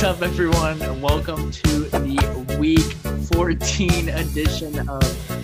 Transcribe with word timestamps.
What's 0.00 0.22
up, 0.22 0.22
everyone? 0.22 0.80
And 0.80 1.02
welcome 1.02 1.50
to 1.50 1.80
the 1.80 2.56
week 2.58 2.80
14 3.34 4.08
edition 4.08 4.88
of 4.88 5.00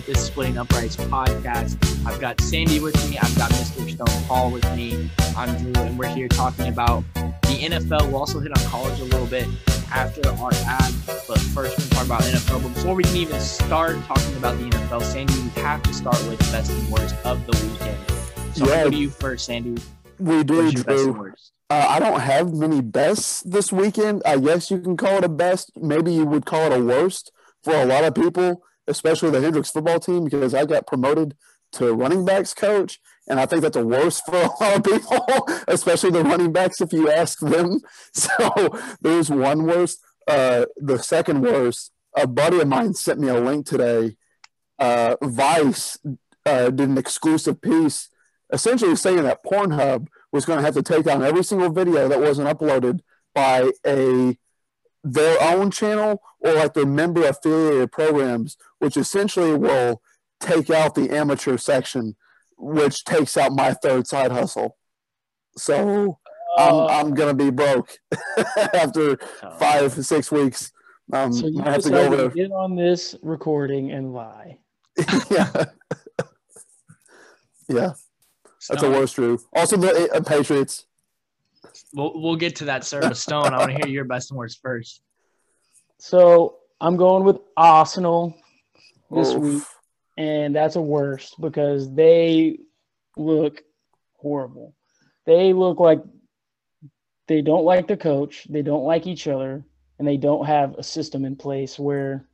the 0.07 0.15
Splitting 0.15 0.57
Uprights 0.57 0.95
podcast. 0.95 1.77
I've 2.07 2.19
got 2.19 2.41
Sandy 2.41 2.79
with 2.79 2.95
me, 3.07 3.19
I've 3.19 3.37
got 3.37 3.51
Mr. 3.51 3.87
Stone 3.87 4.23
Paul 4.27 4.49
with 4.49 4.65
me. 4.75 5.11
I'm 5.37 5.55
Drew, 5.61 5.83
and 5.83 5.99
we're 5.99 6.07
here 6.07 6.27
talking 6.27 6.69
about 6.69 7.03
the 7.13 7.69
NFL. 7.69 8.07
We'll 8.07 8.15
also 8.15 8.39
hit 8.39 8.49
on 8.49 8.65
college 8.65 8.99
a 8.99 9.03
little 9.03 9.27
bit 9.27 9.47
after 9.91 10.27
our 10.27 10.49
ad, 10.51 10.91
but 11.05 11.39
first 11.39 11.55
we're 11.55 11.67
going 11.67 11.77
to 11.77 11.89
talk 11.91 12.05
about 12.07 12.21
NFL. 12.21 12.63
But 12.63 12.73
before 12.73 12.95
we 12.95 13.03
can 13.03 13.15
even 13.15 13.39
start 13.39 14.03
talking 14.05 14.37
about 14.37 14.57
the 14.57 14.71
NFL, 14.71 15.03
Sandy, 15.03 15.39
we 15.39 15.49
have 15.61 15.83
to 15.83 15.93
start 15.93 16.17
with 16.27 16.39
the 16.39 16.51
best 16.51 16.71
and 16.71 16.89
worst 16.89 17.15
of 17.23 17.45
the 17.45 17.51
weekend. 17.63 17.99
So 18.55 18.67
yeah. 18.67 18.85
go 18.85 18.89
to 18.89 18.97
you 18.97 19.11
first, 19.11 19.45
Sandy. 19.45 19.79
We 20.19 20.43
do, 20.43 20.71
Drew. 20.71 21.33
Uh, 21.69 21.85
I 21.89 21.99
don't 21.99 22.21
have 22.21 22.53
many 22.53 22.81
bests 22.81 23.41
this 23.41 23.71
weekend. 23.71 24.21
I 24.25 24.37
guess 24.37 24.71
you 24.71 24.79
can 24.79 24.95
call 24.95 25.17
it 25.17 25.23
a 25.23 25.29
best. 25.29 25.71
Maybe 25.75 26.13
you 26.13 26.25
would 26.25 26.45
call 26.45 26.71
it 26.71 26.79
a 26.79 26.83
worst 26.83 27.31
for 27.63 27.73
a 27.73 27.85
lot 27.85 28.05
of 28.05 28.15
people, 28.15 28.63
especially 28.87 29.31
the 29.31 29.41
Hendrix 29.41 29.71
football 29.71 29.99
team, 29.99 30.23
because 30.25 30.53
I 30.53 30.65
got 30.65 30.87
promoted 30.87 31.35
to 31.73 31.93
running 31.93 32.23
backs 32.23 32.53
coach. 32.53 32.99
And 33.27 33.39
I 33.39 33.45
think 33.45 33.61
that's 33.61 33.75
a 33.75 33.85
worst 33.85 34.25
for 34.25 34.35
a 34.37 34.63
lot 34.63 34.77
of 34.77 34.83
people, 34.83 35.25
especially 35.67 36.11
the 36.11 36.23
running 36.23 36.53
backs 36.53 36.79
if 36.79 36.93
you 36.93 37.11
ask 37.11 37.39
them. 37.39 37.81
So 38.13 38.69
there's 39.01 39.29
one 39.29 39.65
worst. 39.65 39.99
Uh, 40.27 40.65
the 40.77 40.97
second 40.97 41.41
worst, 41.41 41.91
a 42.15 42.27
buddy 42.27 42.59
of 42.59 42.67
mine 42.67 42.93
sent 42.93 43.19
me 43.19 43.27
a 43.27 43.39
link 43.39 43.65
today. 43.65 44.17
Uh, 44.79 45.15
Vice 45.21 45.97
uh, 46.45 46.69
did 46.69 46.89
an 46.89 46.97
exclusive 46.97 47.61
piece 47.61 48.09
essentially 48.51 48.95
saying 48.95 49.23
that 49.23 49.43
Pornhub 49.43 50.07
was 50.31 50.45
going 50.45 50.59
to 50.59 50.65
have 50.65 50.73
to 50.75 50.83
take 50.83 51.05
down 51.05 51.23
every 51.23 51.43
single 51.43 51.71
video 51.71 52.07
that 52.07 52.19
wasn't 52.19 52.47
uploaded 52.47 52.99
by 53.33 53.71
a 53.85 54.37
their 55.03 55.41
own 55.41 55.71
channel 55.71 56.21
or 56.39 56.53
like 56.53 56.73
their 56.73 56.85
member 56.85 57.25
affiliated 57.25 57.91
programs, 57.91 58.57
which 58.79 58.97
essentially 58.97 59.55
will 59.55 60.01
take 60.39 60.69
out 60.69 60.95
the 60.95 61.15
amateur 61.15 61.57
section, 61.57 62.15
which 62.57 63.03
takes 63.05 63.37
out 63.37 63.53
my 63.53 63.73
third 63.73 64.05
side 64.07 64.31
hustle. 64.31 64.77
So 65.55 66.19
I'm 66.57 66.73
uh, 66.73 66.85
I'm 66.87 67.13
gonna 67.13 67.33
be 67.33 67.51
broke 67.51 67.97
after 68.73 69.17
uh, 69.41 69.57
five 69.57 69.93
six 70.05 70.31
weeks. 70.31 70.71
Um, 71.13 71.31
so 71.31 71.47
you 71.47 71.61
I 71.61 71.71
have 71.71 71.83
to 71.83 71.89
go 71.89 72.13
over. 72.13 72.29
get 72.29 72.51
on 72.51 72.75
this 72.75 73.15
recording 73.21 73.91
and 73.91 74.13
lie. 74.13 74.59
yeah, 75.31 75.65
yeah. 77.69 77.93
That's 78.69 78.83
a 78.83 78.89
worst 78.89 79.15
Drew. 79.15 79.39
Also, 79.53 79.77
the 79.77 80.11
uh, 80.13 80.21
Patriots. 80.21 80.85
We'll 81.93 82.19
we'll 82.21 82.35
get 82.35 82.57
to 82.57 82.65
that, 82.65 82.83
sir. 82.83 83.13
Stone, 83.13 83.53
I 83.53 83.57
want 83.57 83.71
to 83.71 83.77
hear 83.77 83.87
your 83.87 84.05
best 84.05 84.31
and 84.31 84.37
worst 84.37 84.59
first. 84.61 85.01
So 85.99 86.57
I'm 86.79 86.95
going 86.95 87.23
with 87.23 87.37
Arsenal 87.55 88.35
this 89.11 89.33
Oof. 89.33 89.41
week, 89.41 89.63
and 90.17 90.55
that's 90.55 90.75
a 90.75 90.81
worst 90.81 91.39
because 91.39 91.93
they 91.93 92.59
look 93.15 93.63
horrible. 94.17 94.75
They 95.25 95.53
look 95.53 95.79
like 95.79 96.01
they 97.27 97.41
don't 97.41 97.65
like 97.65 97.87
the 97.87 97.97
coach, 97.97 98.47
they 98.49 98.61
don't 98.61 98.83
like 98.83 99.07
each 99.07 99.27
other, 99.27 99.65
and 99.99 100.07
they 100.07 100.17
don't 100.17 100.45
have 100.45 100.75
a 100.75 100.83
system 100.83 101.25
in 101.25 101.35
place 101.35 101.77
where 101.77 102.25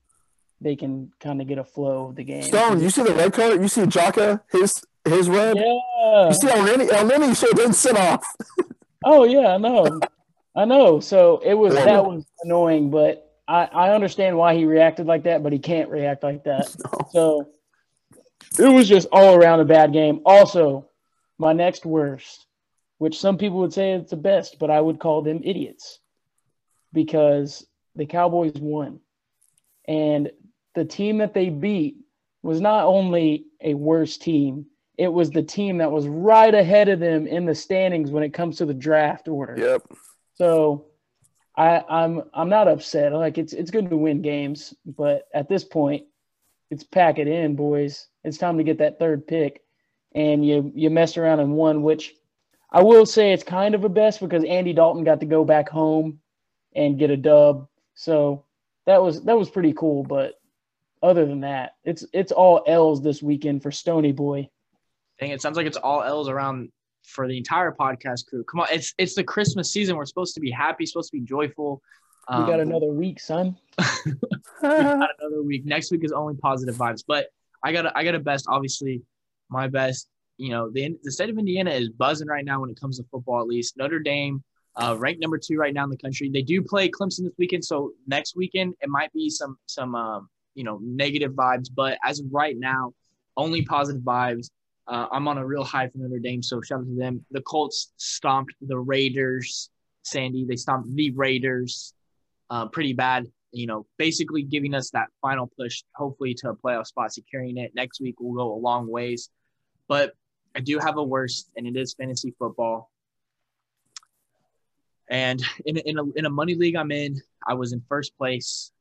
they 0.61 0.75
can 0.75 1.11
kind 1.19 1.41
of 1.41 1.47
get 1.47 1.57
a 1.57 1.63
flow 1.63 2.09
of 2.09 2.15
the 2.15 2.23
game. 2.23 2.43
Stone, 2.43 2.81
you 2.81 2.89
see 2.89 3.03
the 3.03 3.13
red 3.13 3.33
card? 3.33 3.61
You 3.61 3.67
see 3.67 3.81
Xhaka? 3.81 4.41
his 4.51 4.83
his 5.05 5.29
red? 5.29 5.57
Yeah. 5.57 6.27
You 6.27 6.33
see 6.33 6.47
how 6.47 6.63
many 6.63 6.93
how 6.93 7.05
many 7.05 7.33
should 7.35 7.55
didn't 7.55 7.73
sit 7.73 7.97
off. 7.97 8.25
oh 9.05 9.23
yeah, 9.23 9.49
I 9.49 9.57
know. 9.57 9.99
I 10.55 10.65
know. 10.65 10.99
So 10.99 11.41
it 11.43 11.53
was 11.53 11.73
that 11.75 12.05
was 12.05 12.25
annoying, 12.43 12.89
but 12.89 13.31
I, 13.47 13.65
I 13.65 13.93
understand 13.93 14.37
why 14.37 14.55
he 14.55 14.65
reacted 14.65 15.05
like 15.05 15.23
that, 15.23 15.43
but 15.43 15.51
he 15.51 15.59
can't 15.59 15.89
react 15.89 16.23
like 16.23 16.43
that. 16.45 16.75
No. 17.13 17.49
So 18.55 18.63
it 18.63 18.69
was 18.69 18.87
just 18.87 19.07
all 19.11 19.35
around 19.35 19.59
a 19.59 19.65
bad 19.65 19.93
game. 19.93 20.21
Also, 20.25 20.89
my 21.37 21.53
next 21.53 21.85
worst, 21.85 22.45
which 22.97 23.19
some 23.19 23.37
people 23.37 23.59
would 23.59 23.73
say 23.73 23.93
it's 23.93 24.11
the 24.11 24.17
best, 24.17 24.57
but 24.59 24.69
I 24.69 24.79
would 24.79 24.99
call 24.99 25.21
them 25.21 25.41
idiots 25.43 25.99
because 26.91 27.65
the 27.95 28.05
Cowboys 28.05 28.53
won. 28.55 28.99
And 29.87 30.31
the 30.75 30.85
team 30.85 31.17
that 31.19 31.33
they 31.33 31.49
beat 31.49 31.97
was 32.41 32.61
not 32.61 32.85
only 32.85 33.45
a 33.61 33.73
worse 33.73 34.17
team, 34.17 34.67
it 34.97 35.11
was 35.11 35.31
the 35.31 35.43
team 35.43 35.77
that 35.77 35.91
was 35.91 36.07
right 36.07 36.53
ahead 36.53 36.89
of 36.89 36.99
them 36.99 37.25
in 37.27 37.45
the 37.45 37.55
standings 37.55 38.11
when 38.11 38.23
it 38.23 38.33
comes 38.33 38.57
to 38.57 38.65
the 38.65 38.73
draft 38.73 39.27
order. 39.27 39.55
Yep. 39.57 39.83
So 40.35 40.85
I, 41.55 41.83
I'm 41.89 42.23
I'm 42.33 42.49
not 42.49 42.67
upset. 42.67 43.13
Like 43.13 43.37
it's 43.37 43.53
it's 43.53 43.71
good 43.71 43.89
to 43.89 43.97
win 43.97 44.21
games, 44.21 44.73
but 44.85 45.27
at 45.33 45.49
this 45.49 45.63
point, 45.63 46.05
it's 46.69 46.83
pack 46.83 47.19
it 47.19 47.27
in, 47.27 47.55
boys. 47.55 48.07
It's 48.23 48.37
time 48.37 48.57
to 48.57 48.63
get 48.63 48.79
that 48.79 48.99
third 48.99 49.27
pick, 49.27 49.63
and 50.13 50.45
you 50.45 50.71
you 50.75 50.89
messed 50.89 51.17
around 51.17 51.39
and 51.39 51.53
won, 51.53 51.83
which 51.83 52.15
I 52.71 52.81
will 52.81 53.05
say 53.05 53.33
it's 53.33 53.43
kind 53.43 53.75
of 53.75 53.83
a 53.83 53.89
best 53.89 54.19
because 54.19 54.43
Andy 54.43 54.73
Dalton 54.73 55.03
got 55.03 55.19
to 55.19 55.27
go 55.27 55.45
back 55.45 55.69
home 55.69 56.19
and 56.75 56.97
get 56.97 57.11
a 57.11 57.17
dub. 57.17 57.67
So 57.93 58.45
that 58.85 59.01
was 59.01 59.23
that 59.23 59.37
was 59.37 59.49
pretty 59.49 59.73
cool. 59.73 60.03
But 60.03 60.39
other 61.03 61.25
than 61.25 61.41
that, 61.41 61.75
it's 61.83 62.03
it's 62.13 62.31
all 62.31 62.63
L's 62.65 63.03
this 63.03 63.21
weekend 63.21 63.61
for 63.61 63.71
Stony 63.71 64.11
Boy. 64.11 64.49
Dang, 65.23 65.31
it 65.31 65.41
sounds 65.41 65.55
like 65.55 65.65
it's 65.65 65.77
all 65.77 66.03
L's 66.03 66.27
around 66.27 66.69
for 67.05 67.29
the 67.29 67.37
entire 67.37 67.71
podcast 67.71 68.25
crew. 68.27 68.43
Come 68.43 68.59
on, 68.59 68.67
it's 68.71 68.93
it's 68.97 69.15
the 69.15 69.23
Christmas 69.23 69.71
season. 69.71 69.95
We're 69.95 70.05
supposed 70.05 70.33
to 70.33 70.41
be 70.41 70.51
happy, 70.51 70.85
supposed 70.85 71.11
to 71.11 71.17
be 71.17 71.23
joyful. 71.23 71.81
Um, 72.27 72.43
we 72.43 72.51
got 72.51 72.59
another 72.59 72.87
week, 72.87 73.21
son. 73.21 73.55
we 74.05 74.13
got 74.61 75.09
another 75.19 75.41
week. 75.41 75.65
Next 75.65 75.91
week 75.91 76.03
is 76.03 76.11
only 76.11 76.35
positive 76.35 76.75
vibes. 76.75 77.05
But 77.07 77.27
I 77.63 77.71
got 77.71 77.85
a, 77.85 77.97
I 77.97 78.03
got 78.03 78.15
a 78.15 78.19
best. 78.19 78.47
Obviously, 78.49 79.01
my 79.49 79.69
best. 79.69 80.09
You 80.37 80.49
know, 80.49 80.69
the 80.69 80.97
the 81.03 81.11
state 81.11 81.29
of 81.29 81.37
Indiana 81.37 81.71
is 81.71 81.87
buzzing 81.87 82.27
right 82.27 82.43
now 82.43 82.59
when 82.59 82.69
it 82.69 82.77
comes 82.77 82.97
to 82.97 83.05
football. 83.09 83.39
At 83.39 83.47
least 83.47 83.77
Notre 83.77 83.99
Dame, 83.99 84.43
uh, 84.75 84.97
ranked 84.99 85.21
number 85.21 85.37
two 85.37 85.55
right 85.55 85.73
now 85.73 85.85
in 85.85 85.89
the 85.89 85.97
country. 85.97 86.29
They 86.29 86.41
do 86.41 86.61
play 86.61 86.89
Clemson 86.89 87.23
this 87.23 87.35
weekend, 87.37 87.63
so 87.63 87.93
next 88.07 88.35
weekend 88.35 88.73
it 88.81 88.89
might 88.89 89.13
be 89.13 89.29
some 89.29 89.57
some 89.67 89.95
um, 89.95 90.27
you 90.53 90.65
know 90.65 90.79
negative 90.83 91.31
vibes. 91.31 91.69
But 91.73 91.97
as 92.03 92.19
of 92.19 92.25
right 92.29 92.57
now, 92.59 92.91
only 93.37 93.61
positive 93.61 94.01
vibes. 94.01 94.49
Uh, 94.87 95.07
I'm 95.11 95.27
on 95.27 95.37
a 95.37 95.45
real 95.45 95.63
high 95.63 95.87
for 95.87 95.97
Notre 95.97 96.19
Dame, 96.19 96.43
so 96.43 96.61
shout 96.61 96.79
out 96.79 96.85
to 96.85 96.95
them. 96.95 97.25
The 97.31 97.41
Colts 97.41 97.93
stomped 97.97 98.53
the 98.61 98.77
Raiders, 98.77 99.69
Sandy. 100.03 100.45
They 100.45 100.57
stomped 100.57 100.93
the 100.93 101.11
Raiders 101.11 101.93
uh, 102.49 102.67
pretty 102.67 102.93
bad. 102.93 103.31
You 103.51 103.67
know, 103.67 103.85
basically 103.97 104.41
giving 104.43 104.73
us 104.73 104.89
that 104.91 105.09
final 105.21 105.49
push, 105.57 105.83
hopefully 105.95 106.33
to 106.35 106.49
a 106.49 106.55
playoff 106.55 106.87
spot, 106.87 107.13
securing 107.13 107.57
it. 107.57 107.71
Next 107.75 108.01
week 108.01 108.19
will 108.19 108.33
go 108.33 108.53
a 108.53 108.59
long 108.59 108.87
ways. 108.87 109.29
But 109.87 110.13
I 110.55 110.59
do 110.59 110.79
have 110.79 110.97
a 110.97 111.03
worst, 111.03 111.51
and 111.55 111.67
it 111.67 111.77
is 111.77 111.93
fantasy 111.93 112.33
football. 112.37 112.89
And 115.09 115.43
in, 115.65 115.77
in, 115.77 115.99
a, 115.99 116.03
in 116.15 116.25
a 116.25 116.29
money 116.29 116.55
league 116.55 116.75
I'm 116.75 116.91
in, 116.91 117.21
I 117.47 117.53
was 117.53 117.73
in 117.73 117.83
first 117.87 118.17
place 118.17 118.71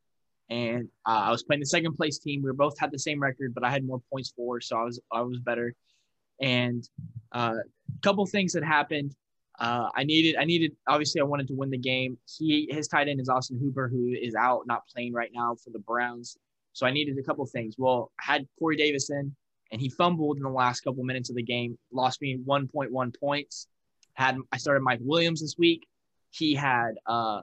and 0.53 0.89
uh, 1.07 1.23
I 1.25 1.31
was 1.31 1.43
playing 1.43 1.61
the 1.61 1.67
second 1.67 1.97
place 1.97 2.19
team. 2.19 2.43
We 2.43 2.53
both 2.53 2.79
had 2.79 2.91
the 2.91 2.99
same 2.99 3.21
record, 3.21 3.55
but 3.55 3.65
I 3.65 3.71
had 3.71 3.85
more 3.85 4.03
points 4.11 4.33
for, 4.37 4.61
so 4.61 4.77
I 4.77 4.85
was 4.85 5.01
I 5.11 5.21
was 5.23 5.39
better. 5.39 5.75
And 6.43 6.87
a 7.33 7.39
uh, 7.39 7.55
couple 8.03 8.27
things 8.27 8.53
that 8.53 8.65
happened. 8.65 9.15
Uh, 9.59 9.89
I 9.95 10.03
needed, 10.03 10.37
I 10.37 10.45
needed, 10.45 10.73
obviously, 10.89 11.21
I 11.21 11.25
wanted 11.25 11.47
to 11.49 11.55
win 11.55 11.71
the 11.71 11.79
game. 11.79 12.19
He, 12.27 12.69
his 12.71 12.89
tight 12.89 13.09
end 13.09 13.21
is 13.21 13.29
Austin 13.29 13.59
Hooper, 13.59 13.89
who 13.89 14.09
is 14.09 14.35
out, 14.35 14.67
not 14.67 14.83
playing 14.93 15.13
right 15.13 15.31
now 15.33 15.55
for 15.63 15.71
the 15.71 15.79
Browns. 15.79 16.37
So 16.73 16.87
I 16.87 16.91
needed 16.91 17.17
a 17.19 17.23
couple 17.23 17.47
things. 17.47 17.77
Well, 17.79 18.11
I 18.21 18.33
had 18.33 18.49
Corey 18.59 18.77
Davis 18.77 19.11
in, 19.11 19.35
and 19.71 19.81
he 19.81 19.89
fumbled 19.89 20.39
in 20.39 20.43
the 20.43 20.49
last 20.49 20.81
couple 20.81 21.05
minutes 21.05 21.31
of 21.31 21.37
the 21.37 21.43
game, 21.43 21.79
lost 21.93 22.21
me 22.21 22.39
1.1 22.47 23.21
points. 23.21 23.69
Had 24.15 24.37
I 24.51 24.59
started 24.59 24.83
Mike 24.83 25.01
Williams 25.03 25.41
this 25.41 25.57
week. 25.59 25.87
He 26.31 26.55
had, 26.55 26.93
uh, 27.07 27.43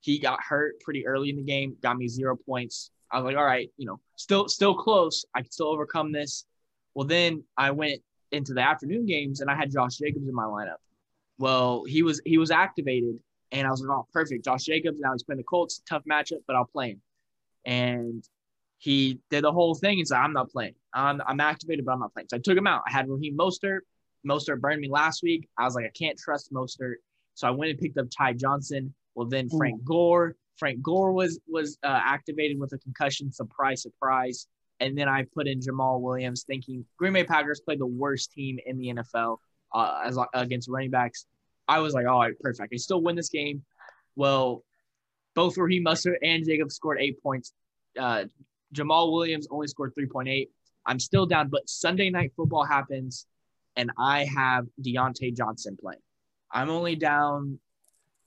he 0.00 0.18
got 0.18 0.40
hurt 0.42 0.80
pretty 0.80 1.06
early 1.06 1.30
in 1.30 1.36
the 1.36 1.42
game, 1.42 1.76
got 1.82 1.96
me 1.96 2.08
zero 2.08 2.36
points. 2.36 2.90
I 3.10 3.18
was 3.18 3.24
like, 3.24 3.36
all 3.36 3.44
right, 3.44 3.70
you 3.76 3.86
know, 3.86 4.00
still, 4.16 4.48
still 4.48 4.74
close. 4.74 5.24
I 5.34 5.42
can 5.42 5.50
still 5.50 5.68
overcome 5.68 6.12
this. 6.12 6.44
Well, 6.94 7.06
then 7.06 7.44
I 7.56 7.70
went 7.70 8.02
into 8.34 8.54
the 8.54 8.60
afternoon 8.60 9.06
games 9.06 9.40
and 9.40 9.50
I 9.50 9.54
had 9.54 9.70
Josh 9.70 9.96
Jacobs 9.96 10.28
in 10.28 10.34
my 10.34 10.44
lineup. 10.44 10.76
Well, 11.38 11.84
he 11.84 12.02
was 12.02 12.20
he 12.24 12.38
was 12.38 12.50
activated 12.50 13.18
and 13.52 13.66
I 13.66 13.70
was 13.70 13.80
like, 13.80 13.96
oh, 13.96 14.06
perfect. 14.12 14.44
Josh 14.44 14.64
Jacobs. 14.64 14.98
Now 15.00 15.12
he's 15.12 15.22
playing 15.22 15.38
the 15.38 15.44
Colts. 15.44 15.82
Tough 15.88 16.02
matchup, 16.10 16.40
but 16.46 16.56
I'll 16.56 16.64
play 16.66 16.90
him. 16.90 17.02
And 17.64 18.24
he 18.78 19.20
did 19.30 19.44
the 19.44 19.52
whole 19.52 19.74
thing 19.74 19.98
and 19.98 20.06
said, 20.06 20.18
I'm 20.18 20.32
not 20.32 20.50
playing. 20.50 20.74
I'm, 20.92 21.22
I'm 21.26 21.40
activated, 21.40 21.84
but 21.84 21.92
I'm 21.92 22.00
not 22.00 22.12
playing. 22.12 22.28
So 22.30 22.36
I 22.36 22.40
took 22.40 22.58
him 22.58 22.66
out. 22.66 22.82
I 22.86 22.92
had 22.92 23.08
Raheem 23.08 23.36
Mostert. 23.36 23.80
Mostert 24.26 24.60
burned 24.60 24.80
me 24.80 24.88
last 24.90 25.22
week. 25.22 25.48
I 25.56 25.64
was 25.64 25.74
like, 25.74 25.84
I 25.84 25.92
can't 25.96 26.18
trust 26.18 26.52
Mostert. 26.52 26.96
So 27.34 27.48
I 27.48 27.50
went 27.50 27.70
and 27.70 27.78
picked 27.78 27.96
up 27.96 28.06
Ty 28.16 28.34
Johnson. 28.34 28.92
Well, 29.14 29.26
then 29.26 29.48
Frank 29.48 29.80
Ooh. 29.80 29.84
Gore. 29.84 30.36
Frank 30.56 30.82
Gore 30.82 31.12
was 31.12 31.40
was 31.48 31.78
uh, 31.82 32.00
activated 32.04 32.58
with 32.58 32.72
a 32.72 32.78
concussion. 32.78 33.32
Surprise, 33.32 33.82
surprise. 33.82 34.46
And 34.80 34.98
then 34.98 35.08
I 35.08 35.24
put 35.34 35.46
in 35.46 35.60
Jamaal 35.60 36.00
Williams, 36.00 36.44
thinking 36.44 36.84
Green 36.98 37.12
Bay 37.12 37.24
Packers 37.24 37.60
played 37.60 37.78
the 37.78 37.86
worst 37.86 38.32
team 38.32 38.58
in 38.66 38.78
the 38.78 38.94
NFL 38.94 39.38
uh, 39.72 40.02
as 40.04 40.18
against 40.34 40.68
running 40.68 40.90
backs. 40.90 41.26
I 41.68 41.78
was 41.78 41.94
like, 41.94 42.06
all 42.06 42.20
right, 42.20 42.38
perfect. 42.40 42.72
I 42.72 42.76
still 42.76 43.00
win 43.00 43.16
this 43.16 43.28
game. 43.28 43.64
Well, 44.16 44.62
both 45.34 45.56
Raheem 45.56 45.84
Mostert 45.84 46.16
and 46.22 46.44
Jacob 46.44 46.70
scored 46.70 46.98
eight 47.00 47.22
points. 47.22 47.52
Uh, 47.98 48.24
Jamaal 48.74 49.12
Williams 49.12 49.46
only 49.50 49.68
scored 49.68 49.92
3.8. 49.98 50.48
I'm 50.86 51.00
still 51.00 51.26
down, 51.26 51.48
but 51.48 51.68
Sunday 51.68 52.10
night 52.10 52.32
football 52.36 52.64
happens, 52.64 53.26
and 53.76 53.90
I 53.98 54.24
have 54.24 54.66
Diontae 54.82 55.34
Johnson 55.36 55.76
playing. 55.80 56.00
I'm 56.50 56.70
only 56.70 56.94
down, 56.94 57.58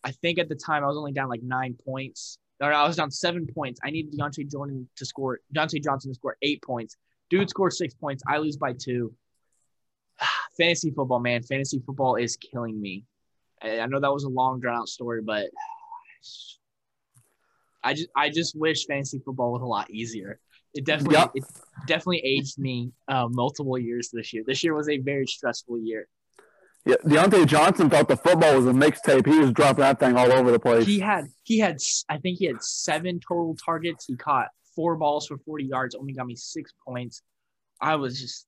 I 0.03 0.11
think 0.11 0.39
at 0.39 0.49
the 0.49 0.55
time 0.55 0.83
I 0.83 0.87
was 0.87 0.97
only 0.97 1.11
down 1.11 1.29
like 1.29 1.43
nine 1.43 1.75
points. 1.85 2.39
Or 2.59 2.73
I 2.73 2.87
was 2.87 2.95
down 2.95 3.11
seven 3.11 3.45
points. 3.47 3.79
I 3.83 3.91
needed 3.91 4.17
Diontae 4.17 4.49
Jordan 4.49 4.89
to 4.95 5.05
score, 5.05 5.39
Diontae 5.55 5.83
Johnson 5.83 6.11
to 6.11 6.15
score 6.15 6.37
eight 6.41 6.61
points. 6.63 6.97
Dude 7.29 7.49
scores 7.49 7.77
six 7.77 7.93
points. 7.93 8.23
I 8.27 8.37
lose 8.37 8.57
by 8.57 8.73
two. 8.73 9.13
Fantasy 10.57 10.91
football, 10.91 11.19
man. 11.19 11.43
Fantasy 11.43 11.81
football 11.85 12.15
is 12.15 12.37
killing 12.37 12.81
me. 12.81 13.03
I 13.61 13.85
know 13.87 13.99
that 13.99 14.13
was 14.13 14.23
a 14.23 14.29
long, 14.29 14.59
drawn 14.59 14.77
out 14.77 14.87
story, 14.87 15.21
but 15.21 15.49
I 17.83 17.93
just 17.93 18.09
I 18.15 18.29
just 18.29 18.55
wish 18.55 18.85
fantasy 18.85 19.19
football 19.19 19.53
was 19.53 19.61
a 19.61 19.65
lot 19.65 19.89
easier. 19.89 20.39
It 20.73 20.85
definitely 20.85 21.15
yep. 21.15 21.31
it 21.33 21.43
definitely 21.87 22.19
aged 22.19 22.59
me 22.59 22.91
uh, 23.07 23.27
multiple 23.29 23.77
years 23.77 24.09
this 24.11 24.33
year. 24.33 24.43
This 24.45 24.63
year 24.63 24.75
was 24.75 24.89
a 24.89 24.97
very 24.97 25.25
stressful 25.25 25.79
year. 25.79 26.07
Yeah, 26.87 26.95
Diontae 27.03 27.45
Johnson 27.45 27.89
thought 27.89 28.07
the 28.07 28.15
football 28.15 28.55
was 28.55 28.65
a 28.65 28.71
mixtape. 28.71 29.25
He 29.25 29.39
was 29.39 29.51
dropping 29.51 29.81
that 29.81 29.99
thing 29.99 30.15
all 30.15 30.31
over 30.31 30.51
the 30.51 30.59
place. 30.59 30.85
He 30.85 30.99
had 30.99 31.25
he 31.43 31.59
had 31.59 31.79
I 32.07 32.17
think 32.17 32.39
he 32.39 32.45
had 32.45 32.63
seven 32.63 33.19
total 33.19 33.55
targets. 33.55 34.05
He 34.05 34.15
caught 34.15 34.47
four 34.73 34.95
balls 34.95 35.27
for 35.27 35.37
forty 35.39 35.65
yards. 35.65 35.95
Only 35.95 36.13
got 36.13 36.27
me 36.27 36.35
six 36.35 36.73
points. 36.87 37.21
I 37.81 37.95
was 37.95 38.21
just 38.21 38.47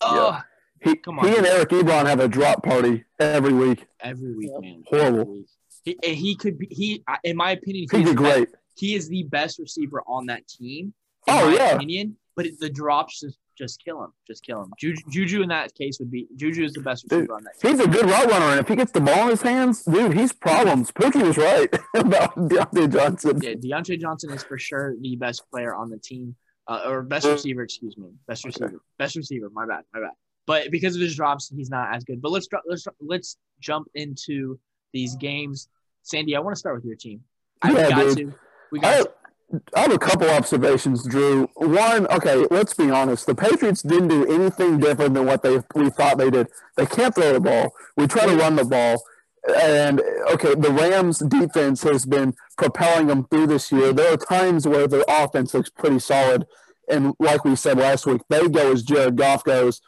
oh. 0.00 0.30
Yeah. 0.30 0.40
He, 0.80 0.96
Come 0.96 1.18
on, 1.18 1.26
he 1.26 1.36
and 1.36 1.44
Eric 1.44 1.70
Ebron 1.70 2.06
have 2.06 2.20
a 2.20 2.28
drop 2.28 2.62
party 2.62 3.04
every 3.18 3.52
week. 3.52 3.84
Every 4.00 4.32
week, 4.36 4.50
man. 4.60 4.84
Horrible. 4.86 5.32
Week. 5.32 5.46
He, 5.84 5.96
he 6.14 6.36
could 6.36 6.58
be 6.58 6.68
he 6.70 7.04
in 7.24 7.36
my 7.36 7.52
opinion 7.52 7.86
be 7.90 8.14
great. 8.14 8.52
Best, 8.52 8.62
he 8.76 8.94
is 8.94 9.08
the 9.08 9.24
best 9.24 9.58
receiver 9.58 10.02
on 10.06 10.26
that 10.26 10.46
team. 10.46 10.94
oh 11.28 11.48
yeah. 11.48 11.74
Opinion, 11.74 12.16
but 12.36 12.46
the 12.60 12.70
drops 12.70 13.20
just 13.20 13.38
just 13.58 13.84
kill 13.84 14.02
him. 14.02 14.12
Just 14.26 14.44
kill 14.44 14.62
him. 14.62 14.72
Juju, 14.78 15.02
Juju 15.10 15.42
in 15.42 15.48
that 15.48 15.74
case 15.74 15.98
would 15.98 16.10
be 16.10 16.28
Juju 16.36 16.64
is 16.64 16.72
the 16.72 16.80
best 16.80 17.04
receiver 17.04 17.22
dude, 17.22 17.30
on 17.30 17.44
that. 17.44 17.54
He's 17.60 17.80
a 17.80 17.88
good 17.88 18.06
route 18.06 18.30
runner, 18.30 18.46
and 18.46 18.60
if 18.60 18.68
he 18.68 18.76
gets 18.76 18.92
the 18.92 19.00
ball 19.00 19.24
in 19.24 19.30
his 19.30 19.42
hands, 19.42 19.82
dude, 19.82 20.16
he's 20.16 20.32
problems. 20.32 20.92
Pookie 20.92 21.26
was 21.26 21.36
right 21.36 21.68
about 21.96 22.36
Diontae 22.36 22.90
Johnson. 22.92 23.40
Yeah, 23.42 23.54
Diontae 23.54 24.00
Johnson 24.00 24.32
is 24.32 24.44
for 24.44 24.58
sure 24.58 24.94
the 25.00 25.16
best 25.16 25.42
player 25.50 25.74
on 25.74 25.90
the 25.90 25.98
team, 25.98 26.36
uh, 26.68 26.82
or 26.86 27.02
best 27.02 27.26
receiver. 27.26 27.62
Excuse 27.62 27.98
me, 27.98 28.10
best 28.26 28.44
receiver. 28.44 28.66
Okay. 28.66 28.76
Best 28.98 29.16
receiver. 29.16 29.50
My 29.52 29.66
bad. 29.66 29.82
My 29.92 30.00
bad. 30.00 30.12
But 30.46 30.70
because 30.70 30.94
of 30.94 31.02
his 31.02 31.14
drops, 31.16 31.52
he's 31.54 31.68
not 31.68 31.94
as 31.94 32.04
good. 32.04 32.22
But 32.22 32.30
let's 32.30 32.48
let's 32.66 32.86
let's 33.00 33.36
jump 33.60 33.88
into 33.94 34.58
these 34.92 35.16
games. 35.16 35.68
Sandy, 36.02 36.36
I 36.36 36.40
want 36.40 36.54
to 36.54 36.58
start 36.58 36.76
with 36.76 36.84
your 36.84 36.96
team. 36.96 37.20
I 37.60 37.72
yeah, 37.72 37.90
got 37.90 38.16
dude. 38.16 38.30
to. 38.30 38.34
We 38.70 38.80
got 38.80 38.94
I, 38.94 39.02
to. 39.02 39.10
I 39.74 39.80
have 39.80 39.92
a 39.92 39.98
couple 39.98 40.28
observations, 40.28 41.06
Drew. 41.06 41.48
One, 41.54 42.06
okay, 42.08 42.44
let's 42.50 42.74
be 42.74 42.90
honest. 42.90 43.26
The 43.26 43.34
Patriots 43.34 43.82
didn't 43.82 44.08
do 44.08 44.26
anything 44.26 44.78
different 44.78 45.14
than 45.14 45.24
what 45.24 45.42
they 45.42 45.60
we 45.74 45.88
thought 45.88 46.18
they 46.18 46.30
did. 46.30 46.48
They 46.76 46.84
can't 46.84 47.14
throw 47.14 47.32
the 47.32 47.40
ball. 47.40 47.74
We 47.96 48.06
try 48.06 48.26
to 48.26 48.36
run 48.36 48.56
the 48.56 48.64
ball. 48.64 49.02
And 49.56 50.02
okay, 50.32 50.54
the 50.54 50.70
Rams 50.70 51.20
defense 51.20 51.82
has 51.84 52.04
been 52.04 52.34
propelling 52.58 53.06
them 53.06 53.26
through 53.30 53.46
this 53.46 53.72
year. 53.72 53.94
There 53.94 54.12
are 54.12 54.18
times 54.18 54.68
where 54.68 54.86
the 54.86 55.04
offense 55.08 55.54
looks 55.54 55.70
pretty 55.70 56.00
solid. 56.00 56.46
And 56.90 57.14
like 57.18 57.44
we 57.44 57.56
said 57.56 57.78
last 57.78 58.04
week, 58.04 58.20
they 58.28 58.48
go 58.48 58.72
as 58.72 58.82
Jared 58.82 59.16
Goff 59.16 59.44
goes. 59.44 59.80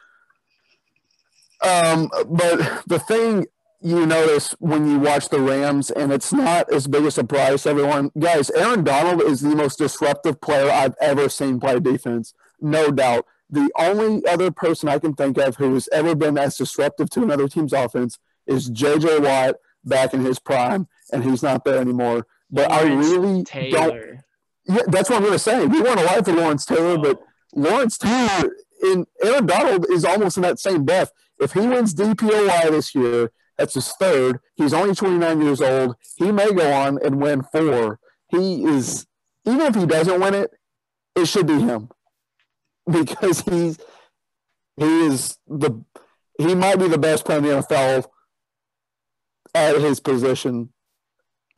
Um, 1.62 2.09
but 2.27 2.83
the 2.87 2.99
thing 2.99 3.47
you 3.82 4.06
notice 4.06 4.55
when 4.59 4.91
you 4.91 4.99
watch 4.99 5.29
the 5.29 5.41
Rams, 5.41 5.91
and 5.91 6.12
it's 6.12 6.32
not 6.32 6.73
as 6.73 6.87
big 6.87 7.05
a 7.05 7.11
surprise 7.11 7.62
to 7.62 7.71
everyone. 7.71 8.11
Guys, 8.19 8.50
Aaron 8.50 8.85
Donald 8.85 9.23
is 9.23 9.41
the 9.41 9.55
most 9.55 9.79
disruptive 9.79 10.41
player 10.41 10.71
I've 10.71 10.94
ever 11.00 11.29
seen 11.29 11.61
play 11.61 11.81
defense, 11.81 12.35
no 12.61 12.91
doubt. 12.91 13.27
The 13.49 13.71
only 13.79 14.25
other 14.27 14.50
person 14.50 14.88
I 14.88 14.99
can 14.99 15.15
think 15.15 15.38
of 15.38 15.56
who 15.56 15.75
has 15.75 15.88
ever 15.93 16.15
been 16.15 16.37
as 16.37 16.56
disruptive 16.56 17.11
to 17.11 17.23
another 17.23 17.49
team's 17.49 17.73
offense 17.73 18.19
is 18.47 18.69
J.J. 18.69 19.21
Watt 19.21 19.56
back 19.85 20.12
in 20.12 20.25
his 20.25 20.38
prime, 20.38 20.87
and 21.12 21.25
he's 21.25 21.43
not 21.43 21.65
there 21.65 21.81
anymore. 21.81 22.26
But 22.50 22.71
Lawrence 22.71 23.06
I 23.06 23.17
really 23.17 23.44
Taylor. 23.44 23.79
don't. 23.79 24.21
Yeah, 24.67 24.83
that's 24.88 25.09
what 25.09 25.17
I'm 25.17 25.23
going 25.23 25.33
to 25.33 25.38
say. 25.38 25.67
We 25.67 25.81
want 25.81 26.00
a 26.00 26.05
lot 26.05 26.25
for 26.25 26.33
Lawrence 26.33 26.67
Taylor, 26.67 26.99
oh. 26.99 26.99
but 26.99 27.21
Lawrence 27.55 27.97
Taylor 27.99 28.50
and 28.83 29.06
Aaron 29.23 29.47
Donald 29.47 29.87
is 29.91 30.05
almost 30.05 30.37
in 30.37 30.43
that 30.43 30.59
same 30.59 30.85
breath. 30.85 31.12
If 31.41 31.53
he 31.53 31.61
wins 31.61 31.94
DPOY 31.94 32.71
this 32.71 32.94
year, 32.94 33.33
that's 33.61 33.75
his 33.75 33.93
third. 34.01 34.41
He's 34.57 34.73
only 34.73 34.95
29 34.95 35.43
years 35.43 35.61
old. 35.61 35.95
He 36.17 36.33
may 36.33 36.51
go 36.51 36.73
on 36.73 36.99
and 37.05 37.21
win 37.21 37.43
four. 37.43 38.01
He 38.29 38.65
is, 38.65 39.07
even 39.47 39.61
if 39.61 39.75
he 39.75 39.85
doesn't 39.85 40.19
win 40.19 40.35
it, 40.35 40.51
it 41.15 41.27
should 41.27 41.47
be 41.47 41.61
him 41.61 41.91
because 42.91 43.43
he's 43.43 43.79
he 44.77 45.07
is 45.07 45.37
the 45.47 45.85
he 46.39 46.55
might 46.55 46.79
be 46.79 46.89
the 46.89 46.97
best 46.97 47.27
player 47.27 47.39
in 47.39 47.45
the 47.45 47.51
NFL 47.51 48.07
at 49.55 49.77
his 49.77 50.01
position, 50.01 50.73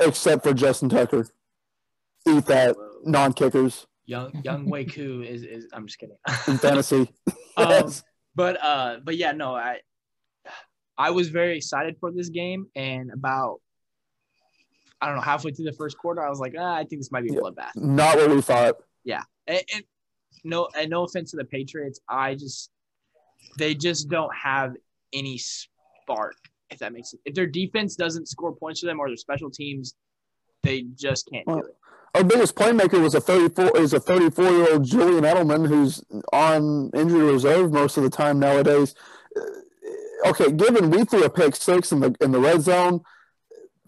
except 0.00 0.42
for 0.42 0.54
Justin 0.54 0.88
Tucker. 0.88 1.28
Eat 2.28 2.46
that, 2.46 2.74
non 3.04 3.32
kickers. 3.32 3.86
Young 4.06 4.32
Younghoe 4.32 4.92
Koo 4.92 5.22
is 5.22 5.44
is 5.44 5.68
I'm 5.72 5.86
just 5.86 6.00
kidding. 6.00 6.16
in 6.48 6.58
fantasy. 6.58 7.12
um, 7.56 7.92
but 8.34 8.60
uh, 8.60 8.96
but 9.04 9.16
yeah, 9.16 9.30
no, 9.30 9.54
I 9.54 9.80
I 10.98 11.10
was 11.10 11.28
very 11.28 11.56
excited 11.56 11.96
for 11.98 12.10
this 12.12 12.28
game, 12.28 12.66
and 12.74 13.10
about 13.12 13.60
I 15.00 15.06
don't 15.06 15.16
know 15.16 15.22
halfway 15.22 15.52
through 15.52 15.64
the 15.64 15.72
first 15.72 15.98
quarter, 15.98 16.24
I 16.24 16.30
was 16.30 16.38
like, 16.38 16.54
ah, 16.58 16.74
I 16.74 16.84
think 16.84 17.00
this 17.00 17.10
might 17.10 17.24
be 17.24 17.34
a 17.34 17.40
bloodbath. 17.40 17.74
Not 17.74 18.16
what 18.16 18.30
we 18.30 18.40
thought. 18.40 18.76
Yeah, 19.04 19.22
and, 19.46 19.62
and 19.74 19.84
no, 20.44 20.68
and 20.78 20.90
no 20.90 21.04
offense 21.04 21.32
to 21.32 21.36
the 21.36 21.44
Patriots, 21.44 22.00
I 22.08 22.34
just 22.34 22.70
they 23.58 23.74
just 23.74 24.08
don't 24.08 24.34
have 24.34 24.74
any 25.12 25.38
spark. 25.38 26.36
If 26.70 26.78
that 26.78 26.92
makes 26.92 27.10
sense, 27.10 27.22
if 27.24 27.34
their 27.34 27.46
defense 27.46 27.96
doesn't 27.96 28.28
score 28.28 28.54
points 28.54 28.80
for 28.80 28.86
them 28.86 29.00
or 29.00 29.08
their 29.08 29.16
special 29.16 29.50
teams, 29.50 29.94
they 30.62 30.82
just 30.94 31.28
can't 31.30 31.46
do 31.46 31.58
it. 31.58 31.76
Our 32.14 32.24
biggest 32.24 32.54
playmaker 32.54 33.00
was 33.00 33.14
a 33.14 33.20
34 33.20 33.78
is 33.78 33.94
a 33.94 34.00
34 34.00 34.44
year 34.44 34.72
old 34.72 34.84
Julian 34.84 35.24
Edelman 35.24 35.66
who's 35.66 36.04
on 36.32 36.90
injury 36.94 37.32
reserve 37.32 37.72
most 37.72 37.96
of 37.96 38.02
the 38.02 38.10
time 38.10 38.38
nowadays 38.38 38.94
okay, 40.26 40.50
given 40.52 40.90
we 40.90 41.04
threw 41.04 41.24
a 41.24 41.30
pick 41.30 41.56
six 41.56 41.92
in 41.92 42.00
the 42.00 42.14
in 42.20 42.32
the 42.32 42.40
red 42.40 42.62
zone, 42.62 43.00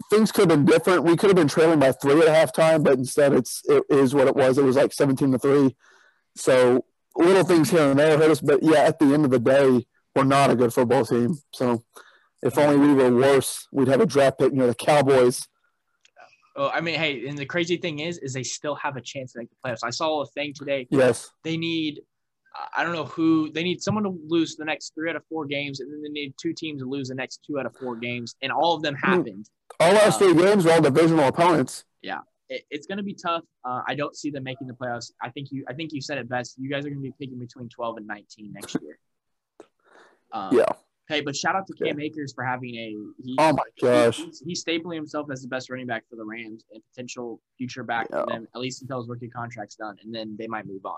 things 0.09 0.31
could 0.31 0.49
have 0.49 0.59
been 0.59 0.65
different. 0.65 1.03
We 1.03 1.15
could 1.15 1.29
have 1.29 1.35
been 1.35 1.47
trailing 1.47 1.79
by 1.79 1.91
three 1.91 2.21
at 2.21 2.27
halftime, 2.27 2.83
but 2.83 2.93
instead 2.93 3.33
it's 3.33 3.61
it 3.67 3.83
is 3.89 4.13
what 4.13 4.27
it 4.27 4.35
was. 4.35 4.57
It 4.57 4.63
was 4.63 4.75
like 4.75 4.93
seventeen 4.93 5.31
to 5.31 5.39
three. 5.39 5.75
So 6.35 6.85
little 7.15 7.43
things 7.43 7.69
here 7.69 7.89
and 7.89 7.99
there 7.99 8.17
hurt 8.17 8.31
us, 8.31 8.41
but 8.41 8.61
yeah, 8.61 8.79
at 8.79 8.99
the 8.99 9.13
end 9.13 9.25
of 9.25 9.31
the 9.31 9.39
day, 9.39 9.85
we're 10.15 10.23
not 10.23 10.49
a 10.49 10.55
good 10.55 10.73
football 10.73 11.05
team. 11.05 11.37
So 11.53 11.83
if 12.43 12.57
only 12.57 12.77
we 12.77 12.93
were 12.93 13.15
worse, 13.15 13.67
we'd 13.71 13.87
have 13.87 14.01
a 14.01 14.05
draft 14.05 14.39
pick 14.39 14.53
near 14.53 14.67
the 14.67 14.75
Cowboys. 14.75 15.47
Oh, 16.57 16.69
I 16.69 16.79
mean, 16.79 16.95
hey, 16.95 17.27
and 17.27 17.37
the 17.37 17.45
crazy 17.45 17.75
thing 17.77 17.99
is, 17.99 18.17
is 18.19 18.33
they 18.33 18.43
still 18.43 18.75
have 18.75 18.95
a 18.95 19.01
chance 19.01 19.33
to 19.33 19.39
make 19.39 19.49
the 19.49 19.55
playoffs. 19.65 19.79
I 19.83 19.89
saw 19.89 20.21
a 20.21 20.25
thing 20.27 20.53
today. 20.53 20.87
Yes. 20.89 21.29
They 21.43 21.57
need 21.57 22.01
I 22.75 22.83
don't 22.83 22.93
know 22.93 23.05
who 23.05 23.51
they 23.51 23.63
need 23.63 23.81
someone 23.81 24.03
to 24.03 24.17
lose 24.27 24.55
the 24.55 24.65
next 24.65 24.93
three 24.95 25.09
out 25.09 25.15
of 25.15 25.23
four 25.29 25.45
games, 25.45 25.79
and 25.79 25.91
then 25.91 26.01
they 26.01 26.09
need 26.09 26.33
two 26.39 26.53
teams 26.53 26.81
to 26.81 26.87
lose 26.87 27.09
the 27.09 27.15
next 27.15 27.41
two 27.45 27.59
out 27.59 27.65
of 27.65 27.75
four 27.75 27.95
games, 27.95 28.35
and 28.41 28.51
all 28.51 28.75
of 28.75 28.81
them 28.81 28.95
happened. 28.95 29.49
All 29.79 29.93
last 29.93 30.21
uh, 30.21 30.25
three 30.25 30.35
games 30.35 30.65
were 30.65 30.71
all 30.71 30.81
divisional 30.81 31.27
opponents. 31.27 31.83
Yeah, 32.01 32.19
it, 32.49 32.65
it's 32.69 32.87
going 32.87 32.97
to 32.97 33.03
be 33.03 33.13
tough. 33.13 33.43
Uh, 33.63 33.81
I 33.87 33.95
don't 33.95 34.15
see 34.15 34.29
them 34.29 34.43
making 34.43 34.67
the 34.67 34.73
playoffs. 34.73 35.11
I 35.21 35.29
think 35.29 35.51
you, 35.51 35.65
I 35.67 35.73
think 35.73 35.91
you 35.91 36.01
said 36.01 36.17
it 36.17 36.29
best. 36.29 36.55
You 36.57 36.69
guys 36.69 36.85
are 36.85 36.89
going 36.89 37.01
to 37.03 37.09
be 37.09 37.13
picking 37.19 37.39
between 37.39 37.69
twelve 37.69 37.97
and 37.97 38.07
nineteen 38.07 38.53
next 38.53 38.77
year. 38.81 38.99
Um, 40.31 40.55
yeah. 40.55 40.65
Hey, 41.07 41.21
but 41.21 41.35
shout 41.35 41.55
out 41.55 41.67
to 41.67 41.73
Cam 41.73 41.99
yeah. 41.99 42.05
Akers 42.05 42.33
for 42.33 42.43
having 42.43 42.75
a. 42.75 42.95
He, 43.23 43.35
oh 43.37 43.53
my 43.53 43.63
gosh. 43.81 44.17
He, 44.17 44.25
he's, 44.25 44.43
he's, 44.45 44.63
stapling 44.63 44.95
himself 44.95 45.27
as 45.31 45.41
the 45.41 45.47
best 45.47 45.69
running 45.69 45.85
back 45.85 46.03
for 46.09 46.15
the 46.15 46.25
Rams 46.25 46.63
and 46.73 46.81
potential 46.91 47.39
future 47.57 47.83
back 47.83 48.07
yeah. 48.09 48.23
for 48.23 48.31
them, 48.31 48.47
at 48.55 48.61
least 48.61 48.81
until 48.81 49.01
his 49.01 49.09
rookie 49.09 49.29
contract's 49.29 49.75
done, 49.75 49.97
and 50.03 50.13
then 50.13 50.35
they 50.39 50.47
might 50.47 50.65
move 50.65 50.85
on. 50.85 50.97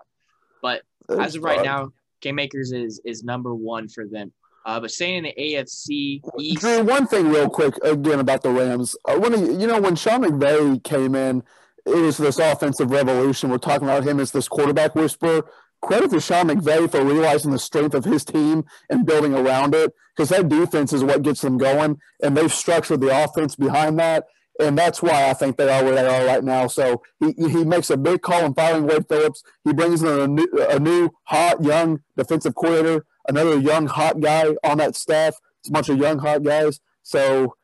But 0.62 0.82
That's 1.08 1.22
as 1.22 1.36
of 1.36 1.44
right 1.44 1.64
now, 1.64 1.92
Cam 2.22 2.40
Akers 2.40 2.72
is 2.72 3.00
is 3.06 3.24
number 3.24 3.54
one 3.54 3.88
for 3.88 4.06
them. 4.06 4.32
Uh, 4.66 4.82
but 4.82 4.92
saying 4.92 5.24
the 5.24 5.34
AFC 5.40 6.22
East. 6.40 6.62
Drew, 6.62 6.84
one 6.84 7.08
thing 7.08 7.30
real 7.30 7.50
quick 7.50 7.76
again 7.84 8.20
about 8.20 8.44
the 8.44 8.50
Rams. 8.50 8.98
Uh, 9.06 9.18
when 9.18 9.34
he, 9.34 9.62
you 9.62 9.68
know 9.68 9.80
when 9.80 9.96
Sean 9.96 10.24
McVay 10.24 10.84
came 10.84 11.16
in, 11.16 11.42
it 11.86 11.96
was 11.96 12.18
this 12.18 12.38
offensive 12.38 12.92
revolution. 12.92 13.50
We're 13.50 13.60
talking 13.60 13.88
about 13.88 14.04
him 14.04 14.20
as 14.20 14.32
this 14.32 14.48
quarterback 14.48 14.94
whisperer. 14.94 15.46
Credit 15.82 16.10
to 16.10 16.20
Sean 16.20 16.48
McVay 16.48 16.90
for 16.90 17.06
realizing 17.06 17.52
the 17.52 17.60
strength 17.60 17.94
of 17.94 18.04
his 18.04 18.26
team 18.26 18.66
and 18.90 19.06
building 19.06 19.34
around 19.34 19.76
it, 19.76 19.94
because 20.16 20.30
that 20.30 20.50
defense 20.50 20.92
is 20.92 21.04
what 21.04 21.22
gets 21.22 21.42
them 21.42 21.58
going, 21.58 22.00
and 22.22 22.36
they've 22.36 22.52
structured 22.52 23.00
the 23.00 23.24
offense 23.24 23.56
behind 23.56 24.00
that 24.00 24.26
and 24.60 24.78
that's 24.78 25.02
why 25.02 25.30
I 25.30 25.34
think 25.34 25.58
they 25.58 25.70
are 25.70 25.84
where 25.84 25.96
they 25.96 26.06
are 26.06 26.26
right 26.26 26.44
now. 26.44 26.68
So 26.68 27.04
he, 27.20 27.34
he 27.34 27.64
makes 27.64 27.90
a 27.90 27.98
big 27.98 28.22
call 28.22 28.44
in 28.46 28.54
firing 28.54 28.88
Wade 28.88 29.08
Phillips. 29.08 29.44
He 29.64 29.74
brings 29.74 30.02
in 30.02 30.08
a 30.08 30.28
new, 30.28 30.48
a 30.70 30.80
new 30.80 31.12
hot 31.24 31.64
young 31.64 32.02
defensive 32.16 32.56
coordinator, 32.56 33.06
another 33.28 33.58
young 33.58 33.88
hot 33.88 34.20
guy 34.20 34.56
on 34.64 34.78
that 34.80 34.96
staff. 34.96 35.36
It's 35.60 35.70
a 35.70 35.72
bunch 35.72 35.90
of 35.90 35.98
young 35.98 36.20
hot 36.20 36.44
guys. 36.44 36.80
So 37.04 37.56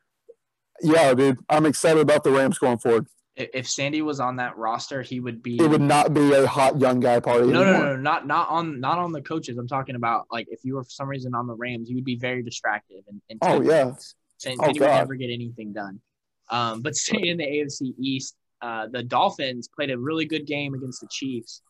yeah, 0.82 1.14
dude, 1.14 1.38
I'm 1.48 1.66
excited 1.66 2.00
about 2.00 2.24
the 2.24 2.30
Rams 2.30 2.58
going 2.58 2.78
forward. 2.78 3.06
If 3.36 3.68
Sandy 3.68 4.00
was 4.00 4.20
on 4.20 4.36
that 4.36 4.56
roster, 4.56 5.02
he 5.02 5.18
would 5.18 5.42
be. 5.42 5.56
It 5.56 5.68
would 5.68 5.80
not 5.80 6.14
be 6.14 6.32
a 6.32 6.46
hot 6.46 6.78
young 6.78 7.00
guy 7.00 7.18
party. 7.18 7.48
No, 7.48 7.62
anymore. 7.62 7.82
no, 7.82 7.96
no, 7.96 7.96
not 7.96 8.26
not 8.28 8.48
on 8.48 8.78
not 8.78 8.98
on 8.98 9.10
the 9.10 9.22
coaches. 9.22 9.58
I'm 9.58 9.66
talking 9.66 9.96
about 9.96 10.26
like 10.30 10.46
if 10.50 10.60
you 10.64 10.76
were 10.76 10.84
for 10.84 10.90
some 10.90 11.08
reason 11.08 11.34
on 11.34 11.48
the 11.48 11.54
Rams, 11.54 11.90
you 11.90 11.96
would 11.96 12.04
be 12.04 12.16
very 12.16 12.44
distracted. 12.44 13.02
And, 13.08 13.20
and 13.28 13.38
oh 13.42 13.60
yeah, 13.60 13.90
oh, 13.92 13.96
Sandy 14.38 14.58
oh, 14.62 14.66
would 14.68 14.80
never 14.80 15.16
get 15.16 15.30
anything 15.30 15.72
done. 15.72 16.00
Um, 16.50 16.82
but 16.82 16.94
staying 16.94 17.26
in 17.26 17.36
the 17.38 17.44
AFC 17.44 17.94
East, 17.98 18.36
uh, 18.62 18.86
the 18.90 19.02
Dolphins 19.02 19.68
played 19.68 19.90
a 19.90 19.98
really 19.98 20.24
good 20.24 20.46
game 20.46 20.74
against 20.74 21.00
the 21.00 21.08
Chiefs. 21.10 21.62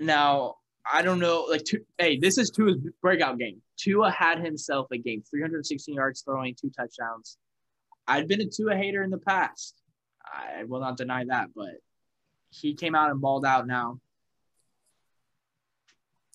Now 0.00 0.56
I 0.90 1.02
don't 1.02 1.18
know, 1.18 1.46
like, 1.50 1.64
two, 1.64 1.80
hey, 1.98 2.18
this 2.18 2.38
is 2.38 2.50
Tua's 2.50 2.76
breakout 3.02 3.38
game. 3.38 3.60
Tua 3.76 4.10
had 4.10 4.38
himself 4.44 4.86
a 4.92 4.98
game, 4.98 5.22
316 5.28 5.94
yards 5.94 6.22
throwing, 6.22 6.54
two 6.54 6.70
touchdowns. 6.70 7.38
I've 8.06 8.28
been 8.28 8.40
a 8.40 8.46
Tua 8.46 8.76
hater 8.76 9.02
in 9.02 9.10
the 9.10 9.18
past. 9.18 9.74
I 10.24 10.64
will 10.64 10.80
not 10.80 10.96
deny 10.96 11.24
that, 11.24 11.48
but 11.54 11.74
he 12.50 12.74
came 12.74 12.94
out 12.94 13.10
and 13.10 13.20
balled 13.20 13.44
out 13.44 13.66
now. 13.66 14.00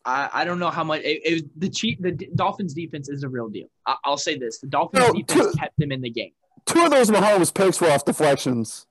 I, 0.03 0.29
I 0.33 0.45
don't 0.45 0.59
know 0.59 0.69
how 0.69 0.83
much 0.83 1.01
it, 1.01 1.21
it 1.23 1.33
was 1.33 1.43
the 1.57 1.69
chief 1.69 1.99
the 1.99 2.11
Dolphins 2.35 2.73
defense 2.73 3.07
is 3.07 3.23
a 3.23 3.29
real 3.29 3.49
deal. 3.49 3.67
I, 3.85 3.95
will 4.07 4.17
say 4.17 4.37
this: 4.37 4.59
the 4.59 4.67
Dolphins 4.67 5.07
no, 5.07 5.13
defense 5.13 5.55
kept 5.55 5.77
them 5.77 5.91
in 5.91 6.01
the 6.01 6.09
game. 6.09 6.31
Two 6.65 6.83
of 6.83 6.91
those 6.91 7.09
Mahomes 7.09 7.53
picks 7.53 7.81
were 7.81 7.89
off 7.89 8.05
deflections. 8.05 8.85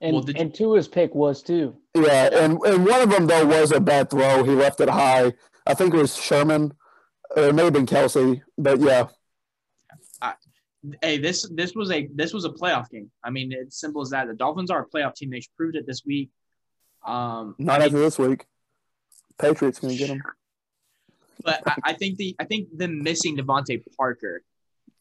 And 0.00 0.14
well, 0.14 0.24
and 0.36 0.54
Tua's 0.54 0.88
pick 0.88 1.14
was 1.14 1.42
too. 1.42 1.76
Yeah, 1.94 2.30
and, 2.32 2.58
and 2.64 2.86
one 2.86 3.02
of 3.02 3.10
them 3.10 3.26
though 3.26 3.44
was 3.44 3.70
a 3.72 3.80
bad 3.80 4.10
throw. 4.10 4.44
He 4.44 4.52
left 4.52 4.80
it 4.80 4.88
high. 4.88 5.34
I 5.66 5.74
think 5.74 5.92
it 5.92 5.98
was 5.98 6.16
Sherman. 6.16 6.72
It 7.36 7.54
may 7.54 7.64
have 7.64 7.72
been 7.72 7.86
Kelce, 7.86 8.40
but 8.56 8.80
yeah. 8.80 9.08
I, 10.22 10.34
hey, 11.02 11.18
this 11.18 11.48
this 11.54 11.74
was 11.74 11.90
a 11.90 12.08
this 12.14 12.32
was 12.32 12.46
a 12.46 12.50
playoff 12.50 12.88
game. 12.90 13.10
I 13.22 13.30
mean, 13.30 13.52
it's 13.52 13.78
simple 13.78 14.00
as 14.00 14.10
that. 14.10 14.26
The 14.26 14.34
Dolphins 14.34 14.70
are 14.70 14.80
a 14.82 14.86
playoff 14.88 15.14
team. 15.14 15.30
They 15.30 15.42
proved 15.56 15.76
it 15.76 15.86
this 15.86 16.02
week. 16.06 16.30
Um, 17.04 17.54
Not 17.58 17.82
I 17.82 17.84
after 17.84 17.96
mean, 17.96 18.04
this 18.04 18.18
week. 18.18 18.46
Patriots 19.38 19.80
gonna 19.80 19.96
get 19.96 20.08
them. 20.08 20.22
But 21.44 21.62
I, 21.66 21.76
I 21.84 21.92
think 21.92 22.16
the 22.16 22.34
I 22.38 22.44
think 22.44 22.76
them 22.76 23.02
missing 23.02 23.36
DeVante 23.36 23.82
Parker 23.96 24.42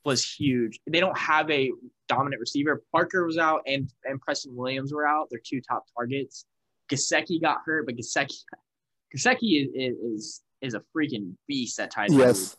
was 0.06 0.24
huge. 0.24 0.80
They 0.90 1.00
don't 1.00 1.18
have 1.18 1.50
a 1.52 1.72
dominant 2.08 2.40
receiver. 2.40 2.84
Parker 2.92 3.26
was 3.26 3.38
out 3.38 3.62
and 3.66 3.92
and 4.06 4.20
Preston 4.22 4.56
Williams 4.56 4.94
were 4.94 5.08
out. 5.08 5.28
They're 5.30 5.42
two 5.44 5.62
top 5.62 5.86
targets. 5.96 6.46
Gesicki 6.92 7.42
got 7.42 7.60
hurt, 7.66 7.86
but 7.86 7.96
Gesicki 7.96 8.44
Gesicki 9.16 9.68
is, 9.74 9.98
is 9.98 10.42
is 10.62 10.74
a 10.74 10.82
freaking 10.96 11.34
beast 11.48 11.80
at 11.80 11.92
tight 11.92 12.10
end. 12.10 12.20
Yes. 12.20 12.58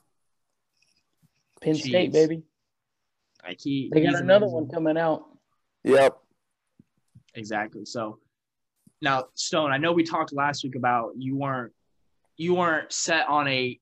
Penn 1.60 1.74
Jeez. 1.74 1.88
State, 1.88 2.12
baby. 2.12 2.42
Like 3.44 3.58
he, 3.60 3.90
they 3.92 4.02
got 4.02 4.14
another 4.14 4.46
amazing. 4.46 4.52
one 4.52 4.68
coming 4.70 4.96
out. 4.96 5.24
Yep. 5.84 6.18
Exactly. 7.34 7.84
So 7.84 8.18
now, 9.02 9.26
Stone, 9.34 9.70
I 9.70 9.78
know 9.78 9.92
we 9.92 10.04
talked 10.04 10.32
last 10.32 10.64
week 10.64 10.76
about 10.76 11.12
you 11.16 11.36
weren't 11.36 11.72
you 12.36 12.54
weren't 12.54 12.92
set 12.92 13.28
on 13.28 13.48
a 13.48 13.78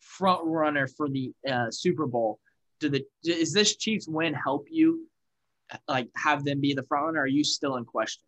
front 0.00 0.42
runner 0.44 0.86
for 0.86 1.08
the 1.08 1.32
uh, 1.48 1.70
Super 1.70 2.06
Bowl 2.06 2.40
do 2.80 2.88
the 2.88 3.04
is 3.24 3.52
this 3.52 3.76
Chiefs 3.76 4.08
win 4.08 4.34
help 4.34 4.66
you 4.70 5.06
like 5.86 6.08
have 6.16 6.44
them 6.44 6.60
be 6.60 6.74
the 6.74 6.82
front 6.84 7.06
runner? 7.06 7.20
are 7.20 7.26
you 7.26 7.44
still 7.44 7.76
in 7.76 7.84
question? 7.84 8.22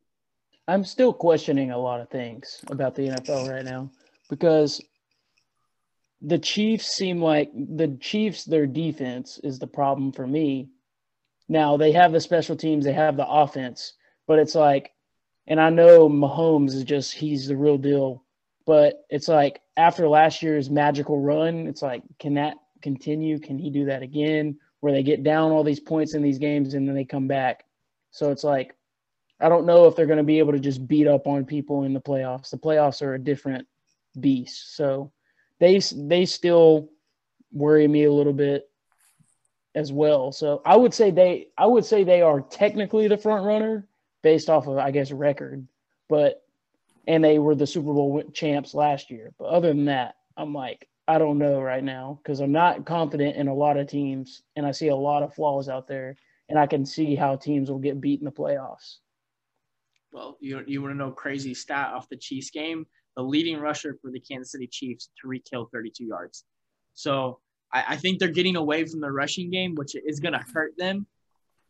I'm 0.69 0.85
still 0.85 1.13
questioning 1.13 1.71
a 1.71 1.79
lot 1.79 2.01
of 2.01 2.11
things 2.11 2.61
about 2.69 2.95
the 2.95 3.09
NFL 3.09 3.51
right 3.51 3.65
now 3.65 3.91
because 4.29 4.81
the 6.23 6.39
Chiefs 6.39 6.87
seem 6.87 7.21
like 7.21 7.51
the 7.55 7.97
Chiefs 8.01 8.45
their 8.45 8.67
defense 8.67 9.41
is 9.43 9.59
the 9.59 9.67
problem 9.67 10.13
for 10.13 10.27
me. 10.27 10.69
Now 11.49 11.77
they 11.77 11.93
have 11.93 12.13
the 12.13 12.21
special 12.21 12.57
teams, 12.57 12.85
they 12.85 12.93
have 12.93 13.17
the 13.17 13.27
offense, 13.27 13.95
but 14.27 14.39
it's 14.39 14.55
like 14.55 14.93
and 15.47 15.61
I 15.61 15.71
know 15.71 16.09
Mahomes 16.09 16.75
is 16.75 16.85
just 16.85 17.13
he's 17.13 17.49
the 17.49 17.57
real 17.57 17.79
deal, 17.79 18.25
but 18.67 19.05
it's 19.09 19.27
like 19.27 19.61
after 19.77 20.09
last 20.09 20.43
year's 20.43 20.71
magical 20.71 21.21
run, 21.21 21.67
it's 21.67 21.83
like 21.83 22.03
can 22.19 22.35
that 22.35 22.55
continue? 22.81 23.39
Can 23.39 23.59
he 23.59 23.71
do 23.71 23.87
that 23.87 24.03
again? 24.03 24.59
Where 24.81 24.93
they 24.93 25.03
get 25.03 25.23
down 25.23 25.51
all 25.51 25.65
these 25.65 25.81
points 25.81 26.15
in 26.15 26.23
these 26.23 26.39
games 26.39 26.75
and 26.75 26.89
then 26.89 26.95
they 26.95 27.05
come 27.05 27.29
back. 27.29 27.65
So 28.11 28.31
it's 28.31 28.45
like, 28.45 28.75
I 29.41 29.49
don't 29.49 29.67
know 29.67 29.87
if 29.87 29.97
they're 29.97 30.07
going 30.07 30.19
to 30.19 30.25
be 30.25 30.39
able 30.39 30.53
to 30.53 30.61
just 30.61 30.87
beat 30.87 31.07
up 31.07 31.27
on 31.27 31.45
people 31.45 31.85
in 31.85 31.93
the 31.93 32.01
playoffs. 32.01 32.51
The 32.51 32.59
playoffs 32.59 33.03
are 33.03 33.15
a 33.15 33.19
different 33.19 33.67
beast. 34.19 34.77
So 34.77 35.13
they 35.59 35.79
they 35.95 36.27
still 36.27 36.91
worry 37.53 37.87
me 37.87 38.05
a 38.05 38.13
little 38.13 38.33
bit 38.33 38.69
as 39.75 39.93
well. 39.93 40.33
So 40.33 40.63
I 40.65 40.77
would 40.77 40.93
say 40.93 41.11
they 41.11 41.49
I 41.57 41.67
would 41.67 41.85
say 41.85 42.05
they 42.05 42.23
are 42.23 42.41
technically 42.41 43.09
the 43.09 43.17
front 43.17 43.45
runner 43.45 43.87
based 44.23 44.51
off 44.51 44.67
of 44.67 44.79
I 44.79 44.91
guess 44.91 45.11
record, 45.11 45.67
but 46.09 46.43
and 47.07 47.25
they 47.25 47.39
were 47.39 47.55
the 47.55 47.67
Super 47.67 47.93
Bowl 47.93 48.23
champs 48.33 48.75
last 48.75 49.11
year. 49.11 49.33
But 49.39 49.47
other 49.47 49.69
than 49.69 49.87
that, 49.87 50.17
I'm 50.37 50.53
like 50.53 50.89
I 51.11 51.19
don't 51.19 51.39
know 51.39 51.61
right 51.61 51.83
now 51.83 52.21
because 52.23 52.39
I'm 52.39 52.53
not 52.53 52.87
confident 52.87 53.35
in 53.35 53.49
a 53.49 53.55
lot 53.55 53.77
of 53.77 53.89
teams, 53.89 54.45
and 54.55 54.65
I 54.65 54.71
see 54.71 54.89
a 54.89 54.97
lot 54.97 55.25
of 55.25 55.35
flaws 55.35 55.69
out 55.69 55.89
there, 55.89 56.15
and 56.49 56.57
I 56.57 56.69
can 56.69 56.87
see 56.87 57.17
how 57.17 57.35
teams 57.35 57.69
will 57.69 57.81
get 57.81 58.01
beat 58.01 58.21
in 58.21 58.25
the 58.25 58.31
playoffs. 58.31 58.99
Well, 60.13 60.37
you 60.39 60.63
you 60.69 60.81
want 60.81 60.95
to 60.95 60.97
know 60.99 61.11
crazy 61.11 61.53
stat 61.53 61.93
off 61.93 62.09
the 62.09 62.17
Chiefs 62.17 62.51
game? 62.51 62.87
The 63.17 63.25
leading 63.25 63.59
rusher 63.59 63.99
for 64.01 64.13
the 64.13 64.21
Kansas 64.21 64.53
City 64.53 64.69
Chiefs, 64.69 65.11
Tyreek 65.19 65.43
Hill, 65.51 65.69
32 65.73 66.05
yards. 66.05 66.45
So 66.95 67.41
I, 67.73 67.85
I 67.89 67.97
think 67.97 68.21
they're 68.21 68.29
getting 68.29 68.55
away 68.55 68.85
from 68.85 69.01
the 69.01 69.11
rushing 69.11 69.51
game, 69.51 69.75
which 69.75 69.97
is 69.97 70.21
going 70.21 70.35
to 70.35 70.45
hurt 70.55 70.75
them. 70.79 71.09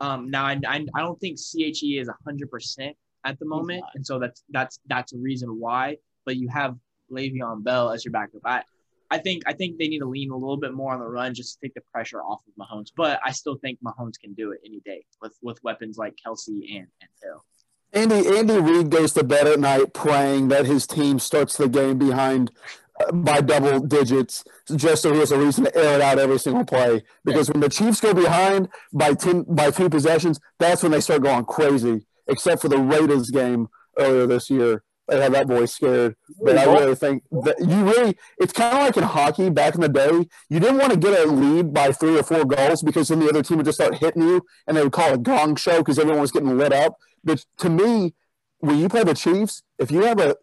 Um, 0.00 0.30
now 0.30 0.44
I, 0.44 0.60
I, 0.68 0.86
I 0.94 1.00
don't 1.00 1.18
think 1.18 1.38
CEH 1.38 1.98
is 1.98 2.10
100% 2.28 2.94
at 3.24 3.38
the 3.38 3.46
moment, 3.46 3.84
and 3.94 4.04
so 4.04 4.18
that's 4.18 4.42
that's 4.50 4.80
that's 4.86 5.14
a 5.14 5.18
reason 5.18 5.58
why. 5.58 5.96
But 6.26 6.36
you 6.36 6.48
have 6.48 6.76
Le'Veon 7.10 7.64
Bell 7.64 7.90
as 7.90 8.04
your 8.04 8.12
backup. 8.12 8.42
I 8.44 8.64
I 9.10 9.18
think 9.18 9.42
I 9.46 9.52
think 9.52 9.78
they 9.78 9.88
need 9.88 9.98
to 9.98 10.06
lean 10.06 10.30
a 10.30 10.36
little 10.36 10.56
bit 10.56 10.72
more 10.72 10.92
on 10.92 11.00
the 11.00 11.06
run 11.06 11.34
just 11.34 11.54
to 11.54 11.66
take 11.66 11.74
the 11.74 11.82
pressure 11.92 12.20
off 12.20 12.42
of 12.46 12.54
Mahomes. 12.66 12.92
But 12.96 13.20
I 13.24 13.32
still 13.32 13.56
think 13.56 13.78
Mahomes 13.84 14.18
can 14.20 14.34
do 14.34 14.52
it 14.52 14.60
any 14.64 14.80
day 14.80 15.04
with 15.20 15.36
with 15.42 15.62
weapons 15.64 15.98
like 15.98 16.14
Kelce 16.24 16.48
and 16.48 16.86
and 17.00 17.10
Hill. 17.22 17.44
Andy 17.92 18.38
Andy 18.38 18.58
Reid 18.58 18.90
goes 18.90 19.12
to 19.14 19.24
bed 19.24 19.48
at 19.48 19.58
night 19.58 19.92
praying 19.94 20.48
that 20.48 20.66
his 20.66 20.86
team 20.86 21.18
starts 21.18 21.56
the 21.56 21.68
game 21.68 21.98
behind 21.98 22.52
uh, 23.00 23.10
by 23.10 23.40
double 23.40 23.80
digits 23.80 24.44
just 24.76 25.02
so 25.02 25.12
he 25.12 25.18
has 25.18 25.32
a 25.32 25.38
reason 25.38 25.64
to 25.64 25.76
air 25.76 25.96
it 25.96 26.00
out 26.00 26.20
every 26.20 26.38
single 26.38 26.64
play. 26.64 27.02
Because 27.24 27.48
yeah. 27.48 27.54
when 27.54 27.60
the 27.62 27.68
Chiefs 27.68 28.00
go 28.00 28.14
behind 28.14 28.68
by 28.92 29.14
ten 29.14 29.42
by 29.42 29.72
two 29.72 29.90
possessions, 29.90 30.38
that's 30.60 30.84
when 30.84 30.92
they 30.92 31.00
start 31.00 31.22
going 31.22 31.44
crazy. 31.46 32.06
Except 32.28 32.62
for 32.62 32.68
the 32.68 32.78
Raiders 32.78 33.30
game 33.30 33.68
earlier 33.98 34.28
this 34.28 34.50
year 34.50 34.84
they 35.10 35.20
have 35.20 35.32
that 35.32 35.46
boy 35.46 35.66
scared. 35.66 36.16
But 36.42 36.56
I 36.56 36.64
really 36.64 36.94
think 36.94 37.24
that 37.30 37.56
you 37.58 37.84
really, 37.84 38.16
it's 38.38 38.52
kind 38.52 38.76
of 38.76 38.84
like 38.84 38.96
in 38.96 39.02
hockey 39.02 39.50
back 39.50 39.74
in 39.74 39.80
the 39.80 39.88
day. 39.88 40.28
You 40.48 40.60
didn't 40.60 40.78
want 40.78 40.92
to 40.92 40.98
get 40.98 41.26
a 41.26 41.30
lead 41.30 41.72
by 41.72 41.92
three 41.92 42.18
or 42.18 42.22
four 42.22 42.44
goals 42.44 42.82
because 42.82 43.08
then 43.08 43.20
the 43.20 43.28
other 43.28 43.42
team 43.42 43.58
would 43.58 43.66
just 43.66 43.78
start 43.78 43.96
hitting 43.96 44.22
you 44.22 44.42
and 44.66 44.76
they 44.76 44.82
would 44.82 44.92
call 44.92 45.12
a 45.12 45.18
gong 45.18 45.56
show 45.56 45.78
because 45.78 45.98
everyone 45.98 46.20
was 46.20 46.32
getting 46.32 46.56
lit 46.56 46.72
up. 46.72 46.96
But 47.24 47.44
to 47.58 47.70
me, 47.70 48.14
when 48.58 48.78
you 48.78 48.88
play 48.88 49.04
the 49.04 49.14
Chiefs, 49.14 49.62
if 49.78 49.90
you 49.90 50.02
have 50.02 50.20
a, 50.20 50.36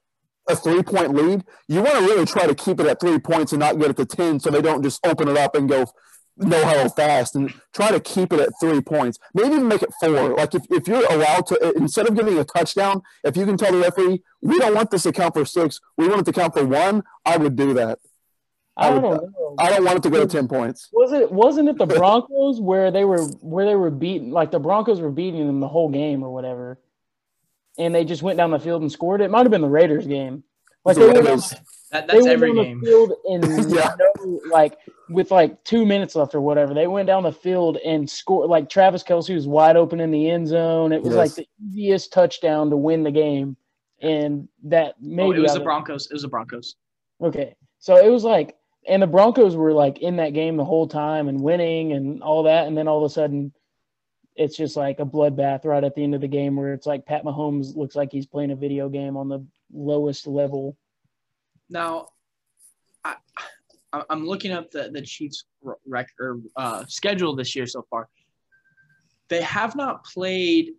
a 0.49 0.55
three 0.55 0.83
point 0.83 1.13
lead, 1.13 1.43
you 1.67 1.81
want 1.81 1.99
to 1.99 2.01
really 2.01 2.25
try 2.25 2.45
to 2.47 2.55
keep 2.55 2.79
it 2.79 2.87
at 2.87 2.99
three 2.99 3.19
points 3.19 3.53
and 3.53 3.59
not 3.59 3.79
get 3.79 3.91
it 3.91 3.97
to 3.97 4.05
10 4.05 4.39
so 4.39 4.49
they 4.49 4.61
don't 4.61 4.83
just 4.83 5.05
open 5.05 5.27
it 5.27 5.37
up 5.37 5.55
and 5.55 5.69
go 5.69 5.85
no 6.37 6.63
huddle 6.65 6.89
fast 6.89 7.35
and 7.35 7.53
try 7.73 7.91
to 7.91 7.99
keep 7.99 8.31
it 8.31 8.39
at 8.39 8.49
three 8.59 8.81
points. 8.81 9.19
Maybe 9.33 9.55
even 9.55 9.67
make 9.67 9.83
it 9.83 9.93
four. 9.99 10.35
Like 10.35 10.53
if, 10.55 10.63
if 10.69 10.87
you're 10.87 11.05
allowed 11.11 11.47
to, 11.47 11.73
instead 11.75 12.07
of 12.07 12.15
giving 12.15 12.37
a 12.37 12.43
touchdown, 12.43 13.01
if 13.23 13.35
you 13.35 13.45
can 13.45 13.57
tell 13.57 13.71
the 13.71 13.79
referee, 13.79 14.23
we 14.41 14.59
don't 14.59 14.75
want 14.75 14.91
this 14.91 15.03
to 15.03 15.11
count 15.11 15.33
for 15.33 15.45
six, 15.45 15.81
we 15.97 16.07
want 16.07 16.21
it 16.21 16.25
to 16.25 16.33
count 16.33 16.53
for 16.53 16.65
one, 16.65 17.03
I 17.25 17.37
would 17.37 17.55
do 17.55 17.73
that. 17.75 17.99
I, 18.77 18.91
would, 18.91 19.01
don't 19.01 19.23
know. 19.23 19.55
I 19.57 19.71
don't 19.71 19.83
want 19.83 19.97
it 19.97 20.03
to 20.03 20.09
go 20.11 20.19
to 20.19 20.27
ten 20.27 20.47
points. 20.47 20.89
Was 20.93 21.11
it 21.11 21.31
wasn't 21.31 21.67
it 21.67 21.79
the 21.79 21.87
Broncos 21.87 22.61
where 22.61 22.91
they 22.91 23.05
were 23.05 23.23
where 23.41 23.65
they 23.65 23.75
were 23.75 23.89
beating 23.89 24.29
like 24.29 24.51
the 24.51 24.59
Broncos 24.59 25.01
were 25.01 25.09
beating 25.09 25.47
them 25.47 25.59
the 25.59 25.67
whole 25.67 25.89
game 25.89 26.21
or 26.23 26.31
whatever, 26.31 26.77
and 27.79 27.95
they 27.95 28.05
just 28.05 28.21
went 28.21 28.37
down 28.37 28.51
the 28.51 28.59
field 28.59 28.83
and 28.83 28.91
scored? 28.91 29.21
It 29.21 29.31
might 29.31 29.41
have 29.41 29.51
been 29.51 29.61
the 29.61 29.67
Raiders 29.67 30.05
game. 30.05 30.43
Like 30.85 30.95
the 30.95 31.07
they 31.07 31.21
Raiders. 31.21 31.55
That, 31.91 32.07
that's 32.07 32.25
every 32.25 32.53
game. 32.53 32.81
The 32.81 32.85
field 32.85 33.13
in 33.25 33.69
yeah. 33.69 33.95
no, 33.97 34.41
like 34.51 34.77
with 35.09 35.31
like 35.31 35.63
two 35.63 35.85
minutes 35.85 36.15
left 36.15 36.35
or 36.35 36.41
whatever. 36.41 36.73
They 36.73 36.87
went 36.87 37.07
down 37.07 37.23
the 37.23 37.31
field 37.31 37.77
and 37.77 38.09
scored. 38.09 38.49
Like 38.49 38.69
Travis 38.69 39.03
Kelce 39.03 39.33
was 39.33 39.47
wide 39.47 39.77
open 39.77 39.99
in 39.99 40.11
the 40.11 40.29
end 40.29 40.47
zone. 40.47 40.91
It 40.91 41.01
was 41.01 41.15
yes. 41.15 41.17
like 41.17 41.35
the 41.35 41.47
easiest 41.65 42.11
touchdown 42.11 42.69
to 42.71 42.77
win 42.77 43.03
the 43.03 43.11
game, 43.11 43.55
and 44.01 44.49
that 44.63 44.95
maybe 44.99 45.29
oh, 45.29 45.39
it 45.39 45.39
was 45.39 45.53
the 45.53 45.61
Broncos. 45.61 46.07
It 46.07 46.13
was 46.13 46.23
the 46.23 46.27
Broncos. 46.27 46.75
Okay, 47.21 47.55
so 47.79 47.95
it 47.95 48.09
was 48.09 48.23
like, 48.23 48.57
and 48.87 49.01
the 49.01 49.07
Broncos 49.07 49.55
were 49.55 49.71
like 49.71 49.99
in 49.99 50.17
that 50.17 50.33
game 50.33 50.57
the 50.57 50.65
whole 50.65 50.87
time 50.87 51.29
and 51.29 51.41
winning 51.41 51.93
and 51.93 52.21
all 52.21 52.43
that, 52.43 52.67
and 52.67 52.77
then 52.77 52.87
all 52.87 53.03
of 53.03 53.09
a 53.09 53.13
sudden. 53.13 53.53
It's 54.39 54.55
just 54.55 54.77
like 54.77 54.99
a 54.99 55.03
bloodbath 55.03 55.65
right 55.65 55.83
at 55.83 55.95
the 55.95 56.03
end 56.03 56.13
of 56.13 56.21
the 56.21 56.27
game 56.27 56.57
where 56.57 56.71
it's 56.71 56.85
like 56.85 57.07
Pat 57.07 57.23
Mahomes 57.23 57.75
looks 57.75 57.95
like 57.95 58.11
he's 58.11 58.27
playing 58.27 58.51
a 58.51 58.55
video 58.55 58.87
game 58.87 59.17
on 59.17 59.29
the 59.29 59.43
lowest 59.73 60.27
level 60.27 60.77
now, 61.69 62.09
I, 63.03 63.15
I'm 64.09 64.25
looking 64.25 64.51
up 64.51 64.71
the, 64.71 64.89
the 64.91 65.01
Chiefs' 65.01 65.45
record 65.85 66.43
uh, 66.55 66.85
schedule 66.87 67.35
this 67.35 67.55
year 67.55 67.65
so 67.65 67.85
far. 67.89 68.09
They 69.29 69.41
have 69.41 69.75
not 69.75 70.05
played 70.05 70.71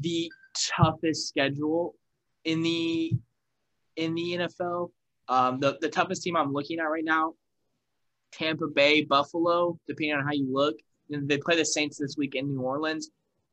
the 0.00 0.30
toughest 0.54 1.28
schedule 1.28 1.94
in 2.44 2.62
the 2.62 3.12
in 3.96 4.14
the 4.14 4.38
NFL. 4.38 4.90
Um, 5.28 5.60
the 5.60 5.78
the 5.80 5.88
toughest 5.88 6.22
team 6.22 6.36
I'm 6.36 6.52
looking 6.52 6.78
at 6.78 6.84
right 6.84 7.04
now, 7.04 7.34
Tampa 8.32 8.66
Bay, 8.66 9.02
Buffalo, 9.02 9.78
depending 9.86 10.16
on 10.16 10.24
how 10.24 10.32
you 10.32 10.48
look. 10.50 10.76
And 11.10 11.28
they 11.28 11.38
play 11.38 11.56
the 11.56 11.64
Saints 11.64 11.98
this 11.98 12.16
week 12.16 12.34
in 12.34 12.48
New 12.48 12.62
Orleans, 12.62 13.10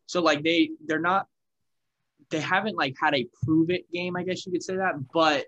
so 0.08 0.22
like 0.22 0.44
they 0.44 0.72
they're 0.86 1.00
not 1.00 1.28
they 2.30 2.40
haven't 2.40 2.76
like 2.76 2.96
had 3.00 3.14
a 3.14 3.28
prove 3.44 3.70
it 3.70 3.90
game, 3.92 4.16
I 4.16 4.24
guess 4.24 4.46
you 4.46 4.52
could 4.52 4.64
say 4.64 4.76
that, 4.76 4.96
but 5.14 5.46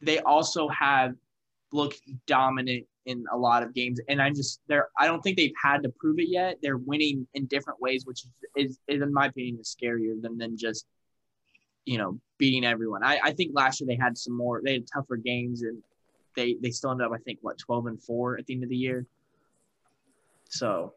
they 0.00 0.18
also 0.20 0.68
have 0.68 1.14
looked 1.72 2.00
dominant 2.26 2.86
in 3.06 3.24
a 3.32 3.36
lot 3.36 3.62
of 3.62 3.74
games. 3.74 4.00
And 4.08 4.20
I 4.20 4.30
just 4.30 4.60
they're 4.68 4.88
I 4.98 5.06
don't 5.06 5.20
think 5.22 5.36
they've 5.36 5.52
had 5.62 5.82
to 5.84 5.88
prove 5.90 6.18
it 6.18 6.28
yet. 6.28 6.58
They're 6.62 6.76
winning 6.76 7.26
in 7.34 7.46
different 7.46 7.80
ways, 7.80 8.04
which 8.04 8.24
is, 8.56 8.78
is, 8.88 9.00
in 9.00 9.12
my 9.12 9.26
opinion 9.26 9.58
is 9.60 9.74
scarier 9.80 10.20
than 10.20 10.38
than 10.38 10.56
just 10.56 10.86
you 11.84 11.98
know 11.98 12.18
beating 12.38 12.64
everyone. 12.64 13.02
I, 13.02 13.18
I 13.22 13.32
think 13.32 13.52
last 13.54 13.80
year 13.80 13.86
they 13.86 13.96
had 13.96 14.18
some 14.18 14.36
more 14.36 14.60
they 14.64 14.74
had 14.74 14.86
tougher 14.92 15.16
games 15.16 15.62
and 15.62 15.82
they 16.34 16.56
they 16.60 16.70
still 16.70 16.90
ended 16.90 17.06
up 17.06 17.12
I 17.12 17.18
think 17.18 17.38
what 17.42 17.58
twelve 17.58 17.86
and 17.86 18.02
four 18.02 18.38
at 18.38 18.46
the 18.46 18.54
end 18.54 18.64
of 18.64 18.68
the 18.70 18.76
year. 18.76 19.06
So 20.48 20.94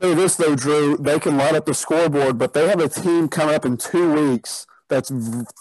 this 0.00 0.36
though, 0.36 0.56
Drew, 0.56 0.96
they 0.96 1.18
can 1.18 1.36
light 1.36 1.54
up 1.54 1.66
the 1.66 1.74
scoreboard, 1.74 2.38
but 2.38 2.54
they 2.54 2.68
have 2.68 2.80
a 2.80 2.88
team 2.88 3.28
coming 3.28 3.54
up 3.54 3.66
in 3.66 3.76
two 3.76 4.12
weeks 4.12 4.66
that 4.88 5.06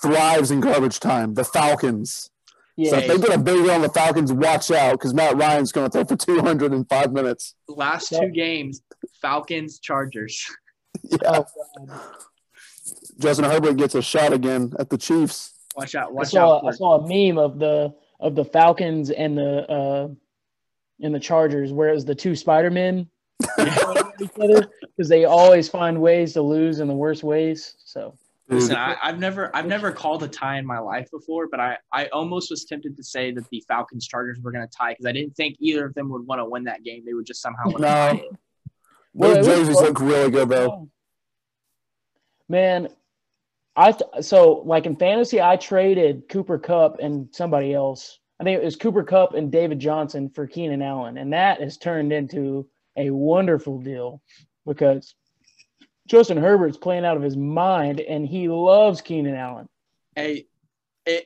thrives 0.01 0.49
in 0.49 0.61
garbage 0.61 0.99
time. 0.99 1.33
The 1.33 1.43
Falcons. 1.43 2.31
Yeah. 2.79 2.91
So 2.91 2.97
if 2.99 3.07
they 3.07 3.17
get 3.17 3.37
a 3.37 3.43
big 3.43 3.67
on 3.67 3.81
the 3.81 3.89
Falcons, 3.89 4.31
watch 4.31 4.71
out 4.71 4.93
because 4.93 5.13
Matt 5.13 5.35
Ryan's 5.35 5.73
going 5.73 5.89
to 5.89 5.91
throw 5.91 6.05
for 6.05 6.15
200 6.15 6.71
in 6.71 6.85
five 6.85 7.11
minutes. 7.11 7.53
Last 7.67 8.07
two 8.07 8.29
games, 8.29 8.81
Falcons, 9.21 9.79
Chargers. 9.79 10.49
yeah. 11.03 11.41
Justin 13.17 13.43
Herbert 13.43 13.75
gets 13.75 13.95
a 13.95 14.01
shot 14.01 14.31
again 14.31 14.71
at 14.79 14.89
the 14.89 14.97
Chiefs. 14.97 15.55
Watch 15.75 15.93
out! 15.93 16.13
Watch 16.13 16.27
I 16.27 16.29
saw, 16.29 16.55
out! 16.55 16.67
I 16.67 16.71
saw 16.71 16.99
a 16.99 17.01
meme 17.01 17.37
of 17.37 17.59
the 17.59 17.93
of 18.21 18.35
the 18.35 18.45
Falcons 18.45 19.09
and 19.09 19.37
the 19.37 19.69
uh, 19.69 20.07
and 21.01 21.13
the 21.13 21.19
Chargers, 21.19 21.73
where 21.73 21.89
it 21.89 21.95
was 21.95 22.05
the 22.05 22.15
two 22.15 22.33
Spider 22.33 22.71
Men 22.71 23.09
because 24.17 25.09
they 25.09 25.25
always 25.25 25.67
find 25.67 26.01
ways 26.01 26.31
to 26.33 26.41
lose 26.41 26.79
in 26.79 26.87
the 26.87 26.95
worst 26.95 27.25
ways. 27.25 27.75
So 27.83 28.15
Listen, 28.49 28.75
I, 28.75 28.97
have 29.01 29.19
never 29.19 29.55
I've 29.55 29.67
never 29.67 29.91
called 29.91 30.23
a 30.23 30.27
tie 30.27 30.57
in 30.57 30.65
my 30.65 30.79
life 30.79 31.09
before, 31.11 31.47
but 31.47 31.59
I, 31.59 31.77
I 31.93 32.07
almost 32.07 32.49
was 32.49 32.65
tempted 32.65 32.97
to 32.97 33.03
say 33.03 33.31
that 33.31 33.47
the 33.49 33.63
Falcons 33.67 34.07
Chargers 34.07 34.39
were 34.41 34.51
going 34.51 34.67
to 34.67 34.75
tie 34.75 34.93
because 34.93 35.05
I 35.05 35.11
didn't 35.11 35.35
think 35.35 35.57
either 35.59 35.85
of 35.85 35.93
them 35.93 36.09
would 36.09 36.25
want 36.25 36.39
to 36.39 36.45
win 36.45 36.63
that 36.63 36.83
game. 36.83 37.03
They 37.05 37.13
would 37.13 37.27
just 37.27 37.41
somehow 37.41 37.65
win. 37.65 37.81
No, 37.81 38.19
those 39.13 39.45
jerseys 39.45 39.75
look 39.75 39.99
really 39.99 40.31
good 40.31 40.49
though. 40.49 40.71
Oh. 40.71 40.89
Man, 42.47 42.89
I 43.75 43.93
so 44.21 44.63
like 44.65 44.87
in 44.87 44.95
fantasy, 44.95 45.39
I 45.39 45.55
traded 45.55 46.27
Cooper 46.29 46.57
Kupp 46.57 46.97
and 46.99 47.29
somebody 47.31 47.73
else. 47.73 48.19
I 48.39 48.43
think 48.43 48.59
it 48.59 48.65
was 48.65 48.75
Cooper 48.75 49.03
Kupp 49.03 49.35
and 49.35 49.51
David 49.51 49.79
Johnson 49.79 50.29
for 50.29 50.47
Keenan 50.47 50.81
Allen, 50.81 51.17
and 51.17 51.33
that 51.33 51.61
has 51.61 51.77
turned 51.77 52.11
into 52.11 52.67
a 52.97 53.11
wonderful 53.11 53.79
deal 53.79 54.21
because 54.65 55.13
Justin 56.09 56.37
Herbert's 56.37 56.77
playing 56.77 57.05
out 57.05 57.17
of 57.17 57.23
his 57.23 57.37
mind, 57.37 57.99
and 57.99 58.27
he 58.27 58.49
loves 58.49 58.99
Keenan 58.99 59.35
Allen. 59.35 59.69
A, 60.17 60.43
a 61.07 61.25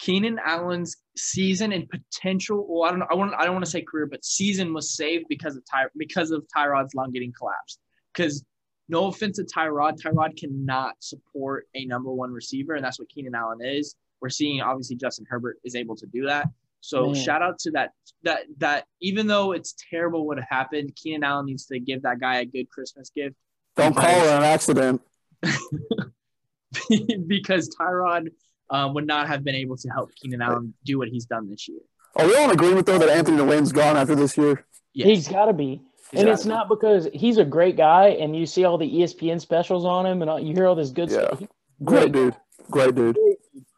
Keenan 0.00 0.40
Allen's 0.44 0.96
season 1.16 1.72
and 1.72 1.88
potential. 1.88 2.66
Well, 2.68 2.88
I 2.88 2.90
don't. 2.90 3.04
I 3.08 3.14
want. 3.14 3.34
I 3.38 3.44
don't 3.44 3.54
want 3.54 3.64
to 3.64 3.70
say 3.70 3.82
career, 3.82 4.06
but 4.06 4.24
season 4.24 4.74
was 4.74 4.96
saved 4.96 5.26
because 5.28 5.56
of 5.56 5.62
Ty 5.70 5.84
because 5.96 6.32
of 6.32 6.44
Tyrod's 6.54 6.92
lung 6.94 7.12
getting 7.12 7.32
collapsed. 7.32 7.78
Because 8.12 8.44
no 8.88 9.06
offense 9.06 9.36
to 9.36 9.44
Tyrod, 9.44 10.00
Tyrod 10.02 10.36
cannot 10.36 10.94
support 10.98 11.68
a 11.76 11.84
number 11.86 12.12
one 12.12 12.32
receiver, 12.32 12.74
and 12.74 12.84
that's 12.84 12.98
what 12.98 13.08
Keenan 13.08 13.34
Allen 13.36 13.58
is. 13.62 13.94
We're 14.20 14.28
seeing 14.28 14.60
obviously 14.60 14.96
Justin 14.96 15.26
Herbert 15.28 15.58
is 15.62 15.76
able 15.76 15.94
to 15.96 16.06
do 16.06 16.26
that. 16.26 16.48
So 16.80 17.06
Man. 17.06 17.14
shout 17.14 17.42
out 17.42 17.60
to 17.60 17.70
that 17.72 17.90
that 18.24 18.40
that 18.58 18.86
even 19.00 19.28
though 19.28 19.52
it's 19.52 19.76
terrible 19.88 20.26
what 20.26 20.38
happened, 20.50 20.96
Keenan 20.96 21.22
Allen 21.22 21.46
needs 21.46 21.66
to 21.66 21.78
give 21.78 22.02
that 22.02 22.18
guy 22.18 22.38
a 22.38 22.44
good 22.44 22.68
Christmas 22.70 23.10
gift 23.10 23.36
don't 23.76 23.94
call 23.94 24.10
it 24.10 24.28
an 24.28 24.42
accident. 24.42 25.02
because 27.26 27.68
Tyrod 27.78 28.28
uh, 28.70 28.90
would 28.92 29.06
not 29.06 29.28
have 29.28 29.44
been 29.44 29.54
able 29.54 29.76
to 29.76 29.88
help 29.88 30.10
Keenan 30.16 30.42
Allen 30.42 30.74
do 30.84 30.98
what 30.98 31.08
he's 31.08 31.26
done 31.26 31.48
this 31.48 31.68
year. 31.68 31.80
Are 32.16 32.26
we 32.26 32.34
all 32.34 32.44
in 32.44 32.50
agreement 32.50 32.86
though 32.86 32.98
that 32.98 33.08
Anthony 33.08 33.42
Lynn's 33.42 33.72
gone 33.72 33.96
after 33.96 34.14
this 34.14 34.36
year? 34.36 34.64
Yes. 34.94 35.08
He's 35.08 35.28
got 35.28 35.46
to 35.46 35.52
be. 35.52 35.82
He's 36.10 36.20
and 36.20 36.28
it's 36.28 36.44
be. 36.44 36.48
not 36.48 36.68
because 36.68 37.08
he's 37.12 37.36
a 37.38 37.44
great 37.44 37.76
guy 37.76 38.08
and 38.08 38.34
you 38.34 38.46
see 38.46 38.64
all 38.64 38.78
the 38.78 38.90
ESPN 38.90 39.40
specials 39.40 39.84
on 39.84 40.06
him 40.06 40.22
and 40.22 40.30
all, 40.30 40.40
you 40.40 40.54
hear 40.54 40.66
all 40.66 40.74
this 40.74 40.90
good 40.90 41.10
yeah. 41.10 41.26
stuff. 41.26 41.38
Great, 41.84 42.12
great 42.12 42.12
dude. 42.12 42.36
Great 42.70 42.94
dude. 42.94 43.18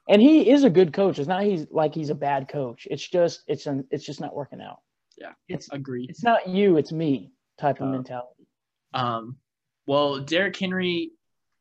And 0.08 0.22
he 0.22 0.48
is 0.48 0.64
a 0.64 0.70
good 0.70 0.92
coach. 0.92 1.18
It's 1.18 1.28
not 1.28 1.42
he's 1.42 1.66
like 1.70 1.94
he's 1.94 2.10
a 2.10 2.14
bad 2.14 2.48
coach. 2.48 2.86
It's 2.90 3.06
just 3.06 3.42
it's 3.46 3.66
an, 3.66 3.86
it's 3.90 4.04
just 4.04 4.20
not 4.20 4.34
working 4.34 4.60
out. 4.60 4.78
Yeah. 5.18 5.32
It's 5.48 5.68
agreed. 5.72 6.10
It's 6.10 6.22
not 6.22 6.48
you, 6.48 6.76
it's 6.76 6.92
me 6.92 7.32
type 7.60 7.80
of 7.80 7.88
uh, 7.88 7.92
mentality. 7.92 8.46
Um 8.94 9.36
well, 9.88 10.20
Derrick 10.20 10.54
Henry, 10.54 11.12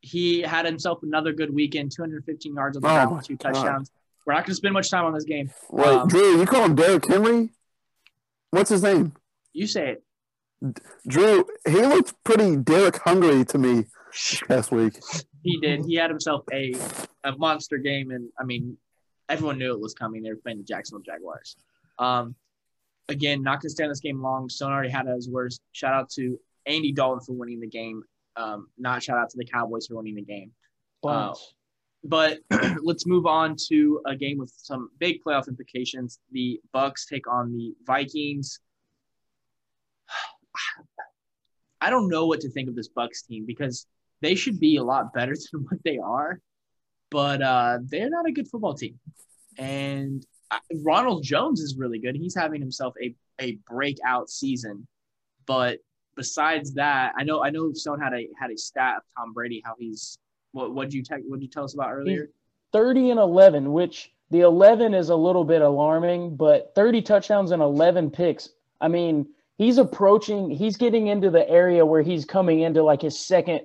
he 0.02 0.42
had 0.42 0.66
himself 0.66 1.00
another 1.02 1.32
good 1.32 1.52
weekend 1.54 1.94
215 1.94 2.54
yards 2.54 2.76
on 2.76 2.84
the 2.84 2.88
ground, 2.90 3.18
oh 3.18 3.22
two 3.22 3.38
touchdowns. 3.38 3.90
God. 3.90 3.96
We're 4.26 4.34
not 4.34 4.40
going 4.40 4.52
to 4.52 4.56
spend 4.56 4.74
much 4.74 4.92
time 4.92 5.06
on 5.06 5.14
this 5.14 5.24
game. 5.24 5.50
Wait, 5.70 5.88
um, 5.88 6.10
Drew, 6.10 6.38
you 6.38 6.46
call 6.46 6.66
him 6.66 6.76
Derrick 6.76 7.08
Henry? 7.08 7.52
What's 8.52 8.70
his 8.70 8.84
name? 8.84 9.14
You 9.54 9.66
say 9.66 9.96
it. 10.62 10.82
Drew, 11.08 11.46
he 11.66 11.82
looked 11.82 12.22
pretty 12.26 12.58
Derrick 12.58 12.98
hungry 12.98 13.46
to 13.46 13.58
me 13.58 13.86
last 14.50 14.72
week. 14.72 15.00
He 15.44 15.62
did. 15.62 15.86
He 15.86 15.96
had 15.96 16.10
himself 16.10 16.44
a, 16.52 16.74
a 17.24 17.32
monster 17.38 17.78
game, 17.78 18.12
and 18.12 18.28
I 18.38 18.44
mean, 18.44 18.76
everyone 19.30 19.58
knew 19.58 19.72
it 19.72 19.80
was 19.80 19.94
coming. 19.94 20.22
They 20.22 20.30
were 20.30 20.36
playing 20.36 20.58
the 20.58 20.66
Jacksonville 20.66 21.04
Jaguars. 21.06 21.56
Um, 21.98 22.36
again, 23.08 23.44
not 23.44 23.62
going 23.62 23.70
to 23.70 23.70
stand 23.70 23.90
this 23.90 24.02
game 24.02 24.22
long. 24.22 24.50
Stone 24.50 24.74
already 24.74 24.90
had 24.90 25.06
his 25.06 25.30
worst. 25.30 25.62
Shout 25.72 25.94
out 25.94 26.10
to 26.16 26.38
Andy 26.66 26.92
Dalton 26.92 27.22
for 27.22 27.32
winning 27.32 27.62
the 27.62 27.68
game. 27.68 28.04
Um, 28.38 28.68
not 28.78 29.02
shout 29.04 29.18
out 29.18 29.30
to 29.32 29.38
the 29.38 29.46
Cowboys 29.46 29.88
for 29.88 29.96
winning 29.96 30.16
the 30.16 30.22
game. 30.22 30.52
Uh, 31.04 31.34
but 32.04 32.40
let's 32.84 33.06
move 33.06 33.26
on 33.26 33.56
to 33.70 34.02
a 34.06 34.16
game 34.16 34.38
with 34.38 34.54
some 34.56 34.90
big 35.00 35.24
playoff 35.24 35.48
implications. 35.48 36.20
The 36.32 36.60
Bucs 36.74 37.08
take 37.10 37.28
on 37.28 37.52
the 37.52 37.74
Vikings. 37.86 38.60
I 41.82 41.90
don't 41.90 42.10
know 42.10 42.26
what 42.26 42.42
to 42.42 42.50
think 42.50 42.70
of 42.70 42.76
this 42.76 42.90
Bucs 42.90 43.26
team 43.28 43.46
because 43.46 43.86
they 44.22 44.36
should 44.36 44.60
be 44.60 44.78
a 44.78 44.84
lot 44.84 45.14
better 45.14 45.36
than 45.52 45.66
what 45.70 45.84
they 45.84 45.98
are, 45.98 46.40
but 47.12 47.42
uh, 47.42 47.80
they're 47.84 48.10
not 48.10 48.28
a 48.28 48.32
good 48.32 48.48
football 48.48 48.74
team. 48.74 49.00
And 49.58 50.26
uh, 50.52 50.60
Ronald 50.84 51.24
Jones 51.24 51.62
is 51.62 51.78
really 51.78 52.00
good. 52.00 52.16
He's 52.16 52.36
having 52.36 52.62
himself 52.62 52.94
a, 53.02 53.16
a 53.42 53.58
breakout 53.68 54.30
season, 54.30 54.88
but 55.46 55.80
besides 56.18 56.74
that, 56.74 57.14
I 57.18 57.24
know 57.24 57.42
I 57.42 57.50
know 57.50 57.72
Stone 57.72 58.02
had 58.02 58.14
a 58.14 58.28
had 58.38 58.52
a 58.52 58.58
stat 58.58 58.98
of 58.98 59.04
Tom 59.16 59.32
Brady 59.32 59.62
how 59.64 59.76
he's 59.80 60.18
what 60.52 60.74
what 60.74 60.92
you 60.92 61.04
te- 61.04 61.24
what 61.28 61.42
you 61.42 61.48
tell 61.48 61.64
us 61.64 61.74
about 61.74 61.94
earlier? 61.94 62.24
He's 62.24 62.34
Thirty 62.74 63.12
and 63.12 63.20
eleven, 63.20 63.72
which 63.72 64.12
the 64.30 64.42
eleven 64.42 64.94
is 64.94 65.10
a 65.10 65.16
little 65.16 65.46
bit 65.46 65.62
alarming, 65.62 66.36
but 66.36 66.74
thirty 66.76 67.02
touchdowns 67.02 67.52
and 67.52 67.62
eleven 67.62 68.12
picks. 68.12 68.50
I 68.82 68.90
mean, 68.90 69.28
he's 69.58 69.78
approaching. 69.78 70.50
He's 70.50 70.76
getting 70.76 71.08
into 71.08 71.30
the 71.30 71.48
area 71.50 71.86
where 71.86 72.02
he's 72.02 72.26
coming 72.26 72.62
into 72.62 72.84
like 72.84 73.02
his 73.02 73.18
second 73.18 73.62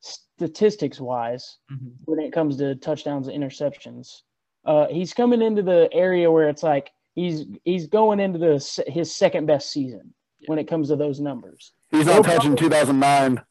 statistics 0.00 0.98
wise 0.98 1.58
mm-hmm. 1.70 1.90
when 2.06 2.18
it 2.18 2.32
comes 2.32 2.56
to 2.56 2.74
touchdowns 2.74 3.28
and 3.28 3.42
interceptions. 3.42 4.22
Uh, 4.64 4.88
he's 4.88 5.14
coming 5.14 5.42
into 5.42 5.62
the 5.62 5.88
area 5.92 6.30
where 6.30 6.48
it's 6.48 6.62
like 6.62 6.90
he's 7.14 7.44
he's 7.64 7.86
going 7.86 8.20
into 8.20 8.38
the 8.38 8.84
his 8.88 9.14
second 9.14 9.46
best 9.46 9.70
season. 9.70 10.12
When 10.46 10.58
it 10.58 10.68
comes 10.68 10.88
to 10.88 10.96
those 10.96 11.20
numbers. 11.20 11.72
He's 11.90 12.06
not 12.06 12.24
touching 12.24 12.56
2009. 12.56 13.42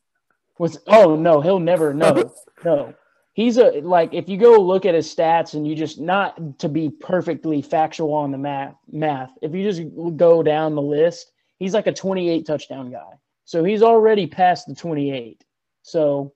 Was 0.57 0.79
oh 0.87 1.15
no, 1.15 1.41
he'll 1.41 1.59
never 1.59 1.93
no 1.93 2.33
no. 2.65 2.93
He's 3.33 3.57
a 3.57 3.79
like 3.81 4.13
if 4.13 4.27
you 4.27 4.37
go 4.37 4.59
look 4.59 4.85
at 4.85 4.95
his 4.95 5.13
stats 5.13 5.53
and 5.53 5.65
you 5.65 5.75
just 5.75 5.99
not 5.99 6.59
to 6.59 6.67
be 6.67 6.89
perfectly 6.89 7.61
factual 7.61 8.13
on 8.13 8.31
the 8.31 8.37
math 8.37 8.75
math. 8.91 9.31
If 9.41 9.53
you 9.53 9.63
just 9.63 9.83
go 10.17 10.43
down 10.43 10.75
the 10.75 10.81
list, 10.81 11.31
he's 11.57 11.73
like 11.73 11.87
a 11.87 11.93
28 11.93 12.45
touchdown 12.45 12.91
guy. 12.91 13.13
So 13.45 13.63
he's 13.63 13.81
already 13.81 14.27
past 14.27 14.67
the 14.67 14.75
28. 14.75 15.43
So 15.81 16.33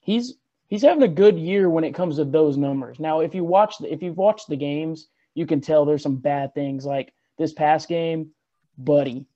he's 0.00 0.34
he's 0.68 0.82
having 0.82 1.02
a 1.02 1.08
good 1.08 1.38
year 1.38 1.68
when 1.68 1.84
it 1.84 1.94
comes 1.94 2.16
to 2.16 2.24
those 2.24 2.56
numbers. 2.56 3.00
Now, 3.00 3.20
if 3.20 3.34
you 3.34 3.44
watch 3.44 3.78
the, 3.78 3.92
if 3.92 4.02
you've 4.02 4.16
watched 4.16 4.48
the 4.48 4.56
games, 4.56 5.08
you 5.34 5.46
can 5.46 5.60
tell 5.60 5.84
there's 5.84 6.02
some 6.02 6.16
bad 6.16 6.54
things 6.54 6.86
like 6.86 7.12
this 7.38 7.52
past 7.52 7.88
game, 7.88 8.30
buddy. 8.78 9.26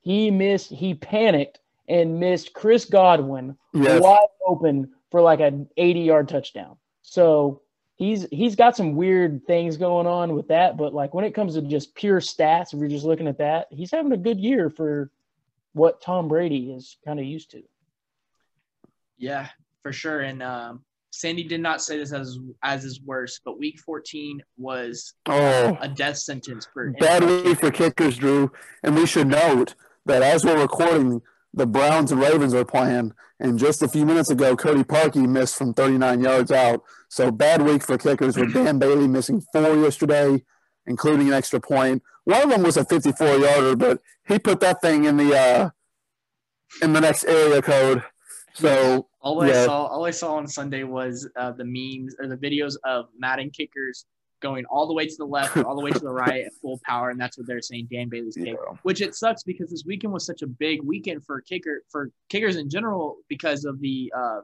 He 0.00 0.30
missed, 0.30 0.70
he 0.70 0.94
panicked 0.94 1.58
and 1.88 2.20
missed 2.20 2.52
Chris 2.52 2.84
Godwin 2.84 3.56
yes. 3.74 4.00
wide 4.02 4.18
open 4.46 4.90
for 5.10 5.20
like 5.20 5.40
an 5.40 5.68
80 5.76 6.00
yard 6.00 6.28
touchdown. 6.28 6.76
So 7.02 7.62
he's 7.96 8.26
he's 8.30 8.56
got 8.56 8.76
some 8.76 8.94
weird 8.94 9.46
things 9.46 9.76
going 9.76 10.06
on 10.06 10.34
with 10.34 10.48
that, 10.48 10.76
but 10.76 10.94
like 10.94 11.14
when 11.14 11.24
it 11.24 11.34
comes 11.34 11.54
to 11.54 11.62
just 11.62 11.94
pure 11.94 12.20
stats, 12.20 12.72
if 12.72 12.78
you're 12.78 12.88
just 12.88 13.04
looking 13.04 13.28
at 13.28 13.38
that, 13.38 13.66
he's 13.70 13.90
having 13.90 14.12
a 14.12 14.16
good 14.16 14.38
year 14.38 14.70
for 14.70 15.10
what 15.72 16.00
Tom 16.00 16.28
Brady 16.28 16.72
is 16.72 16.96
kind 17.04 17.18
of 17.18 17.26
used 17.26 17.50
to. 17.52 17.62
Yeah, 19.16 19.48
for 19.82 19.92
sure. 19.92 20.20
And 20.20 20.42
um, 20.42 20.84
Sandy 21.10 21.44
did 21.44 21.60
not 21.60 21.82
say 21.82 21.98
this 21.98 22.12
as 22.12 22.38
as 22.62 22.82
his 22.82 23.00
worst, 23.00 23.40
but 23.44 23.58
week 23.58 23.80
14 23.80 24.42
was 24.56 25.14
oh, 25.26 25.76
a 25.80 25.88
death 25.88 26.18
sentence 26.18 26.68
for 26.72 26.92
bad 27.00 27.24
week 27.24 27.58
for 27.58 27.70
kickers, 27.70 28.16
Drew. 28.16 28.52
And 28.82 28.94
we 28.94 29.06
should 29.06 29.26
note 29.26 29.74
that 30.08 30.22
as 30.22 30.44
we're 30.44 30.60
recording, 30.60 31.22
the 31.54 31.66
Browns 31.66 32.12
and 32.12 32.20
Ravens 32.20 32.54
are 32.54 32.64
playing. 32.64 33.12
And 33.40 33.58
just 33.58 33.82
a 33.82 33.88
few 33.88 34.04
minutes 34.04 34.30
ago, 34.30 34.56
Cody 34.56 34.82
Parkey 34.82 35.26
missed 35.26 35.56
from 35.56 35.72
39 35.72 36.20
yards 36.20 36.50
out. 36.50 36.82
So 37.08 37.30
bad 37.30 37.62
week 37.62 37.82
for 37.82 37.96
kickers 37.96 38.36
with 38.36 38.52
Dan 38.52 38.78
Bailey 38.78 39.06
missing 39.06 39.42
four 39.52 39.76
yesterday, 39.76 40.42
including 40.86 41.28
an 41.28 41.34
extra 41.34 41.60
point. 41.60 42.02
One 42.24 42.42
of 42.42 42.50
them 42.50 42.62
was 42.62 42.76
a 42.76 42.84
54 42.84 43.38
yarder, 43.38 43.76
but 43.76 44.00
he 44.26 44.38
put 44.38 44.60
that 44.60 44.82
thing 44.82 45.04
in 45.04 45.16
the 45.16 45.38
uh, 45.38 45.70
in 46.82 46.92
the 46.92 47.00
next 47.00 47.24
area 47.24 47.62
code. 47.62 48.02
So 48.54 49.08
all 49.20 49.46
yeah. 49.46 49.62
I 49.62 49.64
saw, 49.64 49.86
all 49.86 50.04
I 50.04 50.10
saw 50.10 50.34
on 50.34 50.46
Sunday 50.46 50.82
was 50.82 51.28
uh, 51.36 51.52
the 51.52 51.64
memes 51.64 52.16
or 52.20 52.26
the 52.26 52.36
videos 52.36 52.74
of 52.84 53.06
Madden 53.16 53.50
kickers 53.50 54.04
going 54.40 54.64
all 54.66 54.86
the 54.86 54.94
way 54.94 55.06
to 55.06 55.16
the 55.16 55.24
left, 55.26 55.56
all 55.56 55.76
the 55.76 55.82
way 55.82 55.90
to 55.90 55.98
the 55.98 56.08
right 56.12 56.44
at 56.46 56.52
full 56.60 56.80
power, 56.84 57.10
and 57.10 57.20
that's 57.20 57.36
what 57.36 57.46
they're 57.46 57.60
saying. 57.60 57.88
Dan 57.90 58.08
Bailey's 58.08 58.36
kick, 58.36 58.46
yeah. 58.46 58.76
which 58.82 59.00
it 59.00 59.14
sucks 59.14 59.42
because 59.42 59.70
this 59.70 59.84
weekend 59.86 60.12
was 60.12 60.24
such 60.24 60.42
a 60.42 60.46
big 60.46 60.82
weekend 60.82 61.24
for 61.24 61.40
kicker 61.40 61.82
for 61.90 62.10
kickers 62.28 62.56
in 62.56 62.68
general 62.70 63.16
because 63.28 63.64
of 63.64 63.80
the 63.80 64.12
uh, 64.16 64.40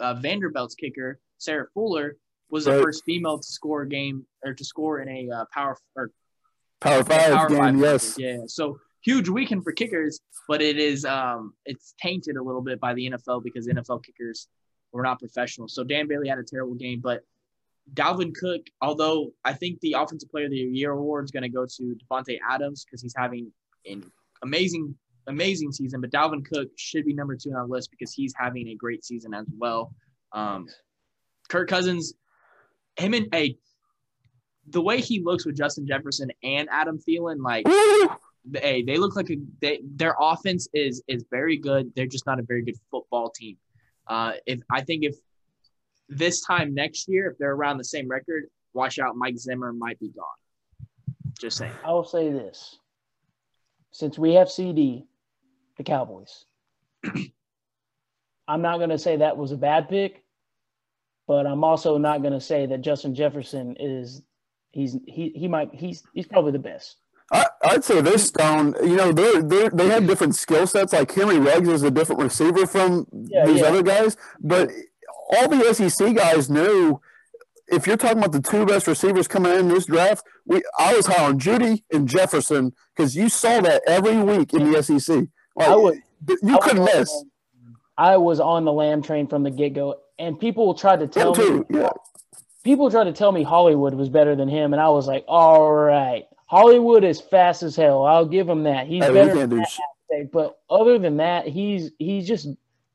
uh, 0.00 0.14
Vanderbilt's 0.14 0.74
kicker 0.74 1.18
Sarah 1.40 1.66
Fuller 1.74 2.16
was 2.50 2.66
right. 2.66 2.76
the 2.76 2.82
first 2.82 3.04
female 3.04 3.38
to 3.38 3.46
score 3.46 3.82
a 3.82 3.88
game 3.88 4.26
or 4.44 4.54
to 4.54 4.64
score 4.64 5.00
in 5.00 5.08
a 5.08 5.34
uh, 5.34 5.44
power 5.52 5.76
or 5.96 6.10
power 6.80 7.02
five 7.02 7.32
power 7.32 7.48
game. 7.48 7.58
Five 7.58 7.78
yes, 7.78 8.14
yeah. 8.18 8.38
So 8.46 8.78
huge 9.02 9.28
weekend 9.28 9.64
for 9.64 9.72
kickers, 9.72 10.20
but 10.46 10.62
it 10.62 10.78
is 10.78 11.04
um 11.04 11.54
it's 11.64 11.94
tainted 12.00 12.36
a 12.36 12.42
little 12.42 12.62
bit 12.62 12.78
by 12.78 12.94
the 12.94 13.10
NFL 13.10 13.42
because 13.42 13.66
NFL 13.66 14.04
kickers 14.04 14.48
were 14.92 15.02
not 15.02 15.18
professional. 15.18 15.68
So 15.68 15.82
Dan 15.82 16.06
Bailey 16.06 16.28
had 16.28 16.38
a 16.38 16.44
terrible 16.44 16.74
game, 16.74 17.00
but 17.00 17.22
Dalvin 17.94 18.34
Cook, 18.34 18.62
although 18.80 19.32
I 19.44 19.52
think 19.52 19.80
the 19.80 19.94
Offensive 19.94 20.30
Player 20.30 20.46
of 20.46 20.50
the 20.50 20.56
Year 20.56 20.92
award 20.92 21.24
is 21.24 21.30
going 21.30 21.42
to 21.42 21.48
go 21.48 21.66
to 21.66 21.96
Davante 22.10 22.38
Adams 22.48 22.84
because 22.84 23.02
he's 23.02 23.14
having 23.16 23.52
an 23.86 24.10
amazing, 24.42 24.94
amazing 25.26 25.72
season. 25.72 26.00
But 26.00 26.10
Dalvin 26.10 26.44
Cook 26.44 26.68
should 26.76 27.04
be 27.04 27.14
number 27.14 27.36
two 27.36 27.50
on 27.50 27.56
our 27.56 27.66
list 27.66 27.90
because 27.90 28.12
he's 28.12 28.32
having 28.36 28.68
a 28.68 28.74
great 28.74 29.04
season 29.04 29.34
as 29.34 29.46
well. 29.56 29.92
Um, 30.32 30.66
Kirk 31.48 31.68
Cousins, 31.68 32.14
him 32.96 33.14
and 33.14 33.28
hey, 33.32 33.56
the 34.68 34.80
way 34.80 35.00
he 35.00 35.20
looks 35.22 35.44
with 35.44 35.56
Justin 35.56 35.86
Jefferson 35.86 36.30
and 36.42 36.68
Adam 36.70 36.98
Thielen, 36.98 37.42
like 37.42 37.66
hey, 38.54 38.82
they 38.82 38.98
look 38.98 39.16
like 39.16 39.30
a 39.30 39.36
they, 39.60 39.80
their 39.82 40.14
offense 40.18 40.68
is 40.72 41.02
is 41.08 41.24
very 41.30 41.56
good. 41.56 41.92
They're 41.96 42.06
just 42.06 42.26
not 42.26 42.38
a 42.38 42.42
very 42.42 42.62
good 42.62 42.76
football 42.90 43.30
team. 43.30 43.56
Uh, 44.06 44.32
if 44.46 44.60
I 44.70 44.82
think 44.82 45.04
if 45.04 45.16
this 46.10 46.40
time 46.40 46.74
next 46.74 47.08
year, 47.08 47.30
if 47.30 47.38
they're 47.38 47.52
around 47.52 47.78
the 47.78 47.84
same 47.84 48.08
record, 48.08 48.44
watch 48.74 48.98
out, 48.98 49.16
Mike 49.16 49.38
Zimmer 49.38 49.72
might 49.72 49.98
be 49.98 50.08
gone. 50.08 50.26
Just 51.38 51.56
saying. 51.56 51.72
I 51.84 51.92
will 51.92 52.04
say 52.04 52.30
this: 52.30 52.76
since 53.92 54.18
we 54.18 54.34
have 54.34 54.48
CeeDee, 54.48 55.04
the 55.78 55.84
Cowboys, 55.84 56.44
I'm 58.48 58.62
not 58.62 58.78
going 58.78 58.90
to 58.90 58.98
say 58.98 59.16
that 59.16 59.36
was 59.36 59.52
a 59.52 59.56
bad 59.56 59.88
pick, 59.88 60.24
but 61.26 61.46
I'm 61.46 61.64
also 61.64 61.96
not 61.96 62.20
going 62.20 62.34
to 62.34 62.40
say 62.40 62.66
that 62.66 62.82
Justin 62.82 63.14
Jefferson 63.14 63.76
is 63.78 64.22
he's 64.72 64.96
he 65.06 65.32
he 65.34 65.48
might 65.48 65.72
he's 65.72 66.02
he's 66.12 66.26
probably 66.26 66.52
the 66.52 66.58
best. 66.58 66.96
I, 67.32 67.46
would 67.74 67.84
say 67.84 68.00
this 68.00 68.26
stone. 68.26 68.74
You 68.82 68.96
know, 68.96 69.12
they 69.12 69.40
they 69.40 69.68
they 69.68 69.88
have 69.88 70.06
different 70.06 70.34
skill 70.34 70.66
sets. 70.66 70.92
Like 70.92 71.12
Henry 71.12 71.38
Ruggs 71.38 71.68
is 71.68 71.84
a 71.84 71.90
different 71.90 72.20
receiver 72.22 72.66
from 72.66 73.06
yeah, 73.12 73.46
these 73.46 73.60
yeah. 73.60 73.66
other 73.66 73.82
guys, 73.82 74.16
but 74.40 74.68
all 75.36 75.48
the 75.48 75.72
SEC 75.74 76.14
guys 76.14 76.50
knew. 76.50 77.00
If 77.68 77.86
you're 77.86 77.96
talking 77.96 78.18
about 78.18 78.32
the 78.32 78.42
two 78.42 78.66
best 78.66 78.88
receivers 78.88 79.28
coming 79.28 79.52
in 79.52 79.68
this 79.68 79.86
draft, 79.86 80.26
we 80.44 80.60
I 80.78 80.94
was 80.94 81.06
high 81.06 81.24
on 81.24 81.38
Jeudy 81.38 81.84
and 81.92 82.08
Jefferson 82.08 82.72
because 82.96 83.14
you 83.14 83.28
saw 83.28 83.60
that 83.60 83.82
every 83.86 84.18
week 84.18 84.52
in 84.52 84.70
the 84.70 84.82
SEC. 84.82 85.28
Like, 85.54 85.68
I 85.68 85.76
would, 85.76 86.02
you 86.42 86.56
I 86.56 86.58
couldn't 86.58 86.84
miss. 86.84 87.24
I 87.96 88.16
was 88.16 88.40
on 88.40 88.64
the 88.64 88.72
Lamb 88.72 89.02
train 89.02 89.28
from 89.28 89.44
the 89.44 89.50
get 89.50 89.74
go, 89.74 90.00
and 90.18 90.38
people 90.38 90.74
tried 90.74 91.00
to 91.00 91.06
tell 91.06 91.34
me. 91.34 91.62
Yeah. 91.70 91.90
People 92.64 92.90
tried 92.90 93.04
to 93.04 93.12
tell 93.12 93.30
me 93.30 93.44
Hollywood 93.44 93.94
was 93.94 94.08
better 94.08 94.34
than 94.34 94.48
him, 94.48 94.72
and 94.72 94.82
I 94.82 94.88
was 94.88 95.06
like, 95.06 95.24
"All 95.28 95.72
right, 95.72 96.24
Hollywood 96.46 97.04
is 97.04 97.20
fast 97.20 97.62
as 97.62 97.76
hell. 97.76 98.04
I'll 98.04 98.26
give 98.26 98.48
him 98.48 98.64
that. 98.64 98.88
He's 98.88 99.04
oh, 99.04 99.14
hey, 99.14 99.26
better 99.26 99.46
than 99.46 99.58
that 99.58 99.68
but 100.32 100.58
other 100.68 100.98
than 100.98 101.18
that, 101.18 101.46
he's 101.46 101.90
he's 101.98 102.26
just 102.26 102.48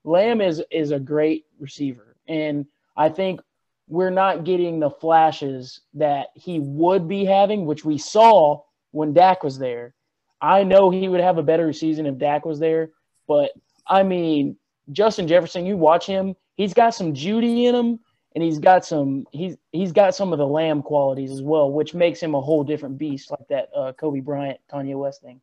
Lamb 0.03 0.41
is 0.41 0.61
is 0.71 0.91
a 0.91 0.99
great 0.99 1.45
receiver, 1.59 2.04
and 2.27 2.65
I 2.95 3.09
think 3.09 3.41
we're 3.87 4.09
not 4.09 4.43
getting 4.43 4.79
the 4.79 4.89
flashes 4.89 5.81
that 5.93 6.27
he 6.33 6.59
would 6.59 7.07
be 7.07 7.25
having, 7.25 7.65
which 7.65 7.85
we 7.85 7.97
saw 7.97 8.61
when 8.91 9.13
Dak 9.13 9.43
was 9.43 9.59
there. 9.59 9.93
I 10.41 10.63
know 10.63 10.89
he 10.89 11.07
would 11.07 11.21
have 11.21 11.37
a 11.37 11.43
better 11.43 11.71
season 11.73 12.05
if 12.05 12.17
Dak 12.17 12.45
was 12.45 12.59
there, 12.59 12.91
but 13.27 13.51
I 13.87 14.03
mean, 14.03 14.57
Justin 14.91 15.27
Jefferson, 15.27 15.65
you 15.65 15.77
watch 15.77 16.05
him, 16.05 16.35
he's 16.55 16.73
got 16.73 16.95
some 16.95 17.13
Jeudy 17.13 17.65
in 17.65 17.75
him, 17.75 17.99
and 18.33 18.43
he's 18.43 18.59
got 18.59 18.85
some 18.85 19.25
he's 19.31 19.55
he's 19.71 19.91
got 19.91 20.13
some 20.13 20.33
of 20.33 20.39
the 20.39 20.47
lamb 20.47 20.81
qualities 20.81 21.31
as 21.31 21.41
well, 21.41 21.71
which 21.71 21.93
makes 21.93 22.21
him 22.21 22.35
a 22.35 22.41
whole 22.41 22.63
different 22.63 22.97
beast, 22.97 23.31
like 23.31 23.47
that 23.49 23.69
uh, 23.75 23.93
Kobe 23.93 24.19
Bryant, 24.19 24.59
Kanye 24.71 24.95
West 24.95 25.21
thing. 25.21 25.39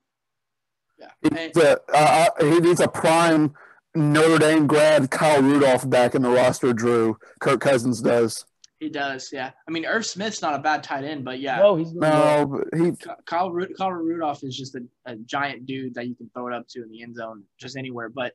Yeah, 0.98 1.08
he's 1.22 1.56
a, 1.56 1.80
uh, 1.92 2.28
uh, 2.38 2.44
he 2.44 2.60
needs 2.60 2.80
a 2.80 2.88
prime 2.88 3.54
Notre 3.94 4.38
Dame 4.38 4.66
grad 4.66 5.10
Kyle 5.10 5.42
Rudolph 5.42 5.88
back 5.88 6.14
in 6.14 6.22
the 6.22 6.30
roster. 6.30 6.72
Drew 6.72 7.18
Kirk 7.40 7.60
Cousins 7.60 8.00
does. 8.00 8.44
He 8.80 8.88
does, 8.88 9.30
yeah. 9.32 9.52
I 9.68 9.70
mean, 9.70 9.86
Irv 9.86 10.04
Smith's 10.04 10.42
not 10.42 10.54
a 10.54 10.58
bad 10.58 10.82
tight 10.82 11.04
end, 11.04 11.24
but 11.24 11.38
yeah. 11.38 11.58
No, 11.58 11.76
he's 11.76 11.94
no. 11.94 12.64
He 12.74 12.92
Kyle, 13.26 13.54
Kyle 13.78 13.92
Rudolph 13.92 14.42
is 14.42 14.56
just 14.56 14.74
a, 14.74 14.82
a 15.06 15.14
giant 15.16 15.66
dude 15.66 15.94
that 15.94 16.08
you 16.08 16.16
can 16.16 16.28
throw 16.34 16.48
it 16.48 16.54
up 16.54 16.66
to 16.70 16.82
in 16.82 16.90
the 16.90 17.02
end 17.02 17.14
zone, 17.14 17.44
just 17.58 17.76
anywhere. 17.76 18.08
But 18.08 18.34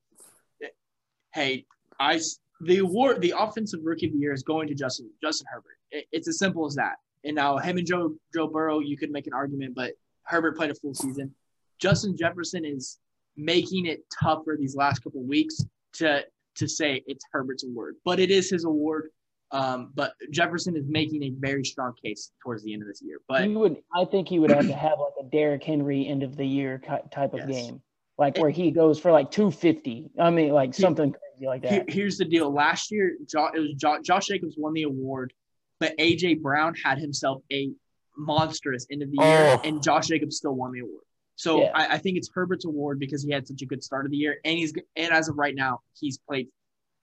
hey, 1.34 1.66
I 2.00 2.22
the 2.62 2.78
award, 2.78 3.22
the 3.22 3.34
offensive 3.38 3.82
rookie 3.84 4.08
of 4.08 4.14
the 4.14 4.20
year 4.20 4.34
is 4.34 4.44
going 4.44 4.68
to 4.70 4.74
Justin 4.74 5.10
Justin 5.22 5.48
Herbert. 5.52 5.78
It, 5.92 6.06
it's 6.12 6.28
as 6.28 6.40
simple 6.40 6.66
as 6.66 6.76
that. 6.76 6.96
And 7.24 7.36
now 7.36 7.58
him 7.58 7.78
and 7.78 7.86
Joe 7.86 8.16
Joe 8.34 8.48
Burrow, 8.48 8.80
you 8.80 8.98
could 8.98 9.12
make 9.12 9.28
an 9.28 9.34
argument, 9.34 9.76
but 9.76 9.94
Herbert 10.24 10.56
played 10.56 10.72
a 10.72 10.76
full 10.76 10.94
season. 10.94 11.34
Justin 11.78 12.16
Jefferson 12.18 12.64
is 12.64 13.00
making 13.38 13.86
it 13.86 14.04
tougher 14.22 14.58
these 14.60 14.76
last 14.76 15.04
couple 15.04 15.24
weeks 15.24 15.64
to 15.94 16.26
to 16.56 16.68
say 16.68 17.04
it's 17.06 17.24
Herbert's 17.32 17.64
award, 17.64 17.96
but 18.04 18.20
it 18.20 18.32
is 18.32 18.50
his 18.50 18.66
award. 18.66 19.10
Um, 19.52 19.92
but 19.96 20.14
Jefferson 20.32 20.76
is 20.76 20.84
making 20.88 21.24
a 21.24 21.30
very 21.30 21.64
strong 21.64 21.94
case 22.04 22.32
towards 22.44 22.64
the 22.64 22.74
end 22.74 22.82
of 22.82 22.88
this 22.90 23.02
year. 23.02 23.20
But 23.30 23.46
he 23.46 23.56
would, 23.56 23.78
I 23.96 24.04
think 24.04 24.28
he 24.28 24.40
would 24.40 24.52
have 24.52 24.68
to 24.68 24.76
have 24.76 25.00
like 25.00 25.14
a 25.26 25.30
Derrick 25.30 25.64
Henry 25.64 26.06
end 26.06 26.24
of 26.24 26.36
the 26.36 26.46
year 26.46 26.82
type 27.12 27.34
of 27.34 27.40
yes. 27.40 27.48
game, 27.48 27.82
like 28.18 28.38
where 28.38 28.50
he 28.50 28.72
goes 28.72 29.00
for 29.00 29.12
like 29.12 29.32
250. 29.32 30.12
I 30.20 30.32
mean, 30.32 30.50
like 30.50 30.74
something 30.74 31.14
crazy 31.14 31.48
like 31.48 31.62
that. 31.62 31.72
Here, 31.72 31.86
here's 31.88 32.18
the 32.18 32.26
deal: 32.26 32.52
last 32.52 32.92
year, 32.92 33.16
Josh, 33.26 33.52
it 33.56 33.60
was 33.60 33.74
Josh, 33.76 34.02
Josh 34.04 34.28
Jacobs 34.28 34.56
won 34.58 34.74
the 34.74 34.84
award, 34.84 35.32
but 35.80 35.98
AJ 35.98 36.42
Brown 36.42 36.76
had 36.76 36.98
himself 36.98 37.42
a 37.52 37.70
monstrous 38.18 38.86
end 38.92 39.02
of 39.02 39.12
the 39.12 39.18
year, 39.18 39.58
oh. 39.58 39.62
and 39.64 39.82
Josh 39.82 40.08
Jacobs 40.08 40.38
still 40.38 40.56
won 40.56 40.74
the 40.74 40.80
award. 40.80 41.04
So 41.38 41.62
yeah. 41.62 41.72
I, 41.74 41.94
I, 41.94 41.98
think 42.00 42.18
it's 42.18 42.30
Herbert's 42.34 42.66
award 42.66 43.00
because 43.00 43.24
he 43.24 43.32
had 43.32 43.48
such 43.48 43.62
a 43.62 43.66
good 43.66 43.84
start 43.84 44.06
of 44.06 44.12
the 44.12 44.18
year, 44.18 44.38
and 44.44 44.58
he's 44.58 44.74
and 44.96 45.14
as 45.14 45.30
of 45.30 45.38
right 45.38 45.56
now, 45.56 45.82
he's 45.94 46.18
played. 46.18 46.48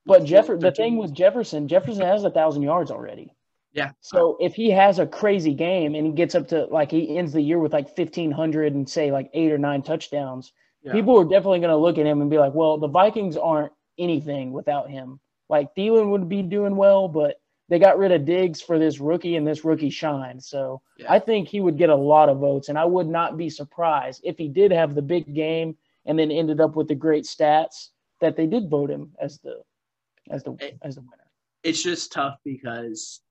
But 0.05 0.25
Jefferson, 0.25 0.59
the 0.59 0.71
thing 0.71 0.97
with 0.97 1.13
Jefferson, 1.13 1.67
Jefferson 1.69 2.03
has 2.03 2.23
a 2.25 2.29
thousand 2.29 2.63
yards 2.63 2.91
already. 2.91 3.33
Yeah. 3.71 3.91
So 4.01 4.37
if 4.39 4.53
he 4.53 4.69
has 4.71 4.99
a 4.99 5.07
crazy 5.07 5.53
game 5.53 5.95
and 5.95 6.05
he 6.05 6.11
gets 6.11 6.35
up 6.35 6.49
to 6.49 6.65
like 6.65 6.91
he 6.91 7.17
ends 7.17 7.31
the 7.31 7.41
year 7.41 7.59
with 7.59 7.71
like 7.73 7.95
fifteen 7.95 8.29
hundred 8.29 8.73
and 8.73 8.87
say 8.87 9.11
like 9.11 9.29
eight 9.33 9.53
or 9.53 9.57
nine 9.57 9.81
touchdowns, 9.81 10.51
yeah. 10.83 10.91
people 10.91 11.17
are 11.17 11.23
definitely 11.25 11.59
going 11.59 11.71
to 11.71 11.77
look 11.77 11.97
at 11.97 12.05
him 12.05 12.21
and 12.21 12.29
be 12.29 12.37
like, 12.37 12.53
"Well, 12.53 12.77
the 12.77 12.89
Vikings 12.89 13.37
aren't 13.37 13.71
anything 13.97 14.51
without 14.51 14.89
him. 14.89 15.19
Like 15.49 15.73
Thielen 15.75 16.09
would 16.09 16.27
be 16.27 16.41
doing 16.41 16.75
well, 16.75 17.07
but 17.07 17.37
they 17.69 17.79
got 17.79 17.97
rid 17.97 18.11
of 18.11 18.25
Diggs 18.25 18.61
for 18.61 18.77
this 18.77 18.99
rookie 18.99 19.35
and 19.35 19.47
this 19.47 19.65
rookie 19.65 19.89
shine. 19.89 20.39
So 20.39 20.81
yeah. 20.97 21.11
I 21.11 21.19
think 21.19 21.47
he 21.47 21.59
would 21.59 21.77
get 21.77 21.89
a 21.89 21.95
lot 21.95 22.29
of 22.29 22.39
votes, 22.39 22.69
and 22.69 22.77
I 22.77 22.85
would 22.85 23.07
not 23.07 23.37
be 23.37 23.49
surprised 23.49 24.21
if 24.23 24.37
he 24.37 24.47
did 24.47 24.71
have 24.71 24.93
the 24.93 25.01
big 25.01 25.33
game 25.33 25.77
and 26.05 26.17
then 26.17 26.31
ended 26.31 26.61
up 26.61 26.75
with 26.75 26.87
the 26.87 26.95
great 26.95 27.23
stats 27.23 27.89
that 28.21 28.37
they 28.37 28.45
did 28.45 28.69
vote 28.69 28.89
him 28.89 29.11
as 29.19 29.39
the 29.39 29.61
as 30.29 30.43
the 30.43 30.53
it, 30.59 30.77
as 30.81 30.95
the 30.95 31.01
winner. 31.01 31.23
It's 31.63 31.81
just 31.81 32.11
tough 32.11 32.37
because 32.43 33.21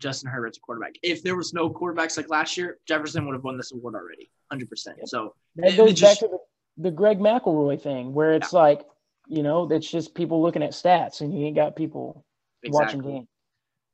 Justin 0.00 0.30
Herbert's 0.30 0.58
a 0.58 0.60
quarterback. 0.60 0.94
If 1.02 1.22
there 1.22 1.36
was 1.36 1.52
no 1.52 1.70
quarterbacks 1.70 2.16
like 2.16 2.28
last 2.28 2.56
year, 2.56 2.78
Jefferson 2.86 3.26
would 3.26 3.34
have 3.34 3.44
won 3.44 3.56
this 3.56 3.72
award 3.72 3.94
already, 3.94 4.30
hundred 4.50 4.70
percent. 4.70 4.96
So 5.08 5.34
that 5.56 5.76
goes 5.76 5.92
just, 5.92 6.20
back 6.20 6.30
to 6.30 6.36
the, 6.36 6.84
the 6.84 6.90
Greg 6.90 7.18
McElroy 7.18 7.80
thing, 7.80 8.14
where 8.14 8.32
it's 8.32 8.52
yeah. 8.52 8.60
like 8.60 8.86
you 9.26 9.42
know, 9.42 9.70
it's 9.70 9.90
just 9.90 10.14
people 10.14 10.42
looking 10.42 10.62
at 10.62 10.70
stats 10.70 11.20
and 11.20 11.38
you 11.38 11.46
ain't 11.46 11.56
got 11.56 11.76
people 11.76 12.24
exactly. 12.62 12.96
watching 13.00 13.12
games. 13.12 13.28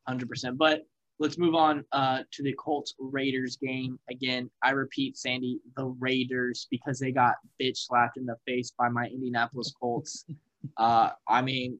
100%. 0.09 0.57
But 0.57 0.83
let's 1.19 1.37
move 1.37 1.55
on 1.55 1.85
uh, 1.91 2.19
to 2.31 2.43
the 2.43 2.53
Colts 2.53 2.95
Raiders 2.99 3.57
game. 3.57 3.99
Again, 4.09 4.49
I 4.63 4.71
repeat, 4.71 5.17
Sandy, 5.17 5.59
the 5.77 5.85
Raiders, 5.99 6.67
because 6.71 6.99
they 6.99 7.11
got 7.11 7.35
bitch 7.61 7.77
slapped 7.77 8.17
in 8.17 8.25
the 8.25 8.35
face 8.45 8.71
by 8.77 8.89
my 8.89 9.05
Indianapolis 9.05 9.73
Colts. 9.79 10.25
uh, 10.77 11.09
I 11.27 11.41
mean, 11.41 11.77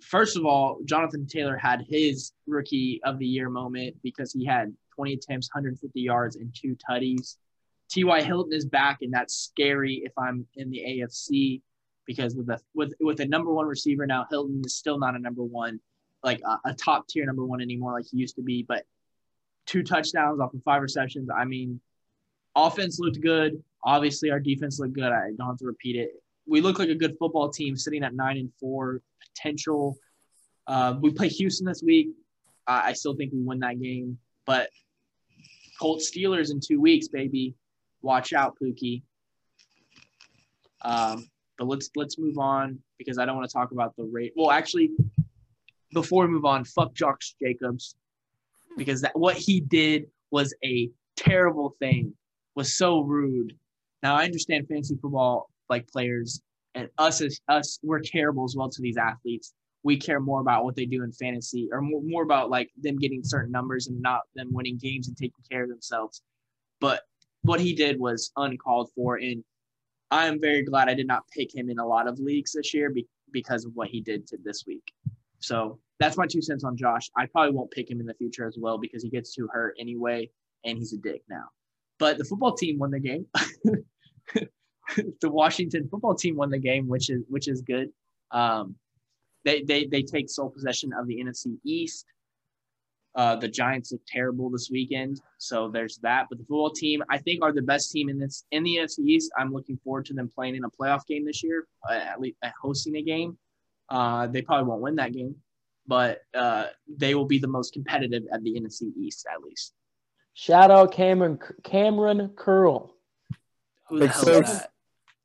first 0.00 0.36
of 0.36 0.46
all, 0.46 0.78
Jonathan 0.84 1.26
Taylor 1.26 1.56
had 1.56 1.84
his 1.88 2.32
rookie 2.46 3.00
of 3.04 3.18
the 3.18 3.26
year 3.26 3.50
moment 3.50 3.96
because 4.02 4.32
he 4.32 4.44
had 4.44 4.72
20 4.94 5.14
attempts, 5.14 5.48
150 5.52 6.00
yards, 6.00 6.36
and 6.36 6.54
two 6.54 6.76
tutties. 6.88 7.36
T.Y. 7.88 8.22
Hilton 8.22 8.52
is 8.52 8.66
back, 8.66 8.98
and 9.02 9.12
that's 9.12 9.34
scary 9.34 10.02
if 10.04 10.12
I'm 10.18 10.46
in 10.56 10.70
the 10.70 10.82
AFC 10.86 11.60
because 12.06 12.34
with 12.34 12.48
a 12.48 12.58
with 12.74 12.94
with 13.00 13.20
a 13.20 13.26
number 13.26 13.52
one 13.52 13.66
receiver 13.66 14.06
now, 14.06 14.26
Hilton 14.30 14.62
is 14.64 14.76
still 14.76 14.98
not 14.98 15.14
a 15.14 15.18
number 15.18 15.42
one, 15.42 15.80
like 16.22 16.40
a, 16.44 16.70
a 16.70 16.74
top 16.74 17.08
tier 17.08 17.24
number 17.26 17.44
one 17.44 17.60
anymore, 17.60 17.92
like 17.92 18.06
he 18.10 18.18
used 18.18 18.36
to 18.36 18.42
be. 18.42 18.62
But 18.62 18.84
two 19.66 19.82
touchdowns 19.82 20.40
off 20.40 20.54
of 20.54 20.62
five 20.62 20.82
receptions. 20.82 21.28
I 21.34 21.44
mean, 21.44 21.80
offense 22.54 22.98
looked 22.98 23.20
good. 23.20 23.62
Obviously, 23.84 24.30
our 24.30 24.40
defense 24.40 24.78
looked 24.78 24.94
good. 24.94 25.12
I 25.12 25.30
don't 25.36 25.48
have 25.48 25.58
to 25.58 25.66
repeat 25.66 25.96
it. 25.96 26.10
We 26.46 26.60
look 26.60 26.78
like 26.78 26.88
a 26.88 26.94
good 26.94 27.16
football 27.18 27.50
team, 27.50 27.76
sitting 27.76 28.02
at 28.04 28.14
nine 28.14 28.36
and 28.36 28.52
four. 28.60 29.00
Potential. 29.34 29.96
Uh, 30.66 30.94
we 31.00 31.10
play 31.10 31.28
Houston 31.28 31.66
this 31.66 31.82
week. 31.82 32.08
I 32.66 32.94
still 32.94 33.14
think 33.14 33.32
we 33.32 33.42
win 33.42 33.60
that 33.60 33.80
game, 33.80 34.18
but 34.44 34.70
Colts 35.78 36.10
Steelers 36.10 36.50
in 36.50 36.58
two 36.58 36.80
weeks, 36.80 37.06
baby. 37.06 37.54
Watch 38.02 38.32
out, 38.32 38.56
Pookie. 38.60 39.02
Um, 40.82 41.28
but 41.58 41.68
let's 41.68 41.90
let's 41.94 42.18
move 42.18 42.38
on 42.38 42.80
because 42.98 43.18
I 43.18 43.24
don't 43.24 43.36
want 43.36 43.48
to 43.48 43.52
talk 43.52 43.70
about 43.70 43.94
the 43.96 44.04
rate. 44.04 44.32
Well, 44.36 44.50
actually, 44.50 44.90
before 45.92 46.26
we 46.26 46.32
move 46.32 46.44
on, 46.44 46.64
fuck 46.64 46.94
Josh 46.94 47.34
Jacobs 47.40 47.96
because 48.76 49.00
that 49.00 49.18
what 49.18 49.36
he 49.36 49.60
did 49.60 50.06
was 50.30 50.54
a 50.64 50.90
terrible 51.16 51.74
thing. 51.78 52.12
Was 52.54 52.76
so 52.76 53.00
rude. 53.00 53.54
Now 54.02 54.14
I 54.14 54.24
understand 54.24 54.66
fantasy 54.68 54.96
football 55.00 55.50
like 55.68 55.86
players 55.88 56.40
and 56.74 56.88
us 56.96 57.20
as 57.20 57.40
us 57.48 57.78
we're 57.82 58.00
terrible 58.00 58.44
as 58.44 58.54
well 58.56 58.70
to 58.70 58.82
these 58.82 58.96
athletes. 58.96 59.52
We 59.82 59.96
care 59.96 60.20
more 60.20 60.40
about 60.40 60.64
what 60.64 60.74
they 60.74 60.86
do 60.86 61.02
in 61.02 61.12
fantasy 61.12 61.68
or 61.70 61.80
more, 61.80 62.00
more 62.02 62.22
about 62.22 62.50
like 62.50 62.70
them 62.78 62.96
getting 62.96 63.22
certain 63.22 63.52
numbers 63.52 63.88
and 63.88 64.00
not 64.00 64.22
them 64.34 64.48
winning 64.52 64.78
games 64.78 65.08
and 65.08 65.16
taking 65.16 65.44
care 65.50 65.64
of 65.64 65.68
themselves. 65.68 66.22
But 66.80 67.02
what 67.42 67.60
he 67.60 67.74
did 67.74 68.00
was 68.00 68.32
uncalled 68.36 68.90
for 68.94 69.16
and 69.16 69.44
I 70.10 70.26
am 70.26 70.40
very 70.40 70.62
glad 70.62 70.88
I 70.88 70.94
did 70.94 71.06
not 71.06 71.24
pick 71.28 71.54
him 71.54 71.68
in 71.68 71.78
a 71.78 71.86
lot 71.86 72.06
of 72.06 72.18
leagues 72.18 72.52
this 72.52 72.72
year 72.72 72.90
be- 72.90 73.08
because 73.32 73.64
of 73.64 73.72
what 73.74 73.88
he 73.88 74.00
did 74.00 74.26
to 74.28 74.38
this 74.42 74.64
week. 74.66 74.92
So 75.40 75.78
that's 75.98 76.16
my 76.16 76.26
two 76.26 76.42
cents 76.42 76.64
on 76.64 76.76
Josh. 76.76 77.10
I 77.16 77.26
probably 77.26 77.54
won't 77.54 77.70
pick 77.70 77.90
him 77.90 78.00
in 78.00 78.06
the 78.06 78.14
future 78.14 78.46
as 78.46 78.56
well 78.58 78.78
because 78.78 79.02
he 79.02 79.08
gets 79.08 79.34
too 79.34 79.48
hurt 79.52 79.76
anyway, 79.78 80.30
and 80.64 80.78
he's 80.78 80.92
a 80.92 80.98
dick 80.98 81.22
now. 81.28 81.44
But 81.98 82.18
the 82.18 82.24
football 82.24 82.54
team 82.54 82.78
won 82.78 82.90
the 82.90 83.00
game. 83.00 83.26
the 84.94 85.30
Washington 85.30 85.88
football 85.90 86.14
team 86.14 86.36
won 86.36 86.50
the 86.50 86.58
game, 86.58 86.88
which 86.88 87.10
is 87.10 87.22
which 87.28 87.48
is 87.48 87.62
good. 87.62 87.90
Um, 88.30 88.76
they 89.44 89.62
they 89.62 89.86
they 89.86 90.02
take 90.02 90.28
sole 90.28 90.50
possession 90.50 90.92
of 90.92 91.06
the 91.06 91.16
NFC 91.16 91.56
East. 91.64 92.06
Uh, 93.14 93.34
the 93.34 93.48
Giants 93.48 93.92
look 93.92 94.02
terrible 94.06 94.50
this 94.50 94.68
weekend, 94.70 95.22
so 95.38 95.70
there's 95.70 95.96
that. 96.02 96.26
But 96.28 96.36
the 96.36 96.44
football 96.44 96.70
team, 96.70 97.02
I 97.08 97.16
think, 97.16 97.42
are 97.42 97.52
the 97.52 97.62
best 97.62 97.90
team 97.90 98.10
in 98.10 98.18
this 98.18 98.44
in 98.50 98.62
the 98.62 98.76
NFC 98.76 98.98
East. 98.98 99.32
I'm 99.38 99.54
looking 99.54 99.78
forward 99.82 100.04
to 100.06 100.12
them 100.12 100.28
playing 100.28 100.56
in 100.56 100.64
a 100.64 100.70
playoff 100.70 101.06
game 101.06 101.24
this 101.24 101.42
year, 101.42 101.66
uh, 101.88 101.94
at 101.94 102.20
least 102.20 102.36
uh, 102.42 102.50
hosting 102.60 102.96
a 102.96 103.02
game. 103.02 103.38
Uh, 103.88 104.26
they 104.26 104.42
probably 104.42 104.68
won't 104.68 104.82
win 104.82 104.96
that 104.96 105.12
game, 105.12 105.36
but 105.86 106.22
uh, 106.34 106.66
they 106.88 107.14
will 107.14 107.24
be 107.24 107.38
the 107.38 107.48
most 107.48 107.72
competitive 107.72 108.24
at 108.32 108.42
the 108.42 108.58
NFC 108.60 108.92
East 108.96 109.26
at 109.32 109.42
least. 109.42 109.72
Shout 110.34 110.70
out 110.70 110.92
Kamren 110.92 111.40
Kamren 111.62 112.34
Curl. 112.36 112.94
Who 113.88 114.00
the 114.00 114.08
hell 114.08 114.28
is 114.28 114.58
that? 114.58 114.70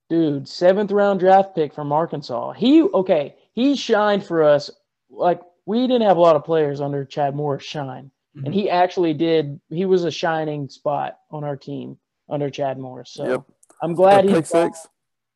Dude, 0.09 0.47
seventh 0.47 0.91
round 0.91 1.19
draft 1.19 1.55
pick 1.55 1.73
from 1.73 1.91
Arkansas. 1.91 2.53
He 2.53 2.81
okay, 2.81 3.35
he 3.53 3.75
shined 3.75 4.25
for 4.25 4.43
us 4.43 4.69
like 5.09 5.41
we 5.65 5.81
didn't 5.81 6.07
have 6.07 6.17
a 6.17 6.21
lot 6.21 6.35
of 6.35 6.45
players 6.45 6.81
under 6.81 7.05
Chad 7.05 7.35
Morris 7.35 7.63
shine. 7.63 8.11
Mm-hmm. 8.35 8.45
And 8.45 8.55
he 8.55 8.69
actually 8.69 9.13
did. 9.13 9.59
He 9.69 9.85
was 9.85 10.05
a 10.05 10.11
shining 10.11 10.69
spot 10.69 11.17
on 11.29 11.43
our 11.43 11.57
team 11.57 11.97
under 12.29 12.49
Chad 12.49 12.77
Morris. 12.77 13.11
So 13.11 13.27
yep. 13.27 13.43
I'm 13.81 13.93
glad 13.93 14.25
he's. 14.25 14.47
Six. 14.47 14.87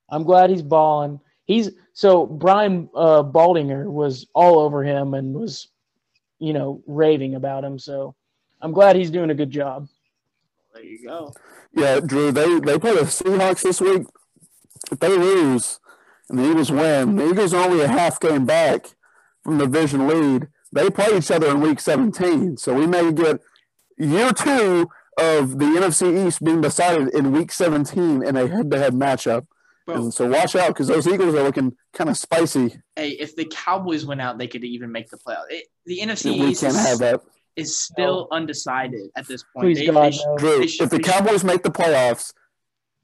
I'm 0.09 0.23
glad 0.23 0.49
he's 0.49 0.61
balling. 0.61 1.19
He's 1.45 1.71
so 1.93 2.25
Brian 2.25 2.89
uh, 2.95 3.23
Baldinger 3.23 3.89
was 3.89 4.27
all 4.33 4.59
over 4.59 4.83
him 4.83 5.13
and 5.13 5.33
was, 5.33 5.67
you 6.39 6.53
know, 6.53 6.81
raving 6.87 7.35
about 7.35 7.63
him. 7.63 7.79
So 7.79 8.15
I'm 8.61 8.71
glad 8.71 8.95
he's 8.95 9.11
doing 9.11 9.29
a 9.29 9.35
good 9.35 9.51
job. 9.51 9.87
There 10.73 10.83
you 10.83 11.07
go. 11.07 11.33
Yeah, 11.73 11.99
Drew. 11.99 12.31
They 12.31 12.59
they 12.59 12.79
play 12.79 12.95
the 12.95 13.01
Seahawks 13.01 13.61
this 13.61 13.79
week. 13.79 14.07
If 14.91 14.99
they 14.99 15.09
lose 15.09 15.79
and 16.29 16.39
the 16.39 16.49
Eagles 16.49 16.71
win, 16.71 17.15
the 17.15 17.29
Eagles 17.29 17.53
are 17.53 17.69
only 17.69 17.83
a 17.83 17.87
half 17.87 18.19
game 18.19 18.45
back 18.45 18.95
from 19.43 19.57
the 19.57 19.65
division 19.65 20.07
lead. 20.07 20.47
They 20.71 20.89
play 20.89 21.17
each 21.17 21.31
other 21.31 21.47
in 21.47 21.61
week 21.61 21.79
17. 21.79 22.57
So 22.57 22.73
we 22.73 22.87
may 22.87 23.11
get 23.11 23.39
year 23.97 24.33
two 24.33 24.89
of 25.17 25.59
the 25.59 25.65
NFC 25.65 26.27
East 26.27 26.43
being 26.43 26.61
decided 26.61 27.13
in 27.13 27.31
week 27.31 27.51
17 27.51 28.23
in 28.23 28.35
a 28.35 28.47
head 28.47 28.69
to 28.71 28.77
head 29.87 29.97
and 29.97 30.13
so 30.13 30.27
watch 30.27 30.55
out 30.55 30.69
because 30.69 30.87
those 30.87 31.07
Eagles 31.07 31.35
are 31.35 31.43
looking 31.43 31.75
kind 31.93 32.09
of 32.09 32.17
spicy. 32.17 32.77
Hey, 32.95 33.11
if 33.11 33.35
the 33.35 33.45
Cowboys 33.45 34.05
went 34.05 34.21
out, 34.21 34.37
they 34.37 34.47
could 34.47 34.63
even 34.63 34.91
make 34.91 35.09
the 35.09 35.17
playoff. 35.17 35.45
It, 35.49 35.67
the 35.85 35.99
NFC 35.99 36.39
we 36.39 36.47
East 36.47 36.61
can't 36.61 36.73
is, 36.73 36.87
have 36.87 36.99
that. 36.99 37.21
is 37.55 37.79
still 37.79 38.27
oh. 38.31 38.35
undecided 38.35 39.09
at 39.15 39.27
this 39.27 39.43
point. 39.43 39.65
Please 39.65 39.79
they, 39.79 39.87
God, 39.87 40.13
they, 40.13 40.17
no. 40.17 40.37
Drew, 40.37 40.61
if 40.63 40.89
the 40.89 40.99
Cowboys 40.99 41.43
make 41.43 41.63
the 41.63 41.71
playoffs, 41.71 42.33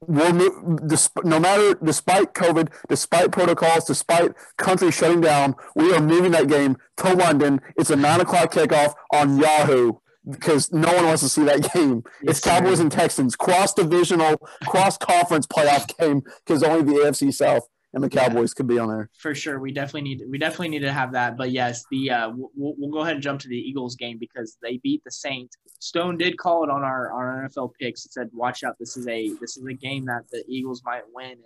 we'll 0.06 0.32
move, 0.32 0.80
no 1.24 1.38
matter 1.38 1.74
despite 1.82 2.34
COVID, 2.34 2.68
despite 2.88 3.32
protocols, 3.32 3.84
despite 3.84 4.32
country 4.56 4.90
shutting 4.90 5.20
down, 5.20 5.54
we 5.74 5.92
are 5.94 6.00
moving 6.00 6.32
that 6.32 6.48
game 6.48 6.76
to 6.98 7.14
London. 7.14 7.60
It's 7.76 7.90
a 7.90 7.96
nine 7.96 8.20
o'clock 8.20 8.52
kickoff 8.52 8.94
on 9.12 9.38
Yahoo 9.38 9.94
because 10.28 10.72
no 10.72 10.92
one 10.94 11.06
wants 11.06 11.22
to 11.22 11.28
see 11.28 11.44
that 11.44 11.72
game. 11.72 12.02
Yes, 12.22 12.38
it's 12.38 12.40
Cowboys 12.40 12.76
sir. 12.78 12.82
and 12.82 12.92
Texans 12.92 13.36
cross 13.36 13.74
divisional, 13.74 14.36
cross 14.64 14.96
conference 14.96 15.46
playoff 15.46 15.96
game 15.98 16.22
because 16.44 16.62
only 16.62 16.82
the 16.84 17.00
AFC 17.00 17.32
South 17.32 17.68
and 17.94 18.02
the 18.02 18.08
Cowboys 18.08 18.52
yeah, 18.52 18.56
could 18.56 18.66
be 18.66 18.78
on 18.78 18.88
there 18.88 19.10
for 19.18 19.34
sure. 19.34 19.58
We 19.58 19.72
definitely 19.72 20.02
need 20.02 20.22
we 20.28 20.38
definitely 20.38 20.68
need 20.68 20.80
to 20.80 20.92
have 20.92 21.12
that. 21.12 21.36
But 21.36 21.50
yes, 21.50 21.84
the 21.90 22.10
uh, 22.10 22.30
we'll, 22.34 22.74
we'll 22.78 22.90
go 22.90 23.00
ahead 23.00 23.14
and 23.14 23.22
jump 23.22 23.40
to 23.40 23.48
the 23.48 23.56
Eagles 23.56 23.96
game 23.96 24.18
because 24.18 24.56
they 24.62 24.78
beat 24.78 25.02
the 25.04 25.10
Saints. 25.10 25.56
Stone 25.80 26.18
did 26.18 26.38
call 26.38 26.64
it 26.64 26.70
on 26.70 26.82
our, 26.82 27.12
our 27.12 27.48
NFL 27.48 27.72
picks. 27.80 28.04
He 28.04 28.08
said, 28.10 28.30
"Watch 28.32 28.64
out! 28.64 28.76
This 28.78 28.96
is 28.96 29.06
a 29.08 29.30
this 29.40 29.56
is 29.56 29.64
a 29.66 29.74
game 29.74 30.06
that 30.06 30.22
the 30.30 30.44
Eagles 30.48 30.82
might 30.84 31.02
win." 31.12 31.32
And 31.32 31.42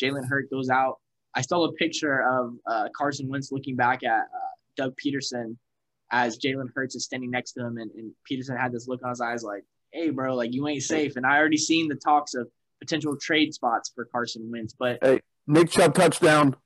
Jalen 0.00 0.28
Hurt 0.28 0.50
goes 0.50 0.70
out. 0.70 0.98
I 1.34 1.42
saw 1.42 1.64
a 1.64 1.72
picture 1.72 2.22
of 2.22 2.54
uh, 2.66 2.88
Carson 2.96 3.28
Wentz 3.28 3.52
looking 3.52 3.76
back 3.76 4.02
at 4.04 4.22
uh, 4.22 4.50
Doug 4.76 4.94
Pederson 4.96 5.56
as 6.10 6.38
Jalen 6.38 6.68
Hurts 6.74 6.94
is 6.94 7.04
standing 7.04 7.30
next 7.30 7.52
to 7.52 7.64
him, 7.64 7.78
and, 7.78 7.90
and 7.92 8.12
Pederson 8.30 8.58
had 8.58 8.72
this 8.72 8.88
look 8.88 9.02
on 9.02 9.10
his 9.10 9.20
eyes 9.20 9.42
like, 9.42 9.64
"Hey, 9.92 10.10
bro, 10.10 10.34
like 10.34 10.52
you 10.52 10.66
ain't 10.68 10.82
safe." 10.82 11.16
And 11.16 11.26
I 11.26 11.38
already 11.38 11.56
seen 11.56 11.88
the 11.88 11.94
talks 11.94 12.34
of 12.34 12.48
potential 12.80 13.16
trade 13.16 13.54
spots 13.54 13.92
for 13.94 14.06
Carson 14.06 14.50
Wentz, 14.50 14.74
but 14.78 14.98
hey, 15.02 15.20
Nick 15.46 15.70
Chubb 15.70 15.94
touchdown. 15.94 16.56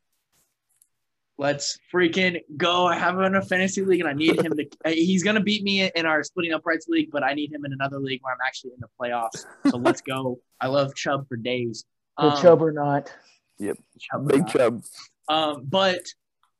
Let's 1.37 1.79
freaking 1.93 2.41
go. 2.57 2.87
I 2.87 2.97
have 2.97 3.17
him 3.17 3.25
in 3.25 3.35
a 3.35 3.43
fantasy 3.43 3.85
league, 3.85 4.01
and 4.01 4.09
I 4.09 4.13
need 4.13 4.41
him 4.41 4.57
to. 4.57 4.67
He's 4.95 5.25
gonna 5.25 5.41
beat 5.41 5.65
me 5.65 5.91
in 5.95 6.07
our 6.07 6.23
Splitting 6.23 6.53
Uprights 6.53 6.87
league, 6.89 7.11
but 7.11 7.25
I 7.25 7.35
need 7.35 7.53
him 7.53 7.65
in 7.65 7.73
another 7.73 7.99
league 7.99 8.21
where 8.23 8.33
I'm 8.33 8.41
actually 8.47 8.73
in 8.73 8.81
the 8.81 8.89
playoffs. 9.01 9.45
So 9.69 9.77
let's 9.79 10.01
go. 10.01 10.39
I 10.61 10.69
love 10.69 10.95
Chubb 10.95 11.29
for 11.29 11.37
days. 11.37 11.85
Um, 12.17 12.41
Chubb 12.41 12.63
or 12.63 12.71
not. 12.71 13.13
Yep. 13.59 13.79
Chubb 13.99 14.29
Big 14.29 14.47
Chubb. 14.47 14.83
Um, 15.29 15.65
but 15.65 16.01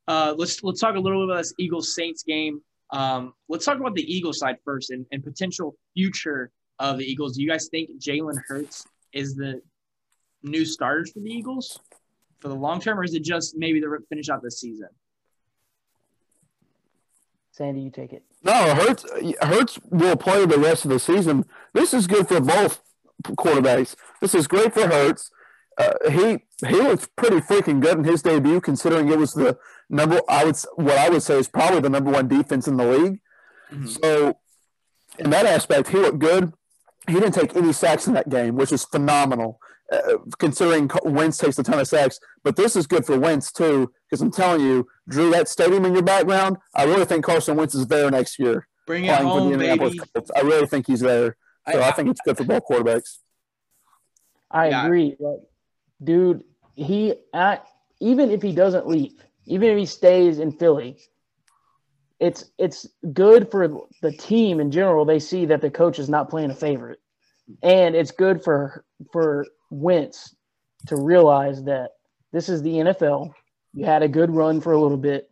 uh, 0.07 0.33
let's 0.37 0.61
let's 0.63 0.81
talk 0.81 0.95
a 0.95 0.99
little 0.99 1.25
bit 1.25 1.31
about 1.31 1.43
this 1.43 1.53
Eagles 1.57 1.95
Saints 1.95 2.23
game. 2.23 2.61
Um, 2.91 3.33
let's 3.49 3.65
talk 3.65 3.79
about 3.79 3.95
the 3.95 4.13
Eagles 4.13 4.39
side 4.39 4.57
first 4.63 4.91
and, 4.91 5.05
and 5.11 5.23
potential 5.23 5.75
future 5.95 6.51
of 6.79 6.97
the 6.97 7.05
Eagles. 7.05 7.35
Do 7.35 7.41
you 7.41 7.49
guys 7.49 7.67
think 7.69 7.89
Jalen 7.99 8.37
Hurts 8.47 8.85
is 9.13 9.35
the 9.35 9.61
new 10.43 10.65
starter 10.65 11.05
for 11.05 11.19
the 11.19 11.31
Eagles? 11.31 11.79
for 12.45 12.49
the 12.49 12.55
long 12.55 12.79
term, 12.79 12.99
or 12.99 13.03
is 13.03 13.15
it 13.15 13.23
just 13.23 13.55
maybe 13.57 13.81
to 13.81 13.97
finish 14.07 14.29
out 14.29 14.43
this 14.43 14.59
season? 14.59 14.87
Sandy, 17.51 17.81
you 17.81 17.89
take 17.89 18.13
it. 18.13 18.23
No, 18.43 18.75
Hurts 18.75 19.03
Hurts 19.41 19.79
will 19.89 20.15
play 20.15 20.45
the 20.45 20.59
rest 20.59 20.85
of 20.85 20.91
the 20.91 20.99
season. 20.99 21.45
This 21.73 21.91
is 21.91 22.05
good 22.05 22.27
for 22.27 22.39
both 22.39 22.81
quarterbacks. 23.23 23.95
This 24.21 24.35
is 24.35 24.45
great 24.45 24.75
for 24.75 24.87
Hurts. 24.87 25.31
Uh, 25.77 26.09
he 26.09 26.39
he 26.65 26.75
looks 26.75 27.07
pretty 27.15 27.37
freaking 27.37 27.81
good 27.81 27.97
in 27.97 28.03
his 28.03 28.21
debut, 28.21 28.61
considering 28.61 29.09
it 29.09 29.17
was 29.17 29.33
the 29.33 29.57
number. 29.89 30.21
I 30.29 30.45
would 30.45 30.57
what 30.75 30.97
I 30.97 31.09
would 31.09 31.23
say 31.23 31.37
is 31.37 31.47
probably 31.47 31.81
the 31.81 31.89
number 31.89 32.11
one 32.11 32.27
defense 32.27 32.67
in 32.67 32.77
the 32.77 32.85
league. 32.85 33.19
Mm-hmm. 33.71 33.87
So, 33.87 34.37
in 35.19 35.29
that 35.31 35.45
aspect, 35.45 35.89
he 35.89 35.97
looked 35.97 36.19
good. 36.19 36.53
He 37.07 37.13
didn't 37.13 37.33
take 37.33 37.55
any 37.55 37.73
sacks 37.73 38.07
in 38.07 38.13
that 38.13 38.29
game, 38.29 38.55
which 38.55 38.71
is 38.71 38.85
phenomenal 38.85 39.59
uh, 39.91 40.17
considering 40.39 40.89
Wentz 41.03 41.37
takes 41.37 41.59
a 41.59 41.63
ton 41.63 41.79
of 41.79 41.87
sacks. 41.87 42.19
But 42.43 42.55
this 42.55 42.75
is 42.75 42.87
good 42.87 43.05
for 43.05 43.19
Wentz 43.19 43.51
too, 43.51 43.91
because 44.09 44.21
I'm 44.21 44.31
telling 44.31 44.61
you, 44.61 44.87
Drew, 45.07 45.31
that 45.31 45.47
stadium 45.47 45.85
in 45.85 45.93
your 45.93 46.03
background, 46.03 46.57
I 46.73 46.83
really 46.83 47.05
think 47.05 47.25
Carson 47.25 47.55
Wentz 47.55 47.75
is 47.75 47.87
there 47.87 48.09
next 48.09 48.39
year. 48.39 48.67
Bring 48.87 49.05
it 49.05 49.15
home, 49.15 49.57
baby. 49.57 49.97
Colts. 49.97 50.31
I 50.35 50.41
really 50.41 50.67
think 50.67 50.87
he's 50.87 50.99
there. 50.99 51.37
So 51.71 51.79
I, 51.79 51.89
I, 51.89 51.91
think 51.91 52.09
it's 52.09 52.21
good 52.23 52.37
for 52.37 52.43
both 52.43 52.63
quarterbacks. 52.69 53.17
I 54.51 54.69
yeah. 54.69 54.85
agree, 54.85 55.15
dude. 56.03 56.43
He 56.75 57.15
at, 57.33 57.65
even 57.99 58.31
if 58.31 58.41
he 58.41 58.51
doesn't 58.51 58.87
leave, 58.87 59.13
even 59.45 59.69
if 59.69 59.77
he 59.77 59.85
stays 59.85 60.39
in 60.39 60.51
Philly, 60.51 60.97
it's 62.19 62.45
it's 62.57 62.87
good 63.13 63.51
for 63.51 63.87
the 64.01 64.11
team 64.11 64.59
in 64.59 64.71
general. 64.71 65.05
They 65.05 65.19
see 65.19 65.45
that 65.45 65.61
the 65.61 65.69
coach 65.69 65.99
is 65.99 66.09
not 66.09 66.29
playing 66.29 66.51
a 66.51 66.55
favorite, 66.55 66.99
and 67.61 67.95
it's 67.95 68.11
good 68.11 68.43
for 68.43 68.83
for 69.11 69.45
Wentz 69.69 70.35
to 70.87 70.95
realize 70.95 71.63
that 71.63 71.91
this 72.31 72.49
is 72.49 72.61
the 72.61 72.71
NFL. 72.71 73.31
You 73.73 73.85
had 73.85 74.03
a 74.03 74.07
good 74.07 74.31
run 74.31 74.61
for 74.61 74.73
a 74.73 74.79
little 74.79 74.97
bit. 74.97 75.29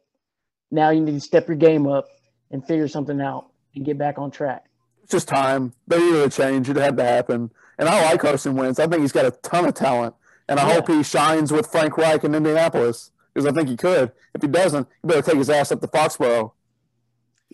Now 0.72 0.90
you 0.90 1.02
need 1.02 1.14
to 1.14 1.20
step 1.20 1.48
your 1.48 1.58
game 1.58 1.88
up 1.88 2.08
and 2.52 2.66
figure 2.66 2.88
something 2.88 3.22
out 3.22 3.48
and 3.76 3.86
get 3.86 3.98
back 3.98 4.18
on 4.18 4.32
track. 4.32 4.66
It's 5.04 5.12
just 5.12 5.28
time. 5.28 5.74
They 5.88 6.00
needed 6.00 6.22
a 6.22 6.30
change. 6.30 6.70
It 6.70 6.76
had 6.78 6.98
to 6.98 7.04
happen. 7.04 7.52
And 7.78 7.90
I 7.90 8.10
like 8.10 8.22
Carson 8.22 8.56
Wentz. 8.56 8.80
I 8.80 8.88
think 8.88 9.02
he's 9.02 9.12
got 9.12 9.26
a 9.26 9.32
ton 9.32 9.68
of 9.68 9.74
talent. 9.74 10.16
And 10.48 10.60
I 10.60 10.68
yeah. 10.68 10.74
hope 10.76 10.88
he 10.88 11.04
shines 11.04 11.52
with 11.52 11.68
Frank 11.68 11.98
Reich 11.98 12.24
in 12.24 12.36
Indianapolis 12.36 13.12
because 13.34 13.48
I 13.48 13.52
think 13.52 13.70
he 13.70 13.78
could. 13.78 14.12
If 14.34 14.42
he 14.42 14.48
doesn't, 14.48 14.88
he 15.02 15.08
better 15.08 15.22
take 15.22 15.38
his 15.38 15.50
ass 15.50 15.72
up 15.72 15.82
to 15.82 15.88
Foxborough. 15.88 16.52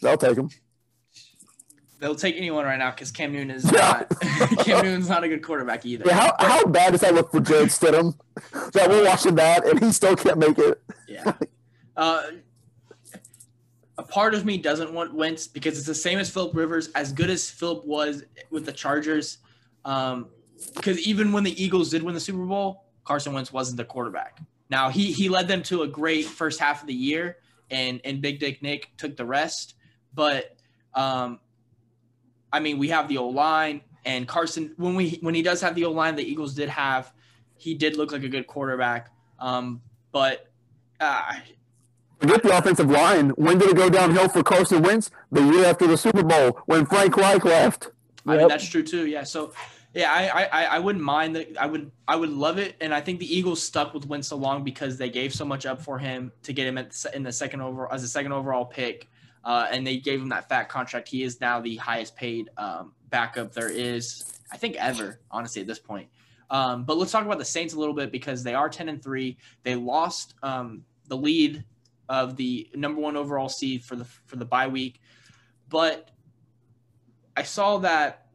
They'll 0.01 0.17
take 0.17 0.37
him. 0.37 0.49
They'll 1.99 2.15
take 2.15 2.37
anyone 2.37 2.63
right 2.63 2.79
now 2.79 2.91
because 2.91 3.11
Cam 3.11 3.33
Newton 3.33 3.51
is 3.51 3.69
not. 3.69 4.09
Cam 4.59 4.85
Newton's 4.85 5.09
not 5.09 5.23
a 5.25 5.27
good 5.27 5.43
quarterback 5.43 5.85
either. 5.85 6.05
Yeah, 6.07 6.13
how, 6.13 6.35
how 6.39 6.65
bad 6.65 6.91
does 6.91 7.01
that 7.01 7.13
look 7.13 7.29
for 7.31 7.41
Jarrett 7.41 7.69
Stidham? 7.69 8.17
So 8.73 8.87
we're 8.87 9.05
watching 9.05 9.35
that, 9.35 9.67
and 9.67 9.83
he 9.83 9.91
still 9.91 10.15
can't 10.15 10.37
make 10.37 10.57
it. 10.57 10.81
Yeah. 11.09 11.33
Uh, 11.97 12.23
a 13.97 14.03
part 14.03 14.33
of 14.33 14.45
me 14.45 14.57
doesn't 14.57 14.93
want 14.93 15.13
Wentz 15.13 15.45
because 15.45 15.77
it's 15.77 15.87
the 15.87 15.93
same 15.93 16.19
as 16.19 16.29
Philip 16.29 16.55
Rivers. 16.55 16.87
As 16.95 17.11
good 17.11 17.29
as 17.29 17.49
Philip 17.49 17.85
was 17.85 18.23
with 18.49 18.65
the 18.65 18.71
Chargers, 18.71 19.39
um, 19.83 20.27
because 20.75 20.99
even 20.99 21.31
when 21.31 21.43
the 21.43 21.63
Eagles 21.63 21.89
did 21.89 22.03
win 22.03 22.13
the 22.13 22.19
Super 22.19 22.45
Bowl, 22.45 22.85
Carson 23.03 23.33
Wentz 23.33 23.51
wasn't 23.51 23.77
the 23.77 23.85
quarterback. 23.85 24.39
Now 24.69 24.89
he 24.89 25.11
he 25.11 25.29
led 25.29 25.47
them 25.47 25.63
to 25.63 25.83
a 25.83 25.87
great 25.87 26.25
first 26.25 26.59
half 26.59 26.81
of 26.81 26.87
the 26.87 26.93
year, 26.93 27.37
and 27.71 28.01
and 28.03 28.21
Big 28.21 28.39
Dick 28.39 28.61
Nick 28.61 28.91
took 28.97 29.17
the 29.17 29.25
rest. 29.25 29.75
But 30.13 30.55
um, 30.93 31.39
I 32.51 32.59
mean, 32.59 32.77
we 32.77 32.89
have 32.89 33.07
the 33.07 33.17
O 33.17 33.29
line 33.29 33.81
and 34.05 34.27
Carson. 34.27 34.73
When 34.77 34.95
we 34.95 35.17
when 35.21 35.35
he 35.35 35.41
does 35.41 35.61
have 35.61 35.75
the 35.75 35.85
O 35.85 35.91
line, 35.91 36.15
the 36.15 36.23
Eagles 36.23 36.53
did 36.53 36.69
have. 36.69 37.11
He 37.55 37.75
did 37.75 37.97
look 37.97 38.11
like 38.11 38.23
a 38.23 38.29
good 38.29 38.47
quarterback. 38.47 39.11
Um, 39.39 39.81
but 40.11 40.47
uh, 40.99 41.33
Forget 42.19 42.43
the 42.43 42.57
offensive 42.57 42.89
line. 42.89 43.29
When 43.31 43.57
did 43.57 43.69
it 43.69 43.77
go 43.77 43.89
downhill 43.89 44.27
for 44.27 44.43
Carson 44.43 44.81
Wentz? 44.81 45.09
The 45.31 45.41
year 45.41 45.65
after 45.65 45.87
the 45.87 45.97
Super 45.97 46.23
Bowl 46.23 46.59
when 46.65 46.85
Frank 46.85 47.15
Reich 47.15 47.45
left. 47.45 47.91
I 48.25 48.37
mean, 48.37 48.47
that's 48.49 48.67
true 48.67 48.83
too. 48.83 49.07
Yeah. 49.07 49.23
So, 49.23 49.53
yeah, 49.93 50.11
I, 50.11 50.43
I, 50.45 50.63
I 50.65 50.79
wouldn't 50.79 51.03
mind 51.03 51.35
that. 51.35 51.57
I 51.57 51.65
would, 51.65 51.91
I 52.07 52.15
would 52.15 52.29
love 52.29 52.59
it. 52.59 52.75
And 52.79 52.93
I 52.93 53.01
think 53.01 53.19
the 53.19 53.35
Eagles 53.35 53.61
stuck 53.61 53.93
with 53.93 54.23
so 54.23 54.35
long 54.35 54.63
because 54.63 54.97
they 54.97 55.09
gave 55.09 55.33
so 55.33 55.45
much 55.45 55.65
up 55.65 55.81
for 55.81 55.97
him 55.97 56.31
to 56.43 56.53
get 56.53 56.67
him 56.67 56.77
at, 56.77 57.05
in 57.13 57.23
the 57.23 57.31
second 57.31 57.61
overall 57.61 57.91
as 57.91 58.03
a 58.03 58.07
second 58.07 58.31
overall 58.31 58.65
pick, 58.65 59.07
uh, 59.43 59.67
and 59.71 59.85
they 59.85 59.97
gave 59.97 60.21
him 60.21 60.29
that 60.29 60.47
fat 60.47 60.69
contract. 60.69 61.07
He 61.07 61.23
is 61.23 61.41
now 61.41 61.59
the 61.59 61.75
highest 61.77 62.15
paid 62.15 62.49
um, 62.57 62.93
backup 63.09 63.51
there 63.51 63.69
is, 63.69 64.39
I 64.51 64.57
think, 64.57 64.75
ever. 64.75 65.19
Honestly, 65.31 65.61
at 65.61 65.67
this 65.67 65.79
point. 65.79 66.07
Um, 66.51 66.83
but 66.83 66.97
let's 66.97 67.11
talk 67.11 67.25
about 67.25 67.39
the 67.39 67.45
Saints 67.45 67.73
a 67.73 67.79
little 67.79 67.93
bit 67.93 68.11
because 68.11 68.43
they 68.43 68.53
are 68.53 68.69
ten 68.69 68.89
and 68.89 69.01
three. 69.01 69.37
They 69.63 69.75
lost 69.75 70.35
um, 70.43 70.83
the 71.07 71.17
lead 71.17 71.63
of 72.09 72.35
the 72.35 72.69
number 72.75 73.01
one 73.01 73.15
overall 73.15 73.49
seed 73.49 73.83
for 73.83 73.95
the 73.95 74.05
for 74.05 74.35
the 74.35 74.45
bye 74.45 74.67
week, 74.67 75.01
but 75.69 76.09
I 77.37 77.43
saw 77.43 77.77
that 77.79 78.28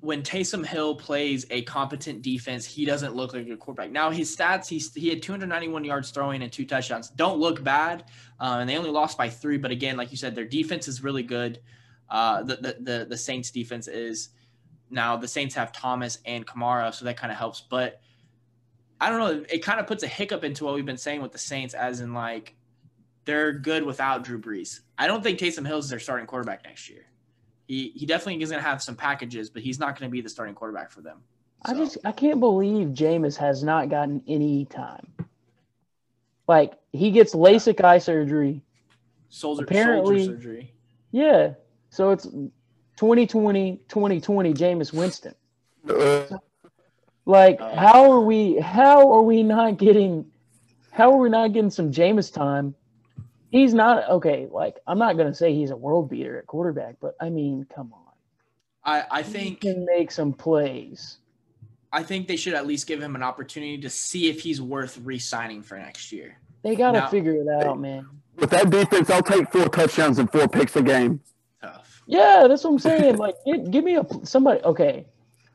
when 0.00 0.22
Taysom 0.22 0.64
Hill 0.64 0.94
plays 0.94 1.44
a 1.50 1.62
competent 1.62 2.22
defense, 2.22 2.64
he 2.64 2.84
doesn't 2.84 3.16
look 3.16 3.34
like 3.34 3.48
a 3.48 3.56
quarterback. 3.56 3.90
Now 3.90 4.10
his 4.10 4.34
stats, 4.34 4.68
he's 4.68 4.94
he 4.94 5.08
had 5.08 5.22
291 5.22 5.84
yards 5.84 6.10
throwing 6.10 6.42
and 6.42 6.52
two 6.52 6.64
touchdowns. 6.64 7.10
Don't 7.10 7.38
look 7.38 7.64
bad, 7.64 8.04
uh, 8.40 8.58
and 8.60 8.70
they 8.70 8.76
only 8.76 8.90
lost 8.90 9.18
by 9.18 9.28
three. 9.28 9.58
But 9.58 9.72
again, 9.72 9.96
like 9.96 10.10
you 10.12 10.16
said, 10.16 10.34
their 10.34 10.44
defense 10.44 10.86
is 10.86 11.02
really 11.02 11.24
good. 11.24 11.60
Uh, 12.08 12.42
the, 12.44 12.56
the 12.56 12.76
the 12.80 13.06
the 13.10 13.16
Saints 13.16 13.50
defense 13.50 13.88
is 13.88 14.30
now 14.88 15.16
the 15.16 15.28
Saints 15.28 15.54
have 15.56 15.72
Thomas 15.72 16.18
and 16.24 16.46
Kamara, 16.46 16.94
so 16.94 17.04
that 17.04 17.16
kind 17.16 17.32
of 17.32 17.38
helps. 17.38 17.60
But 17.60 18.00
I 19.00 19.10
don't 19.10 19.18
know, 19.18 19.44
it 19.50 19.64
kind 19.64 19.80
of 19.80 19.88
puts 19.88 20.04
a 20.04 20.08
hiccup 20.08 20.44
into 20.44 20.64
what 20.64 20.74
we've 20.74 20.86
been 20.86 20.96
saying 20.96 21.22
with 21.22 21.32
the 21.32 21.38
Saints, 21.38 21.74
as 21.74 22.00
in 22.00 22.14
like 22.14 22.54
they're 23.24 23.52
good 23.52 23.82
without 23.82 24.22
Drew 24.22 24.40
Brees. 24.40 24.80
I 24.96 25.08
don't 25.08 25.24
think 25.24 25.40
Taysom 25.40 25.66
Hill 25.66 25.78
is 25.78 25.88
their 25.88 25.98
starting 25.98 26.26
quarterback 26.26 26.64
next 26.64 26.88
year 26.88 27.07
he 27.68 27.92
he 27.94 28.06
definitely 28.06 28.42
is 28.42 28.50
going 28.50 28.62
to 28.62 28.68
have 28.68 28.82
some 28.82 28.96
packages, 28.96 29.50
but 29.50 29.62
he's 29.62 29.78
not 29.78 29.98
going 29.98 30.10
to 30.10 30.12
be 30.12 30.20
the 30.20 30.28
starting 30.28 30.54
quarterback 30.54 30.90
for 30.90 31.02
them. 31.02 31.18
So. 31.66 31.72
I 31.72 31.76
just 31.76 31.98
I 32.04 32.12
can't 32.12 32.40
believe 32.40 32.88
Jameis 32.88 33.36
has 33.36 33.62
not 33.62 33.90
gotten 33.90 34.22
any 34.26 34.64
time. 34.64 35.06
Like 36.48 36.78
he 36.92 37.10
gets 37.10 37.34
LASIK 37.34 37.84
eye 37.84 37.98
surgery. 37.98 38.62
Soldier, 39.28 39.64
apparently, 39.64 40.24
soldier 40.24 40.40
surgery. 40.40 40.72
Yeah. 41.12 41.52
So 41.90 42.10
it's 42.10 42.24
2020, 42.24 43.80
2020 43.88 44.54
Jameis 44.54 44.92
Winston. 44.92 45.34
like 47.26 47.60
uh, 47.60 47.76
how 47.76 48.10
are 48.10 48.20
we 48.20 48.58
how 48.58 49.12
are 49.12 49.22
we 49.22 49.42
not 49.42 49.76
getting 49.76 50.24
how 50.90 51.12
are 51.12 51.18
we 51.18 51.28
not 51.28 51.52
getting 51.52 51.70
some 51.70 51.92
Jameis 51.92 52.32
time 52.32 52.74
he's 53.50 53.74
not 53.74 54.08
okay. 54.10 54.48
Like 54.50 54.76
I'm 54.86 54.98
not 54.98 55.16
gonna 55.16 55.34
say 55.34 55.54
he's 55.54 55.70
a 55.70 55.76
world 55.76 56.08
beater 56.08 56.38
at 56.38 56.46
quarterback, 56.46 56.96
but 57.00 57.16
I 57.20 57.30
mean, 57.30 57.66
come 57.74 57.92
on. 57.92 58.12
I 58.84 59.18
I 59.18 59.22
think 59.22 59.62
he 59.62 59.72
can 59.72 59.84
make 59.84 60.10
some 60.10 60.32
plays. 60.32 61.18
I 61.92 62.02
think 62.02 62.28
they 62.28 62.36
should 62.36 62.54
at 62.54 62.66
least 62.66 62.86
give 62.86 63.02
him 63.02 63.16
an 63.16 63.22
opportunity 63.22 63.78
to 63.78 63.88
see 63.88 64.28
if 64.28 64.40
he's 64.40 64.60
worth 64.60 64.98
re-signing 64.98 65.62
for 65.62 65.78
next 65.78 66.12
year. 66.12 66.38
They 66.62 66.76
got 66.76 66.92
to 66.92 67.08
figure 67.08 67.32
it 67.32 67.48
out, 67.48 67.80
man. 67.80 68.06
With 68.36 68.50
that 68.50 68.68
defense, 68.68 69.08
I'll 69.08 69.22
take 69.22 69.50
four 69.50 69.68
touchdowns 69.68 70.18
and 70.18 70.30
four 70.30 70.48
picks 70.48 70.76
a 70.76 70.82
game. 70.82 71.20
Tough. 71.62 72.02
Yeah, 72.06 72.46
that's 72.46 72.64
what 72.64 72.72
I'm 72.72 72.78
saying. 72.78 73.16
like, 73.16 73.36
give, 73.46 73.70
give 73.70 73.84
me 73.84 73.96
a 73.96 74.06
somebody. 74.22 74.62
Okay, 74.64 75.06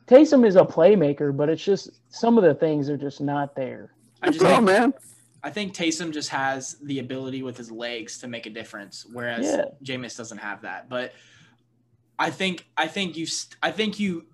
Taysom 0.08 0.46
is 0.46 0.56
a 0.56 0.64
playmaker, 0.64 1.36
but 1.36 1.50
it's 1.50 1.64
just 1.64 1.92
some 2.10 2.38
of 2.38 2.44
the 2.44 2.56
things 2.56 2.90
are 2.90 2.98
just 2.98 3.22
not 3.22 3.56
there. 3.56 3.94
I 4.22 4.32
just, 4.32 4.44
oh, 4.44 4.62
man. 4.62 4.94
I 5.44 5.50
think 5.50 5.74
Taysom 5.76 6.12
just 6.12 6.30
has 6.30 6.78
the 6.82 7.00
ability 7.00 7.44
with 7.44 7.58
his 7.58 7.70
legs 7.70 8.20
to 8.20 8.28
make 8.28 8.46
a 8.46 8.50
difference, 8.50 9.06
whereas 9.12 9.46
yeah. 9.46 9.66
Jameis 9.84 10.16
doesn't 10.16 10.38
have 10.38 10.62
that. 10.62 10.88
But 10.90 11.14
I 12.18 12.30
think 12.30 12.66
I 12.78 12.88
think 12.88 13.18
you 13.18 13.28
I 13.62 13.72
think 13.72 14.00
you 14.00 14.26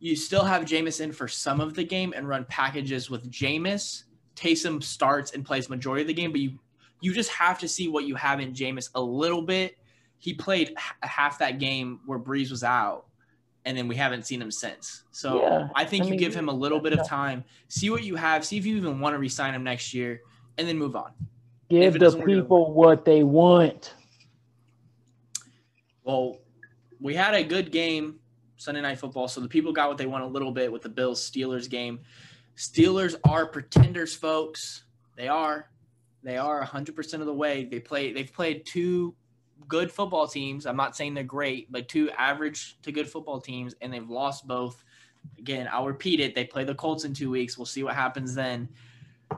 you 0.00 0.16
still 0.16 0.44
have 0.44 0.64
Jameis 0.64 1.00
in 1.00 1.12
for 1.12 1.28
some 1.28 1.60
of 1.60 1.74
the 1.74 1.84
game 1.84 2.12
and 2.16 2.28
run 2.28 2.44
packages 2.46 3.08
with 3.08 3.30
Jameis. 3.30 4.04
Taysom 4.34 4.82
starts 4.82 5.32
and 5.32 5.44
plays 5.44 5.70
majority 5.70 6.02
of 6.02 6.08
the 6.08 6.14
game, 6.14 6.32
but 6.32 6.40
you 6.40 6.58
you 7.00 7.12
just 7.12 7.30
have 7.30 7.58
to 7.60 7.68
see 7.68 7.88
what 7.88 8.04
you 8.04 8.16
have 8.16 8.40
in 8.40 8.52
Jameis 8.52 8.90
a 8.94 9.00
little 9.00 9.42
bit. 9.42 9.78
He 10.18 10.34
played 10.34 10.74
half 11.02 11.38
that 11.38 11.58
game 11.58 12.00
where 12.06 12.18
Brees 12.18 12.50
was 12.50 12.64
out, 12.64 13.06
and 13.66 13.76
then 13.76 13.88
we 13.88 13.96
haven't 13.96 14.24
seen 14.24 14.40
him 14.40 14.50
since. 14.50 15.02
So 15.10 15.42
yeah, 15.42 15.68
I 15.74 15.84
think 15.84 16.04
I 16.04 16.06
you 16.06 16.10
mean, 16.12 16.20
give 16.20 16.34
him 16.34 16.48
a 16.48 16.52
little 16.52 16.80
bit 16.80 16.92
of 16.92 17.06
time, 17.06 17.44
see 17.68 17.90
what 17.90 18.04
you 18.04 18.14
have, 18.14 18.46
see 18.46 18.56
if 18.56 18.64
you 18.64 18.76
even 18.76 19.00
want 19.00 19.14
to 19.14 19.18
resign 19.18 19.54
him 19.54 19.64
next 19.64 19.92
year, 19.92 20.22
and 20.56 20.66
then 20.66 20.78
move 20.78 20.94
on. 20.94 21.10
Give 21.68 21.98
the 21.98 22.16
people 22.24 22.72
what 22.72 23.04
they 23.04 23.24
want. 23.24 23.92
Well, 26.04 26.38
we 27.00 27.14
had 27.14 27.34
a 27.34 27.42
good 27.42 27.72
game 27.72 28.20
Sunday 28.56 28.80
night 28.80 29.00
football, 29.00 29.26
so 29.26 29.40
the 29.40 29.48
people 29.48 29.72
got 29.72 29.88
what 29.88 29.98
they 29.98 30.06
want 30.06 30.22
a 30.22 30.28
little 30.28 30.52
bit 30.52 30.70
with 30.70 30.82
the 30.82 30.88
Bills 30.88 31.28
Steelers 31.28 31.68
game. 31.68 31.98
Steelers 32.56 33.16
are 33.24 33.46
pretenders, 33.46 34.14
folks. 34.14 34.84
They 35.16 35.26
are. 35.26 35.68
They 36.22 36.36
are 36.36 36.64
100% 36.64 37.14
of 37.14 37.26
the 37.26 37.34
way. 37.34 37.64
They 37.64 37.80
play 37.80 38.12
they've 38.12 38.32
played 38.32 38.64
two 38.64 39.16
good 39.68 39.90
football 39.90 40.26
teams. 40.26 40.66
I'm 40.66 40.76
not 40.76 40.96
saying 40.96 41.14
they're 41.14 41.24
great, 41.24 41.70
but 41.70 41.88
two 41.88 42.10
average 42.10 42.78
to 42.82 42.92
good 42.92 43.08
football 43.08 43.40
teams, 43.40 43.74
and 43.80 43.92
they've 43.92 44.08
lost 44.08 44.46
both. 44.46 44.84
Again, 45.38 45.68
I'll 45.72 45.86
repeat 45.86 46.20
it. 46.20 46.34
They 46.34 46.44
play 46.44 46.64
the 46.64 46.74
Colts 46.74 47.04
in 47.04 47.14
two 47.14 47.30
weeks. 47.30 47.58
We'll 47.58 47.66
see 47.66 47.82
what 47.82 47.94
happens 47.94 48.34
then. 48.34 48.68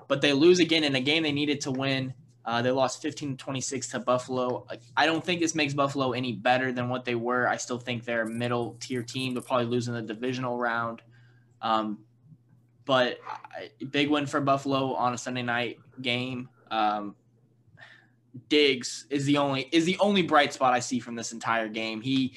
But 0.06 0.20
they 0.20 0.32
lose 0.32 0.60
again 0.60 0.84
in 0.84 0.94
a 0.94 1.00
game 1.00 1.22
they 1.22 1.32
needed 1.32 1.62
to 1.62 1.70
win. 1.70 2.12
Uh, 2.44 2.62
they 2.62 2.70
lost 2.70 3.02
15 3.02 3.36
to 3.36 3.44
26 3.44 3.88
to 3.88 3.98
Buffalo. 3.98 4.66
I 4.96 5.06
don't 5.06 5.22
think 5.22 5.40
this 5.40 5.54
makes 5.54 5.74
Buffalo 5.74 6.12
any 6.12 6.32
better 6.32 6.72
than 6.72 6.88
what 6.88 7.04
they 7.04 7.14
were. 7.14 7.46
I 7.46 7.56
still 7.56 7.78
think 7.78 8.04
they're 8.04 8.22
a 8.22 8.28
middle 8.28 8.76
tier 8.80 9.02
team. 9.02 9.34
They'll 9.34 9.42
probably 9.42 9.66
lose 9.66 9.88
in 9.88 9.94
the 9.94 10.02
divisional 10.02 10.56
round. 10.56 11.02
Um, 11.60 11.98
but 12.86 13.18
big 13.90 14.08
win 14.08 14.26
for 14.26 14.40
Buffalo 14.40 14.94
on 14.94 15.12
a 15.12 15.18
Sunday 15.18 15.42
night 15.42 15.78
game. 16.00 16.48
Um, 16.70 17.16
Diggs 18.48 19.06
is 19.10 19.24
the 19.24 19.38
only 19.38 19.68
is 19.72 19.84
the 19.84 19.98
only 19.98 20.22
bright 20.22 20.52
spot 20.52 20.72
I 20.72 20.80
see 20.80 21.00
from 21.00 21.14
this 21.14 21.32
entire 21.32 21.68
game. 21.68 22.00
He 22.00 22.34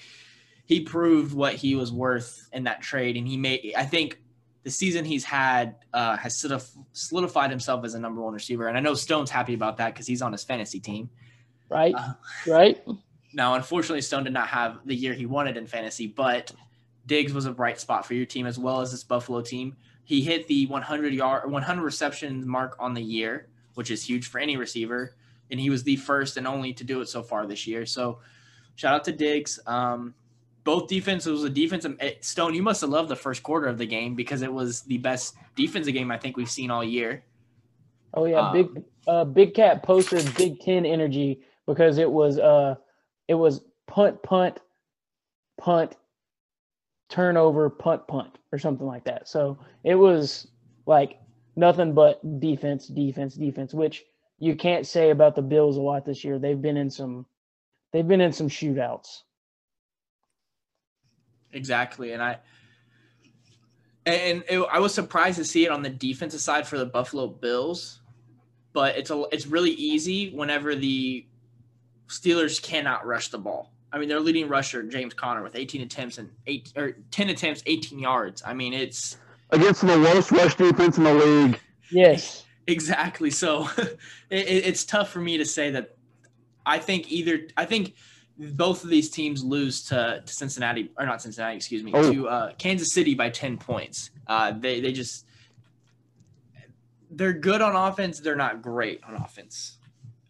he 0.65 0.81
proved 0.81 1.33
what 1.33 1.53
he 1.53 1.75
was 1.75 1.91
worth 1.91 2.49
in 2.53 2.63
that 2.65 2.81
trade, 2.81 3.17
and 3.17 3.27
he 3.27 3.37
made. 3.37 3.73
I 3.77 3.85
think 3.85 4.19
the 4.63 4.71
season 4.71 5.05
he's 5.05 5.23
had 5.23 5.75
uh, 5.93 6.17
has 6.17 6.37
sort 6.37 6.53
of 6.53 6.69
solidified 6.93 7.49
himself 7.49 7.83
as 7.83 7.93
a 7.93 7.99
number 7.99 8.21
one 8.21 8.33
receiver, 8.33 8.67
and 8.67 8.77
I 8.77 8.81
know 8.81 8.93
Stone's 8.93 9.29
happy 9.29 9.53
about 9.53 9.77
that 9.77 9.93
because 9.93 10.07
he's 10.07 10.21
on 10.21 10.31
his 10.31 10.43
fantasy 10.43 10.79
team. 10.79 11.09
Right. 11.69 11.95
Uh, 11.95 12.13
right. 12.47 12.83
Now, 13.33 13.55
unfortunately, 13.55 14.01
Stone 14.01 14.25
did 14.25 14.33
not 14.33 14.49
have 14.49 14.79
the 14.85 14.95
year 14.95 15.13
he 15.13 15.25
wanted 15.25 15.55
in 15.55 15.65
fantasy, 15.65 16.07
but 16.07 16.51
Diggs 17.05 17.33
was 17.33 17.45
a 17.45 17.51
bright 17.51 17.79
spot 17.79 18.05
for 18.05 18.13
your 18.13 18.25
team 18.25 18.45
as 18.45 18.59
well 18.59 18.81
as 18.81 18.91
this 18.91 19.03
Buffalo 19.03 19.41
team. 19.41 19.77
He 20.03 20.21
hit 20.21 20.47
the 20.47 20.65
100 20.67 21.13
yard, 21.13 21.49
100 21.49 21.81
receptions 21.81 22.45
mark 22.45 22.75
on 22.77 22.93
the 22.93 23.01
year 23.01 23.47
which 23.75 23.91
is 23.91 24.03
huge 24.03 24.27
for 24.27 24.39
any 24.39 24.57
receiver. 24.57 25.15
And 25.51 25.59
he 25.59 25.69
was 25.69 25.83
the 25.83 25.97
first 25.97 26.37
and 26.37 26.47
only 26.47 26.73
to 26.73 26.83
do 26.83 27.01
it 27.01 27.09
so 27.09 27.21
far 27.21 27.45
this 27.45 27.67
year. 27.67 27.85
So 27.85 28.19
shout 28.75 28.95
out 28.95 29.03
to 29.05 29.11
Diggs. 29.11 29.59
Um, 29.67 30.13
both 30.63 30.87
defenses 30.87 31.31
was 31.31 31.43
a 31.43 31.49
defensive 31.49 31.97
eh, 31.99 32.13
Stone. 32.21 32.53
You 32.53 32.63
must 32.63 32.81
have 32.81 32.89
loved 32.89 33.09
the 33.09 33.15
first 33.15 33.43
quarter 33.43 33.67
of 33.67 33.77
the 33.77 33.85
game 33.85 34.15
because 34.15 34.41
it 34.41 34.51
was 34.51 34.81
the 34.81 34.97
best 34.97 35.35
defensive 35.55 35.93
game 35.93 36.11
I 36.11 36.17
think 36.17 36.37
we've 36.37 36.49
seen 36.49 36.71
all 36.71 36.83
year. 36.83 37.23
Oh 38.13 38.25
yeah, 38.25 38.49
um, 38.49 38.53
big 38.53 38.83
uh, 39.07 39.23
Big 39.25 39.53
Cat 39.53 39.83
posted 39.83 40.33
Big 40.35 40.59
Ten 40.59 40.85
energy 40.85 41.41
because 41.65 41.97
it 41.97 42.09
was 42.09 42.37
uh 42.37 42.75
it 43.27 43.35
was 43.35 43.61
punt 43.87 44.21
punt 44.21 44.59
punt 45.57 45.95
turnover 47.09 47.69
punt 47.69 48.07
punt 48.07 48.37
or 48.51 48.59
something 48.59 48.85
like 48.85 49.05
that. 49.05 49.27
So 49.27 49.57
it 49.83 49.95
was 49.95 50.47
like 50.85 51.19
nothing 51.55 51.93
but 51.93 52.39
defense 52.39 52.87
defense 52.87 53.35
defense, 53.35 53.73
which 53.73 54.03
you 54.41 54.55
can't 54.55 54.87
say 54.87 55.11
about 55.11 55.35
the 55.35 55.41
Bills 55.41 55.77
a 55.77 55.81
lot 55.81 56.03
this 56.03 56.23
year. 56.23 56.39
They've 56.39 56.61
been 56.61 56.75
in 56.75 56.89
some 56.89 57.27
they've 57.93 58.07
been 58.07 58.19
in 58.19 58.33
some 58.33 58.49
shootouts. 58.49 59.21
Exactly, 61.53 62.13
and 62.13 62.23
I 62.23 62.39
and 64.07 64.43
it, 64.49 64.59
I 64.71 64.79
was 64.79 64.95
surprised 64.95 65.37
to 65.37 65.45
see 65.45 65.65
it 65.65 65.71
on 65.71 65.83
the 65.83 65.91
defensive 65.91 66.41
side 66.41 66.67
for 66.67 66.79
the 66.79 66.87
Buffalo 66.87 67.27
Bills, 67.27 68.01
but 68.73 68.97
it's 68.97 69.11
a 69.11 69.25
it's 69.31 69.45
really 69.45 69.71
easy 69.71 70.31
whenever 70.31 70.75
the 70.75 71.23
Steelers 72.07 72.59
cannot 72.61 73.05
rush 73.05 73.27
the 73.27 73.37
ball. 73.37 73.71
I 73.93 73.99
mean, 73.99 74.09
their 74.09 74.19
leading 74.19 74.49
rusher 74.49 74.81
James 74.81 75.13
Conner 75.13 75.43
with 75.43 75.55
18 75.55 75.83
attempts 75.83 76.17
and 76.17 76.31
eight 76.47 76.73
or 76.75 76.93
10 77.11 77.29
attempts, 77.29 77.61
18 77.67 77.99
yards. 77.99 78.41
I 78.43 78.55
mean, 78.55 78.73
it's 78.73 79.17
against 79.51 79.81
the 79.81 79.99
worst 79.99 80.31
rush 80.31 80.55
defense 80.55 80.97
in 80.97 81.03
the 81.03 81.13
league. 81.13 81.59
Yes, 81.91 82.45
exactly. 82.67 83.29
So 83.29 83.67
it, 83.77 83.95
it's 84.29 84.83
tough 84.83 85.09
for 85.09 85.19
me 85.19 85.37
to 85.37 85.45
say 85.45 85.71
that. 85.71 85.95
I 86.65 86.77
think 86.77 87.11
either 87.11 87.47
I 87.57 87.65
think 87.65 87.95
both 88.37 88.83
of 88.83 88.89
these 88.89 89.09
teams 89.09 89.43
lose 89.43 89.83
to, 89.85 90.21
to 90.25 90.33
Cincinnati 90.33 90.91
or 90.97 91.05
not 91.05 91.21
Cincinnati, 91.21 91.55
excuse 91.55 91.83
me, 91.83 91.91
oh. 91.93 92.11
to 92.11 92.27
uh, 92.27 92.53
Kansas 92.53 92.93
City 92.93 93.15
by 93.15 93.29
10 93.29 93.57
points. 93.57 94.11
Uh, 94.27 94.51
they 94.51 94.79
they 94.79 94.91
just 94.91 95.25
they're 97.11 97.33
good 97.33 97.61
on 97.61 97.75
offense. 97.75 98.19
They're 98.19 98.35
not 98.35 98.61
great 98.61 99.01
on 99.03 99.15
offense. 99.15 99.77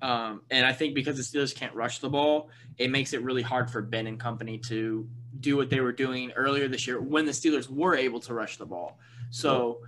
Um, 0.01 0.41
and 0.49 0.65
I 0.65 0.73
think 0.73 0.95
because 0.95 1.15
the 1.15 1.23
Steelers 1.23 1.55
can't 1.55 1.73
rush 1.75 1.99
the 1.99 2.09
ball, 2.09 2.49
it 2.77 2.89
makes 2.89 3.13
it 3.13 3.21
really 3.21 3.43
hard 3.43 3.69
for 3.69 3.81
Ben 3.81 4.07
and 4.07 4.19
company 4.19 4.57
to 4.57 5.07
do 5.39 5.55
what 5.55 5.69
they 5.69 5.79
were 5.79 5.91
doing 5.91 6.31
earlier 6.31 6.67
this 6.67 6.87
year 6.87 6.99
when 6.99 7.25
the 7.25 7.31
Steelers 7.31 7.69
were 7.69 7.95
able 7.95 8.19
to 8.21 8.33
rush 8.33 8.57
the 8.57 8.65
ball. 8.65 8.97
So, 9.29 9.79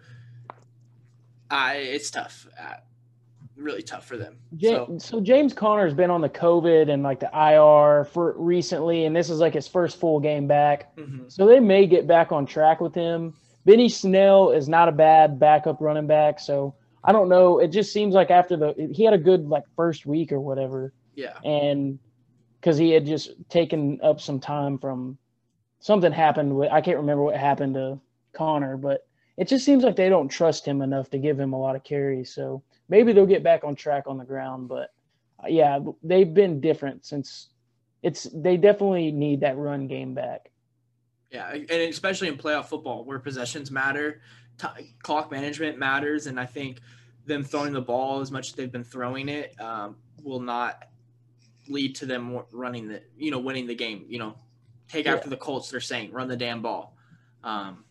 uh, 1.53 1.73
it's 1.75 2.09
tough. 2.09 2.47
Uh, 2.59 2.75
really 3.55 3.83
tough 3.83 4.05
for 4.05 4.17
them. 4.17 4.37
James, 4.55 5.05
so. 5.05 5.17
so. 5.17 5.21
James 5.21 5.53
Conner's 5.53 5.93
been 5.93 6.09
on 6.09 6.21
the 6.21 6.29
COVID 6.29 6.91
and 6.91 7.03
like 7.03 7.19
the 7.19 7.29
IR 7.33 8.05
for 8.05 8.33
recently, 8.37 9.05
and 9.05 9.15
this 9.15 9.29
is 9.29 9.39
like 9.39 9.53
his 9.53 9.67
first 9.67 9.99
full 9.99 10.19
game 10.19 10.47
back. 10.47 10.95
Mm-hmm. 10.97 11.25
So 11.27 11.45
they 11.45 11.59
may 11.59 11.85
get 11.85 12.07
back 12.07 12.31
on 12.31 12.45
track 12.45 12.81
with 12.81 12.95
him. 12.95 13.33
Benny 13.65 13.87
Snell 13.87 14.51
is 14.51 14.67
not 14.67 14.89
a 14.89 14.91
bad 14.91 15.39
backup 15.39 15.79
running 15.79 16.07
back, 16.07 16.39
so 16.39 16.75
I 17.03 17.11
don't 17.11 17.29
know. 17.29 17.59
It 17.59 17.67
just 17.67 17.93
seems 17.93 18.15
like 18.15 18.31
after 18.31 18.57
the 18.57 18.89
he 18.93 19.03
had 19.03 19.13
a 19.13 19.17
good 19.17 19.47
like 19.47 19.63
first 19.75 20.05
week 20.05 20.31
or 20.31 20.39
whatever. 20.39 20.91
Yeah. 21.15 21.37
And 21.45 21.99
because 22.59 22.77
he 22.77 22.89
had 22.91 23.05
just 23.05 23.31
taken 23.49 23.99
up 24.01 24.19
some 24.19 24.39
time 24.39 24.79
from 24.79 25.17
something 25.79 26.11
happened 26.11 26.55
with 26.55 26.71
I 26.71 26.81
can't 26.81 26.97
remember 26.97 27.23
what 27.23 27.37
happened 27.37 27.75
to 27.75 27.99
Conner, 28.33 28.75
but 28.75 29.05
it 29.37 29.47
just 29.47 29.65
seems 29.65 29.83
like 29.83 29.95
they 29.95 30.09
don't 30.09 30.29
trust 30.29 30.65
him 30.65 30.81
enough 30.81 31.09
to 31.09 31.17
give 31.17 31.39
him 31.39 31.53
a 31.53 31.59
lot 31.59 31.75
of 31.75 31.83
carries. 31.83 32.33
So 32.33 32.63
maybe 32.89 33.13
they'll 33.13 33.25
get 33.25 33.43
back 33.43 33.63
on 33.63 33.75
track 33.75 34.03
on 34.07 34.17
the 34.17 34.25
ground, 34.25 34.67
but 34.67 34.93
uh, 35.43 35.47
yeah, 35.47 35.79
they've 36.03 36.31
been 36.33 36.61
different 36.61 37.05
since 37.05 37.49
it's 38.03 38.27
they 38.33 38.57
definitely 38.57 39.11
need 39.11 39.41
that 39.41 39.57
run 39.57 39.87
game 39.87 40.13
back. 40.13 40.51
Yeah, 41.31 41.49
and 41.51 41.71
especially 41.71 42.27
in 42.27 42.37
playoff 42.37 42.65
football 42.65 43.03
where 43.05 43.17
possessions 43.17 43.71
matter, 43.71 44.21
t- 44.59 44.93
clock 45.01 45.31
management 45.31 45.79
matters, 45.79 46.27
and 46.27 46.39
I 46.39 46.45
think 46.45 46.79
them 47.25 47.43
throwing 47.43 47.73
the 47.73 47.81
ball 47.81 48.19
as 48.19 48.29
much 48.29 48.49
as 48.49 48.53
they've 48.53 48.71
been 48.71 48.83
throwing 48.83 49.29
it 49.29 49.59
um, 49.59 49.95
will 50.21 50.41
not 50.41 50.83
lead 51.69 51.95
to 51.95 52.05
them 52.05 52.39
running 52.51 52.87
the 52.89 53.01
you 53.17 53.31
know 53.31 53.39
winning 53.39 53.65
the 53.65 53.75
game. 53.75 54.05
You 54.07 54.19
know, 54.19 54.35
take 54.87 55.05
yeah. 55.05 55.15
after 55.15 55.29
the 55.29 55.37
Colts. 55.37 55.71
They're 55.71 55.79
saying 55.79 56.11
run 56.11 56.27
the 56.27 56.37
damn 56.37 56.61
ball. 56.61 56.95
Um, 57.43 57.83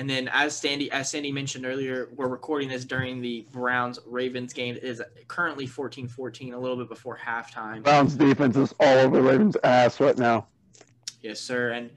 and 0.00 0.08
then 0.08 0.30
as 0.32 0.56
Sandy 0.56 0.90
as 0.90 1.10
Sandy 1.10 1.30
mentioned 1.30 1.66
earlier, 1.66 2.08
we're 2.16 2.26
recording 2.26 2.70
this 2.70 2.86
during 2.86 3.20
the 3.20 3.46
Browns 3.52 3.98
Ravens 4.06 4.54
game. 4.54 4.76
It 4.76 4.82
is 4.82 5.02
currently 5.28 5.68
14-14, 5.68 6.54
a 6.54 6.56
little 6.56 6.78
bit 6.78 6.88
before 6.88 7.18
halftime. 7.18 7.82
Browns 7.82 8.14
defense 8.14 8.56
is 8.56 8.74
all 8.80 8.96
over 8.96 9.20
Ravens 9.20 9.58
ass 9.62 10.00
right 10.00 10.16
now. 10.16 10.46
Yes, 11.20 11.38
sir. 11.38 11.72
And 11.72 11.90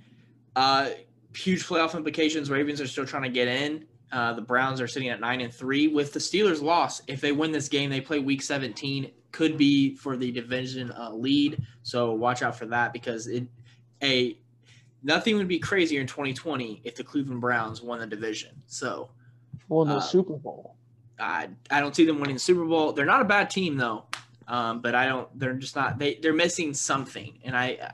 uh, 0.58 0.90
huge 1.34 1.66
playoff 1.66 1.96
implications. 1.96 2.50
Ravens 2.50 2.82
are 2.82 2.88
still 2.88 3.06
trying 3.06 3.24
to 3.24 3.30
get 3.30 3.48
in. 3.48 3.86
Uh, 4.12 4.34
the 4.34 4.42
Browns 4.42 4.82
are 4.82 4.88
sitting 4.88 5.08
at 5.08 5.22
nine 5.22 5.40
and 5.40 5.54
three. 5.54 5.88
With 5.88 6.12
the 6.12 6.20
Steelers' 6.20 6.62
loss, 6.62 7.02
if 7.08 7.22
they 7.22 7.32
win 7.32 7.54
this 7.54 7.70
game, 7.70 7.90
they 7.90 8.02
play 8.02 8.20
Week 8.20 8.42
17. 8.42 9.12
Could 9.32 9.58
be 9.58 9.96
for 9.96 10.18
the 10.18 10.30
division 10.30 10.92
uh, 10.92 11.14
lead. 11.14 11.66
So 11.84 12.12
watch 12.12 12.42
out 12.42 12.58
for 12.58 12.66
that 12.66 12.92
because 12.92 13.28
it 13.28 13.48
a 14.04 14.38
nothing 15.04 15.38
would 15.38 15.48
be 15.48 15.60
crazier 15.60 16.02
in 16.02 16.08
2020 16.08 16.82
if 16.84 16.96
the 16.96 17.04
Cleveland 17.04 17.42
Browns 17.42 17.82
won 17.82 18.00
the 18.00 18.08
division. 18.08 18.52
So 18.68 19.10
won 19.68 19.88
the 19.88 19.96
uh, 19.96 20.00
Super 20.00 20.34
Bowl. 20.34 20.76
I 21.20 21.50
I 21.70 21.80
don't 21.80 21.96
see 21.96 22.06
them 22.06 22.20
winning 22.20 22.36
the 22.36 22.40
Super 22.40 22.66
Bowl. 22.66 22.94
They're 22.94 23.06
not 23.06 23.22
a 23.22 23.26
bad 23.26 23.50
team 23.50 23.78
though, 23.78 24.06
um, 24.48 24.82
but 24.82 24.96
I 24.96 25.08
don't. 25.08 25.28
They're 25.40 25.54
just 25.54 25.76
not. 25.76 26.00
They 26.00 26.16
they're 26.16 26.34
missing 26.34 26.74
something, 26.74 27.38
and 27.44 27.56
I 27.56 27.94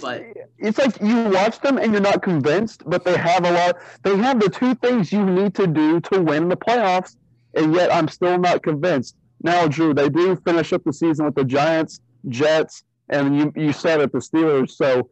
but 0.00 0.22
it's 0.58 0.78
like 0.78 1.00
you 1.00 1.24
watch 1.24 1.60
them 1.60 1.78
and 1.78 1.92
you're 1.92 2.00
not 2.00 2.22
convinced, 2.22 2.82
but 2.86 3.04
they 3.04 3.16
have 3.16 3.44
a 3.44 3.50
lot. 3.50 3.76
They 4.02 4.16
have 4.16 4.40
the 4.40 4.48
two 4.48 4.74
things 4.76 5.12
you 5.12 5.24
need 5.24 5.54
to 5.56 5.66
do 5.66 6.00
to 6.00 6.22
win 6.22 6.48
the 6.48 6.56
playoffs, 6.56 7.16
and 7.54 7.74
yet 7.74 7.92
I'm 7.92 8.08
still 8.08 8.38
not 8.38 8.62
convinced. 8.62 9.16
Now, 9.42 9.68
Drew, 9.68 9.94
they 9.94 10.08
do 10.08 10.36
finish 10.36 10.72
up 10.72 10.84
the 10.84 10.92
season 10.92 11.24
with 11.26 11.34
the 11.34 11.44
Giants, 11.44 12.00
Jets, 12.28 12.84
and 13.08 13.36
you 13.36 13.52
you 13.56 13.72
said 13.72 14.00
it, 14.00 14.12
the 14.12 14.18
Steelers. 14.18 14.70
So 14.70 15.10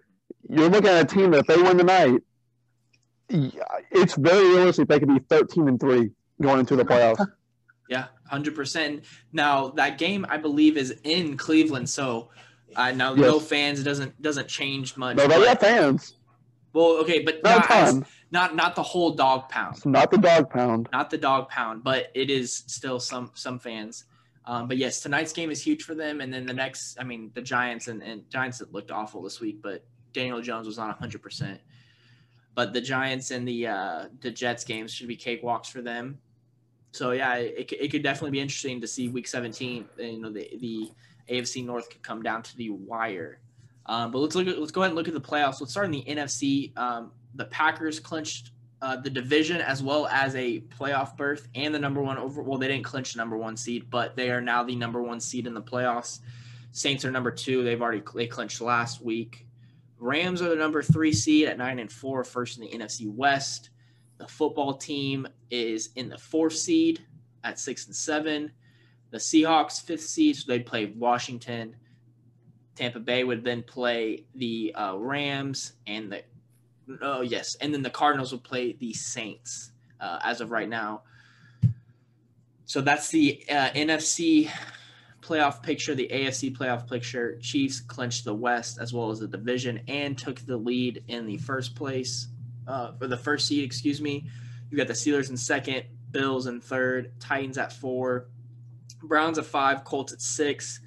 you're 0.48 0.68
looking 0.68 0.90
at 0.90 1.02
a 1.02 1.04
team 1.04 1.30
that 1.32 1.40
if 1.40 1.46
they 1.46 1.60
win 1.60 1.78
tonight, 1.78 2.20
it's 3.28 4.14
very 4.14 4.48
realistic 4.48 4.88
they 4.88 4.98
could 4.98 5.08
be 5.08 5.18
13 5.18 5.68
and 5.68 5.80
three 5.80 6.10
going 6.40 6.60
into 6.60 6.76
the 6.76 6.84
playoffs. 6.84 7.26
Yeah, 7.88 8.06
hundred 8.28 8.56
percent. 8.56 9.04
Now 9.32 9.68
that 9.76 9.96
game, 9.96 10.26
I 10.28 10.38
believe, 10.38 10.76
is 10.76 10.96
in 11.04 11.36
Cleveland, 11.36 11.88
so 11.88 12.30
I 12.74 12.90
know 12.90 13.14
yes. 13.14 13.20
no 13.20 13.38
fans 13.38 13.84
doesn't 13.84 14.20
doesn't 14.20 14.48
change 14.48 14.96
much. 14.96 15.16
No, 15.16 15.28
they 15.28 15.44
got 15.44 15.60
fans. 15.60 16.14
Well, 16.72 16.96
okay, 17.02 17.22
but 17.22 17.42
not 17.44 17.70
as, 17.70 18.02
not 18.30 18.56
not 18.56 18.74
the 18.74 18.82
whole 18.82 19.12
dog 19.12 19.48
pound. 19.48 19.76
It's 19.76 19.86
not 19.86 20.10
the 20.10 20.18
dog 20.18 20.50
pound. 20.50 20.88
Not 20.92 21.10
the 21.10 21.18
dog 21.18 21.48
pound, 21.48 21.84
but 21.84 22.10
it 22.14 22.28
is 22.28 22.64
still 22.66 22.98
some 22.98 23.30
some 23.34 23.58
fans. 23.58 24.04
Um, 24.44 24.68
but 24.68 24.76
yes, 24.76 25.00
tonight's 25.00 25.32
game 25.32 25.50
is 25.50 25.62
huge 25.62 25.82
for 25.82 25.94
them, 25.94 26.20
and 26.20 26.32
then 26.32 26.46
the 26.46 26.52
next, 26.52 27.00
I 27.00 27.04
mean, 27.04 27.32
the 27.34 27.42
Giants 27.42 27.88
and, 27.88 28.02
and 28.02 28.28
Giants 28.30 28.62
looked 28.70 28.92
awful 28.92 29.22
this 29.22 29.40
week, 29.40 29.60
but 29.60 29.84
Daniel 30.16 30.40
Jones 30.40 30.66
was 30.66 30.78
not 30.78 30.98
hundred 30.98 31.22
percent. 31.22 31.60
But 32.54 32.72
the 32.72 32.80
Giants 32.80 33.30
and 33.30 33.46
the 33.46 33.66
uh, 33.66 34.04
the 34.20 34.30
Jets 34.30 34.64
games 34.64 34.92
should 34.92 35.08
be 35.08 35.16
cakewalks 35.16 35.66
for 35.66 35.82
them. 35.82 36.18
So 36.92 37.10
yeah, 37.10 37.34
it, 37.34 37.70
it 37.70 37.90
could 37.92 38.02
definitely 38.02 38.30
be 38.30 38.40
interesting 38.40 38.80
to 38.80 38.86
see 38.86 39.08
Week 39.08 39.28
17. 39.28 39.84
You 39.98 40.20
know, 40.20 40.30
the 40.30 40.50
the 40.58 40.90
AFC 41.30 41.64
North 41.64 41.90
could 41.90 42.02
come 42.02 42.22
down 42.22 42.42
to 42.42 42.56
the 42.56 42.70
wire. 42.70 43.40
Um, 43.84 44.10
but 44.10 44.18
let's 44.18 44.34
look 44.34 44.48
at 44.48 44.58
let's 44.58 44.72
go 44.72 44.80
ahead 44.82 44.90
and 44.90 44.96
look 44.96 45.06
at 45.06 45.14
the 45.14 45.20
playoffs. 45.20 45.60
Let's 45.60 45.72
start 45.72 45.86
in 45.86 45.92
the 45.92 46.04
NFC. 46.08 46.76
Um, 46.78 47.12
the 47.34 47.44
Packers 47.44 48.00
clinched 48.00 48.52
uh, 48.80 48.96
the 48.96 49.10
division 49.10 49.60
as 49.60 49.82
well 49.82 50.06
as 50.08 50.34
a 50.34 50.60
playoff 50.78 51.16
berth 51.16 51.48
and 51.54 51.74
the 51.74 51.78
number 51.78 52.02
one 52.02 52.16
over. 52.16 52.42
Well, 52.42 52.58
they 52.58 52.68
didn't 52.68 52.84
clinch 52.84 53.12
the 53.12 53.18
number 53.18 53.36
one 53.36 53.56
seed, 53.56 53.90
but 53.90 54.16
they 54.16 54.30
are 54.30 54.40
now 54.40 54.62
the 54.64 54.76
number 54.76 55.02
one 55.02 55.20
seed 55.20 55.46
in 55.46 55.52
the 55.52 55.62
playoffs. 55.62 56.20
Saints 56.72 57.04
are 57.04 57.10
number 57.10 57.30
two. 57.30 57.62
They've 57.62 57.80
already 57.80 58.02
they 58.14 58.26
clinched 58.26 58.62
last 58.62 59.02
week. 59.02 59.45
Rams 59.98 60.42
are 60.42 60.48
the 60.48 60.56
number 60.56 60.82
three 60.82 61.12
seed 61.12 61.48
at 61.48 61.58
nine 61.58 61.78
and 61.78 61.90
four, 61.90 62.22
first 62.24 62.58
in 62.58 62.64
the 62.64 62.70
NFC 62.70 63.08
West. 63.08 63.70
The 64.18 64.26
football 64.26 64.74
team 64.74 65.26
is 65.50 65.90
in 65.96 66.08
the 66.08 66.18
fourth 66.18 66.54
seed 66.54 67.04
at 67.44 67.58
six 67.58 67.86
and 67.86 67.94
seven. 67.94 68.50
The 69.10 69.18
Seahawks, 69.18 69.82
fifth 69.82 70.02
seed, 70.02 70.36
so 70.36 70.44
they'd 70.48 70.66
play 70.66 70.92
Washington. 70.96 71.76
Tampa 72.74 73.00
Bay 73.00 73.24
would 73.24 73.44
then 73.44 73.62
play 73.62 74.26
the 74.34 74.74
uh, 74.74 74.96
Rams 74.96 75.74
and 75.86 76.12
the 76.12 76.22
oh 77.00 77.22
yes, 77.22 77.56
and 77.60 77.72
then 77.72 77.82
the 77.82 77.90
Cardinals 77.90 78.32
would 78.32 78.44
play 78.44 78.72
the 78.72 78.92
Saints 78.92 79.72
uh, 80.00 80.18
as 80.22 80.40
of 80.40 80.50
right 80.50 80.68
now. 80.68 81.02
So 82.66 82.80
that's 82.80 83.08
the 83.10 83.44
uh, 83.48 83.70
NFC 83.70 84.50
playoff 85.26 85.62
picture, 85.62 85.94
the 85.94 86.08
AFC 86.12 86.56
playoff 86.56 86.88
picture. 86.88 87.38
Chiefs 87.40 87.80
clinched 87.80 88.24
the 88.24 88.34
West 88.34 88.78
as 88.80 88.92
well 88.92 89.10
as 89.10 89.18
the 89.18 89.26
division 89.28 89.80
and 89.88 90.16
took 90.16 90.38
the 90.40 90.56
lead 90.56 91.02
in 91.08 91.26
the 91.26 91.36
first 91.38 91.74
place 91.74 92.28
uh, 92.68 92.92
for 92.92 93.08
the 93.08 93.16
first 93.16 93.48
seed. 93.48 93.64
Excuse 93.64 94.00
me. 94.00 94.26
You 94.70 94.76
got 94.76 94.86
the 94.86 94.92
Steelers 94.92 95.30
in 95.30 95.36
second, 95.36 95.84
Bills 96.10 96.46
in 96.46 96.60
third, 96.60 97.12
Titans 97.20 97.58
at 97.58 97.72
four, 97.72 98.28
Browns 99.02 99.38
at 99.38 99.46
five, 99.46 99.84
Colts 99.84 100.12
at 100.12 100.20
six, 100.20 100.80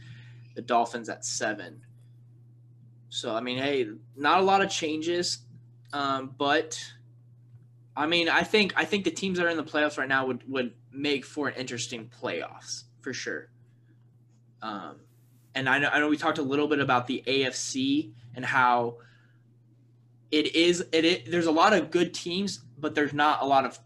the 0.56 0.62
Dolphins 0.62 1.10
at 1.10 1.26
seven. 1.26 1.82
So 3.10 3.34
I 3.34 3.42
mean, 3.42 3.58
hey, 3.58 3.88
not 4.16 4.40
a 4.40 4.44
lot 4.44 4.62
of 4.62 4.70
changes, 4.70 5.40
um, 5.94 6.34
but 6.38 6.80
I 7.96 8.06
mean, 8.06 8.30
I 8.30 8.44
think 8.44 8.74
I 8.78 8.86
think 8.86 9.04
the 9.04 9.12
teams 9.12 9.38
that 9.38 9.46
are 9.46 9.50
in 9.50 9.58
the 9.58 9.64
playoffs 9.64 9.98
right 9.98 10.08
now 10.08 10.28
would 10.28 10.44
would 10.50 10.74
make 10.92 11.26
for 11.26 11.48
an 11.48 11.56
interesting 11.56 12.10
playoffs 12.22 12.84
for 13.02 13.14
sure. 13.14 13.50
Um, 14.62 14.96
and 15.56 15.68
I 15.68 15.80
know 15.80 15.90
I 15.92 16.00
know 16.00 16.08
we 16.08 16.18
talked 16.18 16.38
a 16.38 16.44
little 16.44 16.68
bit 16.68 16.80
about 16.80 17.08
the 17.08 17.24
AFC 17.28 18.12
and 18.36 18.46
how 18.46 18.98
it 20.32 20.56
is 20.56 20.82
it, 20.92 21.06
it 21.06 21.32
there's 21.32 21.48
a 21.48 21.52
lot 21.52 21.74
of 21.74 21.92
good 21.92 22.14
teams, 22.14 22.60
but 22.78 22.96
there's 22.96 23.14
not 23.14 23.42
a 23.42 23.46
lot 23.46 23.66
of 23.66 23.80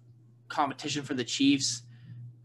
competition 0.49 1.03
for 1.03 1.13
the 1.13 1.23
Chiefs. 1.23 1.83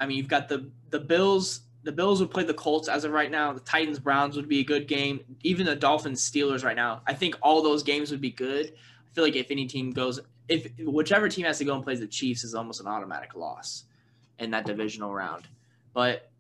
I 0.00 0.06
mean, 0.06 0.16
you've 0.16 0.28
got 0.28 0.48
the 0.48 0.70
the 0.90 1.00
Bills. 1.00 1.62
The 1.84 1.92
Bills 1.92 2.20
would 2.20 2.30
play 2.30 2.44
the 2.44 2.54
Colts 2.54 2.88
as 2.88 3.04
of 3.04 3.12
right 3.12 3.30
now. 3.30 3.52
The 3.52 3.60
Titans 3.60 3.98
Browns 3.98 4.36
would 4.36 4.48
be 4.48 4.60
a 4.60 4.64
good 4.64 4.88
game. 4.88 5.20
Even 5.42 5.64
the 5.64 5.76
Dolphins 5.76 6.28
Steelers 6.28 6.64
right 6.64 6.76
now. 6.76 7.02
I 7.06 7.14
think 7.14 7.36
all 7.40 7.62
those 7.62 7.82
games 7.82 8.10
would 8.10 8.20
be 8.20 8.30
good. 8.30 8.72
I 9.06 9.14
feel 9.14 9.24
like 9.24 9.36
if 9.36 9.50
any 9.50 9.66
team 9.66 9.92
goes, 9.92 10.20
if 10.48 10.70
whichever 10.80 11.28
team 11.28 11.46
has 11.46 11.58
to 11.58 11.64
go 11.64 11.74
and 11.74 11.84
plays 11.84 12.00
the 12.00 12.06
Chiefs 12.06 12.44
is 12.44 12.54
almost 12.54 12.80
an 12.80 12.88
automatic 12.88 13.34
loss 13.36 13.84
in 14.38 14.50
that 14.50 14.66
divisional 14.66 15.14
round. 15.14 15.48
But 15.94 16.30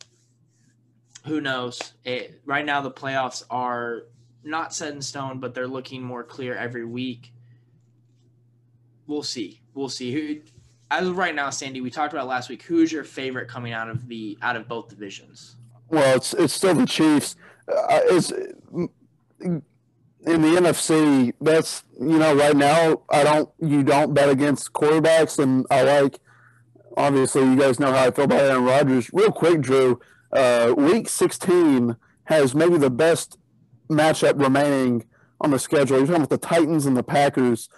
who 1.26 1.40
knows? 1.40 1.94
It, 2.04 2.40
right 2.44 2.64
now, 2.64 2.80
the 2.80 2.90
playoffs 2.90 3.44
are 3.50 4.04
not 4.44 4.74
set 4.74 4.92
in 4.92 5.02
stone, 5.02 5.40
but 5.40 5.54
they're 5.54 5.66
looking 5.68 6.02
more 6.02 6.24
clear 6.24 6.54
every 6.54 6.84
week. 6.84 7.32
We'll 9.06 9.22
see. 9.22 9.60
We'll 9.74 9.88
see. 9.88 10.12
Who, 10.12 10.40
as 10.90 11.08
of 11.08 11.16
right 11.16 11.34
now, 11.34 11.50
Sandy, 11.50 11.80
we 11.80 11.90
talked 11.90 12.12
about 12.12 12.26
last 12.26 12.48
week. 12.48 12.62
Who's 12.62 12.92
your 12.92 13.04
favorite 13.04 13.48
coming 13.48 13.72
out 13.72 13.88
of 13.88 14.08
the 14.08 14.38
out 14.42 14.56
of 14.56 14.68
both 14.68 14.88
divisions? 14.88 15.56
Well, 15.88 16.16
it's 16.16 16.34
it's 16.34 16.52
still 16.52 16.74
the 16.74 16.86
Chiefs. 16.86 17.36
Uh, 17.68 18.00
in 19.40 20.42
the 20.42 20.48
NFC. 20.48 21.32
That's 21.40 21.84
you 22.00 22.18
know 22.18 22.34
right 22.34 22.56
now. 22.56 23.02
I 23.08 23.24
don't 23.24 23.48
you 23.60 23.82
don't 23.82 24.14
bet 24.14 24.28
against 24.28 24.72
quarterbacks, 24.72 25.38
and 25.38 25.66
I 25.70 25.82
like. 25.82 26.18
Obviously, 26.96 27.42
you 27.42 27.56
guys 27.56 27.78
know 27.78 27.92
how 27.92 28.06
I 28.06 28.10
feel 28.10 28.24
about 28.24 28.40
Aaron 28.40 28.64
Rodgers. 28.64 29.10
Real 29.12 29.30
quick, 29.30 29.60
Drew. 29.60 30.00
Uh, 30.32 30.74
week 30.76 31.08
16 31.08 31.96
has 32.24 32.54
maybe 32.54 32.76
the 32.76 32.90
best 32.90 33.38
matchup 33.88 34.40
remaining 34.40 35.04
on 35.40 35.50
the 35.50 35.58
schedule. 35.58 35.98
You're 35.98 36.06
talking 36.06 36.22
about 36.22 36.30
the 36.30 36.38
Titans 36.38 36.86
and 36.86 36.96
the 36.96 37.02
Packers. 37.02 37.68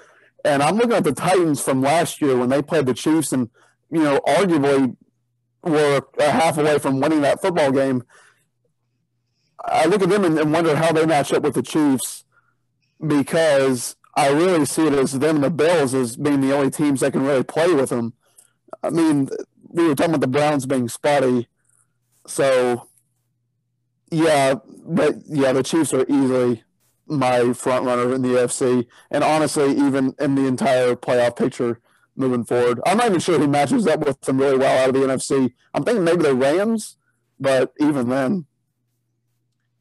And 0.45 0.63
I'm 0.63 0.77
looking 0.77 0.93
at 0.93 1.05
the 1.05 1.13
Titans 1.13 1.61
from 1.63 1.83
last 1.83 2.21
year 2.21 2.37
when 2.37 2.49
they 2.49 2.63
played 2.63 2.87
the 2.87 2.95
Chiefs 2.95 3.33
and, 3.33 3.51
you 3.91 4.03
know, 4.03 4.21
arguably 4.27 4.97
were 5.63 6.03
a 6.19 6.31
half 6.31 6.57
away 6.59 6.79
from 6.79 7.01
winning 7.01 7.21
that 7.21 7.43
football 7.43 7.71
game. 7.71 8.03
I 9.63 9.85
look 9.87 10.03
at 10.03 10.09
them 10.09 10.25
and, 10.25 10.39
and 10.39 10.53
wonder 10.53 10.75
how 10.75 10.93
they 10.93 11.05
match 11.05 11.33
up 11.33 11.43
with 11.43 11.55
the 11.55 11.63
Chiefs 11.63 12.25
because 13.07 13.97
I 14.17 14.29
really 14.29 14.65
see 14.65 14.87
it 14.87 14.93
as 14.95 15.19
them 15.19 15.37
and 15.37 15.45
the 15.45 15.51
Bills 15.51 15.95
as 15.95 16.17
being 16.17 16.41
the 16.41 16.55
only 16.55 16.71
teams 16.71 17.01
that 17.01 17.13
can 17.13 17.23
really 17.23 17.45
play 17.45 17.73
with 17.73 17.91
them. 17.91 18.15
I 18.83 18.91
mean, 18.91 19.29
we 19.69 19.87
were 19.87 19.95
talking 19.95 20.15
about 20.15 20.23
the 20.23 20.27
Browns 20.27 20.67
being 20.67 20.89
spotty. 20.89 21.49
So, 22.27 22.89
yeah, 24.11 24.55
but 24.85 25.16
yeah, 25.27 25.53
the 25.53 25.62
Chiefs 25.62 25.93
are 25.93 26.05
easily 26.09 26.62
my 27.07 27.53
front 27.53 27.85
runner 27.85 28.14
in 28.14 28.23
the 28.23 28.29
AFC, 28.29 28.87
and 29.11 29.25
honestly, 29.25 29.73
even 29.73 30.14
in 30.21 30.35
the 30.35 30.47
entire 30.47 30.95
playoff 30.95 31.37
picture 31.37 31.81
moving 32.16 32.45
forward. 32.45 32.81
I'm 32.87 32.99
not 32.99 33.07
even 33.07 33.21
sure 33.21 33.39
who 33.39 33.49
matches 33.49 33.87
up 33.87 34.01
with 34.01 34.21
them 34.21 34.39
really 34.39 34.59
well 34.59 34.79
out 34.79 34.91
of 34.91 34.95
the 34.95 35.07
NFC. 35.07 35.53
I'm 35.75 35.85
thinking 35.85 36.05
maybe 36.05 36.23
the 36.23 36.35
Rams, 36.35 36.97
but 37.39 37.73
even 37.81 38.09
then, 38.09 38.47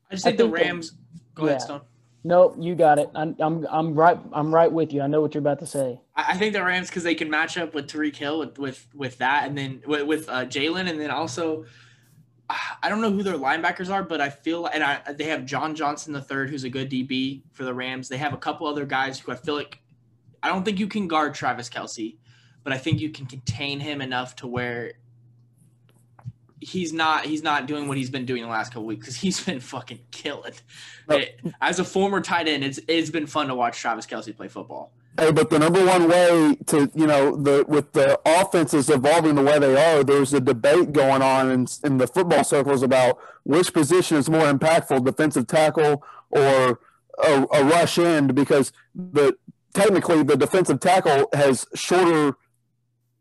I 0.09 0.15
just 0.15 0.23
think, 0.23 0.35
I 0.35 0.37
think 0.37 0.51
the 0.51 0.63
Rams. 0.63 0.93
Go 1.35 1.43
yeah. 1.43 1.49
ahead, 1.49 1.61
Stone. 1.61 1.81
Nope, 2.23 2.55
you 2.59 2.75
got 2.75 2.99
it. 2.99 3.09
I'm, 3.15 3.35
I'm, 3.39 3.65
I'm 3.69 3.93
right. 3.93 4.19
I'm 4.33 4.53
right 4.53 4.71
with 4.71 4.91
you. 4.91 5.01
I 5.01 5.07
know 5.07 5.21
what 5.21 5.33
you're 5.33 5.39
about 5.39 5.59
to 5.59 5.65
say. 5.65 6.01
I 6.15 6.35
think 6.37 6.53
the 6.53 6.63
Rams 6.63 6.89
because 6.89 7.03
they 7.03 7.15
can 7.15 7.29
match 7.29 7.57
up 7.57 7.73
with 7.73 7.87
Tyreek 7.87 8.15
Hill 8.15 8.39
with 8.39 8.57
with 8.57 8.87
with 8.93 9.17
that, 9.19 9.47
and 9.47 9.57
then 9.57 9.81
with, 9.85 10.03
with 10.03 10.29
uh, 10.29 10.45
Jalen, 10.45 10.89
and 10.89 10.99
then 10.99 11.11
also 11.11 11.65
I 12.49 12.89
don't 12.89 13.01
know 13.01 13.11
who 13.11 13.21
their 13.21 13.35
linebackers 13.35 13.91
are, 13.91 14.03
but 14.03 14.21
I 14.21 14.29
feel 14.29 14.65
and 14.65 14.83
I 14.83 15.01
they 15.13 15.25
have 15.25 15.45
John 15.45 15.75
Johnson 15.75 16.13
the 16.13 16.21
third, 16.21 16.49
who's 16.49 16.63
a 16.63 16.69
good 16.69 16.89
DB 16.89 17.43
for 17.51 17.63
the 17.63 17.73
Rams. 17.73 18.09
They 18.09 18.17
have 18.17 18.33
a 18.33 18.37
couple 18.37 18.65
other 18.65 18.85
guys 18.85 19.19
who 19.19 19.31
I 19.31 19.35
feel 19.35 19.55
like 19.55 19.79
I 20.41 20.49
don't 20.49 20.63
think 20.63 20.79
you 20.79 20.87
can 20.87 21.07
guard 21.07 21.35
Travis 21.35 21.69
Kelce, 21.69 22.17
but 22.63 22.73
I 22.73 22.77
think 22.77 23.01
you 23.01 23.09
can 23.09 23.27
contain 23.27 23.79
him 23.79 24.01
enough 24.01 24.35
to 24.37 24.47
where 24.47 24.93
he's 26.59 26.91
not 26.91 27.25
he's 27.25 27.43
not 27.43 27.67
doing 27.67 27.87
what 27.87 27.97
he's 27.97 28.09
been 28.09 28.25
doing 28.25 28.41
the 28.41 28.49
last 28.49 28.73
couple 28.73 28.85
weeks 28.85 29.05
because 29.05 29.15
he's 29.15 29.43
been 29.45 29.59
fucking 29.59 29.99
killing. 30.11 30.53
It, 31.09 31.39
as 31.61 31.79
a 31.79 31.83
former 31.83 32.21
tight 32.21 32.47
end, 32.47 32.63
it's 32.63 32.79
it's 32.87 33.09
been 33.09 33.27
fun 33.27 33.47
to 33.47 33.55
watch 33.55 33.79
Travis 33.79 34.05
Kelce 34.05 34.35
play 34.35 34.47
football. 34.47 34.91
Hey, 35.19 35.31
but 35.33 35.49
the 35.49 35.59
number 35.59 35.85
one 35.85 36.07
way 36.07 36.55
to 36.67 36.89
you 36.95 37.05
know 37.05 37.35
the 37.35 37.65
with 37.67 37.91
the 37.91 38.17
offenses 38.25 38.89
evolving 38.89 39.35
the 39.35 39.41
way 39.41 39.59
they 39.59 39.75
are, 39.75 40.01
there's 40.01 40.33
a 40.33 40.39
debate 40.39 40.93
going 40.93 41.21
on 41.21 41.51
in 41.51 41.67
in 41.83 41.97
the 41.97 42.07
football 42.07 42.45
circles 42.45 42.83
about 42.83 43.19
which 43.43 43.73
position 43.73 44.15
is 44.15 44.29
more 44.29 44.49
impactful, 44.49 45.03
defensive 45.03 45.45
tackle 45.45 46.01
or 46.29 46.79
a, 47.21 47.45
a 47.51 47.65
rush 47.65 47.99
end, 47.99 48.33
because 48.33 48.71
the 48.95 49.35
technically 49.73 50.23
the 50.23 50.37
defensive 50.37 50.79
tackle 50.79 51.27
has 51.33 51.67
shorter, 51.75 52.37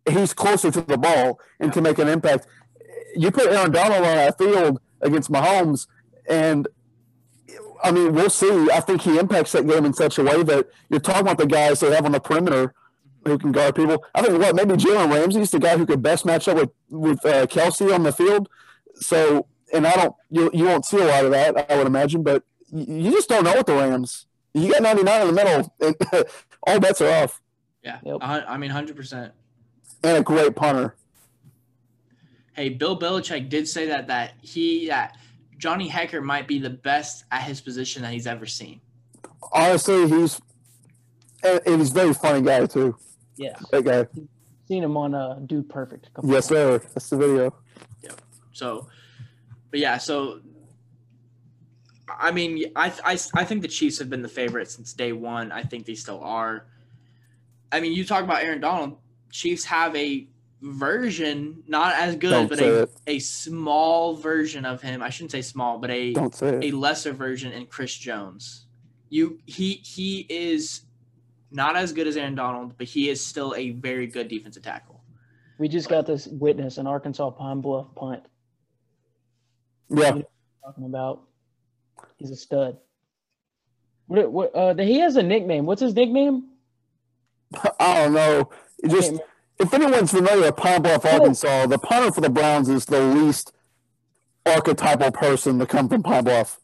he's 0.08 0.32
closer 0.32 0.70
to 0.70 0.82
the 0.82 0.98
ball 0.98 1.40
and 1.58 1.72
can 1.72 1.82
make 1.82 1.98
an 1.98 2.06
impact. 2.06 2.46
You 3.16 3.32
put 3.32 3.48
Aaron 3.48 3.72
Donald 3.72 4.04
on 4.04 4.16
that 4.16 4.38
field 4.38 4.80
against 5.00 5.32
Mahomes, 5.32 5.88
and 6.28 6.68
I 7.82 7.90
mean, 7.90 8.12
we'll 8.12 8.30
see. 8.30 8.68
I 8.72 8.80
think 8.80 9.02
he 9.02 9.18
impacts 9.18 9.52
that 9.52 9.66
game 9.66 9.84
in 9.84 9.92
such 9.92 10.18
a 10.18 10.22
way 10.22 10.42
that 10.42 10.68
you're 10.88 11.00
talking 11.00 11.22
about 11.22 11.38
the 11.38 11.46
guys 11.46 11.80
they 11.80 11.94
have 11.94 12.04
on 12.04 12.12
the 12.12 12.20
perimeter 12.20 12.74
who 13.24 13.38
can 13.38 13.52
guard 13.52 13.74
people. 13.74 14.04
I 14.14 14.22
think 14.22 14.40
what 14.40 14.54
maybe 14.54 14.74
Jalen 14.74 15.12
Ramsey's 15.12 15.50
the 15.50 15.58
guy 15.58 15.76
who 15.76 15.86
could 15.86 16.02
best 16.02 16.24
match 16.24 16.48
up 16.48 16.56
with 16.56 16.70
with 16.90 17.24
uh, 17.24 17.46
Kelce 17.46 17.94
on 17.94 18.02
the 18.02 18.12
field. 18.12 18.48
So, 18.94 19.46
and 19.72 19.86
I 19.86 19.94
don't 19.94 20.14
you 20.30 20.50
you 20.52 20.64
won't 20.64 20.84
see 20.84 20.98
a 20.98 21.04
lot 21.04 21.24
of 21.24 21.30
that, 21.32 21.70
I 21.70 21.76
would 21.76 21.86
imagine, 21.86 22.22
but 22.22 22.42
you 22.72 23.10
just 23.10 23.28
don't 23.28 23.44
know 23.44 23.56
with 23.56 23.66
the 23.66 23.74
Rams. 23.74 24.26
You 24.54 24.72
got 24.72 24.82
99 24.82 25.20
in 25.20 25.26
the 25.26 25.32
middle, 25.32 25.72
and 25.80 26.24
all 26.66 26.80
bets 26.80 27.00
are 27.00 27.22
off. 27.22 27.40
Yeah, 27.82 27.98
yep. 28.04 28.18
I 28.20 28.56
mean, 28.56 28.70
hundred 28.70 28.96
percent. 28.96 29.32
And 30.02 30.18
a 30.18 30.22
great 30.22 30.56
punter. 30.56 30.94
Hey, 32.54 32.70
Bill 32.70 32.98
Belichick 32.98 33.48
did 33.48 33.68
say 33.68 33.86
that 33.86 34.08
that 34.08 34.32
he 34.42 34.88
that 34.88 35.16
Johnny 35.58 35.90
Hekker 35.90 36.22
might 36.22 36.48
be 36.48 36.58
the 36.58 36.70
best 36.70 37.24
at 37.30 37.42
his 37.42 37.60
position 37.60 38.02
that 38.02 38.12
he's 38.12 38.26
ever 38.26 38.46
seen. 38.46 38.80
Honestly, 39.52 40.08
he's 40.08 40.40
and, 41.42 41.60
he's 41.66 41.90
a 41.90 41.94
very 41.94 42.14
funny 42.14 42.42
guy 42.42 42.66
too. 42.66 42.96
Yeah, 43.36 43.56
that 43.70 43.84
guy. 43.84 44.06
Seen 44.66 44.84
him 44.84 44.96
on 44.96 45.14
uh, 45.14 45.40
Dude 45.46 45.68
Perfect. 45.68 46.10
Yes, 46.22 46.46
sir. 46.46 46.78
That's 46.78 47.08
the 47.10 47.16
video. 47.16 47.54
Yeah. 48.02 48.10
So, 48.52 48.88
but 49.70 49.80
yeah, 49.80 49.96
so 49.98 50.40
I 52.18 52.30
mean, 52.30 52.64
I, 52.76 52.92
I, 53.04 53.18
I 53.34 53.44
think 53.44 53.62
the 53.62 53.68
Chiefs 53.68 53.98
have 53.98 54.08
been 54.08 54.22
the 54.22 54.28
favorite 54.28 54.70
since 54.70 54.92
day 54.92 55.12
one. 55.12 55.52
I 55.52 55.62
think 55.62 55.86
they 55.86 55.94
still 55.94 56.20
are. 56.22 56.66
I 57.70 57.80
mean, 57.80 57.92
you 57.92 58.04
talk 58.04 58.24
about 58.24 58.42
Aaron 58.42 58.60
Donald. 58.60 58.98
Chiefs 59.30 59.64
have 59.64 59.94
a 59.94 60.26
version, 60.60 61.62
not 61.66 61.94
as 61.94 62.16
good, 62.16 62.30
Don't 62.30 62.48
but 62.48 62.60
a, 62.60 62.88
a 63.06 63.18
small 63.18 64.14
version 64.14 64.64
of 64.64 64.82
him. 64.82 65.02
I 65.02 65.10
shouldn't 65.10 65.32
say 65.32 65.42
small, 65.42 65.78
but 65.78 65.90
a 65.90 66.14
a 66.42 66.70
lesser 66.72 67.12
version 67.12 67.52
in 67.52 67.66
Chris 67.66 67.94
Jones. 67.94 68.66
You 69.08 69.38
he 69.46 69.74
he 69.74 70.26
is 70.28 70.82
not 71.50 71.76
as 71.76 71.92
good 71.92 72.06
as 72.06 72.16
Aaron 72.16 72.34
Donald, 72.34 72.74
but 72.76 72.86
he 72.86 73.08
is 73.08 73.24
still 73.24 73.54
a 73.56 73.70
very 73.70 74.06
good 74.06 74.28
defensive 74.28 74.62
tackle. 74.62 75.00
We 75.58 75.68
just 75.68 75.88
got 75.88 76.06
this 76.06 76.26
witness 76.26 76.78
an 76.78 76.86
Arkansas 76.86 77.30
Pine 77.30 77.60
Bluff 77.60 77.94
punt. 77.94 78.24
Yeah, 79.90 80.18
talking 80.64 80.84
about 80.84 81.22
he's 82.16 82.30
a 82.30 82.36
stud. 82.36 82.76
What, 84.06 84.30
what 84.30 84.56
uh, 84.56 84.74
he 84.76 85.00
has 85.00 85.16
a 85.16 85.22
nickname. 85.22 85.66
What's 85.66 85.80
his 85.80 85.94
nickname? 85.94 86.48
I 87.80 88.04
don't 88.04 88.12
know. 88.12 88.50
It 88.82 88.90
just 88.90 89.20
if 89.58 89.74
anyone's 89.74 90.10
familiar 90.10 90.42
with 90.42 90.56
Pine 90.56 90.82
Bluff, 90.82 91.04
Arkansas, 91.04 91.66
the 91.66 91.78
punter 91.78 92.12
for 92.12 92.20
the 92.20 92.30
Browns 92.30 92.68
is 92.68 92.84
the 92.86 93.00
least 93.00 93.52
archetypal 94.46 95.10
person 95.10 95.58
to 95.58 95.66
come 95.66 95.88
from 95.88 96.02
Pine 96.02 96.24
Bluff. 96.24 96.60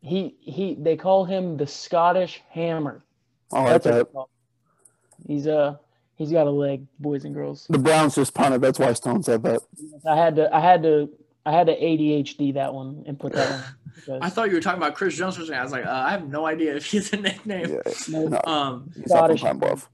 He 0.00 0.36
he 0.40 0.76
they 0.78 0.96
call 0.96 1.24
him 1.24 1.56
the 1.56 1.66
Scottish 1.66 2.42
Hammer. 2.50 3.04
I 3.52 3.62
like 3.62 3.82
that. 3.82 4.08
He's 5.26 5.46
uh 5.46 5.76
he's 6.16 6.30
got 6.30 6.46
a 6.46 6.50
leg, 6.50 6.86
boys 6.98 7.24
and 7.24 7.34
girls. 7.34 7.66
The 7.68 7.78
Browns 7.78 8.14
just 8.14 8.34
punted. 8.34 8.60
That's 8.60 8.78
why 8.78 8.92
Stone 8.92 9.22
said 9.22 9.42
that. 9.42 9.60
I 10.06 10.16
had 10.16 10.36
to 10.36 10.54
I 10.54 10.60
had 10.60 10.82
to 10.84 11.10
I 11.44 11.52
had 11.52 11.66
to 11.68 11.78
ADHD 11.78 12.54
that 12.54 12.74
one 12.74 13.04
and 13.06 13.18
put 13.18 13.32
that 13.32 13.50
one. 13.50 13.64
I 14.22 14.30
thought 14.30 14.48
you 14.48 14.54
were 14.54 14.60
talking 14.60 14.80
about 14.80 14.94
Chris 14.94 15.16
Jones. 15.16 15.38
I 15.50 15.62
was 15.62 15.72
like, 15.72 15.86
uh, 15.86 15.90
I 15.90 16.10
have 16.10 16.28
no 16.28 16.46
idea 16.46 16.76
if 16.76 16.84
he's 16.86 17.12
a 17.12 17.16
nickname. 17.16 17.70
Yeah, 17.70 17.92
no, 18.28 18.40
um, 18.44 18.90
Scottish. 19.06 19.40
Pine 19.40 19.58
Bluff. 19.58 19.88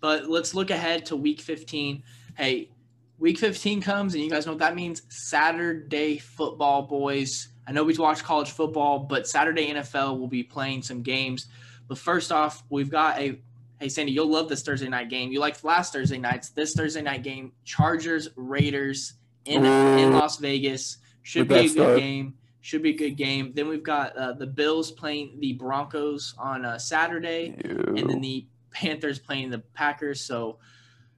But 0.00 0.28
let's 0.28 0.54
look 0.54 0.70
ahead 0.70 1.06
to 1.06 1.16
week 1.16 1.40
15. 1.40 2.02
Hey, 2.36 2.70
week 3.18 3.38
15 3.38 3.82
comes, 3.82 4.14
and 4.14 4.22
you 4.24 4.30
guys 4.30 4.46
know 4.46 4.52
what 4.52 4.58
that 4.60 4.74
means 4.74 5.02
Saturday 5.08 6.18
football, 6.18 6.82
boys. 6.82 7.48
I 7.66 7.72
know 7.72 7.84
we 7.84 7.96
watch 7.96 8.24
college 8.24 8.50
football, 8.50 8.98
but 8.98 9.28
Saturday 9.28 9.72
NFL 9.72 10.18
will 10.18 10.28
be 10.28 10.42
playing 10.42 10.82
some 10.82 11.02
games. 11.02 11.46
But 11.86 11.98
first 11.98 12.32
off, 12.32 12.64
we've 12.70 12.90
got 12.90 13.18
a 13.18 13.38
hey 13.78 13.88
Sandy, 13.88 14.12
you'll 14.12 14.28
love 14.28 14.48
this 14.48 14.62
Thursday 14.62 14.88
night 14.88 15.08
game. 15.08 15.32
You 15.32 15.40
liked 15.40 15.64
last 15.64 15.92
Thursday 15.92 16.18
nights. 16.18 16.50
This 16.50 16.74
Thursday 16.74 17.02
night 17.02 17.22
game, 17.22 17.52
Chargers 17.64 18.28
Raiders 18.36 19.14
in 19.44 19.64
in 19.64 20.12
Las 20.12 20.38
Vegas 20.38 20.98
should 21.22 21.48
be 21.48 21.54
a 21.54 21.62
good 21.62 21.70
start. 21.70 21.98
game. 21.98 22.34
Should 22.62 22.82
be 22.82 22.90
a 22.90 22.96
good 22.96 23.16
game. 23.16 23.52
Then 23.54 23.68
we've 23.68 23.82
got 23.82 24.14
uh, 24.16 24.32
the 24.32 24.46
Bills 24.46 24.90
playing 24.90 25.38
the 25.40 25.54
Broncos 25.54 26.34
on 26.38 26.64
uh, 26.64 26.78
Saturday, 26.78 27.56
Ew. 27.64 27.94
and 27.96 28.10
then 28.10 28.20
the 28.20 28.46
Panthers 28.72 29.18
playing 29.18 29.50
the 29.50 29.58
Packers. 29.74 30.20
So 30.20 30.58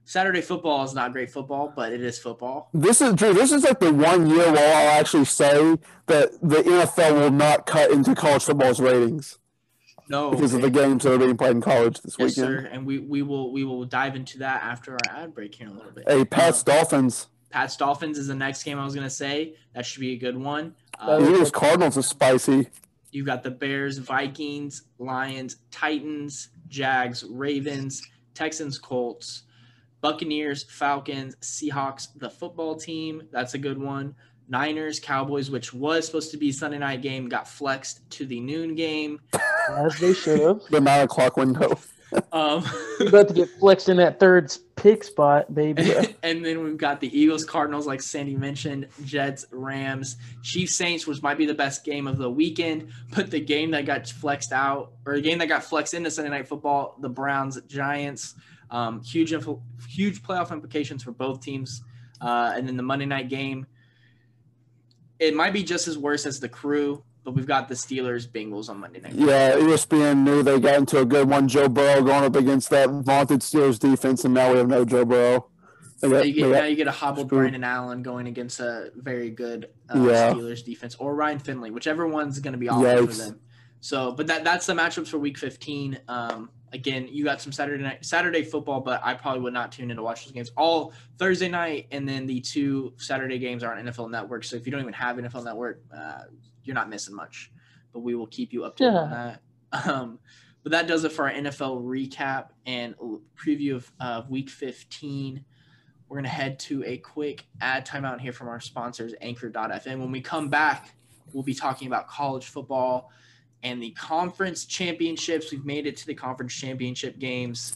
Saturday 0.05 0.41
football 0.41 0.83
is 0.83 0.93
not 0.93 1.13
great 1.13 1.31
football, 1.31 1.71
but 1.75 1.93
it 1.93 2.01
is 2.01 2.19
football. 2.19 2.69
This 2.73 3.01
is 3.01 3.15
true. 3.15 3.33
This 3.33 3.51
is 3.51 3.63
like 3.63 3.79
the 3.79 3.93
one 3.93 4.27
year 4.27 4.51
where 4.51 4.75
I'll 4.75 4.99
actually 4.99 5.25
say 5.25 5.77
that 6.07 6.31
the 6.41 6.57
NFL 6.57 7.19
will 7.19 7.31
not 7.31 7.65
cut 7.65 7.91
into 7.91 8.13
college 8.13 8.43
football's 8.43 8.79
ratings. 8.79 9.39
No, 10.09 10.31
because 10.31 10.53
okay. 10.53 10.65
of 10.65 10.73
the 10.73 10.79
games 10.79 11.03
that 11.03 11.13
are 11.13 11.17
being 11.17 11.37
played 11.37 11.51
in 11.51 11.61
college 11.61 12.01
this 12.01 12.17
yes, 12.19 12.37
weekend. 12.37 12.65
Sir. 12.65 12.69
And 12.71 12.85
we, 12.85 12.99
we 12.99 13.21
will 13.21 13.53
we 13.53 13.63
will 13.63 13.85
dive 13.85 14.17
into 14.17 14.39
that 14.39 14.61
after 14.61 14.93
our 14.93 15.23
ad 15.23 15.33
break 15.33 15.55
here 15.55 15.67
in 15.67 15.73
a 15.73 15.75
little 15.77 15.91
bit. 15.91 16.03
Hey, 16.05 16.25
Pat's 16.25 16.59
um, 16.59 16.75
Dolphins. 16.75 17.27
Pat's 17.49 17.77
Dolphins 17.77 18.17
is 18.17 18.27
the 18.27 18.35
next 18.35 18.63
game 18.63 18.77
I 18.77 18.83
was 18.83 18.93
gonna 18.93 19.09
say. 19.09 19.55
That 19.73 19.85
should 19.85 20.01
be 20.01 20.11
a 20.11 20.17
good 20.17 20.37
one. 20.37 20.75
Uh, 20.99 21.19
Eagles 21.21 21.51
Cardinals 21.51 21.95
is 21.95 22.05
spicy. 22.05 22.67
You've 23.11 23.27
got 23.27 23.43
the 23.43 23.51
Bears, 23.51 23.99
Vikings, 23.99 24.83
Lions, 24.97 25.57
Titans, 25.71 26.49
Jags, 26.73 27.23
Ravens, 27.29 28.01
Texans, 28.33 28.79
Colts, 28.79 29.43
Buccaneers, 30.01 30.63
Falcons, 30.63 31.35
Seahawks, 31.35 32.07
the 32.17 32.29
football 32.29 32.75
team. 32.75 33.21
That's 33.31 33.53
a 33.53 33.59
good 33.59 33.77
one. 33.79 34.15
Niners, 34.49 34.99
Cowboys, 34.99 35.51
which 35.51 35.71
was 35.71 36.05
supposed 36.07 36.31
to 36.31 36.37
be 36.37 36.51
Sunday 36.51 36.79
night 36.79 37.01
game, 37.03 37.29
got 37.29 37.47
flexed 37.47 38.09
to 38.09 38.25
the 38.25 38.39
noon 38.39 38.73
game. 38.75 39.21
As 39.69 39.97
they 39.99 40.13
should 40.13 40.39
have. 40.39 40.61
the 40.71 40.81
nine 40.81 41.01
o'clock 41.01 41.37
window. 41.37 41.77
Um, 42.31 42.63
about 42.99 43.27
to 43.27 43.33
get 43.33 43.49
flexed 43.59 43.89
in 43.89 43.97
that 43.97 44.19
third 44.19 44.55
pick 44.75 45.03
spot, 45.03 45.53
baby. 45.53 45.93
and 46.23 46.45
then 46.45 46.63
we've 46.63 46.77
got 46.77 46.99
the 46.99 47.17
Eagles, 47.17 47.45
Cardinals, 47.45 47.87
like 47.87 48.01
Sandy 48.01 48.35
mentioned, 48.35 48.87
Jets, 49.05 49.45
Rams, 49.51 50.17
Chiefs, 50.41 50.75
Saints, 50.75 51.07
which 51.07 51.21
might 51.21 51.37
be 51.37 51.45
the 51.45 51.53
best 51.53 51.83
game 51.83 52.07
of 52.07 52.17
the 52.17 52.29
weekend. 52.29 52.91
But 53.15 53.31
the 53.31 53.39
game 53.39 53.71
that 53.71 53.85
got 53.85 54.07
flexed 54.07 54.51
out, 54.51 54.93
or 55.05 55.15
the 55.15 55.21
game 55.21 55.37
that 55.39 55.47
got 55.47 55.63
flexed 55.63 55.93
into 55.93 56.11
Sunday 56.11 56.31
Night 56.31 56.47
Football, 56.47 56.97
the 56.99 57.09
Browns, 57.09 57.59
Giants. 57.67 58.35
Um, 58.69 59.03
huge, 59.03 59.33
huge 59.87 60.23
playoff 60.23 60.51
implications 60.51 61.03
for 61.03 61.11
both 61.11 61.41
teams. 61.41 61.83
Uh, 62.19 62.53
and 62.55 62.67
then 62.67 62.77
the 62.77 62.83
Monday 62.83 63.05
night 63.05 63.29
game, 63.29 63.67
it 65.19 65.35
might 65.35 65.53
be 65.53 65.63
just 65.63 65.87
as 65.87 65.97
worse 65.97 66.25
as 66.25 66.39
the 66.39 66.49
crew, 66.49 67.03
but 67.23 67.33
we've 67.33 67.47
got 67.47 67.67
the 67.67 67.75
Steelers 67.75 68.27
Bengals 68.27 68.69
on 68.69 68.79
Monday 68.79 68.99
night. 68.99 69.13
Yeah, 69.13 69.53
ESPN 69.53 70.19
knew 70.19 70.43
they 70.43 70.59
got 70.59 70.75
into 70.75 70.99
a 70.99 71.05
good 71.05 71.29
one. 71.29 71.47
Joe 71.47 71.69
Burrow 71.69 72.01
going 72.01 72.23
up 72.23 72.35
against 72.35 72.69
that 72.71 72.89
vaunted 72.89 73.39
Steelers 73.39 73.79
defense, 73.79 74.25
and 74.25 74.33
now 74.33 74.51
we 74.51 74.57
have 74.57 74.67
no 74.67 74.85
Joe 74.85 75.05
Burrow. 75.05 75.47
Got, 76.01 76.11
now, 76.11 76.21
you 76.21 76.33
get, 76.33 76.49
now 76.49 76.65
you 76.65 76.75
get 76.75 76.87
a 76.87 76.91
hobbled 76.91 77.27
screwed. 77.27 77.39
Brandon 77.39 77.63
Allen 77.63 78.03
going 78.03 78.27
against 78.27 78.59
a 78.59 78.91
very 78.95 79.29
good 79.29 79.69
uh, 79.89 79.99
yeah. 79.99 80.33
Steelers 80.33 80.63
defense, 80.63 80.95
or 80.95 81.15
Ryan 81.15 81.39
Finley, 81.39 81.71
whichever 81.71 82.07
one's 82.07 82.39
going 82.39 82.51
to 82.51 82.57
be 82.57 82.67
all 82.67 82.85
over 82.85 83.13
them. 83.13 83.39
So, 83.79 84.11
but 84.11 84.27
that 84.27 84.43
that's 84.43 84.65
the 84.65 84.73
matchups 84.73 85.07
for 85.07 85.17
Week 85.17 85.37
15. 85.37 85.99
Um, 86.09 86.49
again, 86.73 87.07
you 87.09 87.23
got 87.23 87.41
some 87.41 87.51
Saturday 87.51 87.83
night 87.83 88.03
Saturday 88.03 88.43
football, 88.43 88.81
but 88.81 89.01
I 89.03 89.13
probably 89.13 89.41
would 89.41 89.53
not 89.53 89.71
tune 89.71 89.91
in 89.91 89.97
to 89.97 90.03
watch 90.03 90.25
those 90.25 90.33
games. 90.33 90.51
All 90.57 90.93
Thursday 91.17 91.49
night, 91.49 91.87
and 91.91 92.07
then 92.07 92.25
the 92.25 92.41
two 92.41 92.93
Saturday 92.97 93.39
games 93.39 93.63
are 93.63 93.77
on 93.77 93.85
NFL 93.85 94.09
Network. 94.11 94.43
So 94.43 94.55
if 94.57 94.65
you 94.65 94.71
don't 94.71 94.81
even 94.81 94.93
have 94.93 95.17
NFL 95.17 95.45
Network, 95.45 95.81
uh, 95.95 96.23
you're 96.63 96.75
not 96.75 96.89
missing 96.89 97.15
much. 97.15 97.51
But 97.91 97.99
we 97.99 98.15
will 98.15 98.27
keep 98.27 98.53
you 98.53 98.61
updated 98.61 98.79
yeah. 98.79 98.97
on 98.97 99.09
that. 99.11 99.41
Um, 99.87 100.19
but 100.61 100.71
that 100.71 100.87
does 100.87 101.03
it 101.03 101.11
for 101.11 101.27
our 101.27 101.33
NFL 101.33 101.83
recap 101.83 102.49
and 102.67 102.93
preview 103.35 103.75
of 103.75 103.91
uh, 103.99 104.21
Week 104.29 104.51
15. 104.51 105.43
We're 106.07 106.17
gonna 106.17 106.29
head 106.29 106.59
to 106.59 106.83
a 106.85 106.97
quick 106.97 107.45
ad 107.59 107.87
timeout 107.87 108.21
here 108.21 108.33
from 108.33 108.49
our 108.49 108.59
sponsors, 108.59 109.15
Anchor.fm. 109.19 109.99
When 109.99 110.11
we 110.11 110.21
come 110.21 110.49
back, 110.49 110.93
we'll 111.33 111.43
be 111.43 111.55
talking 111.55 111.87
about 111.87 112.07
college 112.07 112.45
football 112.45 113.11
and 113.63 113.81
the 113.81 113.91
conference 113.91 114.65
championships. 114.65 115.51
We've 115.51 115.65
made 115.65 115.87
it 115.87 115.97
to 115.97 116.05
the 116.05 116.13
conference 116.13 116.53
championship 116.53 117.17
games. 117.17 117.75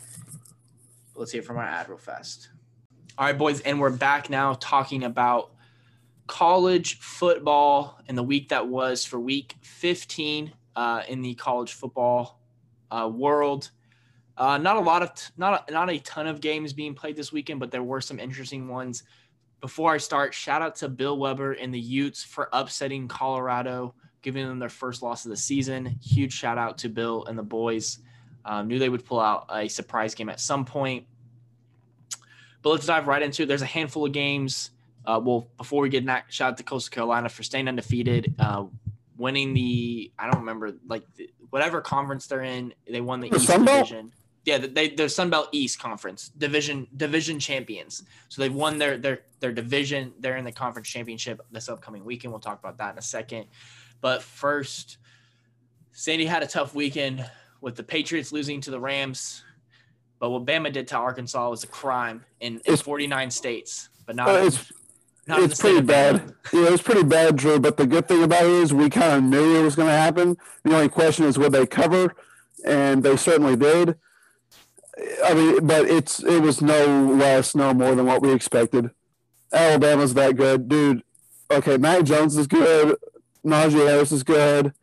Let's 1.16 1.32
hear 1.32 1.42
from 1.42 1.58
our 1.58 1.64
ad 1.64 1.90
real 1.90 1.98
fast. 1.98 2.50
All 3.18 3.26
right, 3.26 3.38
boys, 3.38 3.62
and 3.62 3.80
we're 3.80 3.90
back 3.90 4.30
now 4.30 4.54
talking 4.60 5.04
about 5.04 5.52
college 6.28 7.00
football 7.00 8.00
and 8.08 8.18
the 8.18 8.24
week 8.24 8.50
that 8.50 8.68
was 8.68 9.06
for 9.06 9.20
week 9.20 9.56
15 9.62 10.54
uh, 10.76 11.04
in 11.08 11.22
the 11.22 11.34
college 11.36 11.74
football 11.74 12.42
uh, 12.92 13.10
world. 13.12 13.72
Uh, 14.38 14.58
not 14.58 14.78
a 14.78 14.80
lot 14.80 15.02
of, 15.02 15.16
t- 15.16 15.32
not 15.38 15.68
a, 15.68 15.72
not 15.72 15.90
a 15.90 15.98
ton 16.00 16.28
of 16.28 16.42
games 16.42 16.74
being 16.74 16.94
played 16.94 17.16
this 17.16 17.32
weekend, 17.32 17.60
but 17.60 17.72
there 17.72 17.82
were 17.82 18.02
some 18.02 18.20
interesting 18.20 18.68
ones. 18.68 19.04
Before 19.62 19.92
I 19.92 19.98
start, 19.98 20.34
shout 20.34 20.62
out 20.62 20.76
to 20.78 20.90
Bill 20.90 21.18
Weber 21.18 21.54
and 21.54 21.74
the 21.74 21.80
Utes 21.80 22.24
for 22.24 22.50
upsetting 22.54 23.08
Colorado 23.08 23.96
giving 24.22 24.46
them 24.46 24.60
their 24.60 24.68
first 24.68 25.02
loss 25.02 25.26
of 25.26 25.30
the 25.30 25.38
season. 25.38 25.86
Huge 26.04 26.34
shout 26.34 26.58
out 26.58 26.78
to 26.80 26.90
Bill 26.90 27.26
and 27.26 27.38
the 27.40 27.44
boys. 27.44 28.00
Um, 28.44 28.68
knew 28.68 28.78
they 28.78 28.90
would 28.90 29.06
pull 29.06 29.22
out 29.22 29.46
a 29.50 29.70
surprise 29.70 30.16
game 30.16 30.28
at 30.28 30.42
some 30.42 30.66
point. 30.66 31.06
But 32.62 32.72
let's 32.72 32.86
dive 32.86 33.08
right 33.08 33.22
into 33.22 33.44
it. 33.44 33.46
There's 33.46 33.62
a 33.62 33.66
handful 33.66 34.06
of 34.06 34.12
games. 34.12 34.72
Uh, 35.08 35.22
well, 35.24 35.48
before 35.58 35.82
we 35.82 35.88
get 35.88 36.06
that, 36.06 36.26
shout 36.28 36.52
out 36.52 36.58
to 36.58 36.64
Coastal 36.64 36.94
Carolina 36.94 37.30
for 37.30 37.42
staying 37.42 37.70
undefeated, 37.70 38.36
uh, 38.40 38.66
winning 39.18 39.54
the 39.54 40.12
I 40.20 40.30
don't 40.30 40.42
remember 40.42 40.74
like 40.86 41.04
the, 41.16 41.30
whatever 41.50 41.80
conference 41.80 42.28
they're 42.28 42.44
in. 42.44 42.74
They 42.88 43.00
won 43.00 43.22
the, 43.22 43.30
the 43.30 43.38
East 43.38 43.48
Division. 43.48 44.12
Yeah, 44.44 44.58
they 44.58 44.90
the 44.90 45.08
Sun 45.08 45.30
Belt 45.30 45.48
East 45.54 45.80
Conference 45.80 46.30
division 46.38 46.88
division 46.98 47.40
champions. 47.40 48.04
So 48.28 48.42
they've 48.42 48.54
won 48.54 48.78
their 48.78 48.98
their 48.98 49.22
their 49.40 49.54
division. 49.54 50.14
They're 50.20 50.36
in 50.36 50.44
the 50.44 50.52
conference 50.52 50.90
championship 50.90 51.42
this 51.52 51.70
upcoming 51.70 52.04
weekend. 52.04 52.34
We'll 52.34 52.42
talk 52.42 52.60
about 52.60 52.78
that 52.78 52.92
in 52.92 52.98
a 52.98 53.02
second. 53.02 53.46
But 54.02 54.22
first, 54.22 54.98
Sandy 55.94 56.26
had 56.26 56.44
a 56.44 56.48
tough 56.48 56.76
weekend 56.76 57.26
with 57.62 57.76
the 57.76 57.84
Patriots 57.84 58.34
losing 58.34 58.60
to 58.62 58.72
the 58.72 58.80
Rams. 58.80 59.44
But 60.20 60.32
what 60.32 60.46
Bama 60.46 60.72
did 60.72 60.88
to 60.90 60.98
Arkansas 60.98 61.50
was 61.50 61.64
a 61.64 61.68
crime 61.68 62.26
in, 62.40 62.60
in 62.66 62.76
49 62.76 63.32
states. 63.32 63.90
But 64.06 64.16
not, 64.16 64.30
uh, 64.30 64.50
not 65.28 65.44
it's 65.44 65.60
pretty 65.60 65.82
bad. 65.82 66.34
Yeah, 66.54 66.68
it 66.68 66.72
was 66.72 66.82
pretty 66.82 67.04
bad, 67.04 67.36
Drew. 67.36 67.60
But 67.60 67.78
the 67.78 67.86
good 67.86 68.08
thing 68.08 68.24
about 68.24 68.44
it 68.44 68.52
is 68.52 68.74
we 68.74 68.90
kind 68.90 69.18
of 69.18 69.24
knew 69.24 69.60
it 69.60 69.64
was 69.64 69.76
going 69.76 69.90
to 69.90 69.94
happen. 69.94 70.38
The 70.64 70.74
only 70.74 70.90
question 70.90 71.26
is 71.26 71.38
would 71.38 71.52
they 71.52 71.66
cover, 71.66 72.16
and 72.66 73.04
they 73.04 73.18
certainly 73.18 73.56
did. 73.56 73.96
I 75.24 75.34
mean, 75.34 75.68
but 75.68 75.86
it's 75.88 76.24
it 76.24 76.42
was 76.42 76.62
no 76.62 77.14
less, 77.14 77.56
no 77.56 77.74
more 77.74 77.94
than 77.96 78.06
what 78.06 78.22
we 78.22 78.32
expected. 78.32 78.92
Alabama's 79.52 80.14
that 80.16 80.36
good, 80.36 80.68
dude. 80.68 81.04
Okay, 81.52 81.78
Mac 81.78 82.04
Jones 82.04 82.36
is 82.36 82.48
good. 82.48 82.98
Najee 83.46 83.88
Harris 83.88 84.12
is 84.12 84.24
good. 84.24 84.74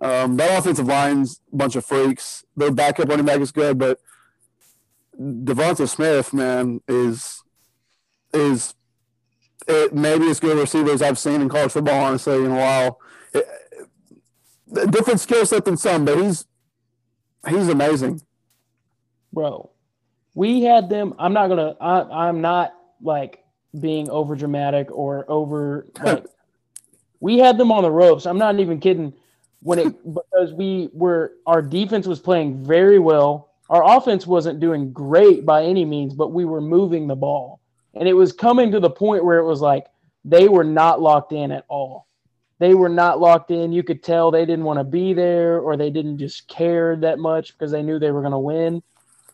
Um, 0.00 0.36
that 0.36 0.58
offensive 0.58 0.86
line's 0.86 1.40
a 1.52 1.56
bunch 1.56 1.76
of 1.76 1.84
freaks. 1.84 2.44
Their 2.56 2.72
backup 2.72 3.08
running 3.08 3.26
back 3.26 3.40
is 3.40 3.52
good, 3.52 3.78
but 3.78 4.00
Devonta 5.18 5.88
Smith, 5.88 6.32
man, 6.32 6.80
is 6.88 7.42
is 8.32 8.74
it 9.66 9.94
maybe 9.94 10.28
as 10.28 10.40
good 10.40 10.58
receivers 10.58 11.02
I've 11.02 11.18
seen 11.18 11.40
in 11.40 11.48
college 11.48 11.72
football, 11.72 12.04
honestly, 12.04 12.44
in 12.44 12.50
a 12.50 12.56
while. 12.56 13.00
It, 13.32 13.46
different 14.90 15.20
skill 15.20 15.46
set 15.46 15.64
than 15.64 15.76
some, 15.76 16.04
but 16.04 16.18
he's 16.18 16.46
he's 17.48 17.68
amazing. 17.68 18.20
Bro, 19.32 19.70
we 20.34 20.62
had 20.62 20.88
them. 20.88 21.14
I'm 21.18 21.32
not 21.32 21.48
gonna. 21.48 21.76
I, 21.80 22.28
I'm 22.28 22.40
not 22.40 22.74
like 23.00 23.44
being 23.80 24.08
over 24.08 24.36
dramatic 24.36 24.88
or 24.90 25.24
over 25.28 25.86
like 26.02 26.24
we 27.20 27.38
had 27.38 27.58
them 27.58 27.72
on 27.72 27.82
the 27.82 27.90
ropes. 27.90 28.26
I'm 28.26 28.38
not 28.38 28.58
even 28.60 28.80
kidding. 28.80 29.12
When 29.60 29.78
it 29.78 30.14
because 30.14 30.52
we 30.52 30.90
were 30.92 31.32
our 31.46 31.62
defense 31.62 32.06
was 32.06 32.20
playing 32.20 32.64
very 32.64 32.98
well. 32.98 33.50
Our 33.70 33.96
offense 33.96 34.26
wasn't 34.26 34.60
doing 34.60 34.92
great 34.92 35.46
by 35.46 35.64
any 35.64 35.86
means, 35.86 36.12
but 36.12 36.32
we 36.32 36.44
were 36.44 36.60
moving 36.60 37.06
the 37.06 37.16
ball. 37.16 37.60
And 37.94 38.08
it 38.08 38.12
was 38.12 38.32
coming 38.32 38.70
to 38.72 38.80
the 38.80 38.90
point 38.90 39.24
where 39.24 39.38
it 39.38 39.46
was 39.46 39.60
like 39.60 39.86
they 40.24 40.48
were 40.48 40.64
not 40.64 41.00
locked 41.00 41.32
in 41.32 41.52
at 41.52 41.64
all. 41.68 42.06
They 42.58 42.74
were 42.74 42.88
not 42.88 43.20
locked 43.20 43.50
in. 43.50 43.72
You 43.72 43.82
could 43.82 44.02
tell 44.02 44.30
they 44.30 44.46
didn't 44.46 44.64
want 44.64 44.78
to 44.78 44.84
be 44.84 45.12
there 45.12 45.58
or 45.58 45.76
they 45.76 45.90
didn't 45.90 46.18
just 46.18 46.48
care 46.48 46.96
that 46.96 47.18
much 47.18 47.52
because 47.52 47.70
they 47.70 47.82
knew 47.82 47.98
they 47.98 48.10
were 48.10 48.20
going 48.20 48.32
to 48.32 48.38
win. 48.38 48.82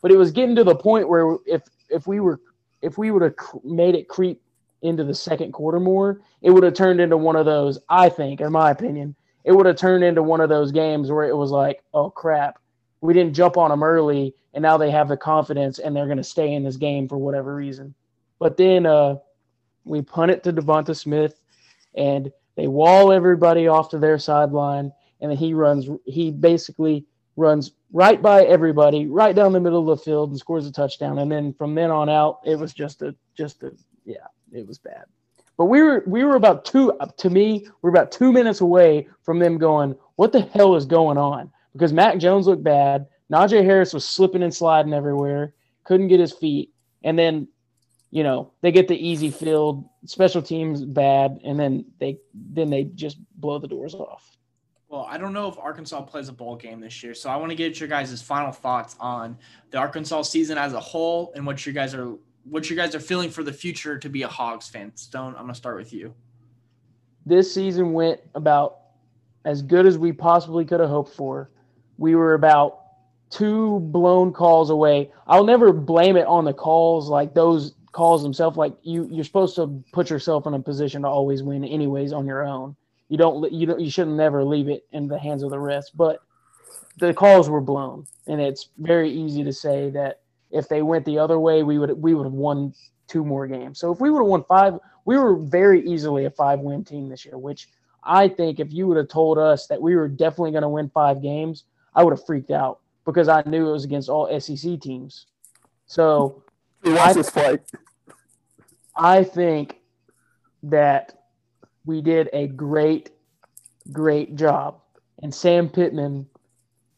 But 0.02 0.10
it 0.10 0.16
was 0.16 0.30
getting 0.30 0.56
to 0.56 0.64
the 0.64 0.74
point 0.74 1.08
where 1.08 1.36
if 1.46 1.62
if 1.88 2.06
we 2.06 2.20
were 2.20 2.40
if 2.82 2.96
we 2.96 3.10
would 3.10 3.22
have 3.22 3.34
made 3.62 3.94
it 3.94 4.08
creep 4.08 4.40
into 4.82 5.04
the 5.04 5.14
second 5.14 5.52
quarter 5.52 5.78
more, 5.78 6.20
it 6.40 6.50
would 6.50 6.62
have 6.62 6.74
turned 6.74 7.00
into 7.00 7.16
one 7.16 7.36
of 7.36 7.44
those, 7.44 7.78
I 7.88 8.08
think, 8.08 8.40
in 8.40 8.50
my 8.50 8.70
opinion, 8.70 9.14
it 9.44 9.52
would 9.52 9.66
have 9.66 9.76
turned 9.76 10.04
into 10.04 10.22
one 10.22 10.40
of 10.40 10.48
those 10.48 10.72
games 10.72 11.10
where 11.10 11.28
it 11.28 11.36
was 11.36 11.50
like, 11.50 11.82
oh 11.92 12.10
crap, 12.10 12.58
we 13.02 13.12
didn't 13.12 13.34
jump 13.34 13.58
on 13.58 13.70
them 13.70 13.82
early 13.82 14.34
and 14.54 14.62
now 14.62 14.76
they 14.76 14.90
have 14.90 15.08
the 15.08 15.16
confidence 15.16 15.78
and 15.78 15.94
they're 15.94 16.06
going 16.06 16.16
to 16.16 16.24
stay 16.24 16.52
in 16.54 16.64
this 16.64 16.76
game 16.76 17.08
for 17.08 17.18
whatever 17.18 17.54
reason. 17.54 17.94
But 18.40 18.56
then 18.56 18.86
uh, 18.86 19.16
We 19.84 20.02
punt 20.02 20.30
it 20.30 20.42
to 20.44 20.52
Devonta 20.52 20.96
Smith, 20.96 21.40
and 21.94 22.32
they 22.56 22.66
wall 22.66 23.12
everybody 23.12 23.68
off 23.68 23.88
to 23.90 23.98
their 23.98 24.18
sideline, 24.18 24.92
and 25.20 25.30
then 25.30 25.38
he 25.38 25.54
runs. 25.54 25.88
He 26.04 26.30
basically 26.30 27.06
runs 27.36 27.72
right 27.92 28.20
by 28.20 28.44
everybody, 28.44 29.06
right 29.06 29.34
down 29.34 29.52
the 29.52 29.60
middle 29.60 29.80
of 29.80 29.98
the 29.98 30.04
field, 30.04 30.30
and 30.30 30.38
scores 30.38 30.66
a 30.66 30.72
touchdown. 30.72 31.18
And 31.18 31.30
then 31.30 31.54
from 31.54 31.74
then 31.74 31.90
on 31.90 32.08
out, 32.08 32.40
it 32.44 32.58
was 32.58 32.74
just 32.74 33.02
a 33.02 33.14
just 33.36 33.62
a 33.62 33.72
yeah, 34.04 34.26
it 34.52 34.66
was 34.66 34.78
bad. 34.78 35.04
But 35.56 35.66
we 35.66 35.82
were 35.82 36.04
we 36.06 36.24
were 36.24 36.36
about 36.36 36.64
two 36.64 36.92
to 37.18 37.30
me, 37.30 37.66
we're 37.82 37.90
about 37.90 38.12
two 38.12 38.32
minutes 38.32 38.60
away 38.60 39.08
from 39.22 39.38
them 39.38 39.58
going, 39.58 39.94
what 40.16 40.32
the 40.32 40.42
hell 40.42 40.76
is 40.76 40.86
going 40.86 41.18
on? 41.18 41.50
Because 41.72 41.92
Mac 41.92 42.18
Jones 42.18 42.46
looked 42.46 42.64
bad. 42.64 43.06
Najee 43.30 43.64
Harris 43.64 43.92
was 43.94 44.04
slipping 44.04 44.42
and 44.42 44.54
sliding 44.54 44.92
everywhere, 44.92 45.54
couldn't 45.84 46.08
get 46.08 46.18
his 46.20 46.32
feet, 46.32 46.72
and 47.04 47.18
then 47.18 47.46
you 48.10 48.22
know 48.22 48.52
they 48.60 48.72
get 48.72 48.88
the 48.88 48.96
easy 48.96 49.30
field, 49.30 49.88
special 50.04 50.42
teams 50.42 50.84
bad, 50.84 51.40
and 51.44 51.58
then 51.58 51.84
they 51.98 52.18
then 52.34 52.70
they 52.70 52.84
just 52.84 53.18
blow 53.36 53.58
the 53.58 53.68
doors 53.68 53.94
off. 53.94 54.36
Well, 54.88 55.06
I 55.08 55.18
don't 55.18 55.32
know 55.32 55.48
if 55.48 55.56
Arkansas 55.56 56.02
plays 56.02 56.28
a 56.28 56.32
bowl 56.32 56.56
game 56.56 56.80
this 56.80 57.00
year, 57.02 57.14
so 57.14 57.30
I 57.30 57.36
want 57.36 57.50
to 57.50 57.54
get 57.54 57.78
your 57.78 57.88
guys' 57.88 58.20
final 58.20 58.50
thoughts 58.50 58.96
on 58.98 59.38
the 59.70 59.78
Arkansas 59.78 60.22
season 60.22 60.58
as 60.58 60.72
a 60.72 60.80
whole 60.80 61.32
and 61.36 61.46
what 61.46 61.64
you 61.64 61.72
guys 61.72 61.94
are 61.94 62.16
what 62.44 62.68
you 62.68 62.74
guys 62.74 62.94
are 62.94 63.00
feeling 63.00 63.30
for 63.30 63.44
the 63.44 63.52
future 63.52 63.98
to 63.98 64.08
be 64.08 64.22
a 64.22 64.28
Hogs 64.28 64.68
fan. 64.68 64.90
Stone, 64.96 65.34
I'm 65.36 65.42
gonna 65.42 65.54
start 65.54 65.76
with 65.76 65.92
you. 65.92 66.12
This 67.24 67.52
season 67.54 67.92
went 67.92 68.20
about 68.34 68.78
as 69.44 69.62
good 69.62 69.86
as 69.86 69.96
we 69.96 70.12
possibly 70.12 70.64
could 70.64 70.80
have 70.80 70.88
hoped 70.88 71.14
for. 71.14 71.50
We 71.98 72.16
were 72.16 72.34
about 72.34 72.80
two 73.30 73.78
blown 73.80 74.32
calls 74.32 74.70
away. 74.70 75.12
I'll 75.26 75.44
never 75.44 75.72
blame 75.72 76.16
it 76.16 76.26
on 76.26 76.44
the 76.44 76.52
calls, 76.52 77.08
like 77.08 77.32
those 77.34 77.74
calls 77.92 78.22
himself 78.22 78.56
Like 78.56 78.74
you, 78.82 79.08
you're 79.10 79.24
supposed 79.24 79.56
to 79.56 79.82
put 79.92 80.10
yourself 80.10 80.46
in 80.46 80.54
a 80.54 80.60
position 80.60 81.02
to 81.02 81.08
always 81.08 81.42
win, 81.42 81.64
anyways, 81.64 82.12
on 82.12 82.26
your 82.26 82.44
own. 82.44 82.76
You 83.08 83.18
don't, 83.18 83.52
you 83.52 83.66
don't, 83.66 83.80
you 83.80 83.90
shouldn't 83.90 84.16
never 84.16 84.44
leave 84.44 84.68
it 84.68 84.86
in 84.92 85.08
the 85.08 85.18
hands 85.18 85.42
of 85.42 85.50
the 85.50 85.58
rest. 85.58 85.96
But 85.96 86.20
the 86.98 87.12
calls 87.12 87.48
were 87.48 87.60
blown, 87.60 88.06
and 88.26 88.40
it's 88.40 88.68
very 88.78 89.10
easy 89.10 89.42
to 89.42 89.52
say 89.52 89.90
that 89.90 90.20
if 90.50 90.68
they 90.68 90.82
went 90.82 91.04
the 91.04 91.18
other 91.18 91.38
way, 91.38 91.62
we 91.62 91.78
would 91.78 91.90
we 92.00 92.14
would 92.14 92.24
have 92.24 92.32
won 92.32 92.74
two 93.08 93.24
more 93.24 93.46
games. 93.46 93.80
So 93.80 93.92
if 93.92 94.00
we 94.00 94.10
would 94.10 94.20
have 94.20 94.28
won 94.28 94.44
five, 94.44 94.78
we 95.04 95.18
were 95.18 95.36
very 95.36 95.84
easily 95.86 96.24
a 96.24 96.30
five 96.30 96.60
win 96.60 96.84
team 96.84 97.08
this 97.08 97.24
year, 97.24 97.38
which 97.38 97.68
I 98.04 98.28
think 98.28 98.60
if 98.60 98.72
you 98.72 98.86
would 98.86 98.96
have 98.96 99.08
told 99.08 99.38
us 99.38 99.66
that 99.66 99.80
we 99.82 99.96
were 99.96 100.08
definitely 100.08 100.52
going 100.52 100.62
to 100.62 100.68
win 100.68 100.90
five 100.90 101.20
games, 101.20 101.64
I 101.94 102.04
would 102.04 102.12
have 102.12 102.24
freaked 102.24 102.50
out 102.50 102.80
because 103.04 103.28
I 103.28 103.42
knew 103.46 103.68
it 103.68 103.72
was 103.72 103.84
against 103.84 104.08
all 104.08 104.40
SEC 104.40 104.80
teams. 104.80 105.26
So 105.86 106.44
he 106.82 106.90
lost 106.90 107.16
his 107.16 107.30
fight. 107.30 107.60
I 108.96 109.24
think 109.24 109.76
that 110.62 111.24
we 111.84 112.02
did 112.02 112.28
a 112.32 112.46
great, 112.46 113.10
great 113.92 114.36
job. 114.36 114.80
And 115.22 115.34
Sam 115.34 115.68
Pittman 115.68 116.26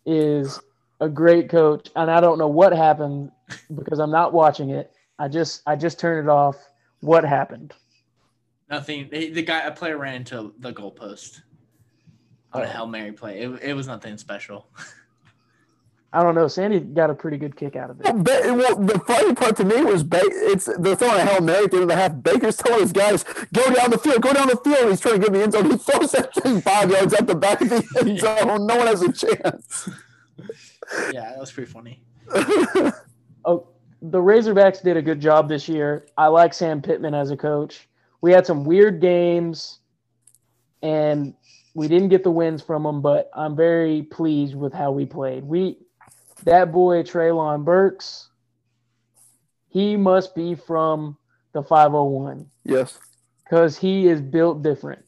is 0.07 0.61
a 1.01 1.09
great 1.09 1.49
coach. 1.49 1.89
And 1.97 2.11
I 2.11 2.21
don't 2.21 2.39
know 2.39 2.49
what 2.49 2.73
happened 2.73 3.31
because 3.75 3.99
I'm 3.99 4.11
not 4.11 4.33
watching 4.33 4.71
it. 4.71 4.93
I 5.19 5.29
just 5.29 5.63
I 5.67 5.77
just 5.77 6.01
turned 6.01 6.27
it 6.27 6.31
off. 6.31 6.57
What 7.01 7.25
happened? 7.25 7.75
Nothing. 8.71 9.09
The 9.11 9.43
guy, 9.43 9.61
a 9.61 9.73
player 9.73 9.99
ran 9.99 10.15
into 10.15 10.55
the 10.59 10.73
goalpost 10.73 11.43
on 12.53 12.63
a 12.63 12.65
oh. 12.65 12.69
hail 12.69 12.87
mary 12.87 13.13
play. 13.13 13.43
It, 13.43 13.63
it 13.63 13.75
was 13.75 13.87
nothing 13.87 14.17
special. 14.17 14.67
I 16.15 16.23
don't 16.23 16.35
know. 16.35 16.47
Sandy 16.47 16.81
got 16.81 17.09
a 17.09 17.15
pretty 17.15 17.39
good 17.39 17.57
kick 17.57 17.75
out 17.75 17.89
of 17.89 18.01
it. 18.01 18.05
Well, 18.05 18.57
well 18.57 18.77
the 18.77 18.99
funny 19.01 19.35
part 19.35 19.57
to 19.57 19.65
me 19.65 19.83
was 19.83 20.05
ba- 20.05 20.21
it's 20.23 20.69
they're 20.79 20.95
throwing 20.95 21.21
a 21.21 21.25
hail 21.25 21.41
mary 21.41 21.65
at 21.65 21.71
the 21.71 21.79
end 21.79 21.83
of 21.85 21.89
the 21.89 21.97
half. 21.97 22.23
Baker's 22.23 22.57
telling 22.57 22.81
his 22.81 22.93
guys, 22.93 23.25
"Go 23.55 23.73
down 23.73 23.91
the 23.91 23.99
field, 23.99 24.21
go 24.21 24.33
down 24.33 24.49
the 24.49 24.57
field." 24.57 24.91
He's 24.91 25.01
trying 25.01 25.15
to 25.15 25.21
get 25.21 25.33
the 25.33 25.43
end 25.43 25.53
zone. 25.53 25.71
He 25.71 25.79
throws 25.79 26.13
that 26.13 26.35
thing 26.35 26.61
five 26.61 26.91
yards 26.91 27.15
at 27.15 27.27
the 27.27 27.35
back 27.35 27.63
of 27.63 27.71
the 27.71 27.83
end 28.01 28.21
zone. 28.21 28.67
No 28.67 28.77
one 28.77 28.87
has 28.89 29.01
a 29.01 29.11
chance. 29.11 29.89
Yeah, 31.13 31.31
that 31.31 31.39
was 31.39 31.51
pretty 31.51 31.73
funny. 31.73 32.03
oh, 33.47 33.69
the 34.03 34.19
Razorbacks 34.19 34.83
did 34.83 34.99
a 34.99 35.03
good 35.03 35.21
job 35.21 35.49
this 35.49 35.67
year. 35.67 36.07
I 36.19 36.27
like 36.27 36.53
Sam 36.53 36.83
Pittman 36.83 37.15
as 37.15 37.31
a 37.31 37.37
coach. 37.37 37.89
We 38.21 38.33
had 38.33 38.47
some 38.47 38.65
weird 38.65 39.01
games, 39.01 39.79
and 40.83 41.33
we 41.75 41.89
didn't 41.89 42.11
get 42.11 42.23
the 42.23 42.31
wins 42.31 42.63
from 42.63 42.83
them, 42.83 43.01
but 43.01 43.31
I'm 43.35 43.57
very 43.57 44.03
pleased 44.03 44.55
with 44.55 44.75
how 44.75 44.93
we 44.93 45.07
played. 45.07 45.45
We 45.45 45.79
that 46.45 46.73
boy 46.73 47.03
Treylon 47.03 47.65
Burks, 47.65 48.31
he 49.69 49.97
must 49.97 50.35
be 50.35 50.55
from 50.55 51.17
the 51.53 51.63
501. 51.63 52.47
Yes. 52.65 52.99
Because 53.45 53.79
he 53.79 54.07
is 54.07 54.21
built 54.21 54.63
different. 54.63 55.05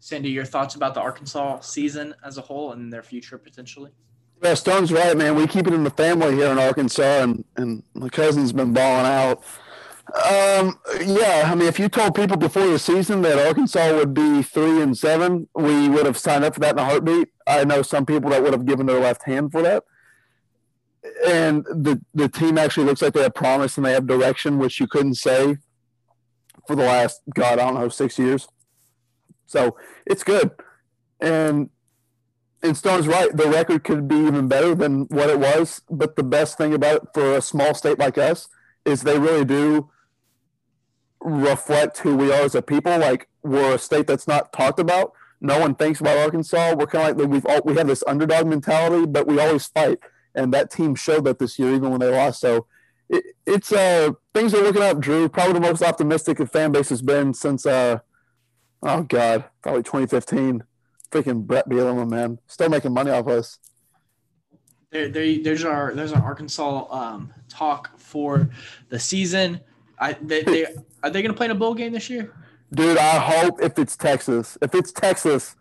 Sandy, 0.00 0.30
your 0.30 0.44
thoughts 0.44 0.74
about 0.74 0.94
the 0.94 1.00
Arkansas 1.00 1.60
season 1.60 2.14
as 2.24 2.38
a 2.38 2.40
whole 2.40 2.72
and 2.72 2.92
their 2.92 3.02
future 3.02 3.38
potentially? 3.38 3.90
Yeah, 4.42 4.54
Stone's 4.54 4.90
right, 4.92 5.16
man. 5.16 5.34
We 5.34 5.46
keep 5.46 5.66
it 5.66 5.74
in 5.74 5.84
the 5.84 5.90
family 5.90 6.34
here 6.34 6.50
in 6.50 6.58
Arkansas, 6.58 7.22
and, 7.22 7.44
and 7.56 7.82
my 7.92 8.08
cousin's 8.08 8.52
been 8.52 8.72
balling 8.72 9.06
out. 9.06 9.44
Um, 10.14 10.78
yeah, 11.04 11.42
I 11.46 11.54
mean, 11.54 11.68
if 11.68 11.78
you 11.78 11.88
told 11.88 12.14
people 12.14 12.36
before 12.36 12.66
the 12.66 12.78
season 12.78 13.22
that 13.22 13.46
Arkansas 13.46 13.94
would 13.94 14.12
be 14.14 14.42
three 14.42 14.82
and 14.82 14.96
seven, 14.96 15.48
we 15.54 15.88
would 15.88 16.06
have 16.06 16.18
signed 16.18 16.44
up 16.44 16.54
for 16.54 16.60
that 16.60 16.72
in 16.72 16.78
a 16.78 16.84
heartbeat. 16.84 17.28
I 17.46 17.64
know 17.64 17.82
some 17.82 18.06
people 18.06 18.30
that 18.30 18.42
would 18.42 18.52
have 18.52 18.66
given 18.66 18.86
their 18.86 19.00
left 19.00 19.24
hand 19.24 19.52
for 19.52 19.62
that. 19.62 19.84
And 21.26 21.64
the 21.64 22.00
the 22.12 22.28
team 22.28 22.58
actually 22.58 22.86
looks 22.86 23.02
like 23.02 23.14
they 23.14 23.22
have 23.22 23.34
promise 23.34 23.76
and 23.76 23.86
they 23.86 23.92
have 23.92 24.06
direction, 24.06 24.58
which 24.58 24.80
you 24.80 24.86
couldn't 24.86 25.14
say 25.14 25.56
for 26.66 26.76
the 26.76 26.84
last 26.84 27.22
God, 27.34 27.58
I 27.58 27.64
don't 27.64 27.74
know, 27.74 27.88
six 27.88 28.18
years. 28.18 28.48
So 29.46 29.76
it's 30.06 30.24
good. 30.24 30.50
And 31.20 31.70
and 32.62 32.76
Stone's 32.76 33.06
right. 33.06 33.34
The 33.34 33.48
record 33.48 33.84
could 33.84 34.08
be 34.08 34.16
even 34.16 34.48
better 34.48 34.74
than 34.74 35.02
what 35.04 35.30
it 35.30 35.38
was. 35.38 35.82
But 35.90 36.16
the 36.16 36.22
best 36.22 36.58
thing 36.58 36.74
about 36.74 37.02
it 37.02 37.08
for 37.14 37.36
a 37.36 37.42
small 37.42 37.74
state 37.74 37.98
like 37.98 38.18
us 38.18 38.48
is 38.84 39.02
they 39.02 39.18
really 39.18 39.44
do 39.44 39.90
reflect 41.20 41.98
who 41.98 42.16
we 42.16 42.32
are 42.32 42.42
as 42.42 42.54
a 42.54 42.62
people. 42.62 42.96
Like 42.98 43.28
we're 43.42 43.74
a 43.74 43.78
state 43.78 44.06
that's 44.06 44.28
not 44.28 44.52
talked 44.52 44.78
about. 44.78 45.12
No 45.40 45.58
one 45.58 45.74
thinks 45.74 46.00
about 46.00 46.18
Arkansas. 46.18 46.74
We're 46.74 46.86
kind 46.86 47.10
of 47.10 47.18
like 47.18 47.28
we've 47.28 47.46
all, 47.46 47.62
we 47.64 47.74
have 47.76 47.86
this 47.86 48.04
underdog 48.06 48.46
mentality, 48.46 49.06
but 49.06 49.26
we 49.26 49.40
always 49.40 49.66
fight, 49.66 49.98
and 50.34 50.52
that 50.52 50.70
team 50.70 50.94
showed 50.94 51.24
that 51.24 51.38
this 51.38 51.58
year, 51.58 51.74
even 51.74 51.90
when 51.90 52.00
they 52.00 52.10
lost. 52.10 52.40
So 52.40 52.66
it, 53.08 53.24
it's 53.46 53.72
uh 53.72 54.12
things 54.34 54.54
are 54.54 54.62
looking 54.62 54.82
up. 54.82 55.00
Drew, 55.00 55.28
probably 55.28 55.54
the 55.54 55.60
most 55.60 55.82
optimistic 55.82 56.38
the 56.38 56.46
fan 56.46 56.72
base 56.72 56.90
has 56.90 57.02
been 57.02 57.32
since 57.32 57.64
uh 57.64 58.00
oh 58.82 59.02
god, 59.02 59.44
probably 59.62 59.82
2015. 59.82 60.64
Freaking 61.10 61.44
Bret 61.44 61.68
Bielema, 61.68 62.08
man, 62.08 62.38
still 62.46 62.68
making 62.68 62.94
money 62.94 63.10
off 63.10 63.26
us. 63.26 63.58
There, 64.90 65.08
there, 65.08 65.38
there's 65.42 65.64
our 65.64 65.92
there's 65.94 66.12
our 66.12 66.22
Arkansas 66.22 66.86
um, 66.90 67.32
talk 67.48 67.98
for 67.98 68.50
the 68.90 68.98
season. 68.98 69.60
I 69.98 70.14
they, 70.20 70.42
they 70.42 70.66
are 71.02 71.10
they 71.10 71.22
going 71.22 71.32
to 71.32 71.36
play 71.36 71.46
in 71.46 71.52
a 71.52 71.54
bowl 71.54 71.74
game 71.74 71.92
this 71.92 72.10
year? 72.10 72.32
Dude, 72.72 72.98
I 72.98 73.18
hope 73.18 73.60
if 73.60 73.78
it's 73.78 73.96
Texas, 73.96 74.56
if 74.62 74.74
it's 74.74 74.92
Texas, 74.92 75.56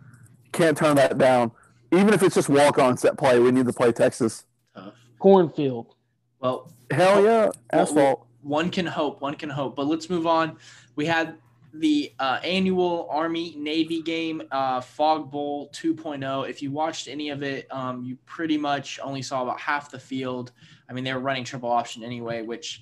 can't 0.52 0.78
turn 0.78 0.96
that 0.98 1.18
down. 1.18 1.52
Even 1.92 2.14
if 2.14 2.22
it's 2.22 2.36
just 2.36 2.50
walk 2.50 2.78
on 2.78 2.98
set 2.98 3.18
play, 3.18 3.40
we 3.40 3.52
need 3.52 3.66
to 3.66 3.74
play 3.74 3.92
Texas. 3.92 4.46
Tough. 4.76 4.94
Cornfield. 5.18 5.96
Well, 6.40 6.72
hell 6.92 7.24
yeah, 7.24 7.50
asphalt. 7.74 8.28
One 8.42 8.70
can 8.70 8.86
hope. 8.86 9.22
One 9.22 9.36
can 9.36 9.50
hope. 9.50 9.76
But 9.76 9.88
let's 9.88 10.10
move 10.10 10.28
on. 10.28 10.58
We 10.96 11.06
had 11.06 11.36
the 11.74 12.14
uh, 12.20 12.40
annual 12.44 13.08
Army 13.10 13.56
Navy 13.58 14.02
game, 14.02 14.42
uh, 14.52 14.82
Fog 14.82 15.30
Bowl 15.32 15.70
2.0. 15.70 16.50
If 16.50 16.62
you 16.62 16.72
watched 16.72 17.08
any 17.08 17.30
of 17.30 17.44
it, 17.44 17.68
um, 17.72 18.04
you 18.04 18.18
pretty 18.26 18.58
much 18.58 19.00
only 19.04 19.22
saw 19.22 19.44
about 19.44 19.60
half 19.60 19.92
the 19.92 20.00
field. 20.00 20.52
I 20.90 20.94
mean, 20.94 21.04
they 21.04 21.14
were 21.14 21.20
running 21.20 21.44
triple 21.44 21.70
option 21.70 22.04
anyway, 22.04 22.42
which 22.42 22.82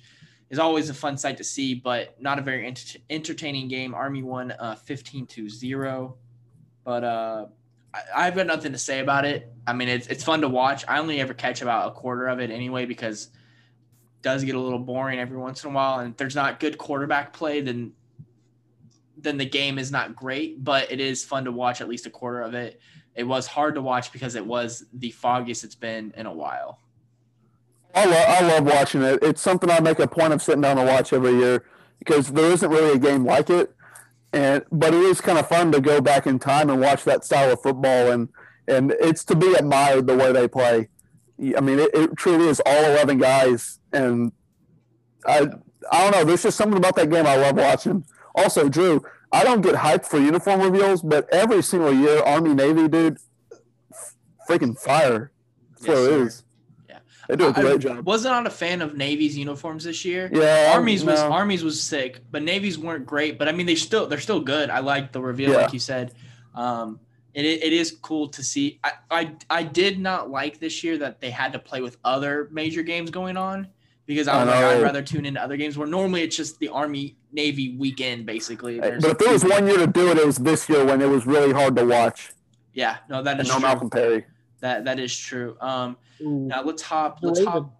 is 0.50 0.58
always 0.58 0.88
a 0.88 0.94
fun 0.94 1.16
sight 1.16 1.36
to 1.36 1.44
see, 1.44 1.74
but 1.74 2.20
not 2.20 2.38
a 2.38 2.42
very 2.42 2.66
ent- 2.66 2.96
entertaining 3.10 3.68
game. 3.68 3.94
Army 3.94 4.22
won 4.22 4.52
uh, 4.52 4.74
15 4.76 5.26
to 5.26 5.48
0. 5.48 6.16
But 6.84 7.04
uh, 7.04 7.46
I- 8.14 8.24
have 8.24 8.34
got 8.34 8.46
nothing 8.46 8.72
to 8.72 8.78
say 8.78 9.00
about 9.00 9.24
it. 9.24 9.52
I 9.66 9.72
mean, 9.74 9.88
it's, 9.88 10.06
it's 10.06 10.24
fun 10.24 10.40
to 10.40 10.48
watch. 10.48 10.84
I 10.88 10.98
only 10.98 11.20
ever 11.20 11.34
catch 11.34 11.60
about 11.60 11.88
a 11.88 11.94
quarter 11.94 12.28
of 12.28 12.40
it 12.40 12.50
anyway 12.50 12.86
because 12.86 13.26
it 13.26 14.22
does 14.22 14.42
get 14.42 14.54
a 14.54 14.60
little 14.60 14.78
boring 14.78 15.18
every 15.18 15.36
once 15.36 15.64
in 15.64 15.70
a 15.70 15.74
while. 15.74 15.98
And 15.98 16.12
if 16.12 16.16
there's 16.16 16.36
not 16.36 16.60
good 16.60 16.78
quarterback 16.78 17.32
play, 17.32 17.60
then 17.60 17.92
then 19.20 19.36
the 19.36 19.44
game 19.44 19.80
is 19.80 19.90
not 19.90 20.14
great, 20.14 20.62
but 20.62 20.92
it 20.92 21.00
is 21.00 21.24
fun 21.24 21.44
to 21.44 21.50
watch 21.50 21.80
at 21.80 21.88
least 21.88 22.06
a 22.06 22.10
quarter 22.10 22.40
of 22.40 22.54
it. 22.54 22.80
It 23.16 23.24
was 23.24 23.48
hard 23.48 23.74
to 23.74 23.82
watch 23.82 24.12
because 24.12 24.36
it 24.36 24.46
was 24.46 24.84
the 24.92 25.10
foggiest 25.10 25.64
it's 25.64 25.74
been 25.74 26.14
in 26.16 26.26
a 26.26 26.32
while. 26.32 26.78
I 27.94 28.04
love, 28.04 28.24
I 28.28 28.40
love 28.42 28.64
watching 28.64 29.02
it. 29.02 29.18
It's 29.22 29.40
something 29.40 29.70
I 29.70 29.80
make 29.80 29.98
a 29.98 30.06
point 30.06 30.32
of 30.32 30.42
sitting 30.42 30.60
down 30.60 30.76
to 30.76 30.84
watch 30.84 31.12
every 31.12 31.32
year 31.32 31.64
because 31.98 32.28
there 32.28 32.50
isn't 32.50 32.70
really 32.70 32.92
a 32.92 32.98
game 32.98 33.24
like 33.24 33.50
it. 33.50 33.74
And 34.32 34.62
but 34.70 34.92
it 34.92 35.00
is 35.00 35.20
kind 35.20 35.38
of 35.38 35.48
fun 35.48 35.72
to 35.72 35.80
go 35.80 36.00
back 36.00 36.26
in 36.26 36.38
time 36.38 36.68
and 36.68 36.80
watch 36.80 37.04
that 37.04 37.24
style 37.24 37.50
of 37.50 37.62
football 37.62 38.10
and 38.10 38.28
and 38.68 38.94
it's 39.00 39.24
to 39.24 39.34
be 39.34 39.54
admired 39.54 40.06
the 40.06 40.16
way 40.16 40.32
they 40.32 40.46
play. 40.46 40.88
I 41.56 41.60
mean, 41.60 41.78
it, 41.78 41.90
it 41.94 42.16
truly 42.16 42.48
is 42.48 42.60
all 42.66 42.84
eleven 42.84 43.18
guys, 43.18 43.78
and 43.92 44.32
I 45.26 45.48
I 45.90 46.02
don't 46.02 46.12
know. 46.12 46.24
There's 46.24 46.42
just 46.42 46.56
something 46.56 46.76
about 46.76 46.96
that 46.96 47.10
game 47.10 47.26
I 47.26 47.36
love 47.36 47.56
watching. 47.56 48.04
Also, 48.34 48.68
Drew, 48.68 49.02
I 49.32 49.44
don't 49.44 49.62
get 49.62 49.76
hyped 49.76 50.06
for 50.06 50.18
uniform 50.18 50.60
reveals, 50.60 51.02
but 51.02 51.28
every 51.32 51.62
single 51.62 51.92
year, 51.92 52.22
Army 52.22 52.54
Navy, 52.54 52.88
dude, 52.88 53.18
freaking 54.48 54.78
fire. 54.78 55.32
That's 55.72 55.86
yes, 55.86 55.96
what 55.96 56.12
it 56.12 56.20
is. 56.20 56.44
They 57.28 57.36
do 57.36 57.48
a 57.48 57.52
great 57.52 57.74
I 57.74 57.76
job. 57.76 58.06
Wasn't 58.06 58.34
on 58.34 58.46
a 58.46 58.50
fan 58.50 58.80
of 58.80 58.96
Navy's 58.96 59.36
uniforms 59.36 59.84
this 59.84 60.02
year. 60.04 60.30
Yeah, 60.32 60.72
Army's 60.74 61.04
no. 61.04 61.12
was 61.12 61.20
Army's 61.20 61.62
was 61.62 61.80
sick, 61.80 62.20
but 62.30 62.42
Navy's 62.42 62.78
weren't 62.78 63.06
great. 63.06 63.38
But 63.38 63.48
I 63.48 63.52
mean, 63.52 63.66
they 63.66 63.74
still 63.74 64.06
they're 64.06 64.18
still 64.18 64.40
good. 64.40 64.70
I 64.70 64.80
like 64.80 65.12
the 65.12 65.20
reveal, 65.20 65.50
yeah. 65.50 65.58
like 65.58 65.72
you 65.74 65.78
said. 65.78 66.14
Um, 66.54 67.00
it, 67.34 67.44
it 67.44 67.72
is 67.72 67.96
cool 68.02 68.28
to 68.28 68.42
see. 68.42 68.80
I, 68.82 68.92
I 69.10 69.32
I 69.50 69.62
did 69.62 70.00
not 70.00 70.30
like 70.30 70.58
this 70.58 70.82
year 70.82 70.96
that 70.98 71.20
they 71.20 71.30
had 71.30 71.52
to 71.52 71.58
play 71.58 71.82
with 71.82 71.98
other 72.02 72.48
major 72.50 72.82
games 72.82 73.10
going 73.10 73.36
on 73.36 73.68
because 74.06 74.26
I 74.26 74.42
was 74.42 74.52
I 74.52 74.64
like, 74.64 74.76
I'd 74.78 74.82
rather 74.82 75.02
tune 75.02 75.26
into 75.26 75.40
other 75.40 75.58
games 75.58 75.76
where 75.76 75.86
normally 75.86 76.22
it's 76.22 76.34
just 76.34 76.58
the 76.58 76.68
Army 76.68 77.16
Navy 77.30 77.76
weekend 77.76 78.24
basically. 78.24 78.80
There's 78.80 79.02
but 79.02 79.12
if 79.12 79.18
there 79.18 79.32
was 79.32 79.44
one 79.44 79.66
year 79.66 79.76
to 79.76 79.86
do 79.86 80.10
it, 80.10 80.16
it 80.16 80.26
was 80.26 80.38
this 80.38 80.66
year 80.68 80.84
when 80.84 81.02
it 81.02 81.08
was 81.08 81.26
really 81.26 81.52
hard 81.52 81.76
to 81.76 81.84
watch. 81.84 82.32
Yeah, 82.72 82.96
no, 83.10 83.22
that 83.22 83.38
is 83.38 83.48
no 83.48 83.54
true. 83.54 83.62
Malcolm 83.62 83.90
Perry. 83.90 84.24
That 84.60 84.86
that 84.86 84.98
is 84.98 85.16
true. 85.16 85.56
Um, 85.60 85.98
now 86.20 86.62
let's 86.62 86.82
hop. 86.82 87.18
Let's 87.22 87.44
hop. 87.44 87.74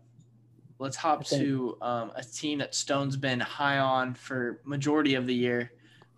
Let's 0.79 0.97
hop 0.97 1.25
to 1.27 1.77
um, 1.83 2.13
a 2.15 2.23
team 2.23 2.59
that 2.59 2.75
Stone's 2.75 3.17
been 3.17 3.41
high 3.41 3.79
on 3.79 4.15
for 4.15 4.61
majority 4.65 5.15
of 5.15 5.27
the 5.27 5.35
year, 5.35 5.73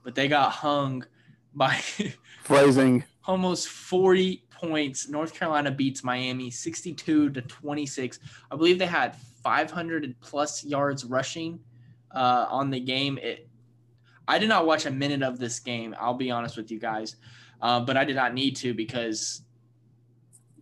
but 0.05 0.15
they 0.15 0.29
got 0.29 0.53
hung 0.53 1.05
by 1.55 1.75
phrasing 2.43 3.05
almost 3.27 3.69
40 3.69 4.45
points. 4.51 5.09
North 5.09 5.35
Carolina 5.35 5.71
beats 5.71 6.05
Miami 6.05 6.51
62 6.51 7.31
to 7.31 7.43
26. 7.43 8.19
I 8.51 8.57
believe 8.57 8.79
they 8.79 8.87
had 8.87 9.17
500 9.43 10.15
plus 10.21 10.65
yards 10.65 11.05
rushing 11.05 11.61
uh, 12.15 12.47
on 12.51 12.71
the 12.71 12.81
game. 12.81 13.19
It, 13.19 13.49
I 14.29 14.39
did 14.39 14.49
not 14.49 14.67
watch 14.67 14.87
a 14.87 14.91
minute 14.91 15.23
of 15.23 15.39
this 15.39 15.59
game. 15.59 15.95
I'll 15.99 16.15
be 16.15 16.31
honest 16.31 16.57
with 16.57 16.71
you 16.71 16.79
guys, 16.79 17.17
uh, 17.63 17.81
but 17.81 17.97
I 17.97 18.05
did 18.05 18.17
not 18.17 18.35
need 18.35 18.57
to 18.57 18.75
because 18.75 19.43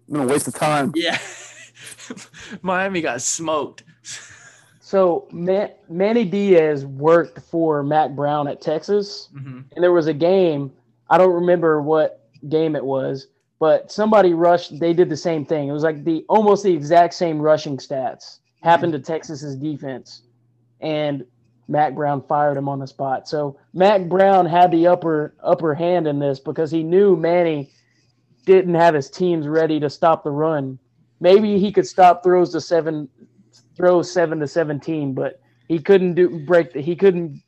no 0.06 0.24
waste 0.24 0.48
of 0.48 0.54
time. 0.54 0.92
Yeah, 0.94 1.18
Miami 2.62 3.00
got 3.00 3.22
smoked. 3.22 3.84
So 4.80 5.28
Man- 5.32 5.72
Manny 5.88 6.24
Diaz 6.24 6.86
worked 6.86 7.40
for 7.42 7.82
Mack 7.82 8.12
Brown 8.12 8.48
at 8.48 8.60
Texas, 8.60 9.28
mm-hmm. 9.34 9.60
and 9.74 9.82
there 9.82 9.92
was 9.92 10.06
a 10.06 10.14
game. 10.14 10.72
I 11.10 11.18
don't 11.18 11.34
remember 11.34 11.82
what 11.82 12.28
game 12.48 12.74
it 12.74 12.84
was, 12.84 13.28
but 13.58 13.92
somebody 13.92 14.32
rushed. 14.32 14.78
They 14.78 14.92
did 14.92 15.08
the 15.08 15.16
same 15.16 15.44
thing. 15.44 15.68
It 15.68 15.72
was 15.72 15.82
like 15.82 16.04
the 16.04 16.24
almost 16.28 16.62
the 16.62 16.72
exact 16.72 17.14
same 17.14 17.38
rushing 17.38 17.76
stats 17.76 18.38
happened 18.62 18.92
to 18.94 18.98
Texas's 18.98 19.56
defense, 19.56 20.22
and 20.80 21.24
Mack 21.68 21.94
Brown 21.94 22.22
fired 22.22 22.56
him 22.56 22.68
on 22.68 22.78
the 22.78 22.86
spot. 22.86 23.28
So 23.28 23.58
Mack 23.74 24.08
Brown 24.08 24.46
had 24.46 24.70
the 24.70 24.86
upper 24.86 25.34
upper 25.42 25.74
hand 25.74 26.06
in 26.06 26.18
this 26.18 26.40
because 26.40 26.70
he 26.70 26.82
knew 26.82 27.14
Manny 27.14 27.70
didn't 28.46 28.74
have 28.74 28.94
his 28.94 29.10
teams 29.10 29.46
ready 29.46 29.78
to 29.80 29.90
stop 29.90 30.24
the 30.24 30.30
run. 30.30 30.78
Maybe 31.20 31.58
he 31.58 31.72
could 31.72 31.86
stop 31.86 32.22
throws 32.22 32.52
to 32.52 32.60
seven 32.60 33.08
throws 33.76 34.10
seven 34.10 34.40
to 34.40 34.46
seventeen, 34.46 35.14
but 35.14 35.40
he 35.68 35.78
couldn't 35.78 36.14
do 36.14 36.44
break 36.46 36.72
the, 36.72 36.80
he 36.80 36.96
couldn't 36.96 37.42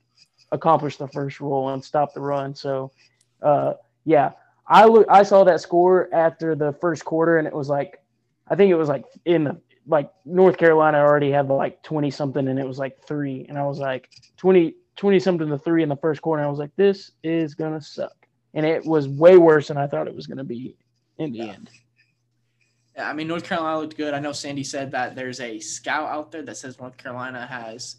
accomplish 0.53 0.97
the 0.97 1.09
first 1.09 1.41
roll 1.41 1.69
and 1.71 1.85
stop 1.85 2.15
the 2.15 2.21
run. 2.21 2.55
So 2.55 2.91
uh, 3.43 3.75
yeah, 4.05 4.33
I 4.67 4.87
look 4.87 5.07
I 5.09 5.23
saw 5.23 5.45
that 5.45 5.61
score 5.61 6.09
after 6.13 6.55
the 6.55 6.73
first 6.81 7.05
quarter 7.05 7.39
and 7.39 7.47
it 7.47 7.55
was 7.55 7.69
like 7.69 8.01
I 8.49 8.57
think 8.57 8.71
it 8.71 8.77
was 8.77 8.89
like 8.89 9.05
in 9.25 9.45
the 9.45 9.61
like 9.87 10.11
North 10.25 10.57
Carolina 10.57 10.99
already 10.99 11.31
had 11.31 11.49
like 11.49 11.83
20 11.83 12.11
something 12.11 12.49
and 12.49 12.59
it 12.59 12.67
was 12.67 12.79
like 12.79 13.03
three. 13.05 13.47
And 13.49 13.59
I 13.59 13.65
was 13.65 13.79
like 13.79 14.09
20, 14.37 14.75
20 14.97 15.21
something 15.21 15.49
to 15.49 15.59
three 15.59 15.83
in 15.83 15.89
the 15.89 15.97
first 15.97 16.23
quarter. 16.23 16.43
I 16.43 16.49
was 16.49 16.59
like, 16.59 16.75
this 16.77 17.13
is 17.23 17.55
going 17.55 17.79
to 17.79 17.85
suck. 17.85 18.15
And 18.55 18.65
it 18.65 18.85
was 18.85 19.09
way 19.09 19.37
worse 19.37 19.69
than 19.69 19.77
I 19.77 19.87
thought 19.87 20.09
it 20.09 20.15
was 20.15 20.27
going 20.27 20.39
to 20.39 20.45
be 20.45 20.77
in 21.19 21.33
the 21.33 21.39
yeah. 21.39 21.45
end. 21.53 21.71
I 22.99 23.13
mean, 23.13 23.29
North 23.29 23.45
Carolina 23.45 23.79
looked 23.79 23.97
good. 23.97 24.15
I 24.15 24.19
know 24.19 24.33
Sandy 24.33 24.65
said 24.65 24.91
that 24.93 25.15
there's 25.15 25.41
a 25.41 25.59
scout 25.61 26.09
out 26.09 26.33
there 26.33 26.43
that 26.43 26.57
says 26.57 26.79
North 26.79 26.97
Carolina 26.97 27.47
has 27.47 27.97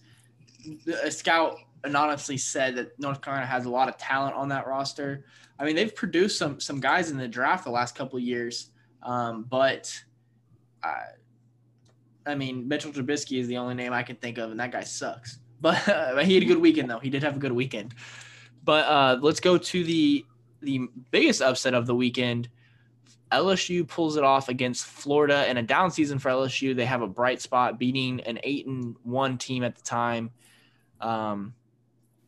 a 1.04 1.12
scout 1.12 1.58
anonymously 1.84 2.38
said 2.38 2.76
that 2.76 3.00
North 3.00 3.22
Carolina 3.22 3.48
has 3.48 3.66
a 3.66 3.70
lot 3.70 3.90
of 3.90 3.98
talent 3.98 4.36
on 4.36 4.50
that 4.50 4.68
roster. 4.68 5.26
I 5.60 5.66
mean, 5.66 5.76
they've 5.76 5.94
produced 5.94 6.38
some 6.38 6.60
some 6.60 6.80
guys 6.80 7.12
in 7.12 7.18
the 7.18 7.28
draft 7.28 7.64
the 7.64 7.72
last 7.72 7.96
couple 7.96 8.20
years, 8.20 8.72
um, 9.04 9.46
but 9.50 9.94
I, 10.84 11.04
I 12.26 12.36
mean, 12.36 12.68
Mitchell 12.68 12.92
Trubisky 12.92 13.40
is 13.40 13.48
the 13.48 13.58
only 13.58 13.76
name 13.76 13.94
I 13.94 14.04
can 14.04 14.16
think 14.16 14.38
of, 14.38 14.52
and 14.52 14.60
that 14.60 14.72
guy 14.72 14.84
sucks. 14.84 15.38
But 15.62 15.88
uh, 15.88 16.18
he 16.18 16.34
had 16.34 16.42
a 16.42 16.48
good 16.48 16.58
weekend, 16.58 16.90
though. 16.90 16.98
He 16.98 17.12
did 17.12 17.22
have 17.22 17.36
a 17.36 17.40
good 17.40 17.52
weekend. 17.52 17.94
But 18.64 18.88
uh, 18.88 19.20
let's 19.22 19.40
go 19.40 19.60
to 19.60 19.84
the 19.84 20.26
the 20.62 20.88
biggest 21.12 21.40
upset 21.40 21.76
of 21.76 21.86
the 21.86 21.94
weekend. 21.94 22.50
LSU 23.32 23.88
pulls 23.88 24.18
it 24.18 24.24
off 24.24 24.50
against 24.50 24.86
Florida 24.86 25.50
in 25.50 25.58
a 25.58 25.64
down 25.64 25.92
season 25.92 26.20
for 26.20 26.30
LSU. 26.30 26.76
They 26.76 26.86
have 26.86 27.02
a 27.02 27.08
bright 27.08 27.42
spot, 27.42 27.80
beating 27.80 28.22
an 28.22 28.40
eight 28.44 28.68
and 28.68 28.96
one 29.04 29.38
team 29.38 29.64
at 29.64 29.76
the 29.76 29.82
time. 29.82 30.32
Um, 31.00 31.54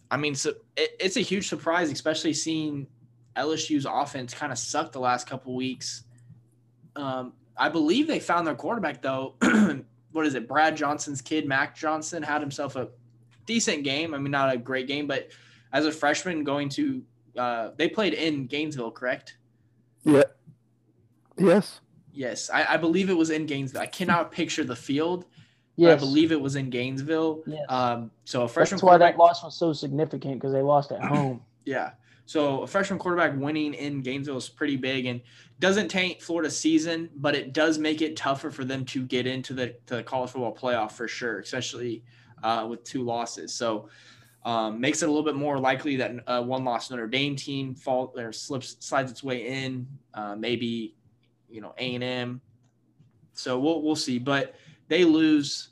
I 0.10 0.18
mean, 0.18 0.36
so 0.36 0.54
it, 0.78 0.96
it's 1.00 1.18
a 1.18 1.22
huge 1.22 1.48
surprise, 1.48 1.92
especially 1.92 2.34
seeing 2.34 2.88
LSU's 3.36 3.86
offense 3.90 4.34
kind 4.34 4.52
of 4.52 4.58
suck 4.58 4.92
the 4.92 5.00
last 5.00 5.28
couple 5.28 5.56
weeks. 5.56 6.04
Um, 6.96 7.34
I 7.58 7.70
believe 7.70 8.08
they 8.08 8.20
found 8.20 8.48
their 8.48 8.56
quarterback 8.56 9.02
though. 9.02 9.36
what 10.12 10.26
is 10.26 10.36
it? 10.36 10.48
Brad 10.48 10.78
Johnson's 10.78 11.22
kid, 11.22 11.48
Max 11.48 11.80
Johnson, 11.80 12.24
had 12.24 12.42
himself 12.42 12.76
a 12.76 12.90
decent 13.46 13.84
game. 13.84 14.14
I 14.14 14.20
mean, 14.20 14.32
not 14.32 14.54
a 14.54 14.58
great 14.58 14.88
game, 14.88 15.08
but 15.08 15.30
as 15.72 15.86
a 15.86 15.92
freshman 15.92 16.44
going 16.44 16.70
to, 16.70 17.04
uh, 17.38 17.72
they 17.78 17.90
played 17.90 18.14
in 18.14 18.46
Gainesville, 18.46 18.92
correct? 18.92 19.38
Yeah. 20.04 20.24
Yes. 21.38 21.82
Yes, 22.14 22.50
I, 22.52 22.76
I 22.76 22.78
believe 22.78 23.10
it 23.10 23.18
was 23.18 23.32
in 23.32 23.46
Gainesville. 23.46 23.82
I 23.82 23.88
cannot 23.88 24.32
picture 24.32 24.64
the 24.64 24.76
field. 24.76 25.26
Yes. 25.76 25.98
I 25.98 26.00
believe 26.00 26.32
it 26.32 26.40
was 26.40 26.56
in 26.56 26.70
Gainesville. 26.70 27.42
Yes. 27.48 27.66
Um, 27.70 28.12
so 28.26 28.44
a 28.44 28.48
freshman. 28.48 28.78
That's 28.78 28.84
why 28.84 28.98
that 28.98 29.18
loss 29.18 29.44
was 29.44 29.58
so 29.58 29.74
significant 29.74 30.36
because 30.36 30.54
they 30.54 30.62
lost 30.62 30.92
at 30.92 31.02
home. 31.04 31.42
yeah. 31.66 31.92
So 32.26 32.62
a 32.62 32.68
freshman 32.68 33.00
quarterback 33.00 33.36
winning 33.36 33.74
in 33.74 34.02
Gainesville 34.02 34.38
is 34.38 34.48
pretty 34.48 34.78
big 34.78 35.08
and 35.08 35.22
doesn't 35.60 35.90
taint 35.90 36.22
Florida's 36.22 36.58
season, 36.58 37.10
but 37.16 37.36
it 37.36 37.52
does 37.52 37.78
make 37.80 38.02
it 38.02 38.16
tougher 38.16 38.50
for 38.50 38.64
them 38.64 38.86
to 38.86 39.06
get 39.06 39.28
into 39.28 39.54
the, 39.54 39.76
to 39.88 39.96
the 39.96 40.04
college 40.04 40.30
football 40.30 40.56
playoff 40.56 40.94
for 40.94 41.08
sure, 41.08 41.40
especially 41.40 42.04
uh, 42.44 42.66
with 42.70 42.84
two 42.84 43.04
losses. 43.04 43.54
So 43.54 43.90
um, 44.46 44.80
makes 44.80 45.02
it 45.02 45.06
a 45.06 45.12
little 45.12 45.24
bit 45.24 45.36
more 45.36 45.60
likely 45.60 45.96
that 45.98 46.12
a 46.28 46.42
one 46.42 46.64
loss 46.64 46.90
Notre 46.92 47.08
Dame 47.08 47.36
team 47.36 47.76
fall 47.76 48.14
or 48.18 48.32
slips 48.32 48.78
slides 48.80 49.12
its 49.12 49.24
way 49.24 49.48
in, 49.48 49.88
uh, 50.14 50.36
maybe 50.36 50.96
you 51.54 51.62
know 51.62 51.74
A 51.78 51.96
and 51.96 52.04
M. 52.04 52.42
So 53.34 53.60
we'll 53.60 53.82
we'll 53.82 53.96
see, 53.96 54.20
but 54.20 54.56
they 54.88 55.06
lose. 55.06 55.70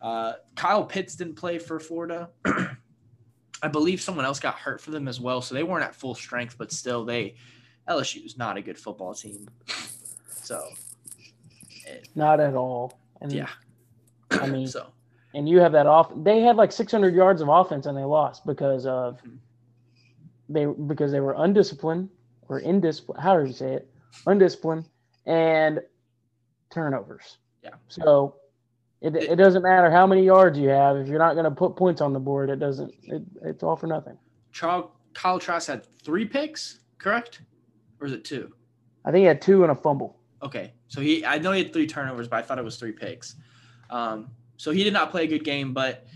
Uh, 0.00 0.34
Kyle 0.54 0.84
Pitts 0.84 1.16
didn't 1.16 1.34
play 1.34 1.58
for 1.58 1.80
Florida. 1.80 2.28
I 3.62 3.68
believe 3.68 4.00
someone 4.00 4.26
else 4.26 4.38
got 4.38 4.56
hurt 4.56 4.80
for 4.80 4.90
them 4.90 5.08
as 5.08 5.20
well, 5.20 5.40
so 5.40 5.54
they 5.54 5.62
weren't 5.62 5.84
at 5.84 5.94
full 5.94 6.14
strength, 6.14 6.56
but 6.58 6.70
still, 6.70 7.04
they 7.04 7.36
LSU 7.88 8.24
is 8.24 8.36
not 8.36 8.56
a 8.56 8.62
good 8.62 8.78
football 8.78 9.14
team. 9.14 9.48
So, 10.28 10.68
it, 11.86 12.08
not 12.14 12.40
at 12.40 12.54
all. 12.54 12.98
And 13.22 13.32
yeah, 13.32 13.48
I 14.30 14.46
mean, 14.46 14.66
so 14.68 14.92
and 15.34 15.48
you 15.48 15.58
have 15.58 15.72
that 15.72 15.86
off. 15.86 16.10
They 16.16 16.40
had 16.40 16.56
like 16.56 16.72
600 16.72 17.14
yards 17.14 17.42
of 17.42 17.48
offense 17.48 17.86
and 17.86 17.98
they 17.98 18.04
lost 18.04 18.46
because 18.46 18.86
of 18.86 19.18
mm-hmm. 19.18 19.36
they 20.48 20.66
because 20.66 21.12
they 21.12 21.20
were 21.20 21.34
undisciplined 21.36 22.08
or 22.48 22.60
indisciplined. 22.60 23.20
How 23.20 23.38
do 23.38 23.46
you 23.46 23.52
say 23.52 23.74
it? 23.74 23.90
Undisciplined 24.26 24.84
and 25.26 25.80
turnovers. 26.70 27.38
Yeah. 27.62 27.70
So 27.88 28.36
it, 29.00 29.14
it 29.16 29.36
doesn't 29.36 29.62
matter 29.62 29.90
how 29.90 30.06
many 30.06 30.24
yards 30.24 30.58
you 30.58 30.68
have 30.68 30.96
if 30.96 31.08
you're 31.08 31.18
not 31.18 31.34
going 31.34 31.44
to 31.44 31.50
put 31.50 31.76
points 31.76 32.00
on 32.00 32.12
the 32.12 32.20
board. 32.20 32.50
It 32.50 32.58
doesn't. 32.58 32.92
It, 33.02 33.22
it's 33.42 33.62
all 33.62 33.76
for 33.76 33.86
nothing. 33.86 34.16
Charles 34.52 34.90
Kyle 35.14 35.38
Trask 35.38 35.68
had 35.68 35.86
three 36.02 36.24
picks, 36.24 36.80
correct, 36.98 37.42
or 38.00 38.06
is 38.06 38.12
it 38.12 38.24
two? 38.24 38.52
I 39.04 39.10
think 39.10 39.22
he 39.22 39.26
had 39.26 39.40
two 39.40 39.62
and 39.62 39.72
a 39.72 39.74
fumble. 39.74 40.18
Okay, 40.42 40.72
so 40.88 41.00
he 41.00 41.24
I 41.24 41.38
know 41.38 41.52
he 41.52 41.62
had 41.62 41.72
three 41.72 41.86
turnovers, 41.86 42.28
but 42.28 42.36
I 42.36 42.42
thought 42.42 42.58
it 42.58 42.64
was 42.64 42.76
three 42.76 42.92
picks. 42.92 43.36
Um, 43.90 44.30
so 44.56 44.70
he 44.70 44.84
did 44.84 44.92
not 44.92 45.10
play 45.10 45.24
a 45.24 45.26
good 45.26 45.44
game, 45.44 45.72
but 45.72 46.06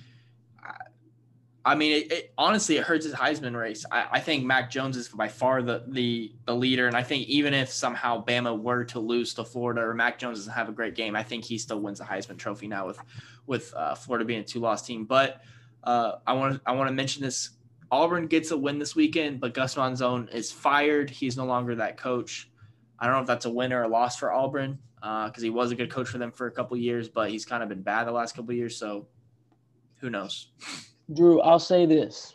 I 1.68 1.74
mean, 1.74 1.92
it, 1.92 2.10
it, 2.10 2.32
honestly, 2.38 2.78
it 2.78 2.84
hurts 2.84 3.04
his 3.04 3.12
Heisman 3.12 3.54
race. 3.54 3.84
I, 3.92 4.06
I, 4.12 4.20
think 4.20 4.42
Mac 4.42 4.70
Jones 4.70 4.96
is 4.96 5.10
by 5.10 5.28
far 5.28 5.60
the, 5.60 5.84
the 5.88 6.32
the 6.46 6.56
leader, 6.56 6.86
and 6.86 6.96
I 6.96 7.02
think 7.02 7.28
even 7.28 7.52
if 7.52 7.70
somehow 7.70 8.24
Bama 8.24 8.58
were 8.58 8.84
to 8.86 8.98
lose 8.98 9.34
to 9.34 9.44
Florida 9.44 9.82
or 9.82 9.92
Mac 9.92 10.18
Jones 10.18 10.38
doesn't 10.38 10.54
have 10.54 10.70
a 10.70 10.72
great 10.72 10.94
game, 10.94 11.14
I 11.14 11.22
think 11.22 11.44
he 11.44 11.58
still 11.58 11.80
wins 11.80 11.98
the 11.98 12.06
Heisman 12.06 12.38
Trophy 12.38 12.68
now 12.68 12.86
with 12.86 12.98
with 13.46 13.74
uh, 13.74 13.94
Florida 13.94 14.24
being 14.24 14.40
a 14.40 14.44
two 14.44 14.60
loss 14.60 14.80
team. 14.80 15.04
But 15.04 15.42
uh, 15.84 16.12
I 16.26 16.32
want 16.32 16.62
I 16.64 16.72
want 16.72 16.88
to 16.88 16.94
mention 16.94 17.22
this: 17.22 17.50
Auburn 17.90 18.28
gets 18.28 18.50
a 18.50 18.56
win 18.56 18.78
this 18.78 18.96
weekend, 18.96 19.38
but 19.38 19.52
Gus 19.52 19.74
Malzahn 19.74 20.32
is 20.32 20.50
fired. 20.50 21.10
He's 21.10 21.36
no 21.36 21.44
longer 21.44 21.74
that 21.74 21.98
coach. 21.98 22.50
I 22.98 23.04
don't 23.04 23.16
know 23.16 23.20
if 23.20 23.26
that's 23.26 23.44
a 23.44 23.50
win 23.50 23.74
or 23.74 23.82
a 23.82 23.88
loss 23.88 24.16
for 24.16 24.32
Auburn 24.32 24.78
because 24.94 25.32
uh, 25.36 25.42
he 25.42 25.50
was 25.50 25.70
a 25.70 25.74
good 25.74 25.90
coach 25.90 26.08
for 26.08 26.16
them 26.16 26.32
for 26.32 26.46
a 26.46 26.50
couple 26.50 26.78
years, 26.78 27.10
but 27.10 27.28
he's 27.30 27.44
kind 27.44 27.62
of 27.62 27.68
been 27.68 27.82
bad 27.82 28.06
the 28.06 28.12
last 28.12 28.34
couple 28.34 28.54
years. 28.54 28.74
So 28.74 29.06
who 30.00 30.08
knows? 30.08 30.48
Drew, 31.14 31.40
I'll 31.40 31.58
say 31.58 31.86
this. 31.86 32.34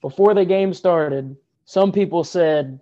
Before 0.00 0.34
the 0.34 0.44
game 0.44 0.72
started, 0.72 1.36
some 1.64 1.90
people 1.90 2.22
said 2.24 2.78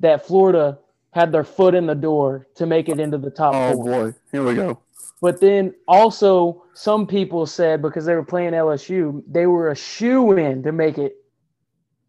that 0.00 0.26
Florida 0.26 0.78
had 1.10 1.32
their 1.32 1.44
foot 1.44 1.74
in 1.74 1.86
the 1.86 1.94
door 1.94 2.46
to 2.56 2.66
make 2.66 2.88
it 2.88 3.00
into 3.00 3.18
the 3.18 3.30
top 3.30 3.54
oh, 3.54 3.72
four. 3.74 3.84
boy. 3.84 4.14
Here 4.32 4.44
we 4.44 4.54
go. 4.54 4.80
But 5.20 5.40
then 5.40 5.74
also 5.88 6.64
some 6.74 7.06
people 7.06 7.46
said 7.46 7.80
because 7.80 8.04
they 8.04 8.14
were 8.14 8.24
playing 8.24 8.52
LSU, 8.52 9.22
they 9.26 9.46
were 9.46 9.70
a 9.70 9.76
shoe 9.76 10.32
in 10.32 10.62
to 10.64 10.72
make 10.72 10.98
it 10.98 11.16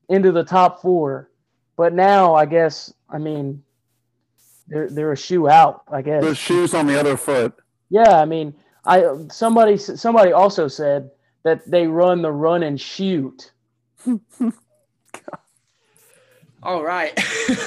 into 0.09 0.31
the 0.31 0.43
top 0.43 0.81
four. 0.81 1.29
But 1.77 1.93
now 1.93 2.35
I 2.35 2.45
guess 2.45 2.93
I 3.09 3.17
mean 3.17 3.63
they're 4.67 4.89
they're 4.89 5.11
a 5.11 5.17
shoe 5.17 5.47
out, 5.47 5.83
I 5.91 6.01
guess. 6.01 6.23
The 6.23 6.35
shoes 6.35 6.73
on 6.73 6.87
the 6.87 6.99
other 6.99 7.15
foot. 7.17 7.53
Yeah, 7.89 8.19
I 8.19 8.25
mean, 8.25 8.53
I 8.85 9.05
somebody 9.31 9.77
somebody 9.77 10.31
also 10.31 10.67
said 10.67 11.11
that 11.45 11.69
they 11.69 11.87
run 11.87 12.21
the 12.21 12.31
run 12.31 12.63
and 12.63 12.81
shoot. 12.81 13.53
All 16.63 16.83
right. 16.83 17.17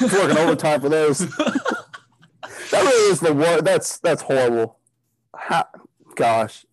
working 0.02 0.36
overtime 0.36 0.80
for 0.80 0.88
those. 0.88 1.18
that 1.36 1.86
really 2.72 3.12
is 3.12 3.20
the 3.20 3.32
word. 3.32 3.64
That's 3.64 3.98
that's 4.00 4.20
horrible. 4.20 4.76
How, 5.36 5.68
gosh, 6.16 6.66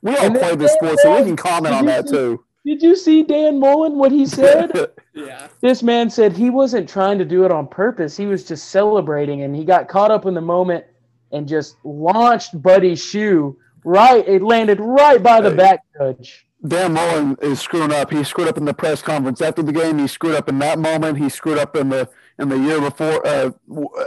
we 0.00 0.16
all 0.16 0.30
play 0.30 0.56
this 0.56 0.72
sport, 0.72 0.98
so 1.00 1.18
we 1.18 1.24
can 1.24 1.36
comment 1.36 1.74
on 1.74 1.84
that 1.84 2.08
too. 2.08 2.42
Did 2.64 2.82
you 2.82 2.96
see 2.96 3.22
Dan 3.22 3.60
Mullen 3.60 3.98
what 3.98 4.10
he 4.10 4.24
said? 4.24 4.72
yeah. 5.14 5.48
This 5.60 5.82
man 5.82 6.08
said 6.08 6.32
he 6.32 6.48
wasn't 6.48 6.88
trying 6.88 7.18
to 7.18 7.26
do 7.26 7.44
it 7.44 7.52
on 7.52 7.68
purpose. 7.68 8.16
He 8.16 8.24
was 8.24 8.42
just 8.44 8.70
celebrating, 8.70 9.42
and 9.42 9.54
he 9.54 9.66
got 9.66 9.88
caught 9.88 10.10
up 10.10 10.24
in 10.24 10.32
the 10.32 10.40
moment 10.40 10.86
and 11.32 11.46
just 11.46 11.76
launched 11.84 12.60
Buddy's 12.62 13.04
shoe 13.04 13.58
right. 13.84 14.26
It 14.26 14.42
landed 14.42 14.80
right 14.80 15.22
by 15.22 15.42
the 15.42 15.50
hey. 15.50 15.56
back 15.56 15.80
judge. 15.98 16.45
Dan 16.64 16.94
Mullen 16.94 17.36
is 17.42 17.60
screwing 17.60 17.92
up. 17.92 18.10
He 18.10 18.24
screwed 18.24 18.48
up 18.48 18.56
in 18.56 18.64
the 18.64 18.74
press 18.74 19.02
conference 19.02 19.40
after 19.40 19.62
the 19.62 19.72
game. 19.72 19.98
He 19.98 20.06
screwed 20.06 20.34
up 20.34 20.48
in 20.48 20.58
that 20.60 20.78
moment. 20.78 21.18
He 21.18 21.28
screwed 21.28 21.58
up 21.58 21.76
in 21.76 21.90
the 21.90 22.08
in 22.38 22.48
the 22.48 22.58
year 22.58 22.80
before 22.80 23.26
uh, 23.26 23.50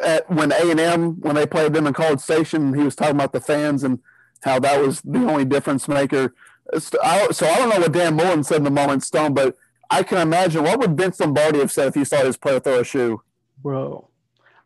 at, 0.04 0.30
when 0.30 0.52
A 0.52 0.70
and 0.70 0.80
M 0.80 1.22
when 1.22 1.36
they 1.36 1.46
played 1.46 1.74
them 1.74 1.88
in 1.88 1.94
College 1.94 2.20
Station. 2.20 2.74
He 2.74 2.84
was 2.84 2.96
talking 2.96 3.16
about 3.16 3.34
the 3.34 3.42
fans 3.42 3.84
and 3.84 4.00
how 4.44 4.60
that 4.60 4.82
was 4.82 5.02
the 5.02 5.20
only 5.20 5.46
difference 5.46 5.88
maker. 5.88 6.34
So 6.78 6.98
I 7.02 7.28
don't 7.30 7.70
know 7.70 7.80
what 7.80 7.92
Dan 7.92 8.16
Mullen 8.16 8.44
said 8.44 8.58
in 8.58 8.64
the 8.64 8.72
moment, 8.72 9.04
Stone, 9.04 9.34
but 9.34 9.56
I 9.90 10.04
can 10.04 10.20
imagine 10.20 10.64
what 10.64 10.80
would 10.80 10.98
Vince 10.98 11.20
Lombardi 11.20 11.60
have 11.60 11.72
said 11.72 11.88
if 11.88 11.96
he 11.96 12.06
saw 12.06 12.18
his 12.18 12.38
player 12.38 12.60
throw 12.60 12.80
a 12.80 12.84
shoe. 12.84 13.22
Bro, 13.62 14.08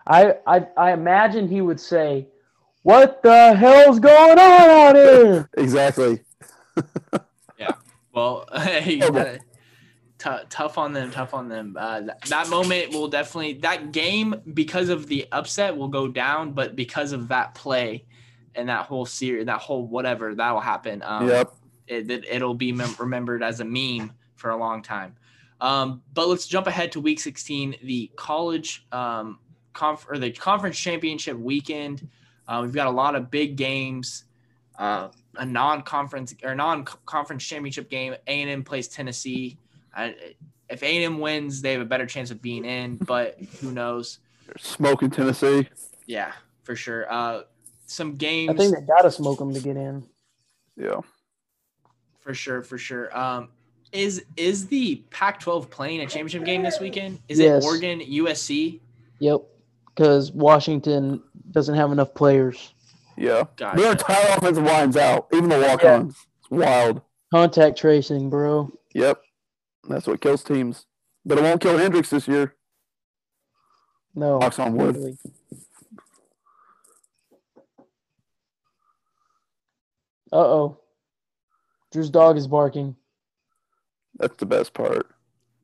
I 0.05 0.35
I, 0.45 0.67
I 0.77 0.91
imagine 0.93 1.47
he 1.47 1.61
would 1.61 1.79
say, 1.79 2.27
"What 2.83 3.23
the 3.23 3.55
hell's 3.55 3.99
going 3.99 4.37
on 4.37 4.69
out 4.69 4.95
here?" 4.95 5.49
exactly. 5.57 6.21
Well, 8.13 8.47
hey, 8.55 9.01
uh, 9.01 9.37
t- 10.19 10.45
tough 10.49 10.77
on 10.77 10.93
them, 10.93 11.11
tough 11.11 11.33
on 11.33 11.49
them. 11.49 11.75
Uh, 11.77 12.01
th- 12.01 12.11
that 12.27 12.49
moment 12.49 12.93
will 12.93 13.07
definitely 13.07 13.53
that 13.55 13.91
game 13.91 14.35
because 14.53 14.89
of 14.89 15.07
the 15.07 15.27
upset 15.31 15.75
will 15.75 15.87
go 15.87 16.07
down, 16.07 16.53
but 16.53 16.75
because 16.75 17.11
of 17.11 17.27
that 17.29 17.55
play 17.55 18.05
and 18.55 18.69
that 18.69 18.85
whole 18.85 19.05
series, 19.05 19.47
that 19.47 19.59
whole 19.59 19.85
whatever 19.87 20.35
that 20.35 20.51
will 20.51 20.61
happen. 20.61 21.01
Um, 21.03 21.27
yep. 21.27 21.51
It, 21.87 22.09
it, 22.09 22.41
will 22.41 22.53
be 22.53 22.71
mem- 22.71 22.95
remembered 22.97 23.43
as 23.43 23.59
a 23.59 23.65
meme 23.65 24.13
for 24.35 24.51
a 24.51 24.57
long 24.57 24.81
time. 24.81 25.15
Um, 25.59 26.01
but 26.13 26.27
let's 26.27 26.47
jump 26.47 26.67
ahead 26.67 26.91
to 26.93 27.01
Week 27.01 27.19
16, 27.19 27.75
the 27.83 28.11
college 28.15 28.85
um, 28.91 29.39
conf- 29.73 30.07
or 30.09 30.17
the 30.17 30.31
conference 30.31 30.77
championship 30.77 31.37
weekend. 31.37 32.07
Uh, 32.47 32.59
we've 32.61 32.73
got 32.73 32.87
a 32.87 32.91
lot 32.91 33.15
of 33.15 33.31
big 33.31 33.55
games. 33.55 34.25
Uh, 34.77 35.09
a 35.37 35.45
non-conference 35.45 36.35
or 36.43 36.55
non-conference 36.55 37.43
championship 37.43 37.89
game. 37.89 38.15
A 38.27 38.41
and 38.41 38.49
M 38.49 38.63
plays 38.63 38.87
Tennessee. 38.87 39.57
if 39.97 40.83
A 40.83 40.85
and 40.85 41.03
M 41.05 41.19
wins, 41.19 41.61
they 41.61 41.73
have 41.73 41.81
a 41.81 41.85
better 41.85 42.05
chance 42.05 42.31
of 42.31 42.41
being 42.41 42.65
in, 42.65 42.97
but 42.97 43.39
who 43.61 43.71
knows? 43.71 44.19
Smoking 44.57 45.09
Tennessee. 45.09 45.67
Yeah, 46.05 46.31
for 46.63 46.75
sure. 46.75 47.11
Uh, 47.11 47.41
some 47.85 48.15
games. 48.15 48.51
I 48.51 48.53
think 48.55 48.75
they 48.75 48.81
gotta 48.81 49.11
smoke 49.11 49.39
them 49.39 49.53
to 49.53 49.59
get 49.59 49.77
in. 49.77 50.03
Yeah. 50.75 51.01
For 52.21 52.33
sure, 52.33 52.61
for 52.61 52.77
sure. 52.77 53.15
Um, 53.17 53.49
is 53.91 54.25
is 54.37 54.67
the 54.67 55.03
Pac-12 55.11 55.69
playing 55.69 56.01
a 56.01 56.05
championship 56.05 56.45
game 56.45 56.63
this 56.63 56.79
weekend? 56.79 57.19
Is 57.27 57.39
yes. 57.39 57.63
it 57.63 57.67
Oregon 57.67 57.99
USC? 57.99 58.79
Yep, 59.19 59.41
because 59.87 60.31
Washington 60.31 61.21
doesn't 61.51 61.75
have 61.75 61.91
enough 61.91 62.13
players. 62.13 62.73
Yeah. 63.17 63.43
Gotcha. 63.55 63.79
Their 63.79 63.91
entire 63.91 64.37
offensive 64.37 64.63
line's 64.63 64.97
out, 64.97 65.27
even 65.33 65.49
the 65.49 65.59
walk 65.59 65.83
ons. 65.83 66.15
Yeah. 66.15 66.39
It's 66.39 66.51
wild. 66.51 67.01
Contact 67.31 67.77
tracing, 67.77 68.29
bro. 68.29 68.71
Yep. 68.93 69.21
That's 69.89 70.07
what 70.07 70.21
kills 70.21 70.43
teams. 70.43 70.85
But 71.25 71.37
it 71.37 71.41
won't 71.41 71.61
kill 71.61 71.77
Hendricks 71.77 72.09
this 72.09 72.27
year. 72.27 72.55
No. 74.15 74.39
Box 74.39 74.59
on 74.59 74.75
wood. 74.75 74.95
Really. 74.95 75.17
Uh 80.31 80.37
oh. 80.37 80.79
Drew's 81.91 82.09
dog 82.09 82.37
is 82.37 82.47
barking. 82.47 82.95
That's 84.17 84.35
the 84.37 84.45
best 84.45 84.73
part. 84.73 85.07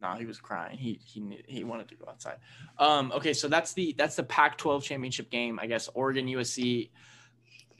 No, 0.02 0.14
he 0.14 0.26
was 0.26 0.40
crying. 0.40 0.78
He 0.78 1.00
he 1.04 1.44
he 1.48 1.64
wanted 1.64 1.90
to 1.90 1.96
go 1.96 2.06
outside. 2.08 2.38
Um. 2.78 3.12
Okay, 3.14 3.34
so 3.34 3.48
that's 3.48 3.74
the 3.74 3.94
that's 3.98 4.16
the 4.16 4.24
Pac-12 4.24 4.84
championship 4.84 5.30
game. 5.30 5.60
I 5.60 5.68
guess 5.68 5.90
Oregon 5.94 6.26
USC 6.28 6.90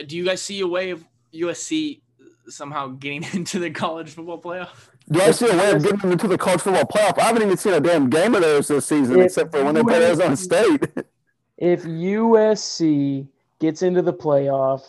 do 0.08 0.18
you 0.18 0.26
guys 0.26 0.42
see 0.42 0.60
a 0.62 0.68
way 0.68 0.92
of 0.92 1.04
USC 1.34 2.02
somehow 2.48 2.88
getting 2.88 3.24
into 3.34 3.60
the 3.60 3.70
college 3.70 4.10
football 4.10 4.42
playoff? 4.42 4.90
Do 5.12 5.22
I 5.22 5.32
see 5.32 5.50
a 5.50 5.58
way 5.58 5.72
of 5.72 5.82
getting 5.82 6.00
them 6.00 6.12
into 6.12 6.28
the 6.28 6.38
college 6.38 6.62
football 6.62 6.84
playoff? 6.84 7.18
I 7.18 7.24
haven't 7.24 7.42
even 7.42 7.58
seen 7.58 7.74
a 7.74 7.80
damn 7.80 8.10
game 8.10 8.36
of 8.36 8.42
theirs 8.42 8.68
this 8.68 8.86
season, 8.86 9.20
if 9.20 9.26
except 9.26 9.52
for 9.52 9.64
when 9.64 9.74
they 9.74 9.82
played 9.82 10.04
Arizona 10.04 10.38
State. 10.38 10.86
if 11.58 11.84
USC 11.84 13.28
gets 13.60 13.82
into 13.82 14.04
the 14.04 14.14
playoff, 14.14 14.84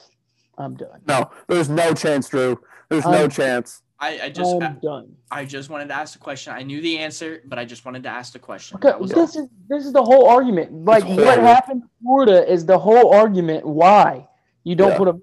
I'm 0.58 0.74
done. 0.74 1.00
No, 1.08 1.30
there's 1.48 1.70
no 1.70 1.94
chance, 1.94 2.28
Drew. 2.28 2.60
There's 2.90 3.06
I'm, 3.06 3.12
no 3.12 3.28
chance. 3.28 3.82
I, 3.98 4.20
I 4.24 4.28
just 4.30 4.54
I'm 4.54 4.62
I, 4.62 4.68
done. 4.82 5.16
I 5.30 5.44
just 5.44 5.70
wanted 5.70 5.88
to 5.88 5.94
ask 5.94 6.14
the 6.14 6.18
question. 6.18 6.52
I 6.52 6.62
knew 6.62 6.80
the 6.80 6.98
answer, 6.98 7.42
but 7.46 7.58
I 7.58 7.64
just 7.64 7.84
wanted 7.84 8.02
to 8.02 8.08
ask 8.08 8.32
the 8.32 8.38
question. 8.38 8.78
Okay, 8.82 8.96
this 9.06 9.14
all. 9.16 9.24
is 9.24 9.48
this 9.68 9.86
is 9.86 9.92
the 9.92 10.02
whole 10.02 10.28
argument. 10.28 10.84
Like 10.84 11.04
what 11.04 11.38
happened 11.38 11.82
in 11.82 11.88
Florida 12.02 12.50
is 12.50 12.66
the 12.66 12.78
whole 12.78 13.14
argument. 13.14 13.66
Why? 13.66 14.26
You 14.64 14.74
don't 14.74 14.90
yeah. 14.90 14.98
put 14.98 15.04
them 15.06 15.22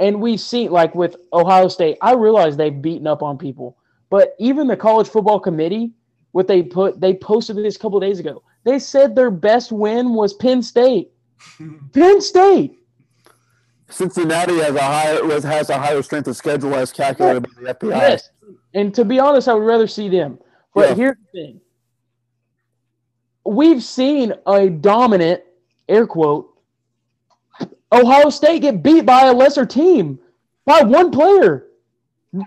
and 0.00 0.20
we 0.20 0.36
see 0.36 0.68
like 0.68 0.94
with 0.94 1.14
Ohio 1.32 1.68
State, 1.68 1.98
I 2.00 2.14
realize 2.14 2.56
they've 2.56 2.82
beaten 2.82 3.06
up 3.06 3.22
on 3.22 3.38
people, 3.38 3.76
but 4.08 4.34
even 4.38 4.66
the 4.66 4.76
college 4.76 5.06
football 5.06 5.38
committee, 5.38 5.92
what 6.32 6.48
they 6.48 6.62
put, 6.62 7.00
they 7.00 7.14
posted 7.14 7.56
this 7.56 7.76
a 7.76 7.78
couple 7.78 8.00
days 8.00 8.18
ago. 8.18 8.42
They 8.64 8.78
said 8.78 9.14
their 9.14 9.30
best 9.30 9.70
win 9.70 10.14
was 10.14 10.32
Penn 10.34 10.62
State. 10.62 11.10
Penn 11.92 12.20
State. 12.20 12.78
Cincinnati 13.90 14.58
has 14.58 14.74
a 14.74 14.82
higher 14.82 15.40
has 15.42 15.68
a 15.68 15.78
higher 15.78 16.00
strength 16.00 16.28
of 16.28 16.36
schedule 16.36 16.74
as 16.74 16.92
calculated 16.92 17.46
yeah. 17.60 17.72
by 17.72 17.72
the 17.72 17.86
FPI. 17.86 17.98
Yes, 17.98 18.30
and 18.72 18.94
to 18.94 19.04
be 19.04 19.18
honest, 19.18 19.48
I 19.48 19.54
would 19.54 19.66
rather 19.66 19.86
see 19.86 20.08
them. 20.08 20.38
But 20.74 20.90
yeah. 20.90 20.94
here's 20.94 21.16
the 21.16 21.40
thing: 21.40 21.60
we've 23.44 23.82
seen 23.82 24.32
a 24.46 24.70
dominant 24.70 25.42
air 25.88 26.06
quote 26.06 26.49
Ohio 27.92 28.30
State 28.30 28.62
get 28.62 28.82
beat 28.82 29.04
by 29.04 29.26
a 29.26 29.32
lesser 29.32 29.66
team 29.66 30.18
by 30.64 30.82
one 30.82 31.10
player, 31.10 31.66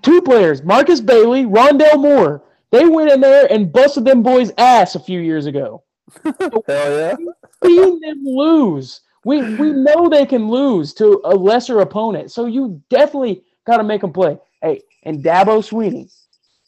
two 0.02 0.22
players, 0.22 0.64
Markus 0.64 1.02
Bailey, 1.02 1.46
Rondale 1.46 2.00
Moore. 2.00 2.44
They 2.72 2.86
went 2.86 3.12
in 3.12 3.22
there 3.22 3.52
and 3.52 3.72
busted 3.72 4.06
them 4.06 4.24
boys' 4.24 4.52
ass 4.58 4.96
a 4.96 5.00
few 5.00 5.20
years 5.20 5.46
ago. 5.46 5.84
Hell 6.24 6.64
yeah. 6.68 7.16
Seeing 7.64 8.00
them 8.00 8.24
lose. 8.24 9.02
We 9.26 9.41
we 9.56 9.72
know 9.72 10.10
they 10.10 10.26
can 10.26 10.50
lose 10.50 10.94
to 10.96 11.22
a 11.24 11.36
lesser 11.36 11.80
opponent. 11.80 12.32
So 12.32 12.46
you 12.46 12.82
definitely 12.89 13.44
got 13.66 13.78
to 13.78 13.84
make 13.84 14.02
them 14.02 14.12
play. 14.12 14.38
Hey, 14.62 14.82
and 15.04 15.24
Dabo 15.24 15.60
Swinney, 15.60 16.12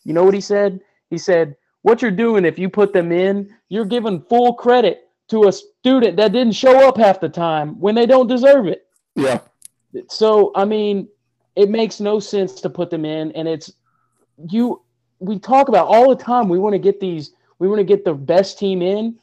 you 0.03 0.13
know 0.13 0.23
what 0.23 0.33
he 0.33 0.41
said? 0.41 0.79
He 1.09 1.17
said, 1.17 1.55
What 1.81 2.01
you're 2.01 2.11
doing 2.11 2.45
if 2.45 2.59
you 2.59 2.69
put 2.69 2.93
them 2.93 3.11
in, 3.11 3.53
you're 3.69 3.85
giving 3.85 4.21
full 4.21 4.53
credit 4.53 5.04
to 5.29 5.47
a 5.47 5.51
student 5.51 6.17
that 6.17 6.31
didn't 6.31 6.53
show 6.53 6.87
up 6.87 6.97
half 6.97 7.19
the 7.19 7.29
time 7.29 7.79
when 7.79 7.95
they 7.95 8.05
don't 8.05 8.27
deserve 8.27 8.67
it. 8.67 8.87
Yeah. 9.15 9.39
So 10.09 10.51
I 10.55 10.65
mean, 10.65 11.07
it 11.55 11.69
makes 11.69 11.99
no 11.99 12.19
sense 12.19 12.61
to 12.61 12.69
put 12.69 12.89
them 12.89 13.05
in, 13.05 13.31
and 13.31 13.47
it's 13.47 13.71
you. 14.49 14.81
We 15.19 15.39
talk 15.39 15.69
about 15.69 15.87
all 15.87 16.09
the 16.09 16.21
time. 16.21 16.49
We 16.49 16.59
want 16.59 16.73
to 16.73 16.79
get 16.79 16.99
these. 16.99 17.31
We 17.59 17.67
want 17.67 17.79
to 17.79 17.85
get 17.85 18.03
the 18.03 18.13
best 18.13 18.59
team 18.59 18.81
in. 18.81 19.17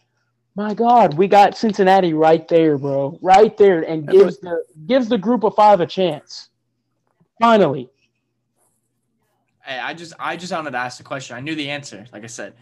My 0.55 0.75
God, 0.75 1.15
we 1.15 1.29
got 1.29 1.57
Cincinnati 1.57 2.13
right 2.13 2.47
there, 2.49 2.77
bro, 2.77 3.19
right 3.23 3.57
there, 3.57 3.83
and 3.83 4.07
gives 4.07 4.39
the 4.39 4.65
gives 4.87 5.09
the 5.09 5.19
group 5.19 5.45
of 5.45 5.55
five 5.55 5.81
a 5.81 5.87
chance. 5.87 6.49
Finally. 7.41 7.89
Hey, 9.65 9.79
I 9.79 9.95
just 9.95 10.13
I 10.19 10.37
just 10.37 10.53
wanted 10.53 10.73
to 10.73 10.79
ask 10.79 10.99
the 10.99 11.05
question. 11.05 11.37
I 11.37 11.41
knew 11.41 11.55
the 11.55 11.71
answer. 11.71 12.05
Like 12.13 12.25
I 12.25 12.27
said, 12.27 12.55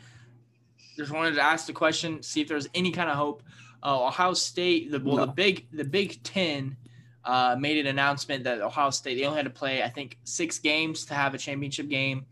just 1.01 1.13
wanted 1.13 1.35
to 1.35 1.41
ask 1.41 1.67
the 1.67 1.73
question, 1.73 2.23
see 2.23 2.43
if 2.43 2.49
there's 2.49 2.69
any 2.75 2.91
kind 2.91 3.09
of 3.09 3.17
hope. 3.17 3.43
Uh, 3.83 4.07
Ohio 4.07 4.35
State, 4.35 4.91
the 4.91 5.01
well, 5.01 5.17
no. 5.17 5.27
the 5.27 5.33
big 5.33 5.67
the 5.73 5.85
Big 5.85 6.23
Ten 6.23 6.77
uh, 7.25 7.57
made 7.59 7.79
an 7.79 7.87
announcement 7.87 8.45
that 8.45 8.61
Ohio 8.61 8.91
State 8.91 9.17
they 9.17 9.25
only 9.25 9.39
had 9.39 9.47
to 9.47 9.51
play 9.51 9.83
I 9.83 9.89
think 9.89 10.19
six 10.25 10.59
games 10.59 11.07
to 11.07 11.15
have 11.15 11.33
a 11.33 11.39
championship 11.39 11.89
game, 11.89 12.27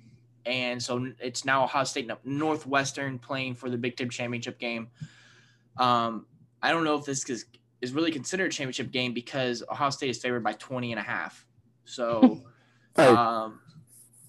and 0.45 0.83
so 0.83 1.11
it's 1.19 1.47
now 1.47 1.64
Ohio 1.64 1.85
State 1.85 2.11
Northwestern 2.25 3.19
playing 3.19 3.55
for 3.55 3.71
the 3.71 3.79
Big 3.79 3.97
Ten 3.97 4.11
championship 4.11 4.59
game. 4.59 4.89
Um, 5.79 6.27
I 6.62 6.71
don't 6.71 6.85
know 6.85 6.97
if 6.97 7.07
this 7.07 7.29
is, 7.31 7.47
is 7.81 7.93
really 7.93 8.11
considered 8.11 8.47
a 8.47 8.55
championship 8.55 8.91
game 8.91 9.14
because 9.14 9.62
Ohio 9.71 9.91
State 9.91 10.11
is 10.11 10.19
favored 10.19 10.43
by 10.43 10.53
20 10.55 10.93
and 10.93 10.99
a 10.99 11.03
half. 11.05 11.47
So 11.85 12.43
um, 12.97 13.61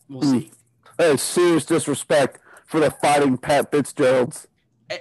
we'll 0.08 0.22
mm. 0.22 0.42
see. 0.42 0.52
Hey, 0.98 1.18
serious 1.18 1.66
disrespect 1.66 2.40
for 2.70 2.80
the 2.80 2.92
fighting 2.92 3.36
Pat 3.36 3.72
Fitzgeralds. 3.72 4.48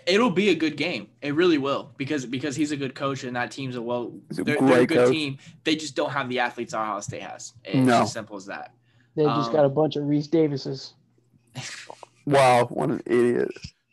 It'll 0.07 0.31
be 0.31 0.49
a 0.49 0.55
good 0.55 0.77
game. 0.77 1.09
It 1.23 1.35
really 1.35 1.59
will 1.59 1.93
because 1.97 2.27
because 2.27 2.57
he's 2.57 2.73
a 2.73 2.77
good 2.77 2.95
coach 2.95 3.25
and 3.25 3.37
that 3.37 3.51
team's 3.51 3.77
a 3.77 3.83
well. 3.83 4.13
They're, 4.31 4.45
they're, 4.45 4.81
a 4.81 4.87
good 4.87 4.97
coach. 4.97 5.13
team. 5.13 5.39
They 5.65 5.77
just 5.77 5.95
don't 5.95 6.11
have 6.11 6.29
the 6.29 6.41
athletes 6.41 6.75
Ohio 6.75 7.01
State 7.01 7.23
has. 7.23 7.55
It's 7.65 7.77
no. 7.77 8.03
as 8.03 8.13
simple 8.13 8.37
as 8.37 8.47
that. 8.47 8.75
They 9.17 9.25
just 9.25 9.49
um, 9.49 9.57
got 9.57 9.65
a 9.65 9.69
bunch 9.69 9.97
of 9.97 10.05
Rece 10.05 10.31
Davises. 10.31 10.95
wow, 12.27 12.67
what 12.67 12.91
an 12.91 13.03
idiot. 13.07 13.51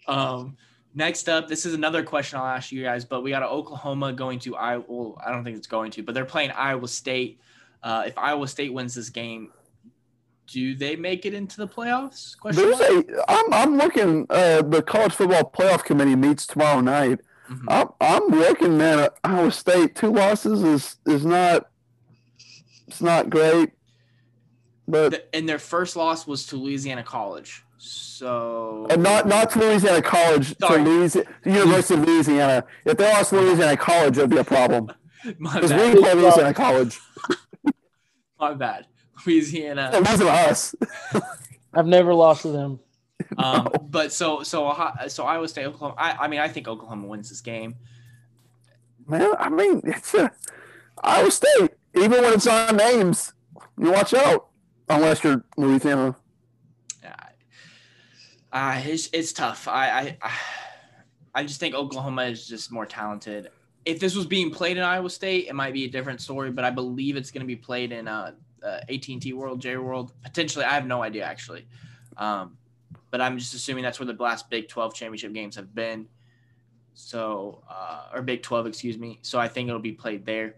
Um, 0.08 0.58
next 0.94 1.30
up, 1.30 1.48
this 1.48 1.66
is 1.66 1.74
another 1.74 2.04
question 2.04 2.40
I'll 2.40 2.46
ask 2.46 2.72
you 2.72 2.84
guys, 2.84 3.06
but 3.06 3.24
we 3.24 3.32
got 3.32 3.44
Oklahoma 3.44 4.12
going 4.14 4.40
to 4.40 4.56
Iowa. 4.56 4.84
Well, 4.88 5.22
I 5.26 5.32
don't 5.32 5.44
think 5.44 5.58
it's 5.58 5.68
going 5.68 5.92
to, 5.92 6.04
but 6.04 6.14
they're 6.14 6.26
playing 6.26 6.52
Iowa 6.52 6.88
State. 6.88 7.40
Uh, 7.82 8.04
if 8.08 8.18
Iowa 8.18 8.48
State 8.48 8.74
wins 8.74 8.96
this 8.96 9.10
game, 9.10 9.52
do 10.48 10.76
they 10.76 10.96
make 10.96 11.26
it 11.26 11.34
into 11.34 11.58
the 11.58 11.68
playoffs? 11.68 12.38
Question 12.38 12.64
There's 12.66 12.80
mark? 12.80 13.10
a. 13.10 13.32
I'm 13.32 13.54
I'm 13.54 13.78
looking. 13.78 14.26
Uh, 14.30 14.62
the 14.62 14.82
college 14.82 15.14
football 15.14 15.50
playoff 15.50 15.84
committee 15.84 16.16
meets 16.16 16.46
tomorrow 16.46 16.82
night. 16.82 17.20
Mm-hmm. 17.50 17.70
I'm 17.70 17.88
I'm 18.02 18.28
looking, 18.28 18.78
man. 18.78 19.10
Iowa 19.24 19.52
State 19.52 19.96
two 19.96 20.12
losses 20.12 20.64
is 20.64 20.98
is 21.06 21.26
not. 21.26 21.68
It's 22.88 23.02
not 23.02 23.30
great. 23.30 23.72
But 24.88 25.10
the, 25.12 25.36
and 25.36 25.50
their 25.50 25.60
first 25.60 25.96
loss 25.96 26.28
was 26.28 26.46
to 26.48 26.58
Louisiana 26.58 27.04
College. 27.04 27.64
So 27.78 28.88
and 28.90 29.04
not 29.04 29.28
not 29.28 29.52
to 29.52 29.60
Louisiana 29.60 30.02
College, 30.02 30.58
Sorry. 30.60 30.84
to 30.84 30.90
Louisiana, 30.90 31.30
University 31.46 31.94
of 31.96 32.08
Louisiana. 32.08 32.66
If 32.86 32.98
they 32.98 33.12
lost 33.12 33.32
to 33.32 33.40
Louisiana 33.40 33.78
College, 33.78 34.18
it'd 34.18 34.30
be 34.30 34.38
a 34.38 34.44
problem. 34.44 34.92
Because 35.24 35.74
we 35.74 36.00
play 36.02 36.14
Louisiana 36.14 36.54
College. 36.54 37.00
My 38.40 38.54
bad. 38.54 38.86
Louisiana. 39.26 39.92
It 39.94 40.06
wasn't 40.06 40.30
us. 40.30 40.76
I've 41.74 41.88
never 41.88 42.14
lost 42.14 42.44
to 42.44 42.50
them. 42.50 42.80
Um, 43.38 43.70
no. 43.74 43.80
but 43.90 44.12
so 44.12 44.44
so 44.44 44.92
so 45.08 45.26
Iowa 45.26 45.48
State, 45.48 45.66
Oklahoma. 45.66 45.96
I, 45.98 46.26
I 46.26 46.28
mean, 46.28 46.40
I 46.40 46.48
think 46.48 46.68
Oklahoma 46.68 47.08
wins 47.08 47.30
this 47.30 47.42
game. 47.42 47.76
Man, 49.08 49.34
I 49.40 49.50
mean, 49.50 49.82
it's 49.84 50.14
a, 50.14 50.32
Iowa 51.04 51.32
State. 51.32 51.72
Even 51.94 52.22
when 52.22 52.34
it's 52.34 52.48
on 52.48 52.76
names, 52.76 53.34
you 53.78 53.92
watch 53.92 54.14
out 54.14 54.48
unless 54.90 55.24
you're 55.24 55.44
Louisiana. 55.58 56.16
Uh, 58.52 58.82
it's, 58.86 59.10
it's 59.12 59.34
tough. 59.34 59.68
I, 59.68 60.18
I 60.22 60.32
I 61.36 61.44
just 61.44 61.60
think 61.60 61.76
Oklahoma 61.76 62.24
is 62.24 62.48
just 62.48 62.72
more 62.72 62.86
talented. 62.86 63.50
If 63.84 64.00
this 64.00 64.16
was 64.16 64.26
being 64.26 64.50
played 64.50 64.78
in 64.78 64.84
Iowa 64.84 65.10
State, 65.10 65.48
it 65.50 65.54
might 65.54 65.74
be 65.74 65.84
a 65.84 65.90
different 65.90 66.22
story. 66.22 66.50
But 66.50 66.64
I 66.64 66.70
believe 66.70 67.18
it's 67.18 67.30
going 67.30 67.42
to 67.42 67.48
be 67.48 67.58
played 67.58 67.92
in 67.92 68.08
uh, 68.08 68.32
uh, 68.64 68.80
AT&T 68.90 69.34
World, 69.34 69.62
J 69.62 69.78
World, 69.78 70.12
potentially. 70.24 70.66
I 70.66 70.74
have 70.74 70.86
no 70.86 71.04
idea 71.04 71.24
actually, 71.24 71.68
um, 72.18 72.58
but 73.12 73.22
I'm 73.22 73.38
just 73.38 73.54
assuming 73.54 73.84
that's 73.84 74.00
where 74.00 74.08
the 74.08 74.22
last 74.22 74.50
Big 74.50 74.68
12 74.68 74.94
championship 74.94 75.34
games 75.34 75.56
have 75.56 75.74
been. 75.74 76.08
So, 76.94 77.62
uh, 77.70 78.10
or 78.14 78.22
Big 78.22 78.42
12, 78.42 78.68
excuse 78.68 78.98
me. 78.98 79.20
So 79.22 79.38
I 79.38 79.48
think 79.48 79.68
it'll 79.68 79.80
be 79.80 79.92
played 79.92 80.26
there. 80.26 80.56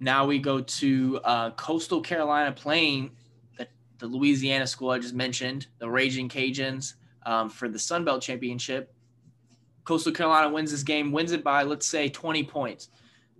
Now 0.00 0.26
we 0.26 0.38
go 0.38 0.60
to 0.60 1.20
uh, 1.24 1.50
Coastal 1.52 2.00
Carolina 2.00 2.52
playing 2.52 3.10
the, 3.58 3.66
the 3.98 4.06
Louisiana 4.06 4.66
school 4.66 4.90
I 4.90 4.98
just 4.98 5.14
mentioned, 5.14 5.66
the 5.78 5.88
Raging 5.88 6.28
Cajuns 6.28 6.94
um, 7.26 7.48
for 7.48 7.68
the 7.68 7.78
Sun 7.78 8.04
Belt 8.04 8.22
Championship. 8.22 8.94
Coastal 9.84 10.12
Carolina 10.12 10.48
wins 10.48 10.70
this 10.70 10.82
game, 10.82 11.12
wins 11.12 11.32
it 11.32 11.44
by, 11.44 11.62
let's 11.62 11.86
say, 11.86 12.08
20 12.08 12.44
points. 12.44 12.88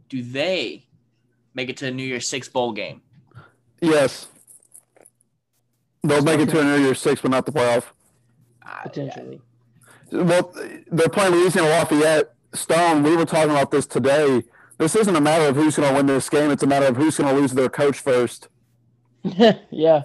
Do 0.08 0.22
they 0.22 0.86
make 1.54 1.70
it 1.70 1.76
to 1.78 1.86
the 1.86 1.90
New 1.90 2.04
Year's 2.04 2.28
Six 2.28 2.48
bowl 2.48 2.72
game? 2.72 3.00
Yes. 3.84 4.28
They'll 6.02 6.22
make 6.22 6.40
it 6.40 6.48
to 6.50 6.60
a 6.60 6.64
New 6.64 6.84
Year's 6.84 7.00
Six, 7.00 7.20
but 7.20 7.30
not 7.30 7.46
the 7.46 7.52
playoff. 7.52 7.84
Potentially. 8.82 9.40
Well, 10.12 10.54
they're 10.90 11.08
playing 11.08 11.34
Louisiana 11.34 11.68
Lafayette. 11.68 12.34
Stone, 12.52 13.02
we 13.02 13.16
were 13.16 13.24
talking 13.24 13.50
about 13.50 13.70
this 13.70 13.86
today. 13.86 14.44
This 14.78 14.94
isn't 14.94 15.16
a 15.16 15.20
matter 15.20 15.46
of 15.46 15.56
who's 15.56 15.76
going 15.76 15.88
to 15.88 15.94
win 15.94 16.06
this 16.06 16.28
game. 16.28 16.50
It's 16.50 16.62
a 16.62 16.66
matter 16.66 16.86
of 16.86 16.96
who's 16.96 17.16
going 17.16 17.34
to 17.34 17.40
lose 17.40 17.52
their 17.52 17.68
coach 17.68 17.98
first. 17.98 18.48
yeah. 19.22 20.02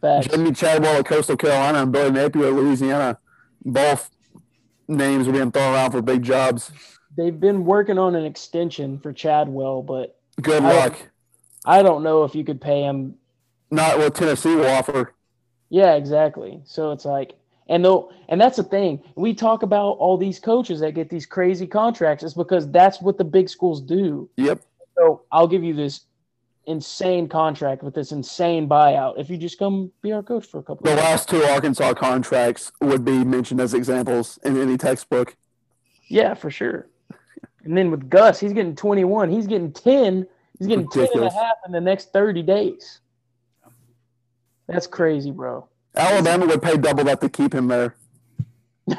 Facts. 0.00 0.28
Jamey 0.28 0.56
Chadwell 0.56 0.98
at 0.98 1.06
Coastal 1.06 1.36
Carolina 1.36 1.82
and 1.82 1.92
Billy 1.92 2.10
Napier 2.10 2.46
at 2.46 2.52
Louisiana. 2.54 3.18
Both 3.64 4.10
names 4.88 5.28
are 5.28 5.32
being 5.32 5.52
thrown 5.52 5.74
around 5.74 5.92
for 5.92 6.02
big 6.02 6.22
jobs. 6.22 6.72
They've 7.16 7.38
been 7.38 7.64
working 7.64 7.98
on 7.98 8.14
an 8.14 8.24
extension 8.24 8.98
for 8.98 9.12
Chadwell, 9.12 9.82
but 9.82 10.18
good 10.40 10.62
I 10.62 10.72
luck. 10.72 11.10
I 11.64 11.82
don't 11.82 12.02
know 12.02 12.24
if 12.24 12.34
you 12.34 12.44
could 12.44 12.60
pay 12.60 12.82
him. 12.82 13.16
Not 13.70 13.98
what 13.98 14.14
Tennessee 14.14 14.54
will 14.54 14.66
offer. 14.66 15.14
Yeah, 15.70 15.94
exactly. 15.94 16.60
So 16.64 16.92
it's 16.92 17.04
like, 17.04 17.34
and 17.68 17.84
though, 17.84 18.12
and 18.28 18.40
that's 18.40 18.56
the 18.56 18.64
thing. 18.64 19.02
We 19.14 19.32
talk 19.32 19.62
about 19.62 19.92
all 19.92 20.18
these 20.18 20.38
coaches 20.38 20.80
that 20.80 20.92
get 20.92 21.08
these 21.08 21.24
crazy 21.24 21.66
contracts. 21.66 22.22
It's 22.24 22.34
because 22.34 22.70
that's 22.70 23.00
what 23.00 23.16
the 23.16 23.24
big 23.24 23.48
schools 23.48 23.80
do. 23.80 24.28
Yep. 24.36 24.60
So 24.98 25.22
I'll 25.32 25.48
give 25.48 25.64
you 25.64 25.72
this 25.74 26.02
insane 26.66 27.28
contract 27.28 27.82
with 27.82 27.94
this 27.94 28.12
insane 28.12 28.68
buyout 28.68 29.18
if 29.18 29.28
you 29.28 29.36
just 29.36 29.58
come 29.58 29.90
be 30.00 30.12
our 30.12 30.22
coach 30.22 30.46
for 30.46 30.58
a 30.58 30.62
couple. 30.62 30.84
The 30.84 30.96
last 30.96 31.28
two 31.28 31.42
Arkansas 31.44 31.94
contracts 31.94 32.70
would 32.80 33.04
be 33.04 33.24
mentioned 33.24 33.60
as 33.60 33.74
examples 33.74 34.38
in 34.44 34.60
any 34.60 34.76
textbook. 34.76 35.36
Yeah, 36.08 36.34
for 36.34 36.50
sure. 36.50 36.88
And 37.64 37.76
then 37.76 37.90
with 37.90 38.10
Gus, 38.10 38.38
he's 38.38 38.52
getting 38.52 38.76
21. 38.76 39.30
He's 39.30 39.46
getting 39.46 39.72
10. 39.72 40.26
He's 40.58 40.68
getting 40.68 40.86
Ridiculous. 40.86 41.10
10 41.12 41.22
and 41.22 41.30
a 41.30 41.34
half 41.34 41.56
in 41.66 41.72
the 41.72 41.80
next 41.80 42.12
30 42.12 42.42
days. 42.42 43.00
That's 44.68 44.86
crazy, 44.86 45.30
bro. 45.30 45.68
Alabama 45.94 46.46
would 46.46 46.62
pay 46.62 46.76
double 46.76 47.04
that 47.04 47.20
to 47.20 47.28
keep 47.28 47.54
him 47.54 47.68
there. 47.68 47.94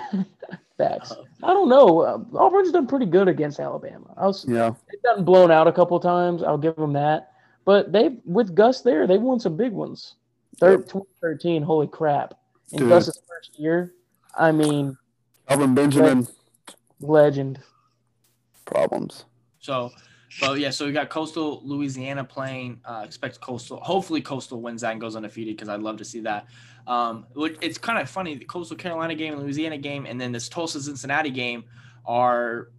Facts. 0.78 1.14
I 1.42 1.54
don't 1.54 1.70
know. 1.70 2.02
Uh, 2.02 2.38
Auburn's 2.38 2.72
done 2.72 2.88
pretty 2.88 3.06
good 3.06 3.28
against 3.28 3.60
Alabama. 3.60 4.14
I 4.18 4.28
was, 4.28 4.46
yeah. 4.48 4.74
They've 4.92 5.02
gotten 5.04 5.24
blown 5.24 5.52
out 5.52 5.68
a 5.68 5.72
couple 5.72 6.00
times. 6.00 6.44
I'll 6.44 6.58
give 6.58 6.76
them 6.76 6.94
that. 6.94 7.32
But 7.66 7.92
they 7.92 8.18
with 8.26 8.56
Gus 8.56 8.82
there, 8.82 9.08
they 9.08 9.18
won 9.18 9.40
some 9.40 9.56
big 9.56 9.72
ones. 9.72 10.16
Third, 10.60 10.88
2013, 10.88 11.64
holy 11.64 11.88
crap! 11.88 12.34
In 12.72 12.80
Dude. 12.80 12.90
Gus's 12.90 13.22
first 13.28 13.58
year, 13.58 13.94
I 14.38 14.52
mean, 14.52 14.98
Kelvin 15.48 15.74
Benjamin, 15.74 16.28
legend. 17.00 17.60
Problems. 18.66 19.26
So, 19.60 19.92
but 20.40 20.60
yeah, 20.60 20.70
so 20.70 20.86
we 20.86 20.92
got 20.92 21.10
Coastal 21.10 21.62
Louisiana 21.64 22.24
playing. 22.24 22.80
Uh, 22.86 23.04
expect 23.06 23.40
Coastal. 23.40 23.80
Hopefully, 23.82 24.22
Coastal 24.22 24.62
wins 24.62 24.82
that 24.82 24.92
and 24.92 25.02
goes 25.02 25.16
undefeated 25.16 25.56
because 25.56 25.70
I'd 25.70 25.82
love 25.82 25.98
to 25.98 26.06
see 26.06 26.22
that. 26.22 26.48
Um, 26.88 27.26
it's 27.36 27.78
kind 27.78 28.00
of 28.00 28.10
funny. 28.10 28.36
The 28.36 28.46
Coastal 28.46 28.78
Carolina 28.78 29.16
game, 29.16 29.36
Louisiana 29.36 29.78
game, 29.78 30.06
and 30.06 30.20
then 30.20 30.32
this 30.32 30.50
Tulsa 30.50 30.82
Cincinnati 30.82 31.30
game 31.30 31.64
are 32.06 32.70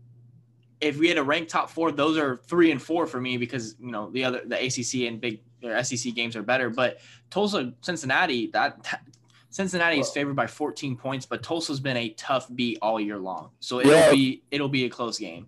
if 0.80 0.98
we 0.98 1.08
had 1.08 1.18
a 1.18 1.22
rank 1.22 1.48
top 1.48 1.70
four, 1.70 1.92
those 1.92 2.18
are 2.18 2.36
three 2.46 2.70
and 2.70 2.80
four 2.80 3.06
for 3.06 3.20
me 3.20 3.36
because 3.36 3.76
you 3.80 3.90
know 3.90 4.10
the 4.10 4.24
other 4.24 4.42
the 4.44 4.56
ACC 4.56 5.08
and 5.08 5.20
big 5.20 5.40
or 5.62 5.82
SEC 5.82 6.14
games 6.14 6.36
are 6.36 6.42
better. 6.42 6.70
But 6.70 6.98
Tulsa, 7.30 7.72
Cincinnati, 7.80 8.48
that, 8.48 8.82
that 8.84 9.02
Cincinnati 9.50 10.00
is 10.00 10.10
favored 10.10 10.36
by 10.36 10.46
14 10.46 10.96
points, 10.96 11.26
but 11.26 11.42
Tulsa's 11.42 11.80
been 11.80 11.96
a 11.96 12.10
tough 12.10 12.48
beat 12.54 12.78
all 12.82 13.00
year 13.00 13.18
long, 13.18 13.50
so 13.60 13.80
it'll 13.80 13.92
yeah. 13.92 14.10
be 14.10 14.42
it'll 14.50 14.68
be 14.68 14.84
a 14.84 14.90
close 14.90 15.18
game, 15.18 15.46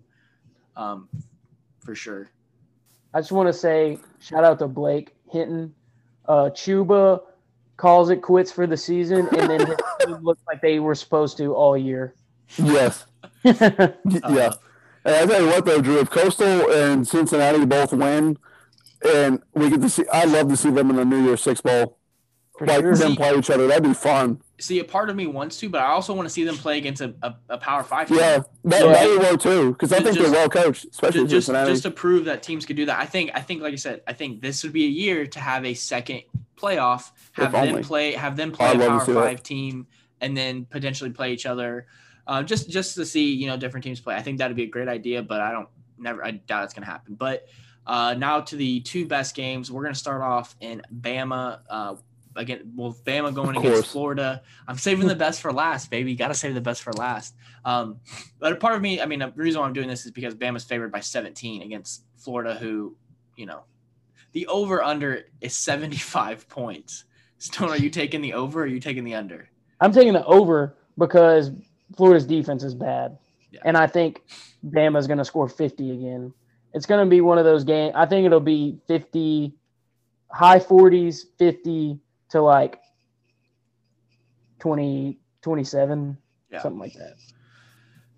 um, 0.75 1.07
for 1.87 1.95
sure. 1.95 2.29
I 3.13 3.21
just 3.21 3.31
want 3.31 3.47
to 3.47 3.53
say 3.53 3.97
shout 4.19 4.43
out 4.43 4.59
to 4.59 4.67
Blake 4.67 5.15
Hinton, 5.31 5.73
uh, 6.27 6.49
Chuba 6.49 7.21
calls 7.77 8.09
it 8.09 8.21
quits 8.21 8.51
for 8.51 8.67
the 8.67 8.75
season, 8.75 9.29
and 9.31 9.49
then 9.49 9.65
his 9.65 9.77
team 10.01 10.17
looked 10.21 10.45
like 10.45 10.61
they 10.61 10.79
were 10.79 10.95
supposed 10.95 11.37
to 11.37 11.55
all 11.55 11.77
year. 11.77 12.13
Yes. 12.57 13.05
yeah. 13.43 13.53
Uh, 13.53 14.53
I 15.05 15.25
tell 15.25 15.41
you 15.41 15.47
what, 15.47 15.63
though, 15.63 15.79
Drew, 15.79 15.99
if 15.99 16.09
Coastal 16.09 16.69
and 16.69 17.07
Cincinnati 17.07 17.65
both 17.65 17.93
win, 17.93 18.37
and 19.07 19.41
we 19.53 19.69
get 19.69 19.79
to 19.81 19.89
see, 19.89 20.03
I'd 20.11 20.27
love 20.27 20.49
to 20.49 20.57
see 20.57 20.71
them 20.71 20.89
in 20.89 20.97
the 20.97 21.05
New 21.05 21.23
Year's 21.23 21.41
Six 21.41 21.61
Bowl. 21.61 21.96
For 22.57 22.65
like 22.65 22.81
sure. 22.81 22.95
them 22.95 23.15
play 23.15 23.35
each 23.35 23.49
other, 23.49 23.67
that'd 23.67 23.83
be 23.83 23.93
fun. 23.93 24.41
See, 24.59 24.79
a 24.79 24.83
part 24.83 25.09
of 25.09 25.15
me 25.15 25.27
wants 25.27 25.59
to, 25.59 25.69
but 25.69 25.81
I 25.81 25.87
also 25.87 26.13
want 26.13 26.25
to 26.27 26.29
see 26.29 26.43
them 26.43 26.55
play 26.55 26.77
against 26.79 27.01
a, 27.01 27.13
a, 27.21 27.35
a 27.49 27.57
Power 27.57 27.83
Five. 27.83 28.07
Team. 28.07 28.17
Yeah, 28.17 28.39
that, 28.63 28.85
yeah. 28.85 28.91
that 28.91 29.07
would 29.07 29.19
work 29.19 29.41
too, 29.41 29.71
because 29.73 29.93
I 29.93 29.97
think 29.97 30.17
just, 30.17 30.19
they're 30.19 30.31
well 30.31 30.49
coached, 30.49 30.85
especially 30.91 31.21
just, 31.27 31.47
Cincinnati. 31.47 31.71
Just 31.71 31.83
to 31.83 31.91
prove 31.91 32.25
that 32.25 32.41
teams 32.41 32.65
could 32.65 32.75
do 32.75 32.85
that, 32.87 32.99
I 32.99 33.05
think, 33.05 33.31
I 33.33 33.41
think, 33.41 33.61
like 33.61 33.73
I 33.73 33.77
said, 33.77 34.01
I 34.07 34.13
think 34.13 34.41
this 34.41 34.63
would 34.63 34.73
be 34.73 34.85
a 34.85 34.89
year 34.89 35.27
to 35.27 35.39
have 35.39 35.65
a 35.65 35.73
second 35.75 36.23
playoff, 36.55 37.11
have 37.33 37.47
if 37.47 37.51
them 37.51 37.69
only. 37.69 37.83
play, 37.83 38.13
have 38.13 38.35
them 38.35 38.51
play 38.51 38.69
I'd 38.69 38.81
a 38.81 38.87
Power 38.87 38.99
Five 39.01 39.37
that. 39.37 39.43
team, 39.43 39.85
and 40.21 40.35
then 40.35 40.65
potentially 40.65 41.11
play 41.11 41.33
each 41.33 41.45
other 41.45 41.85
uh, 42.27 42.43
just 42.43 42.69
just 42.69 42.95
to 42.95 43.05
see 43.05 43.33
you 43.33 43.47
know 43.47 43.57
different 43.57 43.83
teams 43.83 43.99
play. 43.99 44.15
I 44.15 44.21
think 44.21 44.37
that'd 44.37 44.55
be 44.55 44.63
a 44.63 44.67
great 44.69 44.87
idea, 44.87 45.23
but 45.23 45.41
I 45.41 45.51
don't 45.51 45.69
never 45.97 46.23
I 46.23 46.31
doubt 46.31 46.65
it's 46.65 46.73
gonna 46.73 46.85
happen. 46.85 47.15
But 47.15 47.47
uh, 47.85 48.15
now 48.17 48.41
to 48.41 48.55
the 48.55 48.81
two 48.81 49.07
best 49.07 49.33
games. 49.35 49.71
We're 49.71 49.83
gonna 49.83 49.95
start 49.95 50.21
off 50.21 50.55
in 50.59 50.81
Bama. 50.93 51.59
Uh, 51.69 51.95
again, 52.37 52.71
well, 52.75 52.95
Bama 53.05 53.33
going 53.33 53.57
against 53.57 53.91
Florida. 53.91 54.41
I'm 54.67 54.77
saving 54.77 55.07
the 55.07 55.15
best 55.25 55.41
for 55.41 55.51
last, 55.51 55.89
baby. 55.89 56.15
Got 56.15 56.29
to 56.29 56.33
save 56.33 56.53
the 56.53 56.61
best 56.61 56.83
for 56.83 56.93
last. 56.93 57.35
Um, 57.65 57.99
but 58.39 58.53
a 58.53 58.55
part 58.55 58.75
of 58.75 58.81
me, 58.81 59.01
I 59.01 59.05
mean, 59.05 59.19
the 59.19 59.31
reason 59.35 59.59
why 59.59 59.67
I'm 59.67 59.73
doing 59.73 59.87
this 59.87 60.05
is 60.05 60.11
because 60.11 60.35
Bama's 60.35 60.63
favored 60.63 60.91
by 60.91 60.99
17 60.99 61.61
against 61.63 62.03
Florida, 62.17 62.55
who, 62.55 62.95
you 63.35 63.45
know, 63.45 63.63
the 64.31 64.47
over 64.47 64.83
under 64.83 65.25
is 65.41 65.55
75 65.55 66.47
points. 66.49 67.05
Stone, 67.39 67.69
are 67.69 67.77
you 67.77 67.89
taking 67.89 68.21
the 68.21 68.33
over 68.33 68.61
or 68.61 68.63
are 68.63 68.67
you 68.67 68.79
taking 68.79 69.03
the 69.03 69.15
under? 69.15 69.49
I'm 69.79 69.91
taking 69.91 70.13
the 70.13 70.25
over 70.25 70.77
because 70.97 71.51
Florida's 71.95 72.25
defense 72.25 72.63
is 72.63 72.73
bad. 72.73 73.17
Yeah. 73.51 73.61
And 73.63 73.77
I 73.77 73.87
think 73.87 74.23
Bama's 74.65 75.07
going 75.07 75.19
to 75.19 75.25
score 75.25 75.47
50 75.47 75.91
again. 75.91 76.33
It's 76.73 76.85
going 76.85 77.05
to 77.05 77.09
be 77.09 77.21
one 77.21 77.37
of 77.37 77.45
those 77.45 77.63
games. 77.63 77.93
I 77.95 78.05
think 78.05 78.25
it'll 78.25 78.39
be 78.39 78.79
50, 78.87 79.53
high 80.31 80.59
40s, 80.59 81.21
50 81.37 81.99
to 82.29 82.41
like 82.41 82.79
20, 84.59 85.17
27, 85.41 86.17
yeah. 86.51 86.61
something 86.61 86.79
like 86.79 86.93
that. 86.93 87.15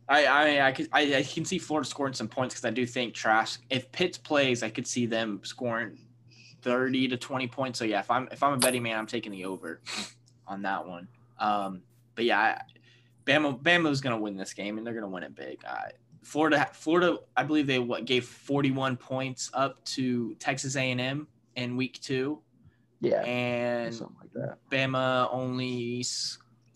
I 0.09 0.25
I 0.25 0.67
I, 0.67 0.71
could, 0.71 0.89
I, 0.91 1.15
I 1.17 1.23
can 1.23 1.45
see 1.45 1.59
Florida 1.59 1.87
scoring 1.87 2.13
some 2.13 2.27
points 2.27 2.55
because 2.55 2.65
I 2.65 2.71
do 2.71 2.85
think 2.85 3.13
Trask. 3.13 3.61
If 3.69 3.91
Pitts 3.91 4.17
plays, 4.17 4.63
I 4.63 4.69
could 4.69 4.87
see 4.87 5.05
them 5.05 5.39
scoring 5.43 5.99
thirty 6.63 7.07
to 7.07 7.15
twenty 7.15 7.47
points. 7.47 7.77
So 7.77 7.85
yeah, 7.85 7.99
if 7.99 8.09
I'm 8.09 8.27
if 8.31 8.41
I'm 8.41 8.53
a 8.53 8.57
betting 8.57 8.81
man, 8.81 8.97
I'm 8.97 9.05
taking 9.05 9.31
the 9.31 9.45
over 9.45 9.81
on 10.47 10.63
that 10.63 10.85
one. 10.87 11.07
Um, 11.37 11.83
but 12.15 12.25
yeah, 12.25 12.39
I, 12.39 12.61
Bama 13.25 13.61
Bama's 13.61 14.01
gonna 14.01 14.17
win 14.17 14.35
this 14.35 14.53
game 14.53 14.79
and 14.79 14.85
they're 14.85 14.95
gonna 14.95 15.07
win 15.07 15.23
it 15.23 15.35
big. 15.35 15.59
Uh, 15.65 15.89
Florida 16.23 16.67
Florida, 16.73 17.19
I 17.37 17.43
believe 17.43 17.67
they 17.67 17.79
what 17.79 18.05
gave 18.05 18.25
41 18.25 18.97
points 18.97 19.51
up 19.53 19.83
to 19.85 20.33
Texas 20.35 20.75
A&M 20.75 21.27
in 21.55 21.77
week 21.77 21.99
two. 22.01 22.41
Yeah, 23.01 23.21
and 23.21 23.93
something 23.93 24.17
like 24.19 24.33
that. 24.33 24.57
Bama 24.69 25.29
only 25.31 26.05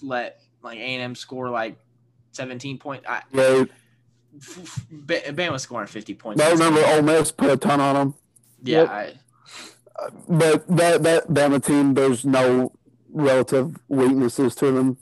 let 0.01 0.39
like 0.61 0.77
A&M 0.77 1.15
score 1.15 1.49
like 1.49 1.77
17 2.31 2.77
points. 2.77 3.05
I, 3.07 3.21
right. 3.31 3.69
Bama 4.35 5.59
scoring 5.59 5.87
50 5.87 6.13
points. 6.15 6.41
I 6.41 6.51
remember 6.51 6.83
Ole 6.85 7.01
Miss 7.01 7.31
put 7.31 7.51
a 7.51 7.57
ton 7.57 7.79
on 7.79 7.95
them. 7.95 8.13
Yeah, 8.63 8.81
yep. 8.81 8.89
I, 8.89 9.13
but 10.27 10.67
that 10.67 11.03
that 11.03 11.27
Bama 11.27 11.63
team, 11.63 11.93
there's 11.93 12.25
no 12.25 12.71
relative 13.11 13.77
weaknesses 13.87 14.55
to 14.55 14.71
them. 14.71 14.97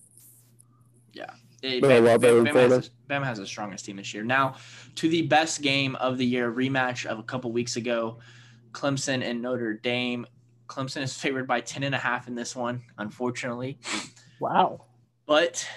Yeah, 1.13 1.31
it, 1.61 1.81
Bama, 1.81 2.17
Bama, 2.17 2.51
Bama, 2.51 2.69
has, 2.69 2.89
Bama, 3.09 3.23
has, 3.23 3.37
the 3.37 3.47
strongest 3.47 3.85
team 3.85 3.97
this 3.97 4.13
year. 4.13 4.23
Now, 4.23 4.55
to 4.95 5.07
the 5.07 5.21
best 5.23 5.61
game 5.61 5.95
of 5.95 6.17
the 6.17 6.25
year, 6.25 6.51
rematch 6.51 7.05
of 7.05 7.19
a 7.19 7.23
couple 7.23 7.51
weeks 7.51 7.77
ago, 7.77 8.17
Clemson 8.71 9.23
and 9.23 9.41
Notre 9.41 9.73
Dame. 9.75 10.25
Clemson 10.71 11.01
is 11.01 11.15
favored 11.15 11.47
by 11.47 11.59
10 11.59 11.83
and 11.83 11.93
a 11.93 11.97
half 11.97 12.27
in 12.27 12.35
this 12.35 12.55
one, 12.55 12.81
unfortunately. 12.97 13.77
Wow. 14.39 14.85
But 15.25 15.67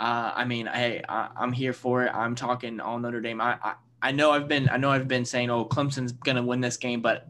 uh, 0.00 0.32
I 0.34 0.44
mean, 0.44 0.66
hey, 0.66 1.02
I, 1.08 1.30
am 1.40 1.52
here 1.52 1.72
for 1.72 2.04
it. 2.04 2.12
I'm 2.12 2.34
talking 2.34 2.80
all 2.80 2.98
Notre 2.98 3.20
Dame. 3.20 3.40
I, 3.40 3.56
I 3.62 3.74
I 4.02 4.12
know 4.12 4.32
I've 4.32 4.48
been 4.48 4.68
I 4.68 4.76
know 4.76 4.90
I've 4.90 5.08
been 5.08 5.24
saying, 5.24 5.48
oh, 5.48 5.64
Clemson's 5.64 6.12
gonna 6.12 6.42
win 6.42 6.60
this 6.60 6.76
game, 6.76 7.00
but 7.00 7.28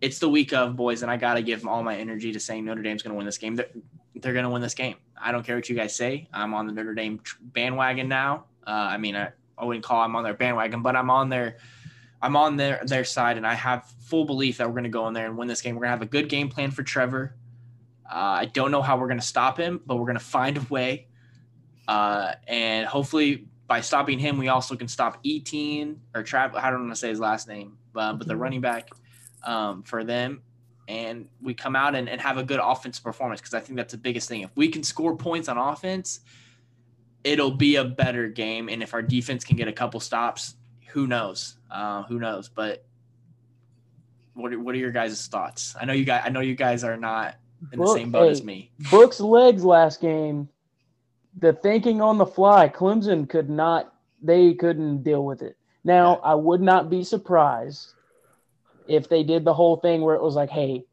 it's 0.00 0.18
the 0.18 0.28
week 0.28 0.52
of 0.52 0.74
boys, 0.74 1.02
and 1.02 1.10
I 1.10 1.16
gotta 1.16 1.40
give 1.40 1.66
all 1.66 1.84
my 1.84 1.96
energy 1.96 2.32
to 2.32 2.40
saying 2.40 2.64
Notre 2.64 2.82
Dame's 2.82 3.02
gonna 3.02 3.14
win 3.14 3.26
this 3.26 3.38
game. 3.38 3.54
They're, 3.54 3.70
they're 4.16 4.34
gonna 4.34 4.50
win 4.50 4.60
this 4.60 4.74
game. 4.74 4.96
I 5.16 5.30
don't 5.30 5.46
care 5.46 5.54
what 5.54 5.68
you 5.68 5.76
guys 5.76 5.94
say. 5.94 6.26
I'm 6.32 6.52
on 6.52 6.66
the 6.66 6.72
Notre 6.72 6.94
Dame 6.94 7.20
bandwagon 7.40 8.08
now. 8.08 8.46
Uh, 8.66 8.70
I 8.70 8.96
mean, 8.96 9.14
I, 9.14 9.30
I 9.56 9.64
wouldn't 9.64 9.84
call 9.84 10.00
I'm 10.00 10.16
on 10.16 10.24
their 10.24 10.34
bandwagon, 10.34 10.82
but 10.82 10.96
I'm 10.96 11.10
on 11.10 11.28
their 11.28 11.58
I'm 12.24 12.36
on 12.36 12.56
their 12.56 12.80
their 12.84 13.04
side, 13.04 13.36
and 13.36 13.46
I 13.46 13.54
have 13.54 13.84
full 14.00 14.24
belief 14.24 14.56
that 14.56 14.68
we're 14.68 14.74
gonna 14.74 14.88
go 14.88 15.06
in 15.08 15.14
there 15.14 15.26
and 15.26 15.36
win 15.36 15.46
this 15.46 15.60
game. 15.60 15.74
We're 15.74 15.82
gonna 15.82 15.90
have 15.90 16.02
a 16.02 16.06
good 16.06 16.28
game 16.28 16.48
plan 16.48 16.70
for 16.70 16.82
Trevor. 16.82 17.36
Uh, 18.10 18.38
I 18.40 18.44
don't 18.46 18.70
know 18.70 18.80
how 18.80 18.96
we're 18.96 19.08
gonna 19.08 19.20
stop 19.20 19.58
him, 19.58 19.82
but 19.84 19.96
we're 19.96 20.06
gonna 20.06 20.18
find 20.18 20.56
a 20.56 20.62
way. 20.62 21.08
Uh, 21.86 22.32
and 22.46 22.86
hopefully 22.86 23.46
by 23.66 23.80
stopping 23.82 24.18
him, 24.18 24.38
we 24.38 24.48
also 24.48 24.74
can 24.74 24.88
stop 24.88 25.18
Etienne 25.24 26.00
or 26.14 26.22
Trav. 26.22 26.54
I 26.54 26.70
don't 26.70 26.80
want 26.80 26.92
to 26.92 26.96
say 26.96 27.08
his 27.08 27.20
last 27.20 27.48
name, 27.48 27.76
but, 27.92 28.14
but 28.14 28.26
the 28.26 28.36
running 28.36 28.60
back 28.60 28.88
um, 29.42 29.82
for 29.82 30.04
them. 30.04 30.42
And 30.86 31.28
we 31.42 31.54
come 31.54 31.74
out 31.74 31.94
and, 31.94 32.08
and 32.08 32.20
have 32.20 32.36
a 32.36 32.42
good 32.42 32.60
offensive 32.62 33.02
performance 33.02 33.40
because 33.40 33.54
I 33.54 33.60
think 33.60 33.76
that's 33.76 33.92
the 33.92 33.98
biggest 33.98 34.28
thing. 34.28 34.42
If 34.42 34.50
we 34.54 34.68
can 34.68 34.82
score 34.82 35.16
points 35.16 35.48
on 35.48 35.56
offense, 35.56 36.20
it'll 37.22 37.52
be 37.52 37.76
a 37.76 37.84
better 37.84 38.28
game. 38.28 38.68
And 38.68 38.82
if 38.82 38.92
our 38.92 39.02
defense 39.02 39.44
can 39.44 39.56
get 39.56 39.66
a 39.66 39.72
couple 39.72 39.98
stops, 40.00 40.56
who 40.94 41.06
knows? 41.06 41.56
Uh, 41.70 42.04
who 42.04 42.18
knows? 42.18 42.48
But 42.48 42.84
what 44.32 44.52
are, 44.52 44.58
what 44.58 44.74
are 44.74 44.78
your 44.78 44.92
guys' 44.92 45.26
thoughts? 45.26 45.76
I 45.78 45.84
know 45.84 45.92
you 45.92 46.04
guys. 46.04 46.22
I 46.24 46.30
know 46.30 46.40
you 46.40 46.54
guys 46.54 46.84
are 46.84 46.96
not 46.96 47.36
in 47.72 47.78
the 47.78 47.86
same 47.92 48.10
boat 48.10 48.24
hey, 48.24 48.30
as 48.30 48.42
me. 48.42 48.70
Brooks' 48.90 49.20
legs 49.20 49.64
last 49.64 50.00
game 50.00 50.48
the 51.38 51.52
thinking 51.52 52.00
on 52.00 52.18
the 52.18 52.26
fly, 52.26 52.68
Clemson 52.68 53.28
could 53.28 53.50
not, 53.50 53.92
they 54.22 54.54
couldn't 54.54 55.02
deal 55.02 55.24
with 55.24 55.42
it. 55.42 55.56
Now, 55.82 56.16
I 56.16 56.34
would 56.34 56.60
not 56.60 56.88
be 56.88 57.04
surprised 57.04 57.92
if 58.86 59.08
they 59.08 59.22
did 59.22 59.44
the 59.44 59.54
whole 59.54 59.76
thing 59.76 60.02
where 60.02 60.14
it 60.14 60.22
was 60.22 60.36
like, 60.36 60.50
hey, 60.50 60.84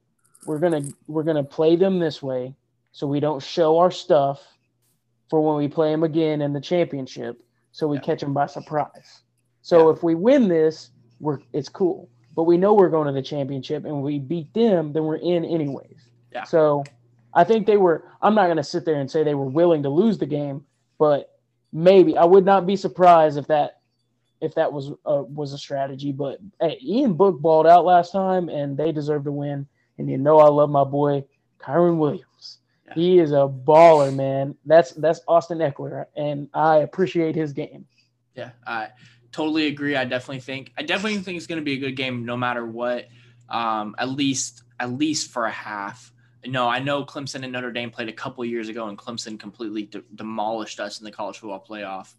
we're 0.46 0.60
gonna 0.60 0.82
we're 1.08 1.24
gonna 1.24 1.44
play 1.44 1.76
them 1.76 2.00
this 2.00 2.22
way, 2.22 2.56
so 2.92 3.06
we 3.06 3.20
don't 3.20 3.44
show 3.44 3.78
our 3.78 3.92
stuff 3.92 4.42
for 5.30 5.40
when 5.42 5.58
we 5.58 5.68
play 5.68 5.92
them 5.92 6.04
again 6.04 6.42
in 6.42 6.52
the 6.52 6.60
championship, 6.60 7.40
so 7.72 7.88
we 7.88 7.98
yeah. 7.98 8.02
catch 8.02 8.22
them 8.22 8.34
by 8.34 8.48
surprise. 8.48 9.22
So 9.62 9.88
yeah. 9.88 9.96
if 9.96 10.04
we 10.04 10.16
win 10.16 10.48
this, 10.48 10.92
we're 11.20 11.40
it's 11.54 11.70
cool. 11.70 12.10
But 12.36 12.44
we 12.44 12.58
know 12.58 12.74
we're 12.74 12.90
going 12.90 13.08
to 13.08 13.14
the 13.14 13.22
championship, 13.22 13.86
and 13.86 14.02
we 14.02 14.20
beat 14.20 14.54
them, 14.54 14.94
then 14.94 15.04
we're 15.04 15.18
in 15.18 15.44
anyways. 15.44 16.10
Yeah. 16.32 16.44
So 16.44 16.84
I 17.34 17.44
think 17.44 17.68
they 17.68 17.78
were. 17.78 18.06
I'm 18.22 18.36
not 18.36 18.46
going 18.46 18.58
to 18.58 18.64
sit 18.64 18.86
there 18.86 19.00
and 19.00 19.10
say 19.10 19.24
they 19.24 19.36
were 19.36 19.46
willing 19.46 19.84
to 19.84 19.90
lose 19.90 20.18
the 20.18 20.26
game, 20.26 20.66
but 20.98 21.38
maybe 21.74 22.18
I 22.18 22.26
would 22.26 22.46
not 22.46 22.66
be 22.66 22.76
surprised 22.76 23.38
if 23.38 23.48
that 23.48 23.82
if 24.42 24.56
that 24.56 24.74
was 24.74 24.92
a, 25.06 25.24
was 25.24 25.54
a 25.54 25.58
strategy. 25.58 26.12
But 26.12 26.40
hey, 26.60 26.80
Ian 26.82 27.14
Book 27.14 27.40
balled 27.40 27.68
out 27.68 27.86
last 27.86 28.12
time, 28.12 28.50
and 28.50 28.78
they 28.78 28.92
deserve 28.92 29.26
to 29.26 29.32
win. 29.32 29.68
And 29.98 30.10
you 30.10 30.18
know 30.18 30.40
I 30.40 30.50
love 30.50 30.70
my 30.70 30.84
boy 30.84 31.24
Kyren 31.60 31.98
Williams. 31.98 32.60
Yeah. 32.88 32.94
He 32.96 33.20
is 33.20 33.32
a 33.32 33.48
baller, 33.48 34.14
man. 34.14 34.56
That's 34.66 34.92
that's 34.94 35.22
Austin 35.28 35.60
Ekeler, 35.60 36.06
and 36.16 36.50
I 36.54 36.78
appreciate 36.78 37.36
his 37.36 37.54
game. 37.54 37.86
Yeah, 38.36 38.52
I 38.66 38.90
totally 39.32 39.68
agree. 39.68 39.96
I 39.96 40.06
definitely 40.06 40.42
think 40.42 40.72
I 40.78 40.84
definitely 40.84 41.20
think 41.20 41.38
it's 41.38 41.48
going 41.48 41.60
to 41.62 41.66
be 41.66 41.74
a 41.74 41.80
good 41.80 41.96
game, 41.96 42.26
no 42.26 42.38
matter 42.38 42.66
what. 42.66 43.08
Um, 43.50 43.96
at 43.98 44.10
least 44.10 44.64
at 44.80 44.92
least 44.92 45.32
for 45.32 45.46
a 45.46 45.52
half. 45.52 46.12
No, 46.46 46.68
I 46.68 46.80
know 46.80 47.06
Clemson 47.06 47.44
and 47.44 47.52
Notre 47.52 47.72
Dame 47.72 47.92
played 47.92 48.10
a 48.10 48.14
couple 48.14 48.44
years 48.46 48.68
ago, 48.68 48.88
and 48.88 48.98
Clemson 48.98 49.40
completely 49.40 49.84
de- 49.84 50.04
demolished 50.16 50.80
us 50.80 51.00
in 51.00 51.06
the 51.06 51.12
college 51.12 51.38
football 51.38 51.64
playoff. 51.68 52.16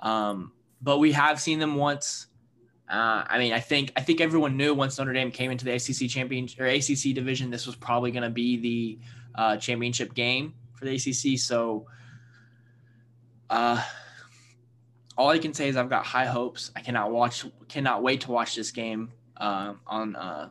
Um, 0.00 0.52
but 0.82 0.98
we 0.98 1.12
have 1.12 1.40
seen 1.40 1.58
them 1.58 1.76
once. 1.76 2.26
Uh, 2.90 3.24
I 3.26 3.38
mean, 3.38 3.54
I 3.54 3.60
think 3.60 3.92
I 3.96 4.02
think 4.02 4.20
everyone 4.20 4.58
knew 4.58 4.74
once 4.74 4.98
Notre 4.98 5.14
Dame 5.14 5.30
came 5.30 5.50
into 5.50 5.64
the 5.64 5.72
ACC 5.72 6.10
champion 6.10 6.46
or 6.58 6.66
ACC 6.66 7.14
division, 7.14 7.50
this 7.50 7.66
was 7.66 7.74
probably 7.74 8.10
going 8.10 8.24
to 8.24 8.30
be 8.30 8.58
the 8.58 8.98
uh, 9.34 9.56
championship 9.56 10.12
game 10.12 10.54
for 10.74 10.84
the 10.84 10.94
ACC. 10.94 11.38
So, 11.38 11.86
uh, 13.48 13.82
all 15.16 15.30
I 15.30 15.38
can 15.38 15.54
say 15.54 15.68
is 15.68 15.76
I've 15.76 15.90
got 15.90 16.04
high 16.04 16.26
hopes. 16.26 16.70
I 16.74 16.80
cannot 16.80 17.10
watch, 17.10 17.44
cannot 17.68 18.02
wait 18.02 18.22
to 18.22 18.30
watch 18.30 18.54
this 18.54 18.70
game 18.70 19.12
uh, 19.36 19.74
on 19.86 20.16
uh, 20.16 20.48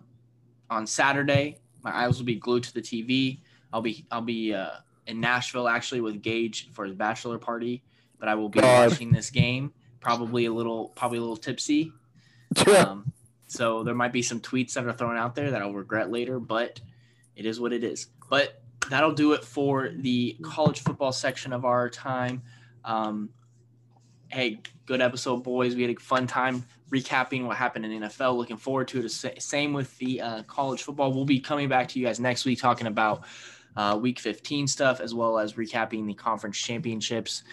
on 0.69 0.87
Saturday 0.87 1.59
my 1.83 1.95
eyes 1.95 2.17
will 2.17 2.25
be 2.25 2.35
glued 2.35 2.63
to 2.63 2.73
the 2.73 2.81
TV. 2.81 3.39
I'll 3.71 3.81
be 3.81 4.05
I'll 4.09 4.21
be 4.21 4.53
uh, 4.53 4.77
in 5.05 5.19
Nashville 5.19 5.67
actually 5.67 6.01
with 6.01 6.21
Gage 6.21 6.69
for 6.71 6.85
his 6.85 6.95
bachelor 6.95 7.37
party, 7.37 7.83
but 8.19 8.29
I 8.29 8.35
will 8.35 8.49
be 8.49 8.59
God. 8.59 8.89
watching 8.89 9.11
this 9.11 9.29
game. 9.29 9.73
Probably 9.99 10.45
a 10.45 10.53
little 10.53 10.89
probably 10.89 11.17
a 11.17 11.21
little 11.21 11.37
tipsy. 11.37 11.91
Um, 12.77 13.11
so 13.47 13.83
there 13.83 13.95
might 13.95 14.13
be 14.13 14.21
some 14.21 14.39
tweets 14.39 14.73
that 14.73 14.85
are 14.85 14.93
thrown 14.93 15.17
out 15.17 15.35
there 15.35 15.51
that 15.51 15.61
I'll 15.61 15.73
regret 15.73 16.11
later, 16.11 16.39
but 16.39 16.79
it 17.35 17.45
is 17.45 17.59
what 17.59 17.73
it 17.73 17.83
is. 17.83 18.07
But 18.29 18.61
that'll 18.89 19.13
do 19.13 19.33
it 19.33 19.43
for 19.43 19.89
the 19.89 20.37
college 20.43 20.81
football 20.81 21.11
section 21.11 21.53
of 21.53 21.65
our 21.65 21.89
time. 21.89 22.43
Um, 22.85 23.29
hey, 24.33 24.59
good 24.87 24.99
episode, 24.99 25.43
boys. 25.43 25.75
We 25.75 25.83
had 25.83 25.91
a 25.91 25.99
fun 25.99 26.25
time 26.25 26.65
recapping 26.89 27.45
what 27.45 27.55
happened 27.55 27.85
in 27.85 28.01
NFL. 28.01 28.35
Looking 28.35 28.57
forward 28.57 28.87
to 28.87 29.05
it. 29.05 29.41
Same 29.41 29.73
with 29.73 29.95
the 29.99 30.21
uh, 30.21 30.43
college 30.43 30.81
football. 30.81 31.13
We'll 31.13 31.23
be 31.23 31.39
coming 31.39 31.69
back 31.69 31.87
to 31.89 31.99
you 31.99 32.07
guys 32.07 32.19
next 32.19 32.43
week 32.43 32.59
talking 32.59 32.87
about 32.87 33.25
uh, 33.77 33.97
week 34.01 34.19
15 34.19 34.67
stuff 34.67 35.01
as 35.01 35.13
well 35.13 35.37
as 35.37 35.53
recapping 35.53 36.07
the 36.07 36.15
conference 36.15 36.57
championships. 36.57 37.43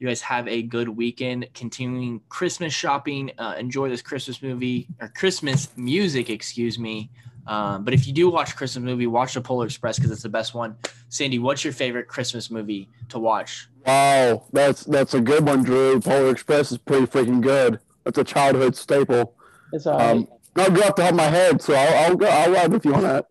You 0.00 0.06
guys 0.06 0.20
have 0.20 0.46
a 0.48 0.62
good 0.62 0.90
weekend. 0.90 1.48
Continuing 1.54 2.20
Christmas 2.28 2.74
shopping. 2.74 3.30
Uh, 3.38 3.54
enjoy 3.58 3.88
this 3.88 4.02
Christmas 4.02 4.42
movie 4.42 4.86
or 5.00 5.08
Christmas 5.08 5.74
music, 5.78 6.28
excuse 6.28 6.78
me. 6.78 7.10
Um, 7.48 7.82
but 7.82 7.94
if 7.94 8.06
you 8.06 8.12
do 8.12 8.28
watch 8.28 8.52
a 8.52 8.54
Christmas 8.54 8.84
movie, 8.84 9.06
watch 9.06 9.32
the 9.32 9.40
Polar 9.40 9.64
Express 9.64 9.96
because 9.96 10.10
it's 10.10 10.22
the 10.22 10.28
best 10.28 10.54
one. 10.54 10.76
Sandy, 11.08 11.38
what's 11.38 11.64
your 11.64 11.72
favorite 11.72 12.06
Christmas 12.06 12.50
movie 12.50 12.90
to 13.08 13.18
watch? 13.18 13.68
Wow, 13.86 14.44
that's 14.52 14.84
that's 14.84 15.14
a 15.14 15.20
good 15.20 15.46
one, 15.46 15.62
Drew. 15.62 15.98
Polar 15.98 16.30
Express 16.30 16.70
is 16.72 16.78
pretty 16.78 17.06
freaking 17.06 17.40
good. 17.40 17.80
That's 18.04 18.18
a 18.18 18.24
childhood 18.24 18.76
staple. 18.76 19.34
It's 19.72 19.86
all 19.86 19.98
right. 19.98 20.10
Um, 20.10 20.28
I'll 20.56 20.70
go 20.70 20.82
off 20.82 20.96
the 20.96 21.02
top 21.02 21.10
of 21.12 21.16
my 21.16 21.24
head, 21.24 21.62
so 21.62 21.72
I'll, 21.72 22.10
I'll 22.10 22.16
go. 22.16 22.26
I'll 22.26 22.52
ride 22.52 22.70
with 22.70 22.84
you 22.84 22.94
on 22.94 23.02
that. 23.02 23.26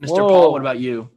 Mr. 0.00 0.08
Whoa. 0.08 0.28
Paul, 0.28 0.52
what 0.52 0.62
about 0.62 0.78
you? 0.78 1.10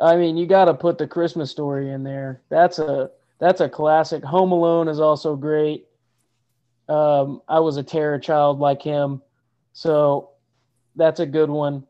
I 0.00 0.16
mean, 0.16 0.36
you 0.36 0.46
got 0.46 0.64
to 0.64 0.74
put 0.74 0.98
the 0.98 1.06
Christmas 1.06 1.52
story 1.52 1.92
in 1.92 2.02
there. 2.02 2.42
That's 2.48 2.80
a 2.80 3.12
that's 3.38 3.60
a 3.60 3.68
classic. 3.68 4.24
Home 4.24 4.50
Alone 4.50 4.88
is 4.88 4.98
also 4.98 5.36
great. 5.36 5.86
Um, 6.88 7.40
I 7.48 7.60
was 7.60 7.76
a 7.76 7.84
terror 7.84 8.18
child 8.18 8.58
like 8.58 8.82
him, 8.82 9.22
so 9.72 10.31
that's 10.96 11.20
a 11.20 11.26
good 11.26 11.50
one. 11.50 11.84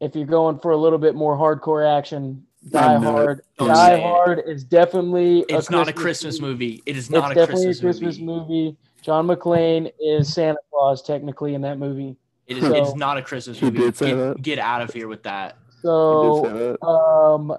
If 0.00 0.14
you're 0.16 0.26
going 0.26 0.58
for 0.58 0.70
a 0.70 0.76
little 0.76 0.98
bit 0.98 1.14
more 1.14 1.36
hardcore 1.36 1.86
action, 1.98 2.46
Die 2.70 2.98
Hard. 2.98 3.42
Die 3.58 4.00
Hard 4.00 4.42
is 4.46 4.64
definitely. 4.64 5.44
It's 5.48 5.68
a 5.68 5.72
not 5.72 5.88
a 5.88 5.92
Christmas 5.92 6.40
movie. 6.40 6.52
movie. 6.76 6.82
It 6.86 6.96
is 6.96 7.04
it's 7.04 7.10
not 7.10 7.32
a 7.32 7.34
definitely 7.34 7.64
Christmas, 7.66 7.78
a 7.78 7.82
Christmas 8.00 8.18
movie. 8.18 8.64
movie. 8.64 8.76
John 9.02 9.26
McClane 9.26 9.92
is 10.00 10.32
Santa 10.32 10.58
Claus 10.70 11.02
technically 11.02 11.54
in 11.54 11.62
that 11.62 11.78
movie. 11.78 12.16
It 12.46 12.58
is. 12.58 12.64
So- 12.64 12.74
it's 12.74 12.94
not 12.96 13.16
a 13.18 13.22
Christmas 13.22 13.60
movie. 13.62 13.78
did 13.78 13.96
say 13.96 14.10
get, 14.10 14.16
that. 14.16 14.42
get 14.42 14.58
out 14.58 14.82
of 14.82 14.92
here 14.92 15.08
with 15.08 15.22
that. 15.24 15.56
I 15.56 15.82
So 15.82 16.76
that. 16.82 16.86
um, 16.86 17.56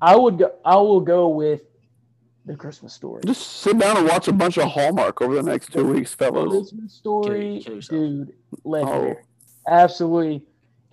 I 0.00 0.14
would 0.16 0.38
go. 0.38 0.52
I 0.64 0.76
will 0.76 1.00
go 1.00 1.28
with 1.28 1.62
the 2.46 2.54
Christmas 2.56 2.92
story. 2.94 3.22
Just 3.26 3.42
sit 3.60 3.78
down 3.78 3.96
and 3.96 4.06
watch 4.08 4.28
a 4.28 4.32
bunch 4.32 4.56
of 4.56 4.64
Hallmark 4.70 5.20
over 5.20 5.34
the 5.34 5.42
next 5.42 5.72
two 5.72 5.86
weeks, 5.92 6.14
fellas. 6.14 6.50
Christmas 6.70 6.92
story, 6.92 7.60
Kill- 7.64 7.80
kill 7.80 7.98
dude. 7.98 8.32
Legendary. 8.64 9.16
Oh, 9.18 9.25
Absolutely. 9.68 10.44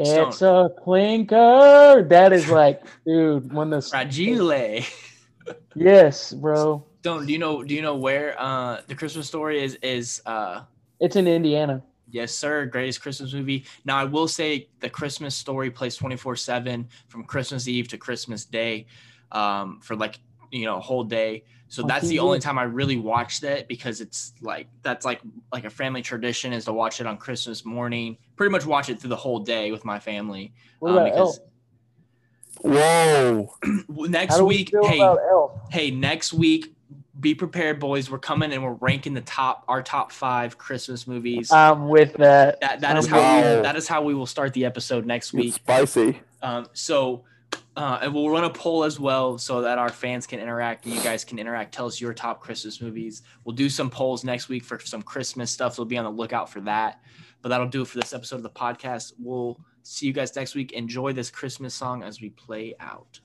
Stone. 0.03 0.27
It's 0.29 0.41
a 0.41 0.69
clinker. 0.83 2.05
That 2.09 2.33
is 2.33 2.49
like, 2.49 2.81
dude, 3.05 3.53
when 3.53 3.69
the 3.69 3.81
Fragile. 3.81 4.81
yes, 5.75 6.33
bro. 6.33 6.83
Don't 7.03 7.25
do 7.25 7.33
you 7.33 7.39
know? 7.39 7.63
Do 7.63 7.75
you 7.75 7.81
know 7.81 7.95
where 7.95 8.39
uh 8.39 8.81
the 8.87 8.95
Christmas 8.95 9.27
story 9.27 9.63
is? 9.63 9.75
Is 9.81 10.21
uh 10.25 10.63
It's 10.99 11.15
in 11.15 11.27
Indiana. 11.27 11.83
Yes, 12.09 12.33
sir. 12.33 12.65
Greatest 12.65 13.01
Christmas 13.01 13.33
movie. 13.33 13.65
Now, 13.85 13.97
I 13.97 14.03
will 14.05 14.27
say 14.27 14.69
the 14.81 14.89
Christmas 14.89 15.35
story 15.35 15.71
plays 15.71 15.95
24 15.95 16.35
7 16.35 16.87
from 17.07 17.23
Christmas 17.23 17.67
Eve 17.67 17.87
to 17.89 17.97
Christmas 17.97 18.45
Day 18.45 18.85
um, 19.31 19.79
for 19.81 19.95
like, 19.95 20.19
you 20.51 20.65
know, 20.65 20.77
a 20.77 20.79
whole 20.79 21.03
day. 21.03 21.43
So 21.73 21.81
On 21.81 21.87
that's 21.87 22.07
the 22.07 22.19
only 22.19 22.37
time 22.37 22.59
I 22.59 22.65
really 22.65 22.97
watched 22.97 23.43
it 23.43 23.67
because 23.67 23.99
it's 23.99 24.33
like, 24.41 24.67
that's 24.83 25.03
like, 25.07 25.21
like 25.51 25.65
a 25.65 25.71
family 25.71 26.03
tradition 26.03 26.53
is 26.53 26.65
to 26.65 26.71
watch 26.71 27.01
it 27.01 27.07
on 27.07 27.17
Christmas 27.17 27.65
morning. 27.65 28.15
Pretty 28.35 28.51
much 28.51 28.63
watch 28.63 28.89
it 28.89 28.99
through 28.99 29.09
the 29.09 29.15
whole 29.15 29.39
day 29.39 29.71
with 29.71 29.83
my 29.83 29.97
family. 29.97 30.53
What 30.77 30.95
Um, 30.95 31.03
because- 31.05 31.39
Elf? 31.39 31.47
whoa! 32.61 33.55
Next 33.89 34.33
How 34.33 34.37
do 34.37 34.45
we 34.45 34.57
week, 34.57 34.71
hey, 34.83 35.15
hey, 35.71 35.89
next 35.89 36.31
week, 36.31 36.75
be 37.19 37.33
prepared, 37.33 37.79
boys. 37.79 38.07
We're 38.07 38.19
coming 38.19 38.53
and 38.53 38.63
we're 38.63 38.73
ranking 38.73 39.15
the 39.15 39.21
top, 39.21 39.63
our 39.67 39.81
top 39.81 40.11
five 40.11 40.59
Christmas 40.59 41.07
movies. 41.07 41.51
I'm 41.51 41.89
with 41.89 42.13
that. 42.17 42.61
that 42.61 42.81
that 42.81 42.97
is 42.97 43.07
how 43.07 43.17
we, 43.17 43.41
that 43.63 43.75
is 43.75 43.87
how 43.87 44.03
we 44.03 44.13
will 44.13 44.27
start 44.27 44.53
the 44.53 44.65
episode 44.65 45.07
next 45.07 45.29
It's 45.29 45.33
week. 45.33 45.53
spicy. 45.55 46.21
Um, 46.43 46.67
so, 46.73 47.23
uh, 47.75 47.99
and 48.01 48.13
we'll 48.13 48.29
run 48.29 48.43
a 48.43 48.49
poll 48.49 48.83
as 48.83 48.99
well 48.99 49.37
so 49.37 49.61
that 49.61 49.77
our 49.77 49.89
fans 49.89 50.27
can 50.27 50.39
interact 50.39 50.85
and 50.85 50.93
you 50.93 51.01
guys 51.01 51.25
can 51.25 51.39
interact. 51.39 51.73
Tell 51.73 51.87
us 51.87 51.99
your 51.99 52.13
top 52.13 52.39
Christmas 52.39 52.81
movies. 52.81 53.23
We'll 53.43 53.55
do 53.55 53.69
some 53.69 53.89
polls 53.89 54.23
next 54.23 54.47
week 54.47 54.63
for 54.63 54.79
some 54.79 55.01
Christmas 55.01 55.49
stuff. 55.49 55.75
So 55.75 55.85
be 55.85 55.97
on 55.97 56.05
the 56.05 56.11
lookout 56.11 56.49
for 56.49 56.61
that. 56.61 57.01
But 57.41 57.49
that'll 57.49 57.67
do 57.67 57.81
it 57.81 57.87
for 57.87 57.99
this 57.99 58.13
episode 58.13 58.37
of 58.37 58.43
the 58.43 58.49
podcast. 58.49 59.13
We'll 59.17 59.59
see 59.81 60.05
you 60.05 60.13
guys 60.13 60.35
next 60.35 60.55
week. 60.55 60.71
Enjoy 60.71 61.13
this 61.13 61.31
Christmas 61.31 61.73
song 61.73 62.03
as 62.03 62.21
we 62.21 62.29
play 62.29 62.75
out. 62.79 63.19